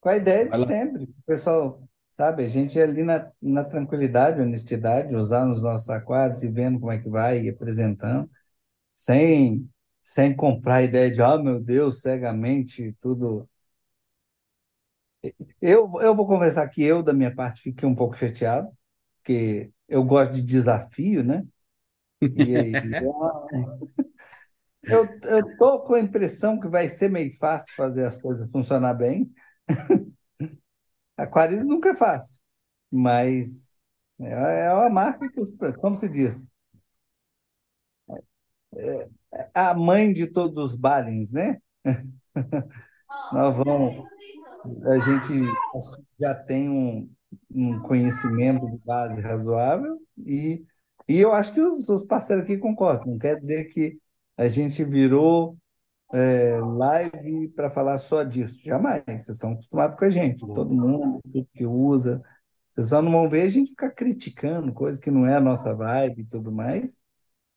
Com 0.00 0.08
a 0.10 0.16
ideia 0.16 0.48
de 0.48 0.56
vai 0.56 0.58
lá. 0.58 0.66
sempre. 0.66 1.04
O 1.04 1.22
pessoal, 1.26 1.82
sabe, 2.12 2.44
a 2.44 2.48
gente 2.48 2.78
é 2.78 2.82
ali 2.84 3.02
na, 3.02 3.30
na 3.40 3.64
tranquilidade, 3.64 4.40
honestidade, 4.40 5.14
usar 5.16 5.46
nos 5.46 5.62
nossos 5.62 5.88
aquários 5.90 6.42
e 6.42 6.48
vendo 6.50 6.78
como 6.80 6.92
é 6.92 6.98
que 6.98 7.08
vai, 7.08 7.42
e 7.42 7.48
apresentando, 7.50 8.30
sem, 8.94 9.68
sem 10.02 10.34
comprar 10.36 10.76
a 10.76 10.82
ideia 10.84 11.10
de, 11.10 11.22
ah, 11.22 11.38
meu 11.38 11.60
Deus, 11.60 12.02
cegamente, 12.02 12.94
tudo. 13.00 13.48
Eu, 15.60 15.90
eu 16.00 16.14
vou 16.14 16.26
conversar 16.26 16.68
que 16.70 16.82
eu, 16.82 17.02
da 17.02 17.12
minha 17.12 17.34
parte, 17.34 17.62
fiquei 17.62 17.88
um 17.88 17.94
pouco 17.94 18.16
chateado, 18.16 18.68
porque 19.18 19.72
eu 19.88 20.02
gosto 20.04 20.34
de 20.34 20.42
desafio, 20.42 21.22
né? 21.24 21.44
E, 22.34 22.78
eu, 24.88 25.18
eu 25.24 25.56
tô 25.56 25.82
com 25.84 25.94
a 25.94 26.00
impressão 26.00 26.58
que 26.58 26.68
vai 26.68 26.88
ser 26.88 27.08
meio 27.10 27.30
fácil 27.38 27.74
fazer 27.74 28.04
as 28.06 28.18
coisas 28.20 28.50
funcionar 28.50 28.94
bem. 28.94 29.30
Aquarismo 31.20 31.68
nunca 31.68 31.90
é 31.90 31.94
fácil, 31.94 32.40
mas 32.90 33.78
é, 34.20 34.66
é 34.66 34.72
uma 34.72 34.90
marca 34.90 35.28
que, 35.28 35.72
como 35.74 35.96
se 35.96 36.08
diz, 36.08 36.50
é 38.76 39.08
a 39.54 39.74
mãe 39.74 40.12
de 40.12 40.26
todos 40.26 40.58
os 40.58 40.74
balens, 40.74 41.32
né? 41.32 41.58
Nós 43.32 43.56
vamos, 43.56 44.04
a 44.86 44.98
gente 44.98 45.32
já 46.18 46.34
tem 46.34 46.68
um, 46.68 47.10
um 47.50 47.80
conhecimento 47.82 48.68
de 48.70 48.78
base 48.78 49.20
razoável 49.20 50.00
e, 50.18 50.64
e 51.08 51.18
eu 51.18 51.32
acho 51.32 51.52
que 51.52 51.60
os, 51.60 51.88
os 51.88 52.04
parceiros 52.04 52.44
aqui 52.44 52.58
concordam. 52.58 53.12
Não 53.12 53.18
quer 53.18 53.38
dizer 53.38 53.66
que 53.66 53.98
a 54.36 54.48
gente 54.48 54.84
virou 54.84 55.56
é, 56.12 56.58
live 56.60 57.48
para 57.48 57.70
falar 57.70 57.98
só 57.98 58.22
disso. 58.22 58.64
Jamais. 58.64 59.02
Vocês 59.06 59.28
estão 59.30 59.52
acostumados 59.52 59.96
com 59.96 60.04
a 60.04 60.10
gente, 60.10 60.40
todo 60.40 60.72
mundo, 60.72 61.20
tudo 61.22 61.48
que 61.54 61.66
usa. 61.66 62.22
Vocês 62.70 62.88
só 62.88 63.02
não 63.02 63.12
vão 63.12 63.28
ver 63.28 63.42
a 63.42 63.48
gente 63.48 63.70
ficar 63.70 63.90
criticando 63.90 64.72
coisa 64.72 65.00
que 65.00 65.10
não 65.10 65.26
é 65.26 65.36
a 65.36 65.40
nossa 65.40 65.74
vibe 65.74 66.22
e 66.22 66.26
tudo 66.26 66.52
mais, 66.52 66.96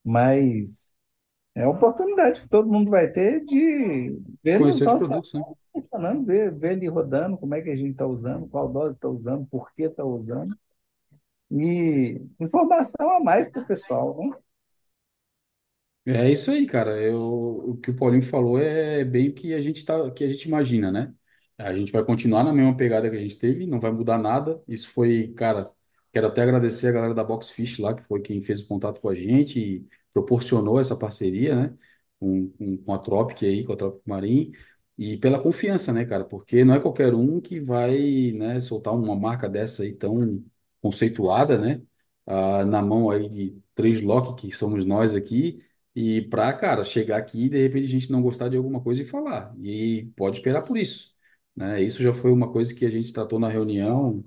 mas 0.03 0.93
é 1.55 1.63
a 1.63 1.69
oportunidade 1.69 2.41
que 2.41 2.49
todo 2.49 2.71
mundo 2.71 2.89
vai 2.89 3.11
ter 3.11 3.43
de 3.45 4.19
ver 4.43 4.59
Conhecer 4.59 4.85
os 4.85 4.91
nossos 4.91 5.07
produtos, 5.07 5.33
né? 5.33 5.43
funcionando, 5.71 6.25
ver, 6.25 6.55
ver 6.57 6.73
ele 6.73 6.87
rodando, 6.87 7.37
como 7.37 7.53
é 7.53 7.61
que 7.61 7.69
a 7.69 7.75
gente 7.75 7.91
está 7.91 8.05
usando, 8.07 8.47
qual 8.47 8.67
dose 8.67 8.95
está 8.95 9.07
usando, 9.07 9.45
por 9.47 9.71
que 9.73 9.83
está 9.83 10.03
usando, 10.03 10.55
e 11.51 12.19
informação 12.39 13.17
a 13.17 13.19
mais 13.19 13.49
para 13.49 13.61
o 13.61 13.67
pessoal, 13.67 14.17
né? 14.17 14.35
É 16.05 16.29
isso 16.29 16.51
aí, 16.51 16.65
cara. 16.67 17.01
Eu, 17.01 17.21
o 17.21 17.77
que 17.77 17.91
o 17.91 17.95
Paulinho 17.95 18.21
falou 18.23 18.59
é 18.59 19.05
bem 19.05 19.29
o 19.29 19.33
que 19.33 19.53
a 19.53 19.61
gente 19.61 19.85
tá, 19.85 20.11
que 20.11 20.23
a 20.25 20.29
gente 20.29 20.45
imagina, 20.47 20.91
né? 20.91 21.13
A 21.57 21.73
gente 21.73 21.91
vai 21.93 22.03
continuar 22.03 22.43
na 22.43 22.51
mesma 22.51 22.75
pegada 22.75 23.09
que 23.09 23.15
a 23.15 23.19
gente 23.21 23.37
teve, 23.39 23.65
não 23.65 23.79
vai 23.79 23.91
mudar 23.91 24.17
nada. 24.17 24.61
Isso 24.67 24.91
foi, 24.91 25.29
cara, 25.33 25.71
quero 26.11 26.27
até 26.27 26.41
agradecer 26.41 26.87
a 26.87 26.91
galera 26.91 27.13
da 27.13 27.23
Boxfish 27.23 27.79
lá, 27.79 27.93
que 27.93 28.03
foi 28.03 28.21
quem 28.21 28.41
fez 28.41 28.61
o 28.61 28.67
contato 28.67 28.99
com 28.99 29.07
a 29.07 29.15
gente 29.15 29.59
e 29.59 29.87
proporcionou 30.11 30.77
essa 30.79 30.97
parceria, 30.97 31.55
né? 31.69 31.77
Com, 32.19 32.49
com, 32.51 32.77
com 32.77 32.93
a 32.93 32.97
Tropic 32.99 33.43
aí, 33.43 33.63
com 33.65 33.71
a 33.73 33.75
Tropic 33.77 34.01
Marim, 34.05 34.51
e 34.97 35.17
pela 35.17 35.41
confiança, 35.41 35.93
né, 35.93 36.03
cara? 36.05 36.25
Porque 36.25 36.65
não 36.65 36.73
é 36.75 36.79
qualquer 36.81 37.13
um 37.13 37.39
que 37.39 37.59
vai, 37.61 38.31
né, 38.33 38.59
soltar 38.59 38.93
uma 38.93 39.15
marca 39.15 39.47
dessa 39.49 39.83
aí 39.83 39.93
tão 39.93 40.43
conceituada, 40.81 41.57
né? 41.57 41.81
Ah, 42.25 42.65
na 42.65 42.81
mão 42.81 43.09
aí 43.09 43.27
de 43.29 43.57
três 43.75 44.01
Loki, 44.01 44.47
que 44.49 44.55
somos 44.55 44.85
nós 44.85 45.13
aqui 45.15 45.59
e 45.95 46.21
pra, 46.23 46.53
cara, 46.53 46.83
chegar 46.83 47.17
aqui 47.17 47.45
e 47.45 47.49
de 47.49 47.57
repente 47.61 47.85
a 47.85 47.89
gente 47.89 48.11
não 48.11 48.21
gostar 48.21 48.49
de 48.49 48.57
alguma 48.57 48.81
coisa 48.81 49.01
e 49.01 49.05
falar. 49.05 49.53
E 49.61 50.11
pode 50.15 50.37
esperar 50.37 50.63
por 50.63 50.77
isso, 50.77 51.15
né? 51.55 51.81
Isso 51.81 52.01
já 52.01 52.13
foi 52.13 52.31
uma 52.31 52.51
coisa 52.51 52.73
que 52.73 52.85
a 52.85 52.89
gente 52.89 53.13
tratou 53.13 53.39
na 53.39 53.49
reunião, 53.49 54.23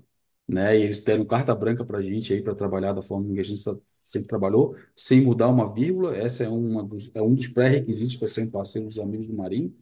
né? 0.47 0.77
E 0.77 0.83
eles 0.83 1.01
deram 1.01 1.25
carta 1.25 1.53
branca 1.55 1.85
pra 1.85 2.01
gente 2.01 2.33
aí 2.33 2.41
para 2.41 2.55
trabalhar 2.55 2.93
da 2.93 3.01
forma 3.01 3.33
que 3.33 3.39
a 3.39 3.43
gente 3.43 3.61
sempre 4.03 4.27
trabalhou, 4.29 4.75
sem 4.95 5.21
mudar 5.21 5.49
uma 5.49 5.73
vírgula. 5.73 6.15
Essa 6.15 6.43
é 6.45 6.49
uma 6.49 6.83
dos, 6.83 7.11
é 7.13 7.21
um 7.21 7.33
dos 7.35 7.47
pré-requisitos 7.47 8.15
para 8.15 8.27
ser 8.27 8.43
um 8.43 8.49
parceiro 8.51 8.87
dos 8.87 8.99
amigos 8.99 9.27
do 9.27 9.35
Marinho, 9.35 9.75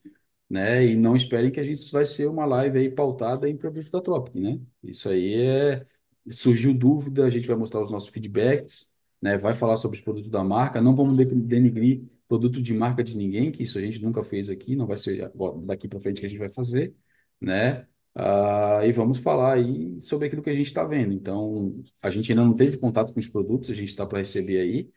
né? 0.49 0.85
E 0.85 0.95
não 0.95 1.15
esperem 1.15 1.51
que 1.51 1.59
a 1.59 1.63
gente 1.63 1.91
vai 1.91 2.05
ser 2.05 2.27
uma 2.27 2.45
live 2.45 2.77
aí 2.79 2.89
pautada 2.91 3.49
em 3.49 3.57
produtos 3.57 3.89
da 3.89 4.01
Tropic, 4.01 4.35
né? 4.35 4.59
Isso 4.83 5.09
aí 5.09 5.35
é 5.41 5.85
surgiu 6.31 6.73
dúvida, 6.73 7.25
a 7.25 7.29
gente 7.29 7.47
vai 7.47 7.55
mostrar 7.55 7.81
os 7.81 7.91
nossos 7.91 8.09
feedbacks, 8.09 8.89
né? 9.25 9.37
Vai 9.37 9.53
falar 9.53 9.77
sobre 9.77 9.97
os 9.97 10.03
produtos 10.03 10.29
da 10.29 10.43
marca, 10.43 10.81
não 10.81 10.95
vamos 10.95 11.17
de- 11.17 11.25
denigrir 11.25 12.03
produto 12.27 12.61
de 12.61 12.73
marca 12.73 13.03
de 13.03 13.17
ninguém, 13.17 13.51
que 13.51 13.63
isso 13.63 13.77
a 13.77 13.81
gente 13.81 14.01
nunca 14.01 14.23
fez 14.23 14.49
aqui, 14.49 14.75
não 14.75 14.87
vai 14.87 14.97
ser 14.97 15.23
agora- 15.23 15.57
daqui 15.65 15.87
para 15.87 15.99
frente 15.99 16.19
que 16.21 16.25
a 16.25 16.29
gente 16.29 16.39
vai 16.39 16.49
fazer, 16.49 16.95
né? 17.39 17.87
Ah, 18.15 18.81
e 18.85 18.91
vamos 18.91 19.19
falar 19.19 19.53
aí 19.55 19.99
sobre 20.01 20.27
aquilo 20.27 20.41
que 20.41 20.49
a 20.49 20.55
gente 20.55 20.67
está 20.67 20.83
vendo. 20.85 21.13
Então, 21.13 21.83
a 22.01 22.09
gente 22.09 22.31
ainda 22.31 22.43
não 22.45 22.55
teve 22.55 22.77
contato 22.77 23.13
com 23.13 23.19
os 23.19 23.27
produtos, 23.27 23.69
a 23.69 23.73
gente 23.73 23.89
está 23.89 24.05
para 24.05 24.19
receber 24.19 24.59
aí 24.59 24.89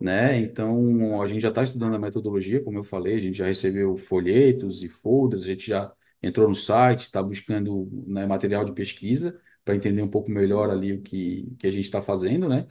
né? 0.00 0.36
Então, 0.38 1.22
a 1.22 1.26
gente 1.26 1.40
já 1.40 1.48
está 1.48 1.62
estudando 1.62 1.94
a 1.94 1.98
metodologia, 1.98 2.62
como 2.62 2.78
eu 2.78 2.82
falei, 2.84 3.16
a 3.16 3.20
gente 3.20 3.36
já 3.38 3.46
recebeu 3.46 3.96
folhetos 3.96 4.82
e 4.82 4.88
folders, 4.88 5.42
a 5.44 5.46
gente 5.46 5.66
já 5.68 5.92
entrou 6.22 6.48
no 6.48 6.54
site, 6.54 7.02
está 7.04 7.22
buscando, 7.22 7.88
né, 8.06 8.26
material 8.26 8.64
de 8.64 8.72
pesquisa 8.72 9.40
para 9.64 9.74
entender 9.76 10.02
um 10.02 10.10
pouco 10.10 10.30
melhor 10.30 10.70
ali 10.70 10.92
o 10.92 11.02
que, 11.02 11.48
que 11.58 11.66
a 11.66 11.70
gente 11.70 11.84
está 11.84 12.02
fazendo, 12.02 12.48
né? 12.48 12.66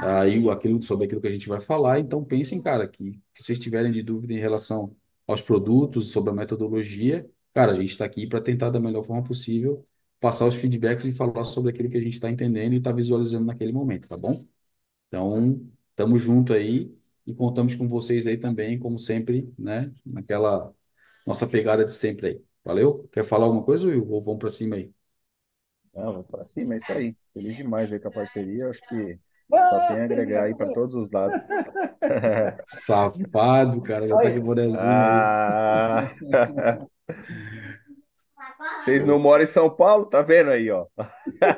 Aí, 0.00 0.48
aquilo, 0.50 0.82
sobre 0.82 1.06
aquilo 1.06 1.20
que 1.20 1.28
a 1.28 1.32
gente 1.32 1.48
vai 1.48 1.60
falar. 1.60 2.00
Então, 2.00 2.24
pensem, 2.24 2.60
cara, 2.60 2.88
que 2.88 3.20
se 3.32 3.42
vocês 3.44 3.58
tiverem 3.58 3.92
de 3.92 4.02
dúvida 4.02 4.32
em 4.32 4.38
relação 4.38 4.94
aos 5.26 5.40
produtos, 5.42 6.10
sobre 6.10 6.30
a 6.30 6.32
metodologia, 6.34 7.28
cara, 7.52 7.72
a 7.72 7.74
gente 7.74 7.90
está 7.90 8.04
aqui 8.04 8.26
para 8.26 8.40
tentar 8.40 8.70
da 8.70 8.80
melhor 8.80 9.04
forma 9.04 9.22
possível 9.22 9.86
passar 10.20 10.46
os 10.46 10.54
feedbacks 10.54 11.04
e 11.06 11.12
falar 11.12 11.44
sobre 11.44 11.70
aquilo 11.70 11.90
que 11.90 11.96
a 11.98 12.00
gente 12.00 12.14
está 12.14 12.30
entendendo 12.30 12.72
e 12.72 12.78
está 12.78 12.90
visualizando 12.92 13.44
naquele 13.44 13.72
momento, 13.72 14.08
tá 14.08 14.16
bom? 14.16 14.44
Então, 15.08 15.60
tamo 15.96 16.18
junto 16.18 16.52
aí 16.52 16.94
e 17.26 17.34
contamos 17.34 17.74
com 17.74 17.88
vocês 17.88 18.26
aí 18.26 18.36
também, 18.38 18.78
como 18.78 18.98
sempre, 18.98 19.52
né? 19.58 19.92
Naquela 20.04 20.74
nossa 21.26 21.46
pegada 21.46 21.84
de 21.84 21.92
sempre 21.92 22.26
aí. 22.28 22.42
Valeu? 22.64 23.08
Quer 23.12 23.24
falar 23.24 23.46
alguma 23.46 23.64
coisa, 23.64 23.86
Will? 23.86 24.08
Ou 24.10 24.20
vamos 24.20 24.40
para 24.40 24.50
cima 24.50 24.76
aí? 24.76 24.92
Não, 25.94 26.12
vamos 26.12 26.26
pra 26.26 26.44
cima, 26.44 26.74
é 26.74 26.78
isso 26.78 26.92
aí. 26.92 27.12
Feliz 27.32 27.56
demais 27.56 27.92
aí 27.92 28.00
com 28.00 28.08
a 28.08 28.12
parceria. 28.12 28.68
Acho 28.68 28.80
que 28.88 29.18
só 29.62 29.80
tem 29.80 30.00
a 30.00 30.04
agregar 30.04 30.44
aí 30.44 30.54
para 30.54 30.68
todos 30.72 30.94
os 30.94 31.10
lados. 31.10 31.40
Safado, 32.66 33.82
cara, 33.82 34.06
já 34.08 34.18
tá 34.18 34.28
olha, 34.28 34.40
bonezinho 34.40 35.06
aí. 35.06 35.28
Ah, 35.50 36.14
vocês 38.84 39.04
não 39.04 39.18
moram 39.18 39.44
em 39.44 39.46
São 39.46 39.74
Paulo? 39.74 40.06
Tá 40.06 40.22
vendo 40.22 40.50
aí, 40.50 40.70
ó? 40.70 40.86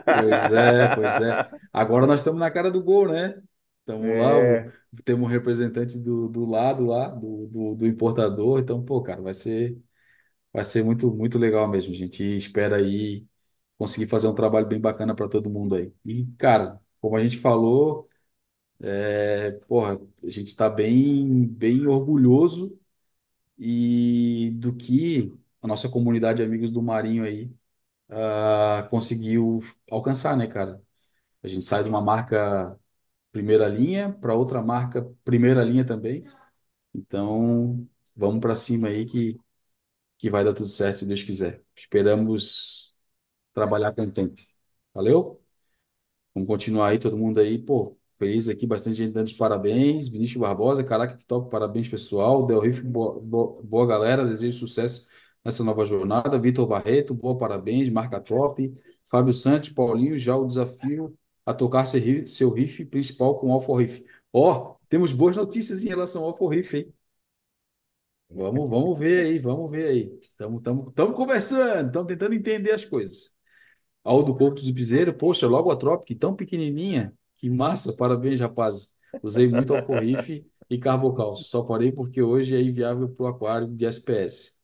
Pois 0.08 0.52
é, 0.52 0.88
pois 0.94 1.20
é. 1.20 1.40
Agora 1.72 2.06
nós 2.06 2.20
estamos 2.20 2.40
na 2.40 2.50
cara 2.50 2.70
do 2.70 2.82
gol, 2.82 3.08
né? 3.08 3.40
Estamos 3.80 4.16
lá, 4.16 4.32
É, 4.38 4.72
temos 5.04 5.26
um 5.28 5.30
representante 5.30 5.98
do, 6.00 6.28
do 6.28 6.44
lado 6.44 6.84
lá, 6.86 7.08
do, 7.08 7.46
do, 7.48 7.74
do 7.76 7.86
importador. 7.86 8.60
Então, 8.60 8.84
pô, 8.84 9.02
cara, 9.02 9.20
vai 9.22 9.34
ser, 9.34 9.78
vai 10.52 10.64
ser 10.64 10.84
muito, 10.84 11.12
muito 11.14 11.38
legal 11.38 11.68
mesmo. 11.68 11.92
A 11.92 11.96
gente 11.96 12.24
espera 12.36 12.76
aí 12.76 13.26
conseguir 13.78 14.08
fazer 14.08 14.28
um 14.28 14.34
trabalho 14.34 14.66
bem 14.68 14.80
bacana 14.80 15.14
para 15.14 15.28
todo 15.28 15.50
mundo 15.50 15.76
aí. 15.76 15.92
E, 16.04 16.26
cara, 16.38 16.80
como 17.10 17.16
a 17.20 17.24
gente 17.26 17.38
falou, 17.38 18.08
é, 18.80 19.52
porra, 19.68 19.98
a 20.24 20.30
gente 20.30 20.48
está 20.48 20.68
bem, 20.70 21.46
bem 21.46 21.86
orgulhoso 21.86 22.78
e 23.58 24.52
do 24.56 24.74
que 24.74 25.32
a 25.62 25.66
nossa 25.68 25.88
comunidade 25.88 26.38
de 26.38 26.44
amigos 26.44 26.70
do 26.70 26.82
Marinho 26.82 27.24
aí 27.24 27.50
ah, 28.10 28.86
conseguiu 28.90 29.60
alcançar, 29.90 30.36
né, 30.36 30.46
cara? 30.46 30.82
A 31.42 31.48
gente 31.48 31.64
sai 31.66 31.82
de 31.84 31.88
uma 31.90 32.00
marca 32.02 32.78
primeira 33.32 33.68
linha 33.68 34.12
para 34.12 34.34
outra 34.34 34.62
marca 34.62 35.04
primeira 35.24 35.64
linha 35.64 35.84
também. 35.86 36.24
Então, 36.94 37.88
vamos 38.16 38.40
para 38.40 38.54
cima 38.56 38.88
aí 38.88 39.06
que, 39.06 39.38
que 40.18 40.30
vai 40.30 40.44
dar 40.44 40.54
tudo 40.54 40.68
certo, 40.68 40.98
se 41.00 41.06
Deus 41.06 41.24
quiser. 41.24 41.62
Esperamos 41.76 42.94
trabalhar 43.54 43.92
contente. 43.94 44.46
Valeu? 44.94 45.42
Vamos 46.36 46.48
continuar 46.48 46.88
aí, 46.88 46.98
todo 46.98 47.16
mundo 47.16 47.40
aí, 47.40 47.56
pô, 47.58 47.96
feliz 48.18 48.46
aqui, 48.46 48.66
bastante 48.66 48.96
gente 48.96 49.12
dando 49.14 49.26
os 49.26 49.32
parabéns. 49.32 50.06
Vinícius 50.06 50.38
Barbosa, 50.38 50.84
caraca, 50.84 51.16
que 51.16 51.24
top, 51.24 51.50
parabéns, 51.50 51.88
pessoal. 51.88 52.46
Del 52.46 52.60
Riff, 52.60 52.82
boa, 52.82 53.18
boa, 53.18 53.62
boa 53.62 53.86
galera, 53.86 54.22
desejo 54.22 54.58
sucesso 54.58 55.08
nessa 55.42 55.64
nova 55.64 55.82
jornada. 55.86 56.38
Vitor 56.38 56.66
Barreto, 56.66 57.14
boa, 57.14 57.38
parabéns, 57.38 57.88
marca 57.88 58.20
top. 58.20 58.70
Fábio 59.08 59.32
Santos, 59.32 59.70
Paulinho, 59.70 60.18
já 60.18 60.36
o 60.36 60.46
desafio 60.46 61.16
a 61.46 61.54
tocar 61.54 61.86
seu 61.86 62.00
riff, 62.02 62.28
seu 62.28 62.50
riff 62.50 62.84
principal 62.84 63.38
com 63.38 63.48
o 63.48 63.52
Alfa 63.52 63.72
Riff. 63.78 64.04
Ó, 64.30 64.76
temos 64.90 65.12
boas 65.14 65.36
notícias 65.36 65.82
em 65.82 65.88
relação 65.88 66.22
ao 66.22 66.32
Alfa 66.32 66.54
Riff, 66.54 66.76
hein? 66.76 66.92
Vamos, 68.28 68.68
vamos 68.68 68.98
ver 68.98 69.24
aí, 69.24 69.38
vamos 69.38 69.70
ver 69.70 69.88
aí. 69.88 70.18
Estamos 70.20 71.16
conversando, 71.16 71.86
estamos 71.86 72.08
tentando 72.08 72.34
entender 72.34 72.72
as 72.72 72.84
coisas. 72.84 73.35
Aldo 74.06 74.34
Couto 74.36 74.62
de 74.62 74.72
Piseiro, 74.72 75.12
poxa, 75.14 75.46
logo 75.48 75.70
a 75.70 75.76
Tropic, 75.76 76.18
tão 76.18 76.34
pequenininha, 76.34 77.12
que 77.36 77.50
massa, 77.50 77.92
parabéns, 77.92 78.40
rapaz. 78.40 78.94
Usei 79.22 79.48
muito 79.48 79.74
alforrife 79.74 80.46
e 80.70 80.78
carbocálcio, 80.78 81.44
só 81.46 81.62
parei 81.62 81.90
porque 81.92 82.22
hoje 82.22 82.54
é 82.56 82.60
inviável 82.62 83.08
para 83.08 83.24
o 83.24 83.26
aquário 83.28 83.68
de 83.68 83.84
SPS. 83.86 84.56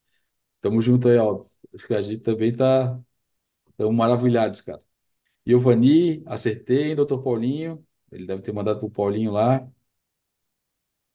Tamo 0.60 0.80
junto 0.80 1.08
aí, 1.08 1.18
Aldo. 1.18 1.44
Acho 1.74 1.86
que 1.86 1.94
a 1.94 2.02
gente 2.02 2.20
também 2.20 2.54
tá, 2.54 2.98
tamo 3.76 3.92
maravilhados, 3.92 4.60
cara. 4.62 4.82
Giovanni, 5.46 6.22
acertei, 6.26 6.94
doutor 6.94 7.22
Paulinho, 7.22 7.84
ele 8.12 8.26
deve 8.26 8.42
ter 8.42 8.52
mandado 8.52 8.78
pro 8.80 8.90
Paulinho 8.90 9.32
lá. 9.32 9.66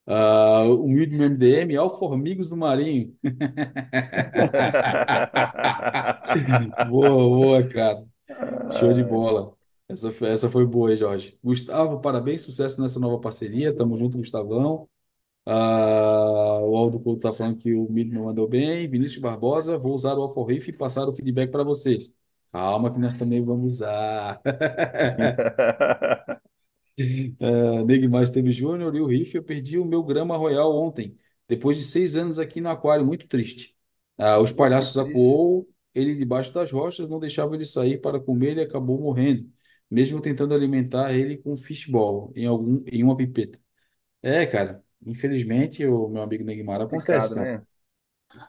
Ah, 0.05 0.63
humilde 0.69 1.15
MDM, 1.15 1.75
Alformigos 1.75 2.49
do 2.49 2.55
Marinho. 2.57 3.13
Boa, 6.89 7.09
boa, 7.29 7.67
cara. 7.67 8.07
Show 8.69 8.93
de 8.93 9.03
bola. 9.03 9.55
Essa 9.89 10.11
foi, 10.11 10.29
essa 10.29 10.49
foi 10.49 10.65
boa 10.65 10.95
Jorge. 10.95 11.37
Gustavo, 11.43 12.01
parabéns, 12.01 12.41
sucesso 12.41 12.81
nessa 12.81 12.99
nova 12.99 13.19
parceria. 13.19 13.75
Tamo 13.75 13.95
junto, 13.97 14.17
Gustavão. 14.17 14.89
Ah, 15.45 16.59
o 16.63 16.75
Aldo 16.77 16.99
Couto 16.99 17.21
tá 17.21 17.33
falando 17.33 17.57
que 17.57 17.73
o 17.73 17.89
Mid 17.91 18.11
não 18.13 18.25
mandou 18.25 18.47
bem. 18.47 18.89
Vinícius 18.89 19.21
Barbosa, 19.21 19.77
vou 19.77 19.93
usar 19.95 20.15
o 20.17 20.21
Alforrife 20.23 20.71
e 20.71 20.73
passar 20.73 21.07
o 21.09 21.13
feedback 21.15 21.51
para 21.51 21.63
vocês. 21.63 22.13
Calma 22.51 22.91
que 22.93 22.99
nós 22.99 23.15
também 23.15 23.43
vamos 23.43 23.75
usar. 23.75 24.41
Ah, 27.39 27.83
Neguimar 27.85 28.23
Esteves 28.23 28.55
Júnior 28.55 28.95
e 28.95 29.01
o 29.01 29.05
Riff, 29.07 29.35
eu 29.35 29.43
perdi 29.43 29.77
o 29.77 29.85
meu 29.85 30.03
grama 30.03 30.37
royal 30.37 30.75
ontem, 30.75 31.17
depois 31.47 31.77
de 31.77 31.83
seis 31.83 32.15
anos 32.15 32.39
aqui 32.39 32.61
no 32.61 32.69
aquário, 32.69 33.05
muito 33.05 33.27
triste. 33.27 33.75
Ah, 34.17 34.39
os 34.39 34.51
Pô, 34.55 34.73
que 34.73 34.73
palhaços 34.73 34.97
triste. 34.97 34.97
acuou 34.97 35.67
ele 35.97 36.15
debaixo 36.15 36.53
das 36.53 36.71
rochas, 36.71 37.09
não 37.09 37.19
deixava 37.19 37.55
ele 37.55 37.65
sair 37.65 37.99
para 37.99 38.19
comer 38.19 38.57
e 38.57 38.61
acabou 38.61 38.99
morrendo, 38.99 39.49
mesmo 39.89 40.21
tentando 40.21 40.53
alimentar 40.53 41.13
ele 41.13 41.37
com 41.37 41.57
fishball 41.57 42.31
em 42.35 42.45
algum 42.45 42.83
em 42.91 43.03
uma 43.03 43.17
pipeta. 43.17 43.59
É, 44.21 44.45
cara, 44.45 44.83
infelizmente, 45.05 45.85
o 45.85 46.09
meu 46.09 46.21
amigo 46.23 46.43
Neguimar 46.43 46.81
acontece, 46.81 47.29
Complicado, 47.29 47.35
cara. 47.35 47.51
né? 47.59 47.65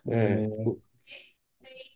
É, 0.06 0.48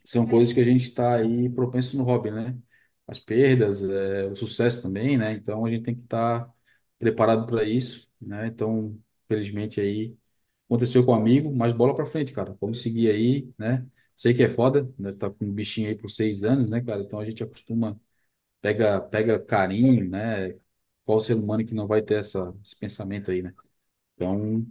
são 0.05 0.27
coisas 0.27 0.53
que 0.55 0.61
a 0.61 0.65
gente 0.65 0.85
está 0.85 1.17
aí 1.17 1.49
propenso 1.51 1.97
no 1.97 2.05
hobby, 2.05 2.31
né? 2.31 2.59
As 3.07 3.19
perdas, 3.19 3.89
é, 3.89 4.27
o 4.27 4.37
sucesso 4.37 4.83
também, 4.83 5.17
né? 5.19 5.33
Então 5.33 5.65
a 5.65 5.71
gente 5.71 5.83
tem 5.85 5.95
que 5.95 6.03
estar 6.03 6.51
preparado 6.99 7.47
para 7.47 7.65
isso, 7.65 8.11
né? 8.21 8.47
Então, 8.47 8.99
felizmente 9.29 9.81
aí 9.81 10.17
aconteceu 10.67 11.05
com 11.05 11.13
um 11.13 11.15
amigo, 11.17 11.55
mas 11.55 11.73
bola 11.73 11.95
para 11.95 12.07
frente, 12.07 12.33
cara. 12.33 12.57
Vamos 12.61 12.83
seguir 12.83 13.11
aí, 13.11 13.51
né? 13.59 13.87
Sei 14.23 14.35
que 14.35 14.43
é 14.43 14.49
foda, 14.49 14.89
né? 14.99 15.13
Tá 15.13 15.29
com 15.31 15.45
um 15.45 15.53
bichinho 15.53 15.89
aí 15.89 15.97
por 15.97 16.09
seis 16.11 16.45
anos, 16.45 16.71
né, 16.71 16.81
cara? 16.81 17.03
Então 17.03 17.19
a 17.19 17.25
gente 17.25 17.43
acostuma, 17.43 18.01
pega, 18.61 19.01
pega 19.01 19.41
carinho, 19.41 20.09
né? 20.11 20.59
Qual 21.05 21.21
ser 21.21 21.35
humano 21.35 21.65
que 21.67 21.75
não 21.75 21.87
vai 21.89 22.03
ter 22.03 22.17
essa, 22.17 22.55
esse 22.65 22.79
pensamento 22.79 23.31
aí, 23.33 23.43
né? 23.43 23.55
Então, 24.17 24.67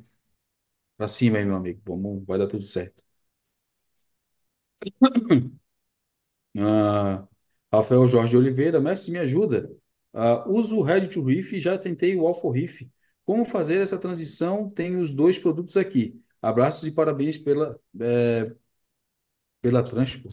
pra 0.97 1.07
cima 1.07 1.37
aí, 1.37 1.45
meu 1.45 1.55
amigo. 1.55 1.81
Vamos, 1.85 2.25
vai 2.25 2.37
dar 2.39 2.47
tudo 2.47 2.63
certo. 2.63 3.03
Ah, 6.57 7.27
Rafael 7.71 8.07
Jorge 8.07 8.35
Oliveira, 8.37 8.79
mestre, 8.81 9.11
me 9.11 9.19
ajuda. 9.19 9.71
Ah, 10.13 10.45
uso 10.49 10.77
o 10.77 10.81
Ready 10.83 11.07
to 11.09 11.23
Riff 11.23 11.55
e 11.55 11.59
já 11.59 11.77
tentei 11.77 12.15
o 12.15 12.27
Alpha 12.27 12.51
Riff. 12.51 12.89
Como 13.25 13.45
fazer 13.45 13.79
essa 13.81 13.97
transição? 13.97 14.69
Tenho 14.69 15.01
os 15.01 15.11
dois 15.11 15.37
produtos 15.39 15.77
aqui. 15.77 16.21
Abraços 16.41 16.85
e 16.87 16.91
parabéns 16.91 17.37
pela, 17.37 17.79
eh, 18.01 18.53
pela 19.61 19.83
transpo, 19.83 20.29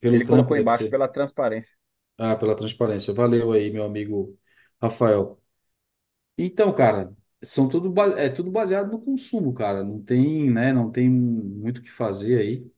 pelo 0.00 0.20
Ele 0.20 0.24
trampo, 0.24 0.52
colocou 0.52 0.56
deve 0.56 0.68
embaixo 0.68 0.88
ser. 0.88 0.88
pela 0.88 1.06
transparência. 1.08 1.76
Ah, 2.18 2.36
pela 2.36 2.54
transparência. 2.56 3.12
Valeu 3.14 3.52
aí, 3.52 3.70
meu 3.70 3.84
amigo 3.84 4.38
Rafael. 4.80 5.40
Então, 6.38 6.72
cara, 6.74 7.14
são 7.42 7.68
tudo, 7.68 7.90
ba- 7.92 8.18
é 8.20 8.28
tudo 8.30 8.50
baseado 8.50 8.90
no 8.92 9.00
consumo, 9.02 9.54
cara. 9.54 9.84
Não 9.84 10.02
tem, 10.02 10.50
né? 10.50 10.72
Não 10.72 10.90
tem 10.90 11.08
muito 11.10 11.78
o 11.78 11.82
que 11.82 11.90
fazer 11.90 12.40
aí. 12.40 12.70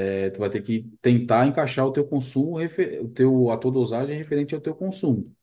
É, 0.00 0.30
tu 0.30 0.40
vai 0.40 0.50
ter 0.50 0.62
que 0.62 0.82
tentar 1.00 1.46
encaixar 1.46 1.86
o 1.86 1.92
teu 1.92 2.06
consumo, 2.06 2.56
refe- 2.58 3.00
o 3.00 3.08
teu, 3.08 3.50
a 3.50 3.56
tua 3.58 3.72
dosagem 3.72 4.16
referente 4.16 4.54
ao 4.54 4.60
teu 4.60 4.74
consumo. 4.74 5.34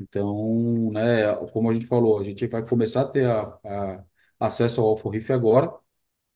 Então, 0.00 0.90
né, 0.92 1.34
como 1.52 1.70
a 1.70 1.72
gente 1.74 1.86
falou, 1.86 2.18
a 2.20 2.24
gente 2.24 2.46
vai 2.48 2.66
começar 2.66 3.02
a 3.02 3.08
ter 3.10 3.26
a, 3.30 3.42
a- 3.64 4.04
acesso 4.40 4.80
ao 4.80 4.88
Alpha 4.88 5.10
Riff 5.10 5.32
agora, 5.32 5.72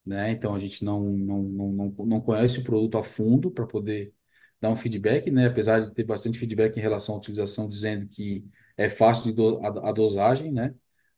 né? 0.09 0.31
Então 0.33 0.55
a 0.55 0.59
gente 0.59 0.85
não, 0.85 1.03
não, 1.05 1.43
não, 1.43 1.73
não, 1.73 2.07
não 2.07 2.21
conhece 2.21 2.61
o 2.61 2.65
produto 2.65 2.99
a 2.99 3.05
fundo 3.05 3.51
para 3.51 3.67
poder 3.67 4.13
dar 4.61 4.71
um 4.71 4.77
feedback, 4.77 5.31
né? 5.31 5.47
Apesar 5.47 5.81
de 5.81 5.95
ter 5.95 6.05
bastante 6.05 6.39
feedback 6.39 6.77
em 6.77 6.81
relação 6.81 7.15
à 7.15 7.19
utilização, 7.19 7.69
dizendo 7.69 8.09
que 8.09 8.45
é 8.77 8.89
fácil 8.89 9.25
de 9.27 9.33
do, 9.35 9.59
a, 9.61 9.91
a 9.91 9.93
dosagem, 9.93 10.53
né? 10.53 10.75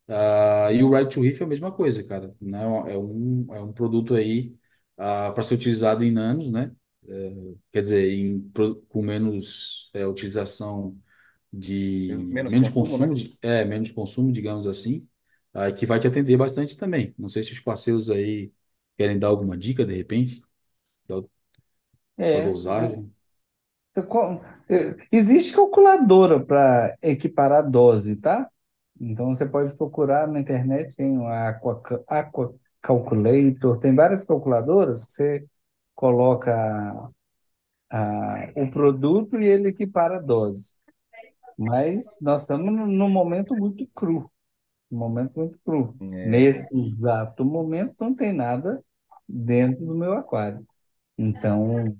Ah, 0.07 0.69
e 0.73 0.83
o 0.83 0.89
Right 0.91 1.09
to 1.13 1.21
Reef 1.21 1.41
é 1.41 1.43
a 1.45 1.47
mesma 1.47 1.71
coisa, 1.71 2.03
cara, 2.07 2.35
né? 2.41 2.63
É 2.63 2.97
um, 2.97 3.47
é 3.53 3.61
um 3.61 3.73
produto 3.73 4.13
aí 4.15 4.55
para 4.95 5.43
ser 5.43 5.55
utilizado 5.55 6.03
em 6.03 6.11
nanos, 6.11 6.51
né? 6.51 6.71
É, 7.07 7.33
quer 7.71 7.81
dizer, 7.81 8.11
em, 8.11 8.51
com 8.89 9.01
menos 9.01 9.89
é, 9.93 10.05
utilização 10.05 10.97
de 11.51 12.17
Menos 12.31 12.51
menos 12.51 12.69
consumo, 12.69 12.97
consumo, 12.97 13.13
né? 13.13 13.15
de, 13.15 13.37
é, 13.41 13.65
menos 13.65 13.91
consumo, 13.91 14.31
digamos 14.31 14.67
assim, 14.67 15.07
ah, 15.53 15.71
que 15.71 15.85
vai 15.85 15.99
te 15.99 16.07
atender 16.07 16.37
bastante 16.37 16.77
também. 16.77 17.13
Não 17.17 17.27
sei 17.29 17.43
se 17.43 17.51
os 17.53 17.59
parceiros 17.59 18.09
aí 18.09 18.51
Querem 18.97 19.19
dar 19.19 19.27
alguma 19.27 19.57
dica, 19.57 19.85
de 19.85 19.93
repente? 19.95 20.41
Da 21.07 21.21
É, 22.17 22.41
dosagem? 22.41 23.13
eu 23.95 24.05
co- 24.07 24.41
é, 24.69 24.95
existe 25.11 25.53
calculadora 25.53 26.39
para 26.43 26.95
equiparar 27.01 27.59
a 27.59 27.61
dose, 27.67 28.15
tá? 28.17 28.49
Então 28.99 29.27
você 29.33 29.45
pode 29.45 29.75
procurar 29.77 30.27
na 30.27 30.39
internet, 30.39 30.95
tem 30.95 31.17
o 31.17 31.25
Aqua, 31.27 31.81
Aqua 32.07 32.53
Calculator, 32.81 33.79
tem 33.79 33.95
várias 33.95 34.23
calculadoras 34.23 35.05
que 35.05 35.13
você 35.13 35.45
coloca 35.95 36.51
a, 37.89 38.51
o 38.55 38.69
produto 38.69 39.39
e 39.39 39.45
ele 39.45 39.69
equipara 39.69 40.17
a 40.17 40.21
dose. 40.21 40.73
Mas 41.57 42.19
nós 42.21 42.41
estamos 42.41 42.73
num 42.73 43.09
momento 43.09 43.55
muito 43.55 43.87
cru, 43.95 44.31
um 44.95 44.97
momento 44.99 45.39
muito 45.39 45.59
cru. 45.65 45.97
É, 46.01 46.21
Nesse 46.23 46.77
exato 46.79 47.43
momento 47.45 47.95
não 47.99 48.15
tem 48.15 48.33
nada 48.33 48.83
dentro 49.27 49.85
do 49.85 49.95
meu 49.95 50.13
aquário. 50.13 50.65
Então, 51.17 51.97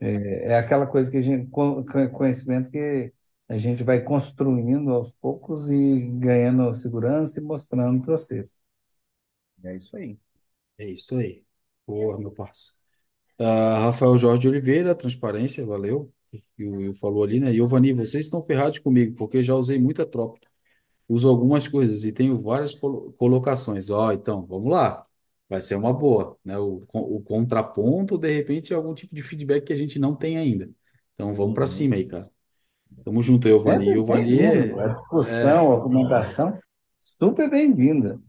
é 0.00 0.56
aquela 0.58 0.86
coisa 0.86 1.10
que 1.10 1.16
a 1.18 1.20
gente, 1.22 1.48
co- 1.50 1.84
co- 1.84 2.10
conhecimento 2.10 2.70
que 2.70 3.12
a 3.48 3.58
gente 3.58 3.82
vai 3.84 4.02
construindo 4.02 4.90
aos 4.92 5.14
poucos 5.14 5.68
e 5.70 6.00
ganhando 6.18 6.72
segurança 6.74 7.40
e 7.40 7.42
mostrando 7.44 8.00
o 8.00 8.04
processo. 8.04 8.60
é 9.64 9.76
isso 9.76 9.96
aí. 9.96 10.18
É 10.78 10.86
isso 10.90 11.14
aí. 11.16 11.44
Porra, 11.86 12.18
meu 12.18 12.32
parceiro. 12.32 12.78
Ah, 13.38 13.78
Rafael 13.86 14.16
Jorge 14.18 14.48
Oliveira, 14.48 14.94
transparência, 14.94 15.64
valeu. 15.66 16.12
E 16.58 16.64
o 16.66 16.76
Will 16.76 16.94
falou 16.94 17.24
ali, 17.24 17.40
né? 17.40 17.52
E 17.52 17.60
Vani, 17.62 17.92
vocês 17.94 18.26
estão 18.26 18.42
ferrados 18.42 18.78
comigo, 18.78 19.16
porque 19.16 19.42
já 19.42 19.54
usei 19.54 19.78
muita 19.78 20.06
tropa. 20.06 20.38
Uso 21.10 21.28
algumas 21.28 21.68
coisas 21.68 22.04
e 22.04 22.12
tenho 22.12 22.38
várias 22.40 22.74
colo- 22.74 23.12
colocações. 23.14 23.90
Ó, 23.90 24.12
então, 24.12 24.46
vamos 24.46 24.72
lá. 24.72 25.04
Vai 25.48 25.60
ser 25.60 25.76
uma 25.76 25.92
boa, 25.92 26.38
né? 26.44 26.58
O, 26.58 26.82
con- 26.88 27.00
o 27.02 27.22
contraponto, 27.22 28.18
de 28.18 28.32
repente, 28.32 28.72
é 28.72 28.76
algum 28.76 28.94
tipo 28.94 29.14
de 29.14 29.22
feedback 29.22 29.66
que 29.66 29.72
a 29.72 29.76
gente 29.76 29.98
não 29.98 30.16
tem 30.16 30.38
ainda. 30.38 30.70
Então, 31.14 31.34
vamos 31.34 31.54
para 31.54 31.66
cima 31.66 31.96
aí, 31.96 32.06
cara. 32.06 32.30
Tamo 33.04 33.22
junto, 33.22 33.48
Giovanni. 33.48 33.90
Sempre 33.90 33.92
Giovanni 33.92 34.34
bem-vindo. 34.36 34.78
é, 34.78 34.80
A 34.80 34.88
é, 35.24 35.62
discussão, 35.68 35.70
a 35.72 35.74
argumentação, 35.76 36.58
super 37.00 37.50
bem-vinda. 37.50 38.20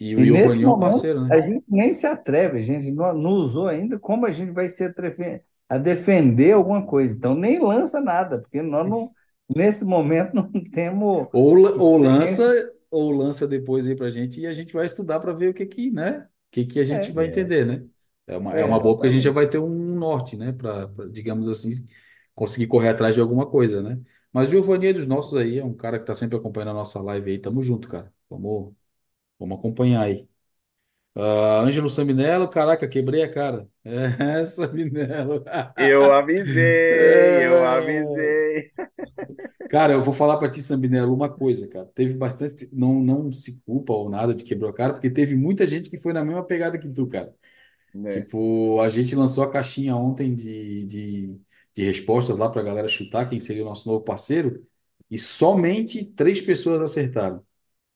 e 0.00 0.16
o 0.16 0.22
E 0.22 0.26
nesse 0.26 0.62
Giovanni 0.64 0.64
é 0.64 0.68
um 0.68 0.76
momento, 0.76 0.78
parceiro, 0.78 1.22
né? 1.24 1.32
a 1.32 1.40
gente 1.40 1.64
nem 1.68 1.92
se 1.92 2.06
atreve, 2.06 2.58
a 2.58 2.62
gente 2.62 2.90
não, 2.92 3.14
não 3.14 3.32
usou 3.32 3.68
ainda 3.68 3.98
como 3.98 4.26
a 4.26 4.32
gente 4.32 4.52
vai 4.52 4.68
se 4.68 4.84
atrever 4.84 5.44
a 5.68 5.78
defender 5.78 6.52
alguma 6.54 6.86
coisa. 6.86 7.16
Então, 7.18 7.34
nem 7.34 7.60
lança 7.60 8.00
nada, 8.00 8.40
porque 8.40 8.62
nós 8.62 8.88
não, 8.88 9.10
nesse 9.54 9.84
momento 9.84 10.34
não 10.34 10.50
temos 10.70 11.28
Ou, 11.32 11.56
ou 11.82 11.98
lança, 11.98 12.42
ou 12.90 13.10
lança 13.10 13.46
depois 13.46 13.86
aí 13.86 13.94
pra 13.96 14.10
gente 14.10 14.40
e 14.40 14.46
a 14.46 14.54
gente 14.54 14.72
vai 14.72 14.86
estudar 14.86 15.20
para 15.20 15.32
ver 15.32 15.50
o 15.50 15.54
que 15.54 15.66
que, 15.66 15.90
né? 15.90 16.20
O 16.22 16.28
que 16.50 16.64
que 16.66 16.80
a 16.80 16.84
gente 16.84 17.12
É, 17.12 17.12
vai 17.12 17.26
É, 17.26 17.26
entender, 17.26 17.64
né? 17.66 17.86
É 18.26 18.36
uma, 18.36 18.56
é 18.58 18.64
é, 18.64 18.64
uma 18.64 18.80
boa 18.80 18.94
porque 18.96 19.08
a 19.08 19.10
gente 19.10 19.22
já 19.22 19.30
vai 19.30 19.48
ter 19.48 19.58
um 19.58 19.68
norte, 19.96 20.36
né? 20.36 20.52
Para, 20.52 20.86
digamos 21.10 21.48
assim, 21.48 21.70
conseguir 22.34 22.66
correr 22.66 22.88
atrás 22.90 23.14
de 23.14 23.20
alguma 23.20 23.46
coisa, 23.48 23.82
né? 23.82 24.00
Mas 24.32 24.48
o 24.48 24.52
Giovanni 24.52 24.88
é 24.88 24.92
dos 24.92 25.06
nossos 25.06 25.36
aí, 25.38 25.58
é 25.58 25.64
um 25.64 25.74
cara 25.74 25.98
que 25.98 26.04
tá 26.06 26.14
sempre 26.14 26.36
acompanhando 26.36 26.70
a 26.70 26.74
nossa 26.74 27.00
live 27.02 27.30
aí. 27.30 27.38
Tamo 27.38 27.62
junto, 27.62 27.88
cara. 27.88 28.12
Vamos, 28.28 28.74
vamos 29.38 29.58
acompanhar 29.58 30.02
aí. 30.04 30.28
Ah, 31.14 31.60
Ângelo 31.62 31.88
Saminello, 31.90 32.48
caraca, 32.50 32.88
quebrei 32.88 33.22
a 33.24 33.32
cara. 33.32 33.68
É, 33.84 34.44
Saminello. 34.46 35.44
Eu 35.76 36.10
avisei, 36.12 37.44
eu 37.46 37.64
avisei. 37.64 38.72
Cara, 39.68 39.92
eu 39.94 40.02
vou 40.02 40.14
falar 40.14 40.36
pra 40.38 40.48
ti, 40.50 40.62
Sambinello, 40.62 41.12
uma 41.12 41.28
coisa, 41.28 41.66
cara. 41.68 41.86
Teve 41.94 42.14
bastante. 42.14 42.68
Não, 42.72 43.00
não 43.02 43.32
se 43.32 43.60
culpa 43.62 43.92
ou 43.92 44.08
nada 44.08 44.32
de 44.34 44.44
quebrou 44.44 44.70
a 44.70 44.74
cara, 44.74 44.92
porque 44.92 45.10
teve 45.10 45.34
muita 45.34 45.66
gente 45.66 45.90
que 45.90 45.98
foi 45.98 46.12
na 46.12 46.24
mesma 46.24 46.44
pegada 46.44 46.78
que 46.78 46.88
tu, 46.88 47.06
cara. 47.08 47.34
Né? 47.94 48.22
Tipo, 48.22 48.80
a 48.80 48.88
gente 48.88 49.14
lançou 49.16 49.44
a 49.44 49.50
caixinha 49.52 49.96
ontem 49.96 50.34
de, 50.34 50.84
de, 50.86 51.40
de 51.74 51.84
respostas 51.84 52.36
lá 52.38 52.50
pra 52.50 52.62
galera 52.62 52.88
chutar 52.88 53.28
quem 53.28 53.40
seria 53.40 53.62
o 53.62 53.66
nosso 53.66 53.88
novo 53.88 54.04
parceiro, 54.04 54.66
e 55.10 55.18
somente 55.18 56.04
três 56.04 56.40
pessoas 56.40 56.80
acertaram. 56.82 57.44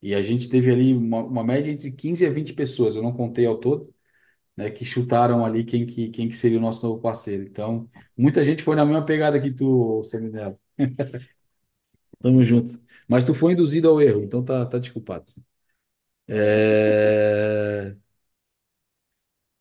E 0.02 0.14
a 0.14 0.22
gente 0.22 0.48
teve 0.50 0.70
ali 0.72 0.94
uma, 0.94 1.20
uma 1.24 1.44
média 1.44 1.70
entre 1.70 1.92
15 1.92 2.26
a 2.26 2.30
20 2.30 2.52
pessoas, 2.54 2.96
eu 2.96 3.02
não 3.02 3.12
contei 3.14 3.46
ao 3.46 3.58
todo, 3.58 3.94
né, 4.56 4.70
que 4.70 4.84
chutaram 4.84 5.44
ali 5.44 5.64
quem 5.64 5.86
que, 5.86 6.10
quem 6.10 6.28
que 6.28 6.36
seria 6.36 6.58
o 6.58 6.60
nosso 6.62 6.86
novo 6.86 7.00
parceiro. 7.02 7.44
Então, 7.44 7.88
muita 8.16 8.44
gente 8.44 8.62
foi 8.62 8.76
na 8.76 8.84
mesma 8.86 9.04
pegada 9.04 9.40
que 9.40 9.50
tu, 9.52 10.02
Sambinello. 10.04 10.54
Tamo 12.22 12.42
junto. 12.44 12.80
Mas 13.08 13.24
tu 13.24 13.34
foi 13.34 13.52
induzido 13.52 13.88
ao 13.88 14.00
erro, 14.00 14.22
então 14.22 14.44
tá, 14.44 14.64
tá 14.66 14.78
desculpado. 14.78 15.32
É, 16.28 17.96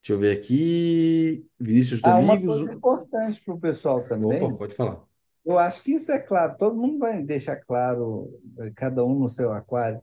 Deixa 0.01 0.13
eu 0.13 0.19
ver 0.19 0.37
aqui. 0.37 1.45
Vinícius 1.59 2.01
Ah, 2.01 2.17
uma 2.17 2.37
Domingos. 2.37 2.41
coisa 2.41 2.73
importante 2.73 3.41
para 3.43 3.53
o 3.53 3.59
pessoal 3.59 4.05
Opa, 4.27 4.47
também, 4.47 4.57
pode 4.57 4.75
falar. 4.75 5.05
eu 5.45 5.57
acho 5.59 5.83
que 5.83 5.93
isso 5.93 6.11
é 6.11 6.19
claro, 6.19 6.57
todo 6.57 6.75
mundo 6.77 6.99
vai 6.99 7.21
deixar 7.23 7.57
claro, 7.57 8.29
eh, 8.59 8.71
cada 8.75 9.03
um 9.05 9.19
no 9.19 9.27
seu 9.29 9.51
aquário, 9.53 10.01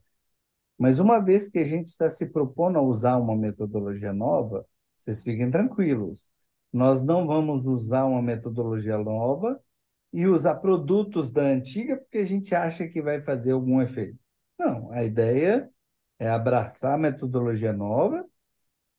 mas 0.79 1.01
uma 1.01 1.21
vez 1.23 1.49
que 1.49 1.59
a 1.61 1.65
gente 1.65 1.87
está 1.87 2.11
se 2.11 2.27
propondo 2.33 2.79
a 2.79 2.83
usar 2.83 3.19
uma 3.19 3.37
metodologia 3.37 4.13
nova, 4.13 4.67
vocês 4.99 5.23
fiquem 5.23 5.51
tranquilos. 5.51 6.31
Nós 6.73 7.03
não 7.05 7.27
vamos 7.27 7.67
usar 7.67 8.07
uma 8.07 8.23
metodologia 8.23 8.99
nova 8.99 9.61
e 10.13 10.27
usar 10.27 10.57
produtos 10.57 11.31
da 11.33 11.43
antiga 11.43 11.97
porque 11.99 12.19
a 12.19 12.25
gente 12.25 12.55
acha 12.55 12.89
que 12.89 13.03
vai 13.03 13.21
fazer 13.21 13.53
algum 13.53 13.81
efeito. 13.83 14.19
Não, 14.59 14.91
a 14.93 15.05
ideia 15.05 15.71
é 16.19 16.29
abraçar 16.31 16.95
a 16.95 16.99
metodologia 16.99 17.73
nova 17.73 18.27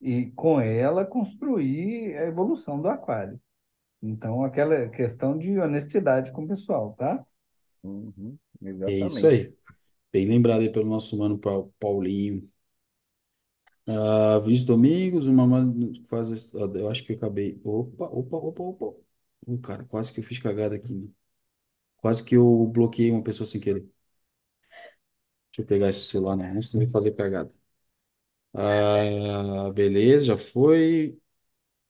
e, 0.01 0.31
com 0.33 0.61
ela, 0.61 1.05
construir 1.05 2.15
a 2.17 2.25
evolução 2.25 2.81
do 2.81 2.89
aquário. 2.89 3.39
Então, 4.03 4.43
aquela 4.43 4.89
questão 4.89 5.37
de 5.37 5.59
honestidade 5.59 6.31
com 6.33 6.43
o 6.43 6.47
pessoal, 6.47 6.93
tá? 6.95 7.25
Uhum, 7.83 8.37
É 8.85 8.93
isso 8.99 9.25
aí. 9.27 9.53
Bem 10.13 10.27
lembrado 10.27 10.61
aí 10.61 10.71
pelo 10.71 10.87
nosso 10.89 11.17
mano 11.17 11.37
Pa- 11.39 11.63
Paulinho. 11.79 12.49
Ah, 13.85 14.39
Vinícius 14.39 14.65
Domingos, 14.65 15.25
uma 15.27 15.45
mano 15.47 15.91
que 15.93 16.03
faz. 16.07 16.53
Eu 16.53 16.89
acho 16.89 17.03
que 17.05 17.13
eu 17.13 17.17
acabei. 17.17 17.59
Opa, 17.63 18.05
opa, 18.05 18.37
opa, 18.37 18.63
opa. 18.63 19.06
Uh, 19.45 19.57
cara, 19.59 19.83
quase 19.85 20.13
que 20.13 20.19
eu 20.19 20.23
fiz 20.23 20.39
cagada 20.39 20.75
aqui? 20.75 21.13
Quase 21.97 22.23
que 22.23 22.35
eu 22.37 22.67
bloqueei 22.67 23.11
uma 23.11 23.23
pessoa 23.23 23.47
sem 23.47 23.61
querer. 23.61 23.81
Deixa 25.51 25.61
eu 25.61 25.65
pegar 25.65 25.89
esse 25.89 26.05
celular, 26.07 26.35
né? 26.37 26.51
Antes 26.51 26.71
de 26.71 26.81
eu 26.83 26.89
fazer 26.89 27.11
cagada. 27.13 27.51
Ah, 28.53 29.71
beleza, 29.73 30.25
já 30.27 30.37
foi. 30.37 31.17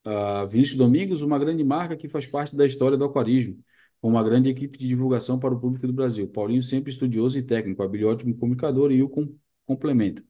A 0.05 0.45
Vinícius 0.45 0.77
Domingos, 0.77 1.21
uma 1.21 1.37
grande 1.39 1.63
marca 1.63 1.97
que 1.97 2.07
faz 2.09 2.25
parte 2.27 2.55
da 2.55 2.65
história 2.65 2.97
do 2.97 3.05
aquarismo, 3.05 3.59
com 4.01 4.09
uma 4.09 4.23
grande 4.23 4.49
equipe 4.49 4.77
de 4.77 4.87
divulgação 4.87 5.39
para 5.39 5.53
o 5.53 5.59
público 5.59 5.85
do 5.87 5.93
Brasil. 5.93 6.27
Paulinho 6.29 6.63
sempre 6.63 6.91
estudioso 6.91 7.37
e 7.39 7.43
técnico, 7.43 7.83
Abílio 7.83 8.09
ótimo 8.09 8.35
comunicador 8.37 8.91
e 8.91 9.03
o 9.03 9.09
com, 9.09 9.35
complementa. 9.65 10.23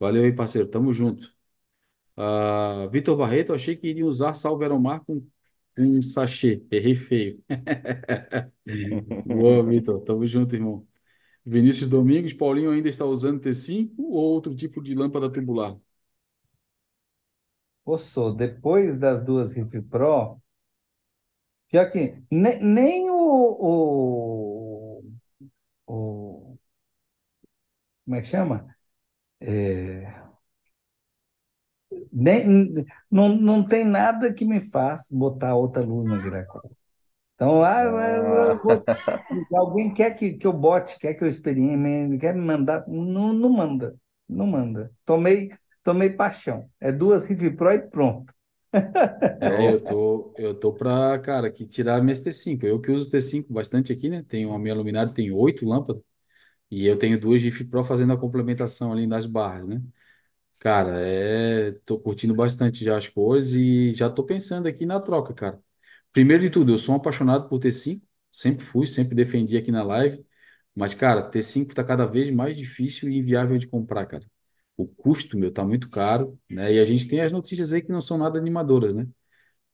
Valeu 0.00 0.24
aí, 0.24 0.32
parceiro, 0.34 0.68
tamo 0.68 0.92
junto. 0.92 1.32
Ah, 2.16 2.86
Vitor 2.92 3.16
Barreto, 3.16 3.52
achei 3.54 3.76
que 3.76 3.88
iria 3.88 4.06
usar 4.06 4.34
Salve 4.34 4.64
Aeromar 4.64 5.04
com 5.04 5.26
um 5.80 6.02
sachê, 6.02 6.62
errei 6.70 6.94
feio. 6.94 7.42
Boa, 9.24 9.62
Vitor, 9.64 10.00
tamo 10.04 10.26
junto, 10.26 10.54
irmão. 10.54 10.86
Vinícius 11.46 11.88
Domingos, 11.90 12.32
Paulinho 12.34 12.70
ainda 12.72 12.88
está 12.88 13.04
usando 13.06 13.40
T5 13.40 14.04
ou 14.04 14.14
outro 14.34 14.54
tipo 14.56 14.82
de 14.82 14.94
lâmpada 14.94 15.30
tubular? 15.32 15.76
Sô, 17.98 18.30
depois 18.32 18.96
das 18.98 19.22
duas 19.22 19.54
Riff 19.54 19.82
Pro, 19.82 20.40
pior 21.68 21.88
que 21.90 22.22
ne- 22.30 22.58
nem 22.60 23.10
o, 23.10 23.16
o, 23.60 25.02
o- 25.86 26.58
como 28.04 28.16
é 28.16 28.20
que 28.20 28.26
chama? 28.28 28.66
É, 29.40 30.19
nem, 32.12 32.72
não, 33.10 33.28
não 33.36 33.66
tem 33.66 33.84
nada 33.84 34.32
que 34.34 34.44
me 34.44 34.60
faz 34.60 35.08
botar 35.10 35.54
outra 35.54 35.82
luz 35.82 36.06
na 36.06 36.16
aquário. 36.16 36.70
Então, 37.34 37.64
ah, 37.64 37.82
eu 37.82 37.92
Ah, 37.92 38.60
vou- 38.62 38.86
alguém 39.54 39.92
quer 39.94 40.14
que, 40.16 40.34
que 40.34 40.46
eu 40.46 40.52
bote, 40.52 40.98
quer 40.98 41.14
que 41.14 41.24
eu 41.24 41.28
experimente, 41.28 42.18
quer 42.18 42.34
me 42.34 42.40
mandar, 42.42 42.84
não, 42.88 43.32
não 43.32 43.50
manda, 43.50 43.96
não 44.28 44.46
manda. 44.46 44.90
Tomei, 45.04 45.48
tomei 45.82 46.10
paixão. 46.10 46.68
É 46.80 46.92
duas 46.92 47.26
Riff 47.26 47.50
Pro 47.56 47.72
e 47.72 47.80
pronto. 47.90 48.32
É, 49.42 49.70
eu 49.72 49.80
tô, 49.82 50.34
eu 50.36 50.54
tô 50.58 50.72
pra, 50.72 51.18
cara, 51.18 51.50
que 51.50 51.66
tirar 51.66 52.02
minhas 52.02 52.20
T5. 52.20 52.66
Eu 52.66 52.78
que 52.80 52.90
uso 52.90 53.08
T5 53.10 53.52
bastante 53.52 53.90
aqui, 53.92 54.08
né? 54.10 54.22
Tenho 54.28 54.52
a 54.52 54.58
minha 54.58 54.74
luminária 54.74 55.12
tem 55.14 55.30
oito 55.32 55.64
lâmpadas 55.66 56.02
e 56.70 56.86
eu 56.86 56.98
tenho 56.98 57.20
duas 57.20 57.42
GIF 57.42 57.64
Pro 57.66 57.84
fazendo 57.84 58.12
a 58.14 58.18
complementação 58.18 58.92
ali 58.92 59.06
nas 59.06 59.26
barras, 59.26 59.68
né? 59.68 59.82
Cara, 60.60 61.00
é, 61.00 61.72
tô 61.86 61.98
curtindo 62.00 62.34
bastante 62.34 62.84
já 62.84 62.98
as 62.98 63.08
cores 63.08 63.54
e 63.54 63.94
já 63.94 64.10
tô 64.10 64.24
pensando 64.24 64.68
aqui 64.68 64.86
na 64.86 65.00
troca, 65.00 65.34
cara. 65.34 65.62
Primeiro 66.12 66.42
de 66.42 66.50
tudo, 66.50 66.72
eu 66.72 66.78
sou 66.78 66.94
um 66.94 66.98
apaixonado 66.98 67.48
por 67.48 67.60
T5, 67.60 68.06
sempre 68.30 68.64
fui, 68.64 68.86
sempre 68.86 69.14
defendi 69.16 69.56
aqui 69.58 69.72
na 69.72 69.82
live, 69.82 70.24
mas, 70.74 70.94
cara, 70.94 71.22
T5 71.22 71.74
tá 71.74 71.82
cada 71.84 72.06
vez 72.06 72.34
mais 72.34 72.56
difícil 72.56 73.08
e 73.10 73.18
inviável 73.18 73.56
de 73.58 73.66
comprar, 73.68 74.06
cara. 74.06 74.26
O 74.76 74.86
custo, 74.86 75.38
meu, 75.38 75.52
tá 75.52 75.64
muito 75.64 75.88
caro, 75.90 76.38
né? 76.50 76.72
E 76.74 76.80
a 76.80 76.84
gente 76.84 77.08
tem 77.08 77.20
as 77.22 77.32
notícias 77.32 77.72
aí 77.72 77.82
que 77.82 77.92
não 77.92 78.00
são 78.02 78.18
nada 78.18 78.38
animadoras, 78.38 78.94
né? 78.94 79.06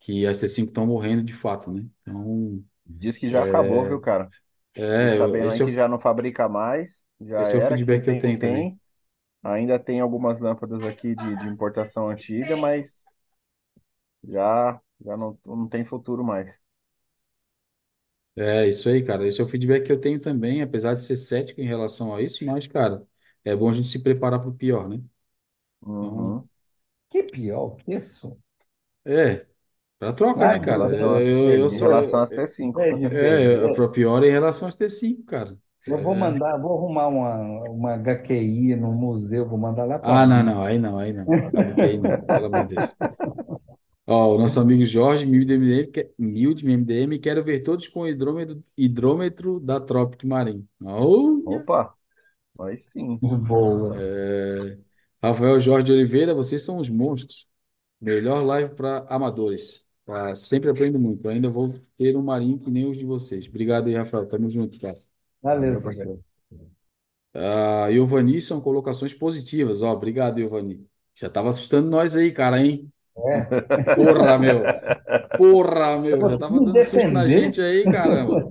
que 0.01 0.27
as 0.27 0.39
T5 0.39 0.69
estão 0.71 0.87
morrendo 0.87 1.23
de 1.25 1.33
fato, 1.35 1.73
né? 1.73 1.87
Então, 2.03 2.65
diz 2.85 3.17
que 3.19 3.29
já 3.31 3.43
acabou, 3.43 3.87
viu, 3.87 4.01
cara? 4.01 4.33
Fiquei 4.93 5.09
é, 5.09 5.19
eu- 5.19 5.27
sabendo 5.27 5.51
aí 5.53 5.61
esse 5.61 5.63
é 5.63 5.65
que 5.65 5.73
o, 5.73 5.75
já 5.75 5.89
não 5.89 6.01
fabrica 6.01 6.49
mais, 6.49 7.07
já 7.21 7.39
esse 7.39 7.55
é 7.55 7.59
o 7.59 7.63
era. 7.63 7.81
Quem 7.81 8.01
feedback 8.01 8.05
que 8.05 8.11
eu 8.11 8.19
tem, 8.19 8.19
tenho 8.19 8.39
também. 8.39 8.69
tem. 8.69 8.81
Ainda 9.52 9.78
tem 9.78 10.01
algumas 10.01 10.39
lâmpadas 10.40 10.85
aqui 10.85 11.14
de, 11.14 11.36
de 11.36 11.48
importação 11.48 12.09
antiga, 12.10 12.56
mas 12.56 13.06
já, 14.24 14.81
já 15.01 15.16
não, 15.16 15.39
não 15.47 15.68
tem 15.68 15.85
futuro 15.85 16.23
mais. 16.24 16.62
É 18.39 18.68
isso 18.68 18.89
aí, 18.89 19.02
cara. 19.02 19.27
Esse 19.27 19.40
é 19.40 19.44
o 19.44 19.48
feedback 19.48 19.85
que 19.86 19.93
eu 19.93 20.01
tenho 20.01 20.20
também, 20.20 20.60
apesar 20.62 20.93
de 20.93 21.01
ser 21.01 21.16
cético 21.16 21.60
em 21.60 21.66
relação 21.66 22.14
a 22.14 22.20
isso, 22.23 22.44
mas, 22.44 22.66
cara, 22.66 23.06
é 23.44 23.56
bom 23.56 23.70
a 23.70 23.74
gente 23.74 23.89
se 23.89 23.98
preparar 24.02 24.40
para 24.40 24.51
o 24.51 24.55
pior, 24.55 24.89
né? 24.89 25.02
Então, 25.98 26.36
Uhum. 26.36 26.47
Que 27.10 27.23
pior 27.24 27.77
que 27.77 27.94
isso? 27.94 28.39
é, 29.05 29.47
para 29.98 30.12
troca, 30.12 30.47
Ah, 30.47 30.48
né, 30.48 30.59
Em 30.59 30.60
cara? 30.60 30.94
relação, 30.94 31.16
Eu, 31.16 31.16
a, 31.16 31.23
eu, 31.23 31.51
eu 31.64 31.70
em 31.70 31.70
só. 31.70 31.78
relação 31.78 32.20
às 32.20 32.31
T5, 32.31 32.85
com 32.86 32.97
é. 33.10 33.64
É, 33.66 33.68
para 33.68 33.89
pior 33.90 34.23
é 34.24 34.28
em 34.28 34.31
relação 34.31 34.68
às 34.68 34.77
T5, 34.77 35.24
cara. 35.24 35.59
Eu 35.87 35.99
vou 36.03 36.15
É. 36.15 36.19
mandar, 36.19 36.59
vou 36.61 36.77
arrumar 36.77 37.09
uma, 37.09 37.71
uma 37.71 37.93
HQI 37.95 38.77
no 38.77 38.93
museu, 38.93 39.49
vou 39.49 39.59
mandar 39.59 39.85
lá 39.85 39.99
para 39.99 40.23
Ah, 40.23 40.27
não, 40.27 40.43
não, 40.43 40.63
aí 40.63 40.79
não, 40.79 40.99
aí 40.99 41.13
não. 41.13 41.25
Não, 41.25 42.27
pelo 42.33 42.47
amor 42.47 42.67
de 42.67 42.77
Deus. 42.77 42.91
Ó, 44.07 44.35
o 44.37 44.39
nosso 44.39 44.61
amigo 44.61 44.85
Jorge, 44.85 45.27
mil 45.27 45.45
de 45.45 45.55
MDM, 45.55 45.91
que- 45.91 46.11
mil 46.19 46.55
de 46.55 46.65
MDM, 46.67 47.19
quero 47.19 47.43
ver 47.45 47.63
todos 47.63 47.89
com 47.89 48.07
hidrômetro, 48.07 48.63
hidrômetro 48.77 49.59
da 49.61 49.81
Tropic 49.81 50.25
Marine. 50.25 50.65
Olha! 50.85 51.43
Opa, 51.45 51.95
aí 52.61 52.79
sim. 52.79 53.19
Boa. 53.21 53.97
É, 53.99 54.79
Rafael 55.23 55.59
Jorge 55.61 55.87
de 55.87 55.93
Oliveira, 55.93 56.35
vocês 56.35 56.63
são 56.63 56.79
os 56.79 56.89
monstros. 56.89 57.49
Melhor 58.01 58.45
live 58.45 58.75
para 58.75 59.01
amadores. 59.09 59.87
Tá? 60.07 60.35
Sempre 60.35 60.71
aprendo 60.71 60.99
muito. 60.99 61.29
Ainda 61.29 61.51
vou 61.51 61.75
ter 61.97 62.17
um 62.17 62.23
marinho 62.23 62.59
que 62.61 62.71
nem 62.71 62.87
os 62.91 62.99
de 62.99 63.05
vocês. 63.07 63.49
Obrigado 63.49 63.89
aí, 63.89 63.95
Rafael. 63.97 64.27
Tamo 64.29 64.51
junto, 64.51 64.79
cara. 64.81 64.99
Valeu, 65.47 65.60
Beleza, 65.60 65.82
parceiro. 65.82 66.24
Ah, 67.35 67.89
Iovani 67.90 68.40
são 68.40 68.60
colocações 68.60 69.14
positivas. 69.14 69.82
Ó, 69.82 69.93
obrigado, 69.93 70.40
Iovani. 70.40 70.85
Já 71.14 71.28
tava 71.28 71.51
assustando 71.51 71.89
nós 71.89 72.16
aí, 72.16 72.32
cara, 72.32 72.60
hein? 72.60 72.90
É. 73.16 73.47
Porra, 73.94 74.39
meu. 74.39 74.62
Porra, 75.36 75.98
meu. 75.98 76.20
Já 76.20 76.28
Vou 76.28 76.39
tava 76.39 76.59
me 76.59 76.64
dando 76.66 76.85
susto 76.85 77.10
na 77.10 77.28
gente 77.28 77.60
aí, 77.60 77.85
caramba. 77.85 78.43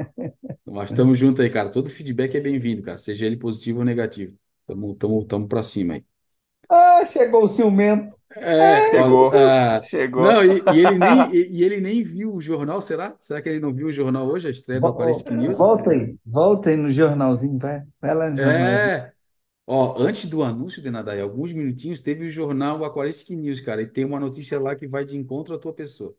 Mas 0.64 0.90
estamos 0.90 1.18
juntos 1.18 1.40
aí, 1.44 1.50
cara. 1.50 1.70
Todo 1.70 1.90
feedback 1.90 2.34
é 2.36 2.40
bem-vindo, 2.40 2.82
cara. 2.82 2.96
Seja 2.96 3.26
ele 3.26 3.36
positivo 3.36 3.80
ou 3.80 3.84
negativo. 3.84 4.34
Tamo, 4.66 4.94
tamo, 4.94 5.24
tamo 5.24 5.46
pra 5.48 5.62
cima 5.62 5.94
aí. 5.94 6.04
Ah, 6.72 7.04
chegou 7.04 7.44
o 7.44 7.48
ciumento. 7.48 8.14
É, 8.34 8.80
Chegou, 8.80 9.30
ó, 9.32 9.32
ah, 9.32 9.82
chegou. 9.82 10.32
não, 10.32 10.44
e, 10.44 10.64
e 10.68 10.78
ele 10.80 10.98
nem, 10.98 11.34
e, 11.34 11.60
e 11.60 11.64
ele 11.64 11.80
nem 11.80 12.02
viu 12.04 12.34
o 12.34 12.40
jornal, 12.40 12.80
será? 12.82 13.14
Será 13.18 13.42
que 13.42 13.48
ele 13.48 13.60
não 13.60 13.74
viu 13.74 13.88
o 13.88 13.92
jornal 13.92 14.26
hoje, 14.28 14.48
a 14.48 14.50
estreia 14.50 14.80
do 14.80 14.88
Aquaristic 14.88 15.30
News? 15.32 15.58
Volta 15.58 15.90
aí, 15.90 16.16
volta 16.24 16.70
aí 16.70 16.76
no 16.76 16.88
jornalzinho, 16.88 17.58
vai, 17.58 17.82
vai 18.00 18.14
lá 18.14 18.30
no 18.30 18.36
jornalzinho. 18.36 18.96
É, 18.96 19.12
ó, 19.66 19.96
antes 20.00 20.28
do 20.30 20.42
anúncio 20.42 20.82
de 20.82 20.90
Nadai, 20.90 21.20
alguns 21.20 21.52
minutinhos, 21.52 22.00
teve 22.00 22.26
o 22.26 22.30
jornal 22.32 22.84
Aquaristic 22.84 23.30
News, 23.38 23.60
cara, 23.60 23.82
e 23.82 23.86
tem 23.88 24.04
uma 24.04 24.20
notícia 24.20 24.60
lá 24.60 24.76
que 24.76 24.88
vai 24.88 25.04
de 25.04 25.16
encontro 25.18 25.54
à 25.54 25.58
tua 25.60 25.74
pessoa. 25.74 26.16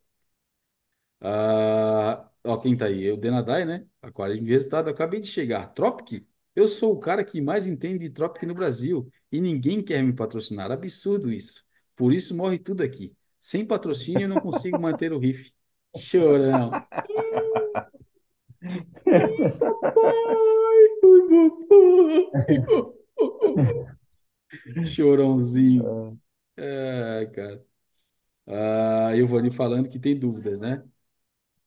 Ah, 1.22 2.30
ó, 2.44 2.58
quem 2.60 2.76
tá 2.78 2.86
aí? 2.88 3.04
Eu, 3.04 3.18
Denadai, 3.18 3.66
né? 3.66 3.88
Aquarismo 4.02 4.46
de 4.46 4.52
resultado, 4.52 4.90
acabei 4.90 5.20
de 5.22 5.28
chegar. 5.28 5.68
Tropic? 5.74 6.28
Eu 6.56 6.68
sou 6.68 6.94
o 6.94 7.00
cara 7.00 7.24
que 7.24 7.42
mais 7.42 7.66
entende 7.66 8.00
de 8.00 8.10
Tropic 8.10 8.44
no 8.44 8.54
Brasil 8.54 9.10
e 9.32 9.42
ninguém 9.42 9.84
quer 9.84 10.04
me 10.04 10.14
patrocinar. 10.14 10.72
Absurdo 10.72 11.32
isso. 11.32 11.64
Por 11.96 12.14
isso 12.14 12.36
morre 12.36 12.60
tudo 12.60 12.84
aqui. 12.84 13.16
Sem 13.40 13.66
patrocínio 13.66 14.24
eu 14.26 14.30
não 14.30 14.40
consigo 14.40 14.80
manter 14.80 15.12
o 15.12 15.20
riff. 15.20 15.52
Chorão. 15.98 16.72
Chorãozinho. 24.88 26.20
É, 26.58 27.26
cara. 27.34 27.66
Ah, 28.48 29.12
eu 29.18 29.28
vou 29.28 29.40
ali 29.40 29.52
falando 29.52 29.90
que 29.90 30.00
tem 30.00 30.18
dúvidas, 30.20 30.62
né? 30.62 30.84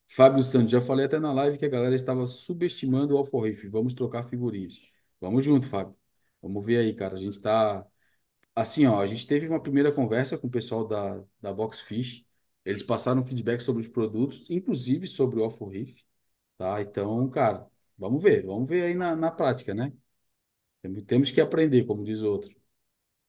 Fábio 0.08 0.42
Santos, 0.42 0.70
já 0.70 0.80
falei 0.80 1.06
até 1.06 1.18
na 1.18 1.32
live 1.32 1.58
que 1.58 1.64
a 1.64 1.68
galera 1.68 1.94
estava 1.94 2.24
subestimando 2.26 3.14
o 3.14 3.18
Alforrife. 3.18 3.68
Vamos 3.68 3.94
trocar 3.94 4.24
figurinhas. 4.28 4.80
Vamos 5.20 5.44
junto, 5.44 5.68
Fábio. 5.68 5.96
Vamos 6.40 6.64
ver 6.64 6.78
aí, 6.78 6.94
cara. 6.94 7.14
A 7.14 7.18
gente 7.18 7.40
tá. 7.40 7.86
Assim, 8.54 8.86
ó, 8.86 9.00
a 9.00 9.06
gente 9.06 9.26
teve 9.26 9.48
uma 9.48 9.62
primeira 9.62 9.92
conversa 9.92 10.38
com 10.38 10.48
o 10.48 10.50
pessoal 10.50 10.86
da, 10.86 11.22
da 11.40 11.52
Boxfish. 11.54 12.26
Eles 12.64 12.82
passaram 12.82 13.24
feedback 13.26 13.60
sobre 13.62 13.82
os 13.82 13.88
produtos, 13.88 14.48
inclusive 14.50 15.06
sobre 15.08 15.40
o 15.40 15.44
Alforrife, 15.44 16.04
tá? 16.58 16.80
Então, 16.82 17.28
cara, 17.30 17.66
vamos 17.98 18.22
ver. 18.22 18.44
Vamos 18.46 18.68
ver 18.68 18.82
aí 18.84 18.94
na, 18.94 19.16
na 19.16 19.30
prática, 19.30 19.74
né? 19.74 19.92
Temos 21.06 21.30
que 21.30 21.40
aprender, 21.40 21.84
como 21.84 22.04
diz 22.04 22.22
outro. 22.22 22.54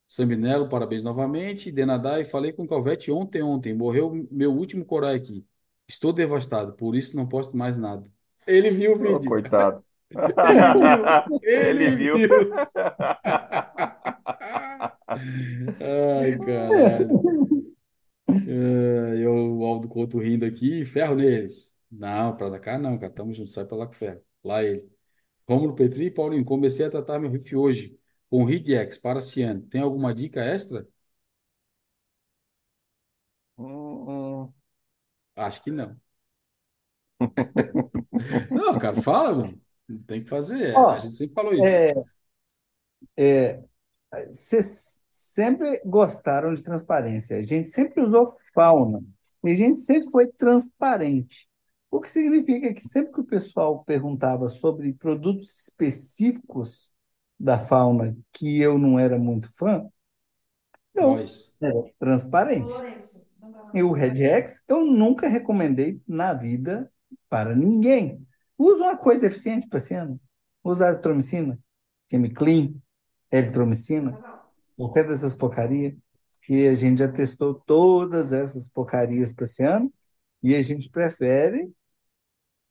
Sambinello, 0.07 0.69
parabéns 0.69 1.03
novamente. 1.03 1.71
Denadai, 1.71 2.25
falei 2.25 2.53
com 2.53 2.63
o 2.63 2.67
Calvete 2.67 3.11
ontem, 3.11 3.41
ontem. 3.43 3.73
Morreu 3.75 4.27
meu 4.31 4.53
último 4.53 4.85
corai 4.85 5.15
aqui. 5.17 5.45
Estou 5.87 6.13
devastado, 6.13 6.73
por 6.73 6.95
isso 6.95 7.15
não 7.15 7.27
posto 7.27 7.55
mais 7.57 7.77
nada. 7.77 8.09
Ele 8.45 8.71
viu 8.71 8.93
o 8.93 8.95
vídeo. 8.99 9.29
coitado. 9.29 9.83
Ele 11.41 11.89
Ele 11.89 11.95
viu. 11.95 12.15
viu. 12.15 12.53
Ai, 15.79 16.39
caralho. 16.39 17.17
Ai, 18.45 19.23
eu, 19.25 19.57
o 19.59 19.65
Aldo 19.65 19.87
Couto 19.87 20.19
rindo 20.19 20.45
aqui, 20.45 20.83
ferro 20.85 21.15
neles. 21.15 21.77
Não, 21.91 22.35
pra 22.35 22.59
cá 22.59 22.77
não, 22.77 22.97
cara. 22.97 23.11
Tamo 23.13 23.33
junto, 23.33 23.51
sai 23.51 23.65
pra 23.65 23.77
lá 23.77 23.87
com 23.87 23.93
ferro. 23.93 24.21
Lá 24.43 24.63
ele. 24.63 24.89
Rômulo 25.49 25.75
Petri, 25.75 26.11
Paulinho, 26.11 26.45
comecei 26.45 26.85
a 26.85 26.91
tratar 26.91 27.19
meu 27.19 27.31
riff 27.31 27.55
hoje 27.55 27.99
com 28.29 28.45
Ridgex 28.45 28.97
para 28.99 29.21
Ciano. 29.21 29.61
Tem 29.63 29.81
alguma 29.81 30.13
dica 30.15 30.41
extra? 30.43 30.87
Hum, 33.57 34.05
hum. 34.07 34.53
Acho 35.37 35.63
que 35.63 35.71
não. 35.71 35.97
Não, 38.51 38.77
cara, 38.79 38.95
fala, 39.01 39.33
mano. 39.35 39.61
Tem 40.05 40.23
que 40.23 40.29
fazer. 40.29 40.75
A 40.75 40.79
Ó, 40.79 40.97
gente 40.97 41.15
sempre 41.15 41.33
falou 41.33 41.53
isso. 41.53 41.81
é, 43.15 43.63
é, 44.13 44.27
vocês 44.27 45.05
sempre 45.09 45.81
gostaram 45.85 46.51
de 46.53 46.63
transparência. 46.63 47.37
A 47.37 47.41
gente 47.41 47.67
sempre 47.67 48.01
usou 48.01 48.25
fauna. 48.53 49.01
E 49.43 49.51
a 49.51 49.53
gente 49.53 49.77
sempre 49.77 50.09
foi 50.11 50.27
transparente. 50.27 51.47
O 51.91 52.01
que 52.01 52.09
significa 52.09 52.73
que 52.73 52.81
sempre 52.81 53.13
que 53.13 53.21
o 53.21 53.25
pessoal 53.25 53.83
perguntava 53.85 54.49
sobre 54.49 54.93
produtos 54.93 55.67
específicos 55.67 56.93
da 57.39 57.59
fauna 57.59 58.17
que 58.33 58.59
eu 58.61 58.77
não 58.77 58.99
era 58.99 59.17
muito 59.19 59.47
fã, 59.57 59.87
eu 60.95 61.17
Nós. 61.17 61.55
era 61.61 61.83
transparente. 61.99 62.73
E 63.73 63.83
o 63.83 63.91
Red 63.91 64.23
X 64.23 64.63
eu 64.67 64.85
nunca 64.85 65.27
recomendei 65.27 66.01
na 66.07 66.33
vida 66.33 66.91
para 67.29 67.55
ninguém. 67.55 68.25
Usa 68.57 68.83
uma 68.85 68.97
coisa 68.97 69.27
eficiente 69.27 69.67
para 69.67 69.79
ano. 70.01 70.19
Usa 70.63 70.87
azitromicina, 70.87 71.59
Chemiclean, 72.09 72.73
eritromicina, 73.31 74.17
qualquer 74.75 75.07
dessas 75.07 75.35
porcarias, 75.35 75.93
que 76.41 76.67
a 76.67 76.75
gente 76.75 76.99
já 76.99 77.11
testou 77.11 77.53
todas 77.53 78.31
essas 78.31 78.69
porcarias 78.69 79.33
para 79.33 79.45
esse 79.45 79.63
ano 79.63 79.93
e 80.41 80.55
a 80.55 80.61
gente 80.61 80.89
prefere 80.89 81.71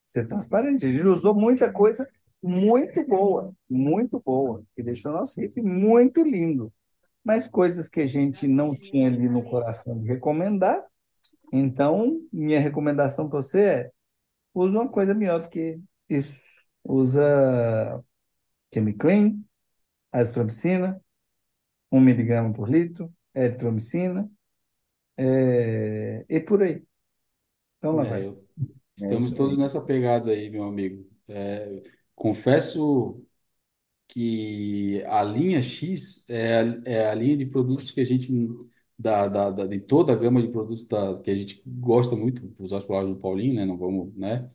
ser 0.03 0.27
transparente. 0.27 0.87
A 0.87 0.89
gente 0.89 1.07
usou 1.07 1.35
muita 1.35 1.73
coisa 1.73 2.09
muito 2.43 3.05
boa, 3.07 3.55
muito 3.69 4.21
boa, 4.21 4.65
que 4.75 4.83
deixou 4.83 5.13
nosso 5.13 5.41
riff 5.41 5.61
muito 5.61 6.23
lindo. 6.23 6.73
Mas 7.27 7.49
coisas 7.49 7.91
que 7.91 8.01
a 8.03 8.07
gente 8.07 8.49
não 8.49 8.77
tinha 8.77 9.09
ali 9.09 9.29
no 9.29 9.45
coração 9.45 9.99
de 9.99 10.07
recomendar. 10.07 10.87
Então, 11.53 12.21
minha 12.33 12.61
recomendação 12.61 13.29
para 13.29 13.43
você 13.43 13.61
é: 13.63 13.93
usa 14.55 14.79
uma 14.81 14.91
coisa 14.91 15.15
melhor 15.15 15.41
do 15.43 15.51
que 15.51 15.81
isso. 16.09 16.39
Usa 16.85 18.05
Chemiclean, 18.73 19.39
azitromicina, 20.13 21.01
1 21.93 22.01
miligrama 22.01 22.53
por 22.53 22.71
litro, 22.71 23.13
eritromicina, 23.35 24.31
é, 25.17 26.25
e 26.29 26.41
por 26.41 26.63
aí. 26.63 26.85
Então 27.79 27.93
lá 27.93 28.05
É, 28.05 28.11
vai. 28.11 28.27
eu- 28.27 28.49
estamos 28.97 29.27
isso 29.27 29.37
todos 29.37 29.59
nessa 29.59 29.81
pegada 29.81 30.31
aí, 30.31 30.51
meu 30.51 30.65
amigo. 30.65 31.07
É, 31.29 31.83
confesso 32.15 33.23
que 34.09 35.03
a 35.07 35.23
linha 35.25 35.63
X 35.63 36.29
é, 36.31 36.63
é 36.85 37.07
a 37.11 37.15
linha 37.15 37.37
de 37.37 37.47
produtos 37.47 37.91
que 37.91 38.01
a 38.01 38.05
gente, 38.05 38.33
da, 38.99 39.29
da, 39.29 39.51
da- 39.51 39.67
de 39.67 39.81
toda 39.81 40.13
a 40.13 40.17
gama 40.17 40.41
de 40.43 40.49
produtos 40.49 40.85
da, 40.87 41.15
que 41.23 41.31
a 41.31 41.35
gente 41.35 41.63
gosta 41.67 42.17
muito, 42.17 42.43
vou 42.57 42.65
usar 42.67 42.79
as 42.79 42.85
palavras 42.85 43.15
do 43.15 43.21
Paulinho, 43.21 43.55
né? 43.55 43.65
Não 43.67 43.77
vamos, 43.77 44.15
né? 44.17 44.51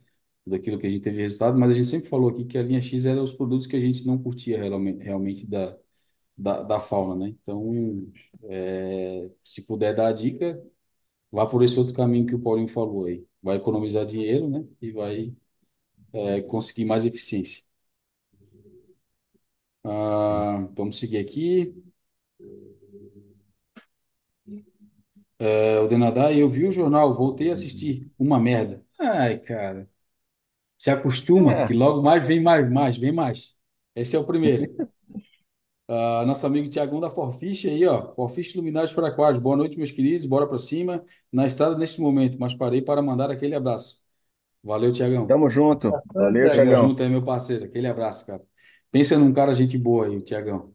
Tudo 0.45 0.55
aquilo 0.55 0.79
que 0.79 0.87
a 0.87 0.89
gente 0.89 1.01
teve 1.01 1.21
resultado, 1.21 1.57
mas 1.59 1.71
a 1.71 1.73
gente 1.73 1.87
sempre 1.89 2.09
falou 2.09 2.29
aqui 2.29 2.45
que 2.45 2.57
a 2.57 2.63
linha 2.63 2.81
X 2.81 3.05
era 3.05 3.21
os 3.21 3.31
produtos 3.33 3.67
que 3.67 3.75
a 3.75 3.79
gente 3.79 4.05
não 4.07 4.17
curtia 4.21 4.57
realmente, 4.57 5.03
realmente 5.03 5.45
da, 5.47 5.77
da, 6.37 6.63
da 6.63 6.79
fauna, 6.81 7.15
né? 7.15 7.29
Então, 7.41 7.73
é, 8.45 9.31
se 9.43 9.65
puder 9.65 9.95
dar 9.95 10.07
a 10.09 10.11
dica, 10.13 10.61
vá 11.31 11.45
por 11.47 11.63
esse 11.63 11.79
outro 11.79 11.93
caminho 11.95 12.25
que 12.27 12.35
o 12.35 12.39
Paulinho 12.41 12.67
falou 12.69 13.05
aí. 13.05 13.25
Vai 13.43 13.57
economizar 13.57 14.05
dinheiro, 14.05 14.49
né? 14.49 14.65
E 14.81 14.91
vai, 14.91 15.33
é, 16.13 16.41
conseguir 16.41 16.85
mais 16.85 17.05
eficiência. 17.05 17.63
Ah, 19.83 20.67
vamos 20.75 20.97
seguir 20.99 21.17
aqui. 21.19 21.73
É, 25.39 25.79
o 25.79 25.87
Denadai, 25.87 26.39
eu 26.41 26.49
vi 26.49 26.65
o 26.67 26.71
jornal, 26.71 27.13
voltei 27.13 27.49
a 27.49 27.53
assistir. 27.53 28.11
Uma 28.17 28.39
merda. 28.39 28.85
Ai, 28.99 29.39
cara. 29.39 29.89
Se 30.77 30.91
acostuma, 30.91 31.61
É, 31.61 31.65
que 31.65 31.73
logo 31.73 32.01
mais 32.03 32.25
vem 32.27 32.41
mais, 32.41 32.69
mais, 32.71 32.97
vem 32.97 33.11
mais. 33.13 33.55
Esse 33.95 34.15
é 34.15 34.19
o 34.19 34.25
primeiro. 34.27 34.67
Ah, 35.87 36.23
nosso 36.25 36.45
amigo 36.47 36.69
Tiagão 36.69 36.99
da 37.01 37.09
Forfish 37.09 37.65
aí, 37.65 37.85
ó. 37.85 38.13
Forfish 38.15 38.55
Luminários 38.55 38.93
para 38.93 39.09
Aquários. 39.09 39.39
Boa 39.41 39.57
noite, 39.57 39.77
meus 39.77 39.91
queridos. 39.91 40.25
Bora 40.25 40.47
para 40.47 40.57
cima. 40.57 41.03
Na 41.31 41.45
estrada 41.45 41.77
neste 41.77 41.99
momento, 41.99 42.37
mas 42.39 42.53
parei 42.53 42.81
para 42.81 43.01
mandar 43.01 43.29
aquele 43.29 43.55
abraço. 43.55 44.01
Valeu, 44.63 44.91
Tiagão. 44.93 45.27
tamo 45.27 45.49
junto. 45.49 45.99
Valeu, 46.13 46.49
Tiagão. 46.49 46.51
Tamo 46.51 46.75
Tiagão. 46.75 46.97
junto 46.97 47.03
aí, 47.03 47.09
meu 47.09 47.23
parceiro. 47.25 47.65
Aquele 47.65 47.87
abraço, 47.87 48.25
cara. 48.27 48.43
Pensa 48.91 49.17
num 49.17 49.33
cara 49.33 49.53
gente 49.53 49.77
boa 49.77 50.07
aí, 50.07 50.17
o 50.17 50.21
Tiagão. 50.21 50.73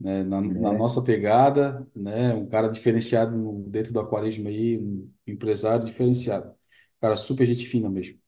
Né? 0.00 0.22
Na, 0.24 0.40
na 0.42 0.72
É. 0.72 0.74
nossa 0.74 1.02
pegada, 1.04 1.86
né? 1.96 2.34
Um 2.34 2.48
cara 2.48 2.68
diferenciado 2.70 3.36
no- 3.36 3.64
dentro 3.70 3.92
do 3.92 4.00
aquarismo 4.00 4.48
aí, 4.48 4.78
um 4.78 5.10
empresário 5.26 5.86
diferenciado. 5.86 6.54
Cara 7.00 7.16
super 7.16 7.46
gente 7.46 7.66
fina 7.66 7.90
mesmo. 7.90 8.18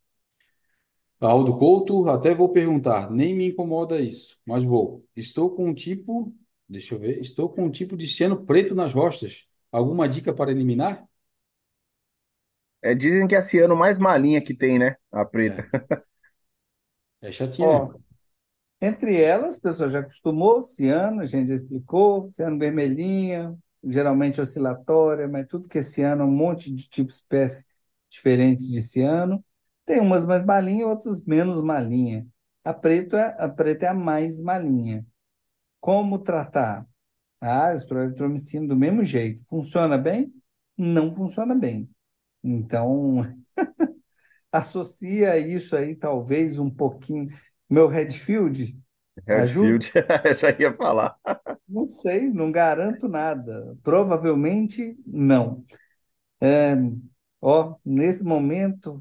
Aldo 1.21 1.57
Couto, 1.57 2.09
até 2.09 2.35
vou 2.35 2.51
perguntar, 2.53 3.11
nem 3.11 3.35
me 3.35 3.47
incomoda 3.49 4.01
isso, 4.01 4.39
mas 4.47 4.63
vou. 4.63 5.05
Estou 5.17 5.51
com 5.51 5.67
um 5.69 5.75
tipo, 5.75 6.35
deixa 6.69 6.95
eu 6.95 6.99
ver, 6.99 7.19
estou 7.21 7.49
com 7.49 7.65
um 7.65 7.71
tipo 7.71 7.97
de 7.97 8.07
ciano 8.07 8.45
preto 8.45 8.75
nas 8.75 8.93
rostas. 8.93 9.47
Alguma 9.73 10.09
dica 10.09 10.33
para 10.35 10.51
eliminar? 10.51 11.05
É, 12.83 12.95
dizem 12.95 13.27
que 13.27 13.35
é 13.35 13.39
a 13.39 13.43
ciano 13.43 13.75
mais 13.77 13.99
malinha 13.99 14.43
que 14.43 14.55
tem, 14.55 14.79
né? 14.79 14.97
A 15.13 15.25
preta. 15.25 15.65
É, 17.21 17.29
é 17.29 17.33
chatinho 17.33 17.69
Ó, 17.69 17.73
mesmo. 17.73 18.05
Entre 18.87 19.21
elas, 19.23 19.59
a 19.59 19.61
pessoa 19.63 19.89
já 19.89 20.01
acostumou, 20.01 20.63
ciano, 20.63 21.21
a 21.23 21.27
gente 21.27 21.49
já 21.49 21.55
explicou, 21.55 22.31
ciano 22.33 22.59
vermelhinha, 22.59 23.57
geralmente 23.83 24.41
oscilatória, 24.41 25.29
mas 25.29 25.47
tudo 25.49 25.69
que 25.69 25.79
é 25.79 25.83
ciano, 25.83 26.25
um 26.25 26.31
monte 26.31 26.73
de 26.75 26.89
tipo 26.89 27.11
espécie 27.11 27.67
diferente 28.11 28.67
de 28.69 28.81
ciano. 28.83 29.45
Tem 29.85 30.01
umas 30.01 30.25
mais 30.25 30.45
malinhas, 30.45 30.89
outras 30.89 31.25
menos 31.25 31.61
malinha. 31.63 32.27
A 32.65 32.73
preta, 32.75 33.19
é- 33.19 33.45
a 33.45 33.49
preta 33.49 33.87
é 33.87 33.89
a 33.91 33.95
mais 33.95 34.41
malinha. 34.41 35.05
Como 35.81 36.19
tratar? 36.19 36.87
Ah, 37.41 37.75
estrogenitromicina 37.75 38.69
do 38.69 38.77
mesmo 38.77 39.05
jeito. 39.05 39.45
Funciona 39.49 39.99
bem? 39.99 40.33
Não 40.79 41.15
funciona 41.15 41.55
bem. 41.57 41.91
Então, 42.45 43.23
associa 44.53 45.39
isso 45.39 45.77
aí, 45.77 45.95
talvez, 45.97 46.59
um 46.59 46.71
pouquinho. 46.71 47.27
Meu 47.75 47.89
Redfield? 47.89 48.81
Redfield, 49.27 49.91
já 50.39 50.51
ia 50.59 50.73
falar. 50.77 51.17
Não 51.69 51.87
sei, 51.87 52.29
não 52.31 52.53
garanto 52.53 53.09
nada. 53.09 53.77
Provavelmente 53.83 54.97
não. 55.07 55.65
É, 56.41 56.75
ó, 57.41 57.77
nesse 57.85 58.25
momento, 58.25 59.01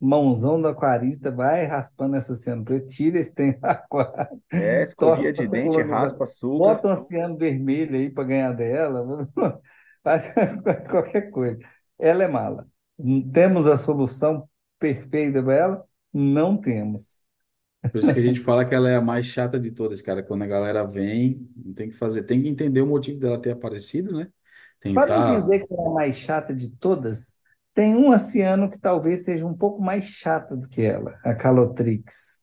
mãozão 0.00 0.60
do 0.60 0.68
aquarista 0.68 1.32
vai 1.32 1.66
raspando 1.66 2.16
essa 2.16 2.34
ciano 2.34 2.64
preta, 2.64 2.86
tira 2.86 3.18
esse 3.18 3.34
trem 3.34 3.52
do 3.58 3.66
aquário, 3.66 4.42
É, 4.52 4.86
de 5.32 5.48
dente, 5.48 5.82
colonização, 5.82 5.84
raspa, 5.84 6.26
suga. 6.26 6.58
bota 6.58 6.88
um 6.88 6.96
ciano 6.96 7.38
vermelho 7.38 7.96
aí 7.96 8.10
para 8.10 8.24
ganhar 8.24 8.52
dela, 8.52 9.06
faz 10.04 10.32
qualquer 10.90 11.30
coisa. 11.30 11.58
Ela 11.98 12.24
é 12.24 12.28
mala. 12.28 12.68
Temos 13.32 13.66
a 13.66 13.76
solução 13.76 14.48
perfeita 14.78 15.42
para 15.42 15.54
ela? 15.54 15.88
Não 16.12 16.56
temos. 16.60 17.23
Por 17.92 17.98
isso 18.00 18.12
que 18.12 18.20
a 18.20 18.22
gente 18.22 18.40
fala 18.40 18.64
que 18.64 18.74
ela 18.74 18.90
é 18.90 18.96
a 18.96 19.00
mais 19.00 19.26
chata 19.26 19.58
de 19.58 19.70
todas, 19.70 20.00
cara. 20.02 20.22
Quando 20.22 20.42
a 20.42 20.46
galera 20.46 20.84
vem, 20.84 21.48
não 21.56 21.74
tem 21.74 21.88
que 21.88 21.96
fazer, 21.96 22.24
tem 22.24 22.42
que 22.42 22.48
entender 22.48 22.80
o 22.80 22.86
motivo 22.86 23.18
dela 23.18 23.40
ter 23.40 23.50
aparecido, 23.52 24.12
né? 24.12 24.28
Para 24.92 25.16
não 25.16 25.24
Tentar. 25.24 25.36
dizer 25.36 25.66
que 25.66 25.72
ela 25.72 25.84
é 25.84 25.90
a 25.90 25.94
mais 25.94 26.16
chata 26.16 26.54
de 26.54 26.76
todas, 26.78 27.38
tem 27.72 27.94
um 27.96 28.10
oceano 28.10 28.68
que 28.68 28.78
talvez 28.78 29.24
seja 29.24 29.46
um 29.46 29.56
pouco 29.56 29.82
mais 29.82 30.04
chata 30.04 30.56
do 30.56 30.68
que 30.68 30.82
ela, 30.82 31.18
a 31.24 31.34
Calotrix. 31.34 32.42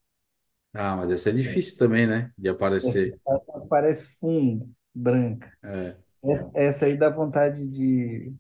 Ah, 0.74 0.96
mas 0.96 1.10
essa 1.12 1.30
é 1.30 1.34
difícil 1.34 1.78
também, 1.78 2.08
né? 2.08 2.32
De 2.38 2.48
Essa 2.48 2.56
aparecer. 2.56 3.20
ela 3.28 3.68
parece 3.70 4.20
fungo, 4.20 4.70
branca. 4.94 5.52
É. 5.64 5.96
Essa, 6.24 6.52
essa 6.56 6.86
aí 6.86 6.98
dá 6.98 7.10
vontade 7.10 7.68
de 7.68 8.34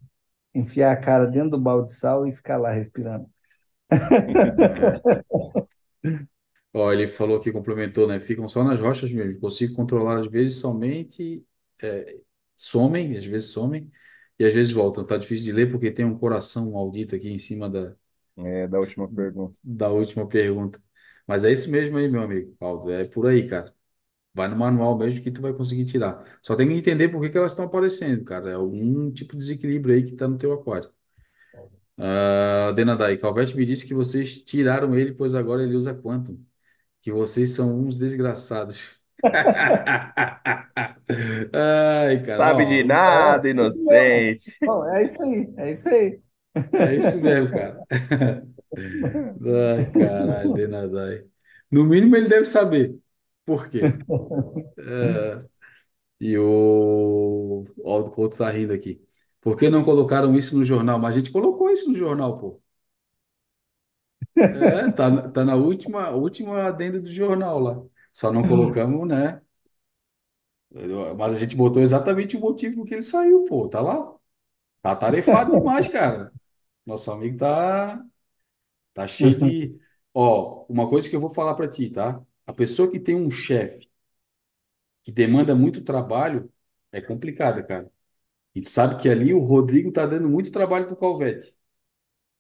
enfiar 0.54 0.92
a 0.92 0.98
cara 0.98 1.26
dentro 1.28 1.52
do 1.52 1.60
balde 1.60 1.88
de 1.88 1.94
sal 1.96 2.28
e 2.28 2.32
ficar 2.32 2.58
lá 2.58 2.72
respirando. 2.72 3.28
É. 3.92 5.02
Ó, 6.74 6.92
ele 6.94 7.08
falou 7.08 7.40
que 7.40 7.52
complementou, 7.52 8.08
né? 8.08 8.20
Ficam 8.20 8.48
só 8.48 8.64
nas 8.64 8.80
rochas 8.80 9.12
mesmo. 9.12 9.40
Consigo 9.42 9.76
controlar 9.76 10.18
às 10.20 10.28
vezes 10.28 10.60
somente, 10.60 11.46
é, 11.82 12.18
somem, 12.56 13.18
às 13.18 13.26
vezes 13.26 13.50
somem 13.52 13.92
e 14.40 14.46
às 14.46 14.54
vezes 14.54 14.72
voltam. 14.72 15.06
Tá 15.06 15.18
difícil 15.18 15.46
de 15.46 15.52
ler 15.52 15.70
porque 15.72 15.92
tem 15.92 16.06
um 16.06 16.18
coração 16.18 16.72
maldito 16.72 17.16
aqui 17.16 17.30
em 17.30 17.38
cima 17.38 17.70
da, 17.70 17.96
É, 18.38 18.68
da 18.68 18.80
última 18.80 19.08
pergunta. 19.10 19.60
da 19.64 19.90
última 19.90 20.28
pergunta. 20.28 20.82
Mas 21.28 21.44
é 21.46 21.52
isso 21.52 21.70
mesmo 21.72 21.98
aí, 21.98 22.08
meu 22.10 22.22
amigo, 22.24 22.56
Paulo. 22.58 22.90
É 22.92 23.06
por 23.06 23.28
aí, 23.28 23.48
cara. 23.48 23.74
Vai 24.34 24.48
no 24.50 24.56
manual 24.58 24.98
mesmo 24.98 25.22
que 25.24 25.32
tu 25.32 25.42
vai 25.42 25.54
conseguir 25.54 25.86
tirar. 25.86 26.40
Só 26.44 26.56
tem 26.56 26.68
que 26.70 26.76
entender 26.76 27.10
por 27.10 27.22
que 27.22 27.30
que 27.32 27.38
elas 27.38 27.54
estão 27.54 27.66
aparecendo, 27.66 28.24
cara. 28.26 28.52
É 28.52 28.56
algum 28.56 29.12
tipo 29.12 29.34
de 29.34 29.40
desequilíbrio 29.40 29.96
aí 29.96 30.04
que 30.06 30.16
tá 30.16 30.28
no 30.28 30.38
teu 30.38 30.54
aquário. 30.54 30.92
Ah, 31.98 32.72
Denadai, 32.76 33.18
Calvete 33.18 33.56
me 33.56 33.66
disse 33.66 33.86
que 33.88 33.94
vocês 33.94 34.38
tiraram 34.44 34.96
ele, 34.98 35.14
pois 35.14 35.36
agora 35.36 35.64
ele 35.64 35.76
usa 35.76 35.94
Quantum. 35.94 36.44
Que 37.02 37.12
vocês 37.12 37.52
são 37.56 37.80
uns 37.80 37.98
desgraçados. 37.98 39.00
Ai, 41.54 42.22
cara, 42.26 42.38
Sabe 42.38 42.66
de 42.66 42.84
ó, 42.84 42.86
nada, 42.86 43.48
É 43.60 43.68
isso 43.68 43.86
mesmo. 43.86 44.32
inocente. 44.34 44.52
Bom, 44.64 44.86
é 44.90 45.04
isso 45.04 45.22
aí, 45.22 45.54
é 45.58 45.72
isso 45.72 45.90
aí. 45.90 46.22
é 46.78 46.96
isso 46.96 47.20
mesmo, 47.22 47.54
cara. 47.54 47.84
Ai, 49.46 49.92
caralho, 49.92 50.54
Denadai. 50.54 51.26
No 51.72 51.84
mínimo 51.84 52.16
ele 52.16 52.28
deve 52.30 52.46
saber 52.46 52.98
por 53.46 53.70
quê. 53.70 53.98
É, 54.80 55.46
e 56.22 56.38
o 56.38 57.64
ó, 57.84 58.00
o 58.02 58.12
Couto 58.12 58.38
tá 58.38 58.50
rindo 58.52 58.74
aqui. 58.74 59.02
Por 59.42 59.56
que 59.58 59.70
não 59.70 59.84
colocaram 59.86 60.36
isso 60.38 60.58
no 60.58 60.64
jornal? 60.66 61.00
Mas 61.00 61.16
a 61.16 61.20
gente 61.20 61.32
colocou 61.32 61.70
isso 61.72 61.90
no 61.92 61.98
jornal, 61.98 62.38
pô. 62.40 62.61
É, 64.54 64.92
tá, 64.92 65.30
tá 65.30 65.46
na 65.46 65.56
última, 65.56 66.10
última 66.12 66.66
adenda 66.68 67.00
do 67.00 67.12
jornal 67.12 67.60
lá. 67.60 67.82
Só 68.12 68.32
não 68.32 68.46
colocamos, 68.46 69.08
né? 69.08 69.42
Mas 71.18 71.36
a 71.36 71.40
gente 71.40 71.56
botou 71.56 71.82
exatamente 71.82 72.38
o 72.38 72.40
motivo 72.40 72.86
que 72.86 72.94
ele 72.94 73.04
saiu, 73.04 73.46
pô. 73.46 73.68
Tá 73.70 73.82
lá. 73.82 74.14
Tá 74.82 74.96
tarefado 74.96 75.52
demais, 75.52 75.88
cara. 75.90 76.34
Nosso 76.86 77.12
amigo 77.12 77.38
tá, 77.38 78.04
tá 78.94 79.08
cheio 79.08 79.38
de. 79.38 79.80
Ó, 80.14 80.66
uma 80.70 80.90
coisa 80.90 81.10
que 81.10 81.16
eu 81.16 81.22
vou 81.22 81.30
falar 81.30 81.56
pra 81.56 81.68
ti, 81.70 81.90
tá? 81.90 82.22
A 82.48 82.54
pessoa 82.54 82.92
que 82.92 83.00
tem 83.00 83.16
um 83.16 83.32
chefe 83.32 83.90
que 85.04 85.12
demanda 85.12 85.56
muito 85.56 85.84
trabalho 85.84 86.52
é 86.92 87.02
complicada, 87.02 87.64
cara. 87.64 87.92
E 88.56 88.62
tu 88.62 88.70
sabe 88.70 89.02
que 89.02 89.10
ali 89.10 89.34
o 89.34 89.40
Rodrigo 89.40 89.92
tá 89.92 90.06
dando 90.08 90.30
muito 90.30 90.52
trabalho 90.52 90.88
pro 90.88 90.98
Calvete. 90.98 91.56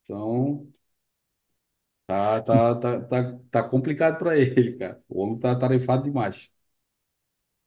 Então, 0.03 0.70
tá, 2.11 2.41
tá, 2.41 2.75
tá, 2.75 3.01
tá, 3.01 3.39
tá 3.51 3.63
complicado 3.69 4.17
pra 4.17 4.37
ele, 4.37 4.77
cara. 4.77 5.03
O 5.09 5.21
homem 5.21 5.39
tá 5.39 5.55
tarefado 5.57 6.03
demais. 6.03 6.51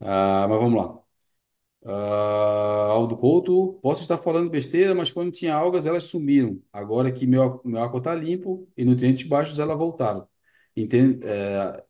Ah, 0.00 0.46
mas 0.48 0.58
vamos 0.60 0.82
lá. 0.84 1.00
Ah, 1.86 2.88
Aldo 2.90 3.16
Couto, 3.16 3.74
posso 3.82 4.02
estar 4.02 4.18
falando 4.18 4.50
besteira, 4.50 4.94
mas 4.94 5.10
quando 5.12 5.32
tinha 5.32 5.54
algas, 5.54 5.86
elas 5.86 6.04
sumiram. 6.04 6.62
Agora 6.72 7.12
que 7.12 7.26
meu, 7.26 7.60
meu 7.64 7.82
água 7.82 7.98
está 7.98 8.14
limpo 8.14 8.68
e 8.76 8.84
nutrientes 8.84 9.28
baixos, 9.28 9.58
elas 9.60 9.78
voltaram. 9.78 10.28
Entendo, 10.76 11.24
é, 11.26 11.84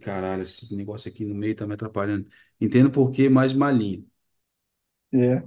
caralho, 0.00 0.42
esse 0.42 0.74
negócio 0.76 1.10
aqui 1.10 1.24
no 1.24 1.34
meio 1.34 1.52
está 1.52 1.66
me 1.66 1.74
atrapalhando. 1.74 2.28
Entendo 2.60 2.90
por 2.90 3.10
que 3.10 3.28
mais 3.28 3.52
malinho. 3.52 4.08
É. 5.12 5.42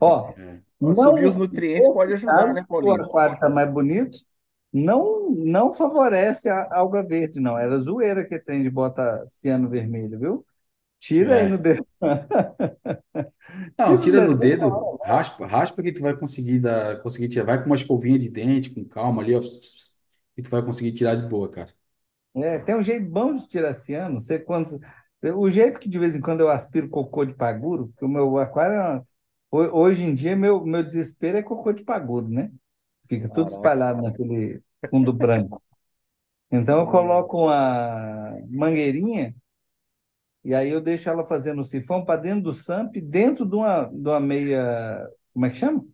Ó, 0.00 0.36
É. 0.36 0.62
Os 0.80 0.98
não, 0.98 1.14
nutrientes 1.36 1.90
pode 1.92 2.12
nesse 2.12 2.14
ajudar, 2.14 2.52
caso, 2.52 2.54
né, 2.54 2.64
o 2.80 2.92
Paulinho? 2.92 2.94
aquário 2.94 3.34
está 3.34 3.48
mais 3.50 3.70
bonito, 3.72 4.18
não, 4.72 5.25
não 5.46 5.72
favorece 5.72 6.48
a 6.48 6.68
alga 6.76 7.02
verde, 7.06 7.40
não. 7.40 7.58
Era 7.58 7.78
zoeira 7.78 8.26
que 8.26 8.38
tem 8.38 8.62
de 8.62 8.70
botar 8.70 9.26
ciano 9.26 9.68
vermelho, 9.68 10.18
viu? 10.18 10.46
Tira 11.00 11.36
aí 11.36 11.46
no 11.46 11.58
É. 11.58 11.58
dedo. 11.58 11.86
Não, 13.78 13.98
Tira 13.98 13.98
tira 13.98 14.20
no 14.20 14.34
no 14.34 14.34
dedo. 14.34 14.58
dedo, 14.58 14.98
raspa, 15.04 15.46
raspa 15.46 15.82
que 15.82 15.92
tu 15.92 16.02
vai 16.02 16.16
conseguir 16.16 16.60
dar, 16.60 17.00
conseguir 17.02 17.28
tirar. 17.28 17.44
Vai 17.46 17.58
com 17.60 17.66
uma 17.66 17.76
escovinha 17.76 18.18
de 18.18 18.28
dente, 18.28 18.70
com 18.70 18.84
calma 18.84 19.22
ali, 19.22 19.34
ó, 19.34 19.40
e 20.36 20.42
tu 20.42 20.50
vai 20.50 20.62
conseguir 20.64 20.92
tirar 20.92 21.14
de 21.16 21.28
boa, 21.28 21.50
cara. 21.50 21.72
É, 22.34 22.58
tem 22.58 22.76
um 22.76 22.82
jeito 22.82 23.08
bom 23.08 23.34
de 23.34 23.46
tirar 23.48 23.72
ciano. 23.74 24.14
Não 24.14 24.20
sei 24.20 24.38
quantos. 24.38 24.78
O 25.36 25.48
jeito 25.48 25.78
que 25.80 25.88
de 25.88 25.98
vez 25.98 26.14
em 26.14 26.20
quando 26.20 26.40
eu 26.40 26.50
aspiro 26.50 26.88
cocô 26.88 27.24
de 27.24 27.34
paguro, 27.34 27.88
porque 27.88 28.04
o 28.04 28.08
meu 28.08 28.36
aquário, 28.38 28.74
é 28.76 29.02
hoje 29.72 30.04
em 30.04 30.14
dia, 30.14 30.36
meu, 30.36 30.64
meu 30.64 30.82
desespero 30.82 31.38
é 31.38 31.42
cocô 31.42 31.72
de 31.72 31.82
paguro, 31.84 32.28
né? 32.28 32.52
Fica 33.08 33.28
tudo 33.30 33.48
Caraca. 33.48 33.50
espalhado 33.50 34.02
naquele 34.02 34.62
fundo 34.88 35.12
branco. 35.12 35.62
Então 36.50 36.80
eu 36.80 36.86
coloco 36.88 37.38
uma 37.46 38.32
mangueirinha 38.50 39.34
e 40.44 40.54
aí 40.54 40.70
eu 40.70 40.80
deixo 40.80 41.08
ela 41.10 41.24
fazendo 41.24 41.60
o 41.60 41.64
sifão 41.64 42.04
para 42.04 42.20
dentro 42.20 42.42
do 42.44 42.52
SAMP, 42.54 43.00
dentro 43.00 43.44
de 43.44 43.56
uma, 43.56 43.84
de 43.86 44.08
uma 44.08 44.20
meia. 44.20 45.08
Como 45.32 45.44
é 45.46 45.50
que 45.50 45.56
chama? 45.56 45.84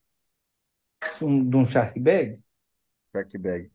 Um- 1.23 1.49
de 1.49 1.57
um 1.57 1.65
shark 1.65 1.99
bag. 2.01 2.43
Shark 3.13 3.33
bag. 3.39 3.71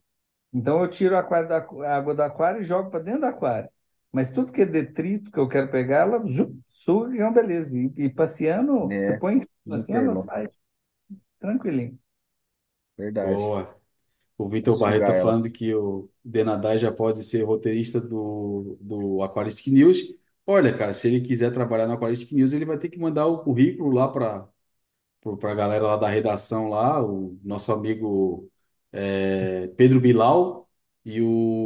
Então 0.53 0.81
eu 0.81 0.89
tiro 0.89 1.15
a, 1.15 1.19
aquário 1.19 1.47
da- 1.49 1.57
a 1.87 1.95
água 1.97 2.15
do 2.15 2.21
aquário 2.23 2.61
e 2.61 2.63
jogo 2.63 2.89
para 2.89 2.99
dentro 3.03 3.21
do 3.21 3.25
aquário. 3.27 3.69
Mas 4.11 4.29
tudo 4.31 4.51
que 4.53 4.61
é 4.61 4.65
detrito 4.65 5.31
que 5.31 5.39
eu 5.39 5.47
quero 5.47 5.69
pegar, 5.69 5.99
ela 5.99 6.23
suga, 6.67 7.11
que 7.13 7.21
é 7.21 7.23
uma 7.25 7.33
beleza. 7.33 7.77
E, 7.77 7.91
e 8.05 8.09
passeando, 8.09 8.89
É, 8.89 8.97
você 8.97 9.13
põe 9.13 9.35
em 9.35 9.39
cima 9.41 9.75
assim, 9.75 9.93
ela 9.93 10.15
sai 10.15 10.49
tranquilinho. 11.39 11.99
Verdade. 12.97 13.49
Boa. 13.49 13.76
O 14.37 14.47
Vitor 14.49 14.77
Sugar 14.77 14.77
Barreto 14.77 15.05
tá 15.07 15.15
elas. 15.15 15.15
falando 15.15 15.49
que 15.51 15.73
o 15.73 16.09
Denadai 16.23 16.77
já 16.77 16.91
pode 16.91 17.23
ser 17.23 17.43
roteirista 17.43 17.99
do, 17.99 18.77
do 18.81 19.23
Aquaristic 19.23 19.67
News. 19.73 19.97
Olha, 20.45 20.75
cara, 20.77 20.93
se 20.93 21.07
ele 21.07 21.21
quiser 21.21 21.51
trabalhar 21.53 21.87
no 21.87 21.93
Aquaristic 21.93 22.31
News, 22.33 22.53
ele 22.53 22.65
vai 22.65 22.77
ter 22.77 22.89
que 22.89 22.99
mandar 22.99 23.25
o 23.27 23.39
currículo 23.43 23.91
lá 23.91 24.07
para 24.07 24.47
para 25.39 25.51
a 25.51 25.55
galera 25.55 25.85
lá 25.87 25.97
da 25.97 26.07
redação 26.07 26.69
lá, 26.69 27.03
o 27.03 27.37
nosso 27.43 27.71
amigo 27.73 28.49
é, 28.91 29.67
Pedro 29.69 29.99
Bilal 29.99 30.69
e 31.05 31.21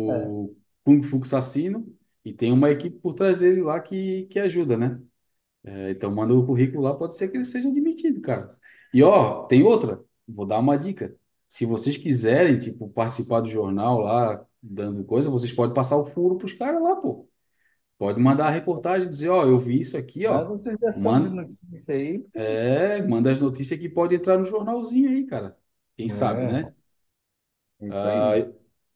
É. 0.08 0.42
o 0.42 0.56
Kung 0.84 1.04
Fu 1.04 1.20
Assassino, 1.22 1.88
e 2.26 2.34
tem 2.34 2.52
uma 2.52 2.70
equipe 2.72 2.98
por 3.00 3.14
trás 3.14 3.38
dele 3.38 3.62
lá 3.62 3.80
que, 3.80 4.24
que 4.28 4.40
ajuda, 4.40 4.78
né? 4.78 5.02
É, 5.64 5.92
então 5.92 6.12
manda 6.14 6.34
o 6.34 6.46
currículo 6.46 6.84
lá, 6.84 6.96
pode 6.96 7.16
ser 7.18 7.30
que 7.30 7.38
ele 7.38 7.46
seja 7.46 7.70
admitido, 7.70 8.22
cara. 8.22 8.48
E 8.94 9.04
ó, 9.04 9.46
tem 9.48 9.64
outra, 9.64 10.04
vou 10.28 10.46
dar 10.46 10.60
uma 10.60 10.78
dica. 10.78 11.16
Se 11.52 11.66
vocês 11.66 11.98
quiserem, 11.98 12.58
tipo, 12.60 12.90
participar 12.90 13.42
do 13.42 13.50
jornal 13.50 14.00
lá, 14.00 14.46
dando 14.64 15.04
coisa, 15.04 15.30
vocês 15.30 15.52
podem 15.52 15.74
passar 15.76 15.98
o 15.98 16.06
furo 16.06 16.38
pros 16.38 16.54
caras 16.54 16.82
lá, 16.82 16.96
pô. 16.96 17.28
Pode 17.98 18.20
mandar 18.20 18.48
a 18.48 18.52
reportagem, 18.52 19.10
dizer, 19.10 19.30
ó, 19.30 19.44
eu 19.46 19.58
vi 19.60 19.80
isso 19.82 19.98
aqui, 19.98 20.28
Mas 20.28 20.28
ó. 20.28 20.52
a 20.52 20.58
sugestão 20.58 21.20
de 21.20 21.30
Manda, 21.30 21.30
notícia 21.30 21.94
aí, 21.96 22.26
é, 22.34 23.02
manda 23.04 23.32
as 23.32 23.40
notícias 23.40 23.80
que 23.80 23.90
pode 23.90 24.16
entrar 24.16 24.38
no 24.38 24.46
jornalzinho 24.46 25.10
aí, 25.10 25.26
cara. 25.26 25.58
Quem 25.98 26.10
sabe, 26.10 26.46
é, 26.46 26.48
né? 26.48 26.74
É 27.80 27.88
Isso 27.88 27.98
Ah, 27.98 28.34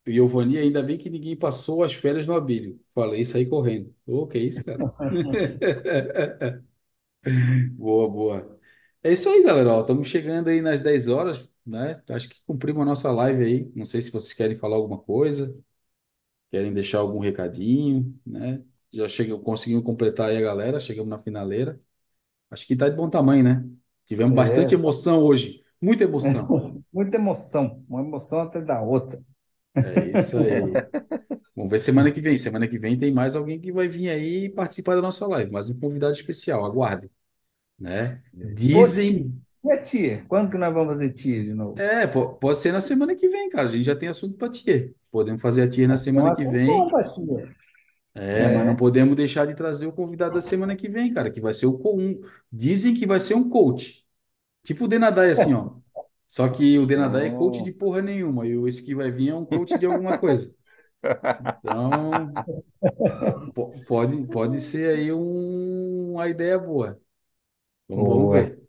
Giovanni, 0.07 0.57
ainda 0.57 0.83
bem 0.83 0.97
que 0.97 1.09
ninguém 1.09 1.35
passou 1.37 1.83
as 1.83 1.93
férias 1.93 2.27
no 2.27 2.35
Abílio. 2.35 2.79
Falei 2.93 3.21
isso 3.21 3.37
aí 3.37 3.45
correndo. 3.45 3.93
Ô, 4.05 4.27
que 4.27 4.37
isso, 4.39 4.63
cara? 4.63 4.87
Boa, 7.77 8.09
boa. 8.09 8.59
É 9.03 9.11
isso 9.11 9.29
aí, 9.29 9.43
galera. 9.43 9.79
Estamos 9.81 10.07
chegando 10.07 10.49
aí 10.49 10.61
nas 10.61 10.81
10 10.81 11.07
horas, 11.07 11.49
né? 11.65 12.01
Acho 12.09 12.29
que 12.29 12.35
cumprimos 12.45 12.81
a 12.81 12.85
nossa 12.85 13.11
live 13.11 13.43
aí. 13.43 13.71
Não 13.75 13.85
sei 13.85 14.01
se 14.01 14.11
vocês 14.11 14.33
querem 14.33 14.55
falar 14.55 14.75
alguma 14.75 14.97
coisa, 14.97 15.55
querem 16.51 16.73
deixar 16.73 16.99
algum 16.99 17.19
recadinho, 17.19 18.17
né? 18.25 18.61
Já 18.93 19.07
chegou, 19.07 19.39
conseguimos 19.39 19.83
completar 19.83 20.29
aí 20.29 20.37
a 20.37 20.41
galera, 20.41 20.79
chegamos 20.79 21.09
na 21.09 21.19
finaleira. 21.19 21.79
Acho 22.49 22.65
que 22.65 22.75
tá 22.75 22.87
de 22.87 22.95
bom 22.95 23.09
tamanho, 23.09 23.43
né? 23.43 23.65
Tivemos 24.05 24.33
é, 24.33 24.35
bastante 24.35 24.75
emoção 24.75 25.21
hoje. 25.21 25.63
Muita 25.81 26.03
emoção. 26.03 26.83
muita 26.93 27.17
emoção, 27.17 27.83
uma 27.89 28.01
emoção 28.01 28.39
até 28.39 28.61
da 28.61 28.81
outra. 28.81 29.21
É 29.75 30.19
isso 30.19 30.37
aí. 30.37 30.71
Vamos 31.55 31.71
ver 31.71 31.79
semana 31.79 32.11
que 32.11 32.21
vem. 32.21 32.37
Semana 32.37 32.67
que 32.67 32.77
vem 32.77 32.97
tem 32.97 33.13
mais 33.13 33.35
alguém 33.35 33.59
que 33.59 33.71
vai 33.71 33.87
vir 33.87 34.09
aí 34.09 34.49
participar 34.49 34.95
da 34.95 35.01
nossa 35.01 35.27
live, 35.27 35.51
mais 35.51 35.69
um 35.69 35.79
convidado 35.79 36.13
especial. 36.13 36.65
Aguardem, 36.65 37.09
né? 37.79 38.21
Dizem. 38.33 39.44
E 39.65 39.71
a 39.73 39.81
tia? 39.81 40.25
Quando 40.27 40.49
que 40.51 40.57
nós 40.57 40.73
vamos 40.73 40.93
fazer 40.93 41.11
tia 41.13 41.43
de 41.43 41.53
novo? 41.53 41.75
É, 41.77 42.07
po- 42.07 42.35
pode 42.35 42.59
ser 42.61 42.71
na 42.71 42.79
semana 42.81 43.15
que 43.15 43.27
vem, 43.27 43.49
cara. 43.49 43.67
A 43.67 43.71
gente 43.71 43.83
já 43.83 43.95
tem 43.95 44.07
assunto 44.09 44.37
para 44.37 44.49
tia. 44.49 44.93
Podemos 45.11 45.41
fazer 45.41 45.63
a 45.63 45.69
tia 45.69 45.87
na 45.87 45.97
semana 45.97 46.33
que 46.33 46.45
bom 46.45 46.51
vem. 46.51 46.89
pra 46.89 47.03
tia. 47.07 47.55
É, 48.31 48.47
mas 48.49 48.65
não 48.65 48.73
É, 48.73 48.75
podemos 48.75 49.15
deixar 49.15 49.45
de 49.45 49.55
trazer 49.55 49.87
o 49.87 49.93
convidado 49.93 50.35
da 50.35 50.41
semana 50.41 50.75
que 50.75 50.87
vem, 50.89 51.13
cara, 51.13 51.29
que 51.31 51.41
vai 51.41 51.53
ser 51.53 51.65
o 51.67 51.77
co- 51.79 51.95
um. 51.97 52.21
Dizem 52.51 52.93
que 52.95 53.05
vai 53.07 53.19
ser 53.19 53.35
um 53.35 53.49
coach. 53.49 54.05
Tipo 54.63 54.85
o 54.85 54.87
Denadai, 54.89 55.31
assim, 55.31 55.53
ó. 55.53 55.75
Só 56.27 56.49
que 56.49 56.79
o 56.79 56.85
Denadai 56.87 57.27
é 57.27 57.31
coach 57.31 57.63
de 57.63 57.71
porra 57.73 58.01
nenhuma. 58.01 58.47
E 58.47 58.57
o 58.57 58.67
esse 58.67 58.83
que 58.85 58.95
vai 58.95 59.11
vir 59.11 59.29
é 59.31 59.35
um 59.35 59.45
coach 59.45 59.77
de 59.77 59.85
alguma 59.85 60.17
coisa. 60.19 60.55
Então, 61.39 62.45
po- 63.53 63.73
pode, 63.85 64.29
pode 64.29 64.59
ser 64.59 64.95
aí 64.97 65.11
um- 65.11 66.13
uma 66.13 66.27
ideia 66.29 66.57
boa. 66.59 66.99
Vamos, 67.89 68.07
vamos 68.09 68.29
boa. 68.29 68.31
ver. 68.31 68.64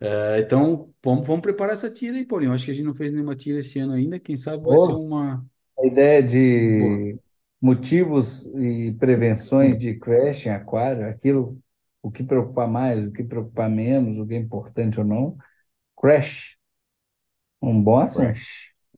É, 0.00 0.40
então, 0.40 0.92
vamos, 1.02 1.26
vamos 1.26 1.42
preparar 1.42 1.74
essa 1.74 1.90
tira 1.90 2.16
aí, 2.16 2.26
Paulinho. 2.26 2.52
Acho 2.52 2.66
que 2.66 2.70
a 2.70 2.74
gente 2.74 2.84
não 2.84 2.94
fez 2.94 3.10
nenhuma 3.12 3.34
tira 3.34 3.58
esse 3.58 3.78
ano 3.78 3.94
ainda. 3.94 4.18
Quem 4.18 4.36
sabe 4.36 4.64
vai 4.64 4.76
ser 4.76 4.92
uma. 4.92 5.44
a 5.78 5.86
ideia 5.86 6.22
Boa. 6.22 6.30
de 6.30 7.18
motivos 7.60 8.46
e 8.56 8.92
prevenções 8.98 9.78
de 9.78 9.98
crash 9.98 10.46
em 10.46 10.50
aquário, 10.50 11.06
aquilo, 11.06 11.58
o 12.02 12.10
que 12.10 12.22
preocupar 12.22 12.68
mais, 12.68 13.06
o 13.06 13.12
que 13.12 13.24
preocupar 13.24 13.70
menos, 13.70 14.18
o 14.18 14.26
que 14.26 14.34
é 14.34 14.36
importante 14.36 15.00
ou 15.00 15.06
não. 15.06 15.36
Crash, 15.96 16.58
um 17.62 17.82
bom 17.82 17.98
assunto. 17.98 18.38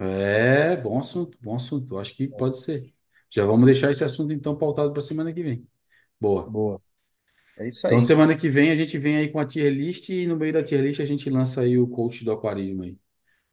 É, 0.00 0.76
bom 0.76 0.98
assunto, 0.98 1.38
bom 1.40 1.54
assunto. 1.54 1.98
Acho 1.98 2.14
que 2.14 2.28
pode 2.28 2.58
ser. 2.58 2.92
Já 3.30 3.44
vamos 3.44 3.66
deixar 3.66 3.90
esse 3.90 4.04
assunto 4.04 4.32
então 4.32 4.56
pautado 4.56 4.92
para 4.92 5.02
semana 5.02 5.32
que 5.32 5.42
vem. 5.42 5.66
Boa. 6.20 6.42
Boa. 6.50 6.85
É 7.58 7.68
isso 7.68 7.86
Então, 7.86 8.00
aí. 8.00 8.00
semana 8.00 8.36
que 8.36 8.48
vem 8.48 8.70
a 8.70 8.76
gente 8.76 8.98
vem 8.98 9.16
aí 9.16 9.28
com 9.30 9.38
a 9.38 9.46
tier 9.46 9.72
list 9.72 10.08
e 10.10 10.26
no 10.26 10.36
meio 10.36 10.52
da 10.52 10.62
tier 10.62 10.82
list 10.82 11.00
a 11.00 11.04
gente 11.06 11.30
lança 11.30 11.62
aí 11.62 11.78
o 11.78 11.88
coach 11.88 12.24
do 12.24 12.32
aquarismo 12.32 12.82
aí. 12.82 12.98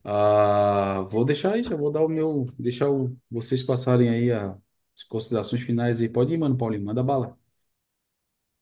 Ah, 0.03 1.01
vou 1.09 1.25
deixar 1.25 1.53
aí, 1.55 1.63
já 1.63 1.75
vou 1.75 1.91
dar 1.91 2.01
o 2.03 2.09
meu, 2.09 2.45
deixar 2.59 2.89
o, 2.91 3.17
vocês 3.31 3.63
passarem 3.63 4.09
aí 4.09 4.31
a- 4.31 4.57
as 4.97 5.03
considerações 5.05 5.61
finais 5.63 6.01
aí. 6.01 6.09
Pode 6.09 6.33
ir, 6.33 6.37
mano, 6.39 6.57
Paulinho, 6.57 6.85
manda 6.85 7.03
bala. 7.03 7.37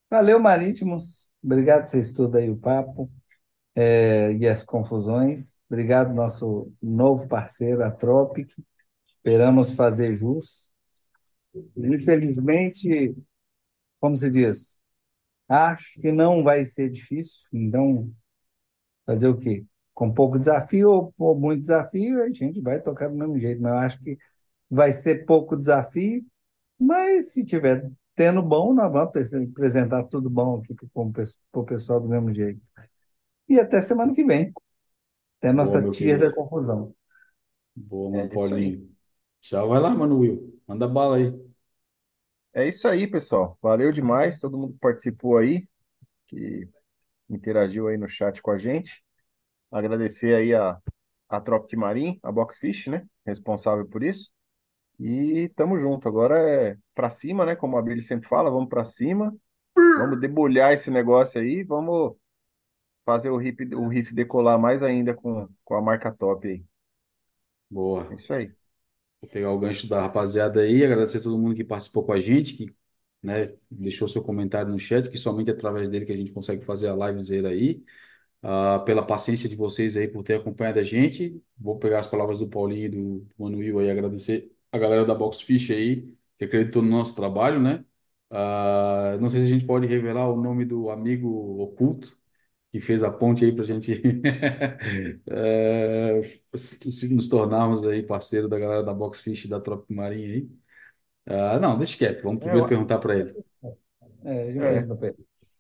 Valeu, 0.09 0.39
Marítimos. 0.39 1.30
Obrigado 1.43 1.85
vocês 1.88 2.11
tudo 2.11 2.38
aí, 2.38 2.49
o 2.49 2.57
papo 2.57 3.09
é, 3.76 4.34
e 4.35 4.47
as 4.47 4.63
confusões. 4.63 5.59
Obrigado, 5.69 6.13
nosso 6.13 6.73
novo 6.81 7.27
parceiro, 7.30 7.84
a 7.84 7.91
Tropic. 7.91 8.49
Esperamos 9.07 9.76
fazer 9.76 10.15
jus. 10.15 10.72
Infelizmente, 11.77 13.15
como 14.01 14.15
se 14.18 14.31
diz, 14.31 14.80
acho 15.52 16.02
que 16.02 16.11
não 16.11 16.44
vai 16.44 16.65
ser 16.65 16.90
difícil, 16.90 17.49
então 17.60 18.11
fazer 19.06 19.28
o 19.28 19.38
quê? 19.38 19.65
Com 19.94 20.14
pouco 20.14 20.40
desafio 20.40 21.14
ou 21.18 21.40
muito 21.40 21.61
desafio, 21.61 22.23
a 22.23 22.30
gente 22.30 22.61
vai 22.61 22.82
tocar 22.82 23.10
do 23.10 23.15
mesmo 23.15 23.38
jeito, 23.38 23.61
mas 23.61 23.72
eu 23.73 23.78
acho 23.80 23.99
que 23.99 24.18
vai 24.69 24.94
ser 24.94 25.26
pouco 25.26 25.57
desafio, 25.57 26.26
mas 26.80 27.34
se 27.34 27.45
tiver 27.45 27.91
tendo 28.15 28.44
bom, 28.44 28.73
nós 28.73 28.91
vamos 28.91 29.10
apre- 29.10 29.45
apresentar 29.52 30.03
tudo 30.06 30.30
bom 30.30 30.60
aqui 30.60 30.76
para 30.94 31.61
o 31.61 31.65
pessoal 31.65 32.02
do 32.02 32.10
mesmo 32.10 32.32
jeito. 32.32 32.61
E 33.49 33.60
até 33.60 33.82
semana 33.82 34.14
que 34.15 34.23
vem, 34.26 34.53
até 35.40 35.53
Boa, 35.57 35.78
nossa 35.78 35.82
meu 35.82 35.94
tia 35.94 36.18
da 36.19 36.32
confusão. 36.34 36.95
Boa, 37.76 38.11
É 38.11 38.23
mano, 38.23 38.30
aí. 38.30 38.32
Paulinho. 38.32 38.90
Tchau, 39.41 39.69
vai 39.69 39.80
lá, 39.82 39.90
mano, 39.95 40.19
Will. 40.19 40.61
Manda 40.68 40.88
bala 40.88 41.18
aí. 41.18 41.51
É 42.53 42.68
isso 42.68 42.88
aí, 42.88 43.07
pessoal. 43.07 43.57
Valeu 43.61 43.91
demais, 43.91 44.40
todo 44.40 44.57
mundo 44.57 44.73
que 44.73 44.80
participou 44.80 45.38
aí, 45.38 45.68
que 46.28 46.69
interagiu 47.30 47.88
aí 47.88 47.98
no 47.98 48.10
chat 48.10 48.41
com 48.41 48.52
a 48.52 48.57
gente. 48.60 49.03
Agradecer 49.72 50.36
aí 50.36 50.53
a, 50.56 50.80
a 51.30 51.41
Tropic 51.41 51.78
Marim, 51.78 52.19
a 52.23 52.32
Boxfish, 52.32 52.88
né? 52.88 53.07
Responsável 53.26 53.88
por 53.88 54.03
isso. 54.03 54.32
E 54.99 55.49
tamo 55.56 55.80
junto. 55.80 56.07
Agora 56.07 56.38
é 56.40 56.78
pra 56.95 57.10
cima, 57.11 57.45
né? 57.45 57.56
Como 57.56 57.78
a 57.78 57.82
Billy 57.82 58.03
sempre 58.03 58.30
fala, 58.30 58.52
vamos 58.52 58.69
pra 58.69 58.86
cima. 58.86 59.36
Vamos 59.98 60.19
debulhar 60.19 60.73
esse 60.73 60.91
negócio 60.91 61.41
aí. 61.41 61.64
Vamos 61.64 62.15
fazer 63.06 63.30
o 63.32 63.38
riff, 63.38 63.64
o 63.76 63.88
riff 63.88 64.14
decolar 64.14 64.60
mais 64.60 64.84
ainda 64.84 65.14
com, 65.15 65.48
com 65.65 65.76
a 65.76 65.82
marca 65.82 66.11
top 66.14 66.48
aí. 66.48 66.65
Boa. 67.69 68.07
É 68.11 68.15
isso 68.15 68.34
aí. 68.34 68.53
Vou 69.22 69.30
pegar 69.30 69.52
o 69.52 69.60
gancho 69.60 69.88
da 69.88 70.02
rapaziada 70.02 70.61
aí, 70.61 70.84
agradecer 70.84 71.19
a 71.19 71.22
todo 71.22 71.38
mundo 71.38 71.56
que 71.56 71.64
participou 71.64 72.03
com 72.03 72.11
a 72.14 72.19
gente, 72.19 72.56
que, 72.56 72.76
né, 73.22 73.53
deixou 73.69 74.07
seu 74.07 74.23
comentário 74.23 74.72
no 74.72 74.80
chat, 74.80 75.10
que 75.10 75.18
somente 75.18 75.52
através 75.52 75.89
dele 75.89 76.06
que 76.06 76.11
a 76.11 76.18
gente 76.18 76.31
consegue 76.31 76.65
fazer 76.65 76.89
a 76.89 76.95
livezeira 76.95 77.49
aí. 77.49 77.84
Ah, 78.43 78.80
pela 78.80 79.06
paciência 79.06 79.49
de 79.49 79.56
vocês 79.56 79.98
aí 79.98 80.07
por 80.07 80.23
ter 80.23 80.35
acompanhado 80.35 80.80
a 80.80 80.84
gente. 80.84 81.41
Vou 81.57 81.80
pegar 81.80 81.99
as 81.99 82.07
palavras 82.07 82.39
do 82.39 82.49
Paulinho 82.49 82.85
e 82.85 82.89
do, 82.89 83.27
Manuel 83.38 83.80
aí, 83.80 83.91
agradecer 83.91 84.52
a 84.72 84.77
galera 84.80 85.06
da 85.06 85.15
Boxfish 85.15 85.72
aí, 85.72 86.14
que 86.38 86.45
acreditou 86.45 86.81
no 86.81 86.89
nosso 86.89 87.15
trabalho, 87.15 87.60
né? 87.61 87.85
Ah, 88.30 89.18
não 89.22 89.30
sei 89.30 89.41
se 89.41 89.48
a 89.48 89.49
gente 89.49 89.65
pode 89.65 89.88
revelar 89.88 90.30
o 90.30 90.41
nome 90.41 90.65
do 90.65 90.89
amigo 90.91 91.30
oculto 91.61 92.20
que 92.72 92.80
fez 92.81 93.03
a 93.03 93.11
ponte 93.11 93.45
aí 93.45 93.52
para 93.53 93.64
a 93.64 93.68
gente 93.68 94.02
se 96.56 97.10
nos 97.10 97.27
tornarmos 97.30 97.85
aí 97.85 98.03
parceiro 98.03 98.48
da 98.48 98.57
galera 98.60 98.84
da 98.84 98.93
Boxfish 98.93 99.45
e 99.45 99.49
da 99.49 99.60
Tropic 99.60 99.89
Marinha 99.95 100.34
aí. 100.34 100.49
Ah, 101.27 101.60
não, 101.60 101.77
deixa 101.77 101.98
quieto, 101.98 102.23
vamos 102.23 102.39
É, 102.39 102.41
primeiro 102.41 102.57
eu- 102.57 102.68
perguntar 102.68 102.99
para 102.99 103.15
ele. 103.18 103.35
É, 104.23 104.80
é. 104.81 104.88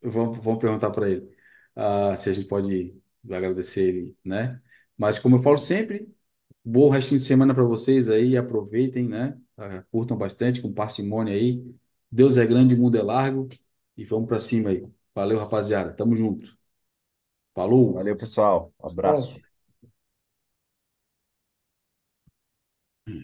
Vamos, 0.03 0.37
vamos 0.39 0.59
perguntar 0.61 0.91
para 0.91 1.09
ele 1.09 1.29
ah, 1.75 2.15
se 2.17 2.29
a 2.29 2.33
gente 2.33 2.47
pode 2.47 2.95
agradecer 3.29 3.87
ele, 3.89 4.17
né? 4.25 4.61
Mas 4.97 5.19
como 5.19 5.35
eu 5.37 5.41
falo 5.43 5.57
sempre, 5.57 6.07
bom 6.65 6.89
restinho 6.89 7.19
de 7.19 7.25
semana 7.27 7.53
para 7.55 7.63
vocês 7.63 8.09
aí, 8.09 8.37
aproveitem, 8.37 9.07
né? 9.09 9.37
Ah, 9.57 9.83
curtam 9.91 10.17
bastante, 10.17 10.61
com 10.61 10.73
parcimônia 10.73 11.33
aí. 11.35 11.63
Deus 12.11 12.37
é 12.37 12.45
grande, 12.45 12.73
o 12.75 12.77
mundo 12.79 12.97
é 12.97 13.01
largo 13.03 13.47
e 13.97 14.03
vamos 14.05 14.27
para 14.29 14.39
cima 14.39 14.69
aí. 14.71 14.87
Valeu, 15.15 15.39
rapaziada. 15.39 15.93
Tamo 15.93 16.15
junto. 16.15 16.57
Falou! 17.55 17.93
Valeu, 17.93 18.17
pessoal. 18.17 18.73
Um 18.83 18.87
abraço. 18.89 19.39
Bom. 23.07 23.21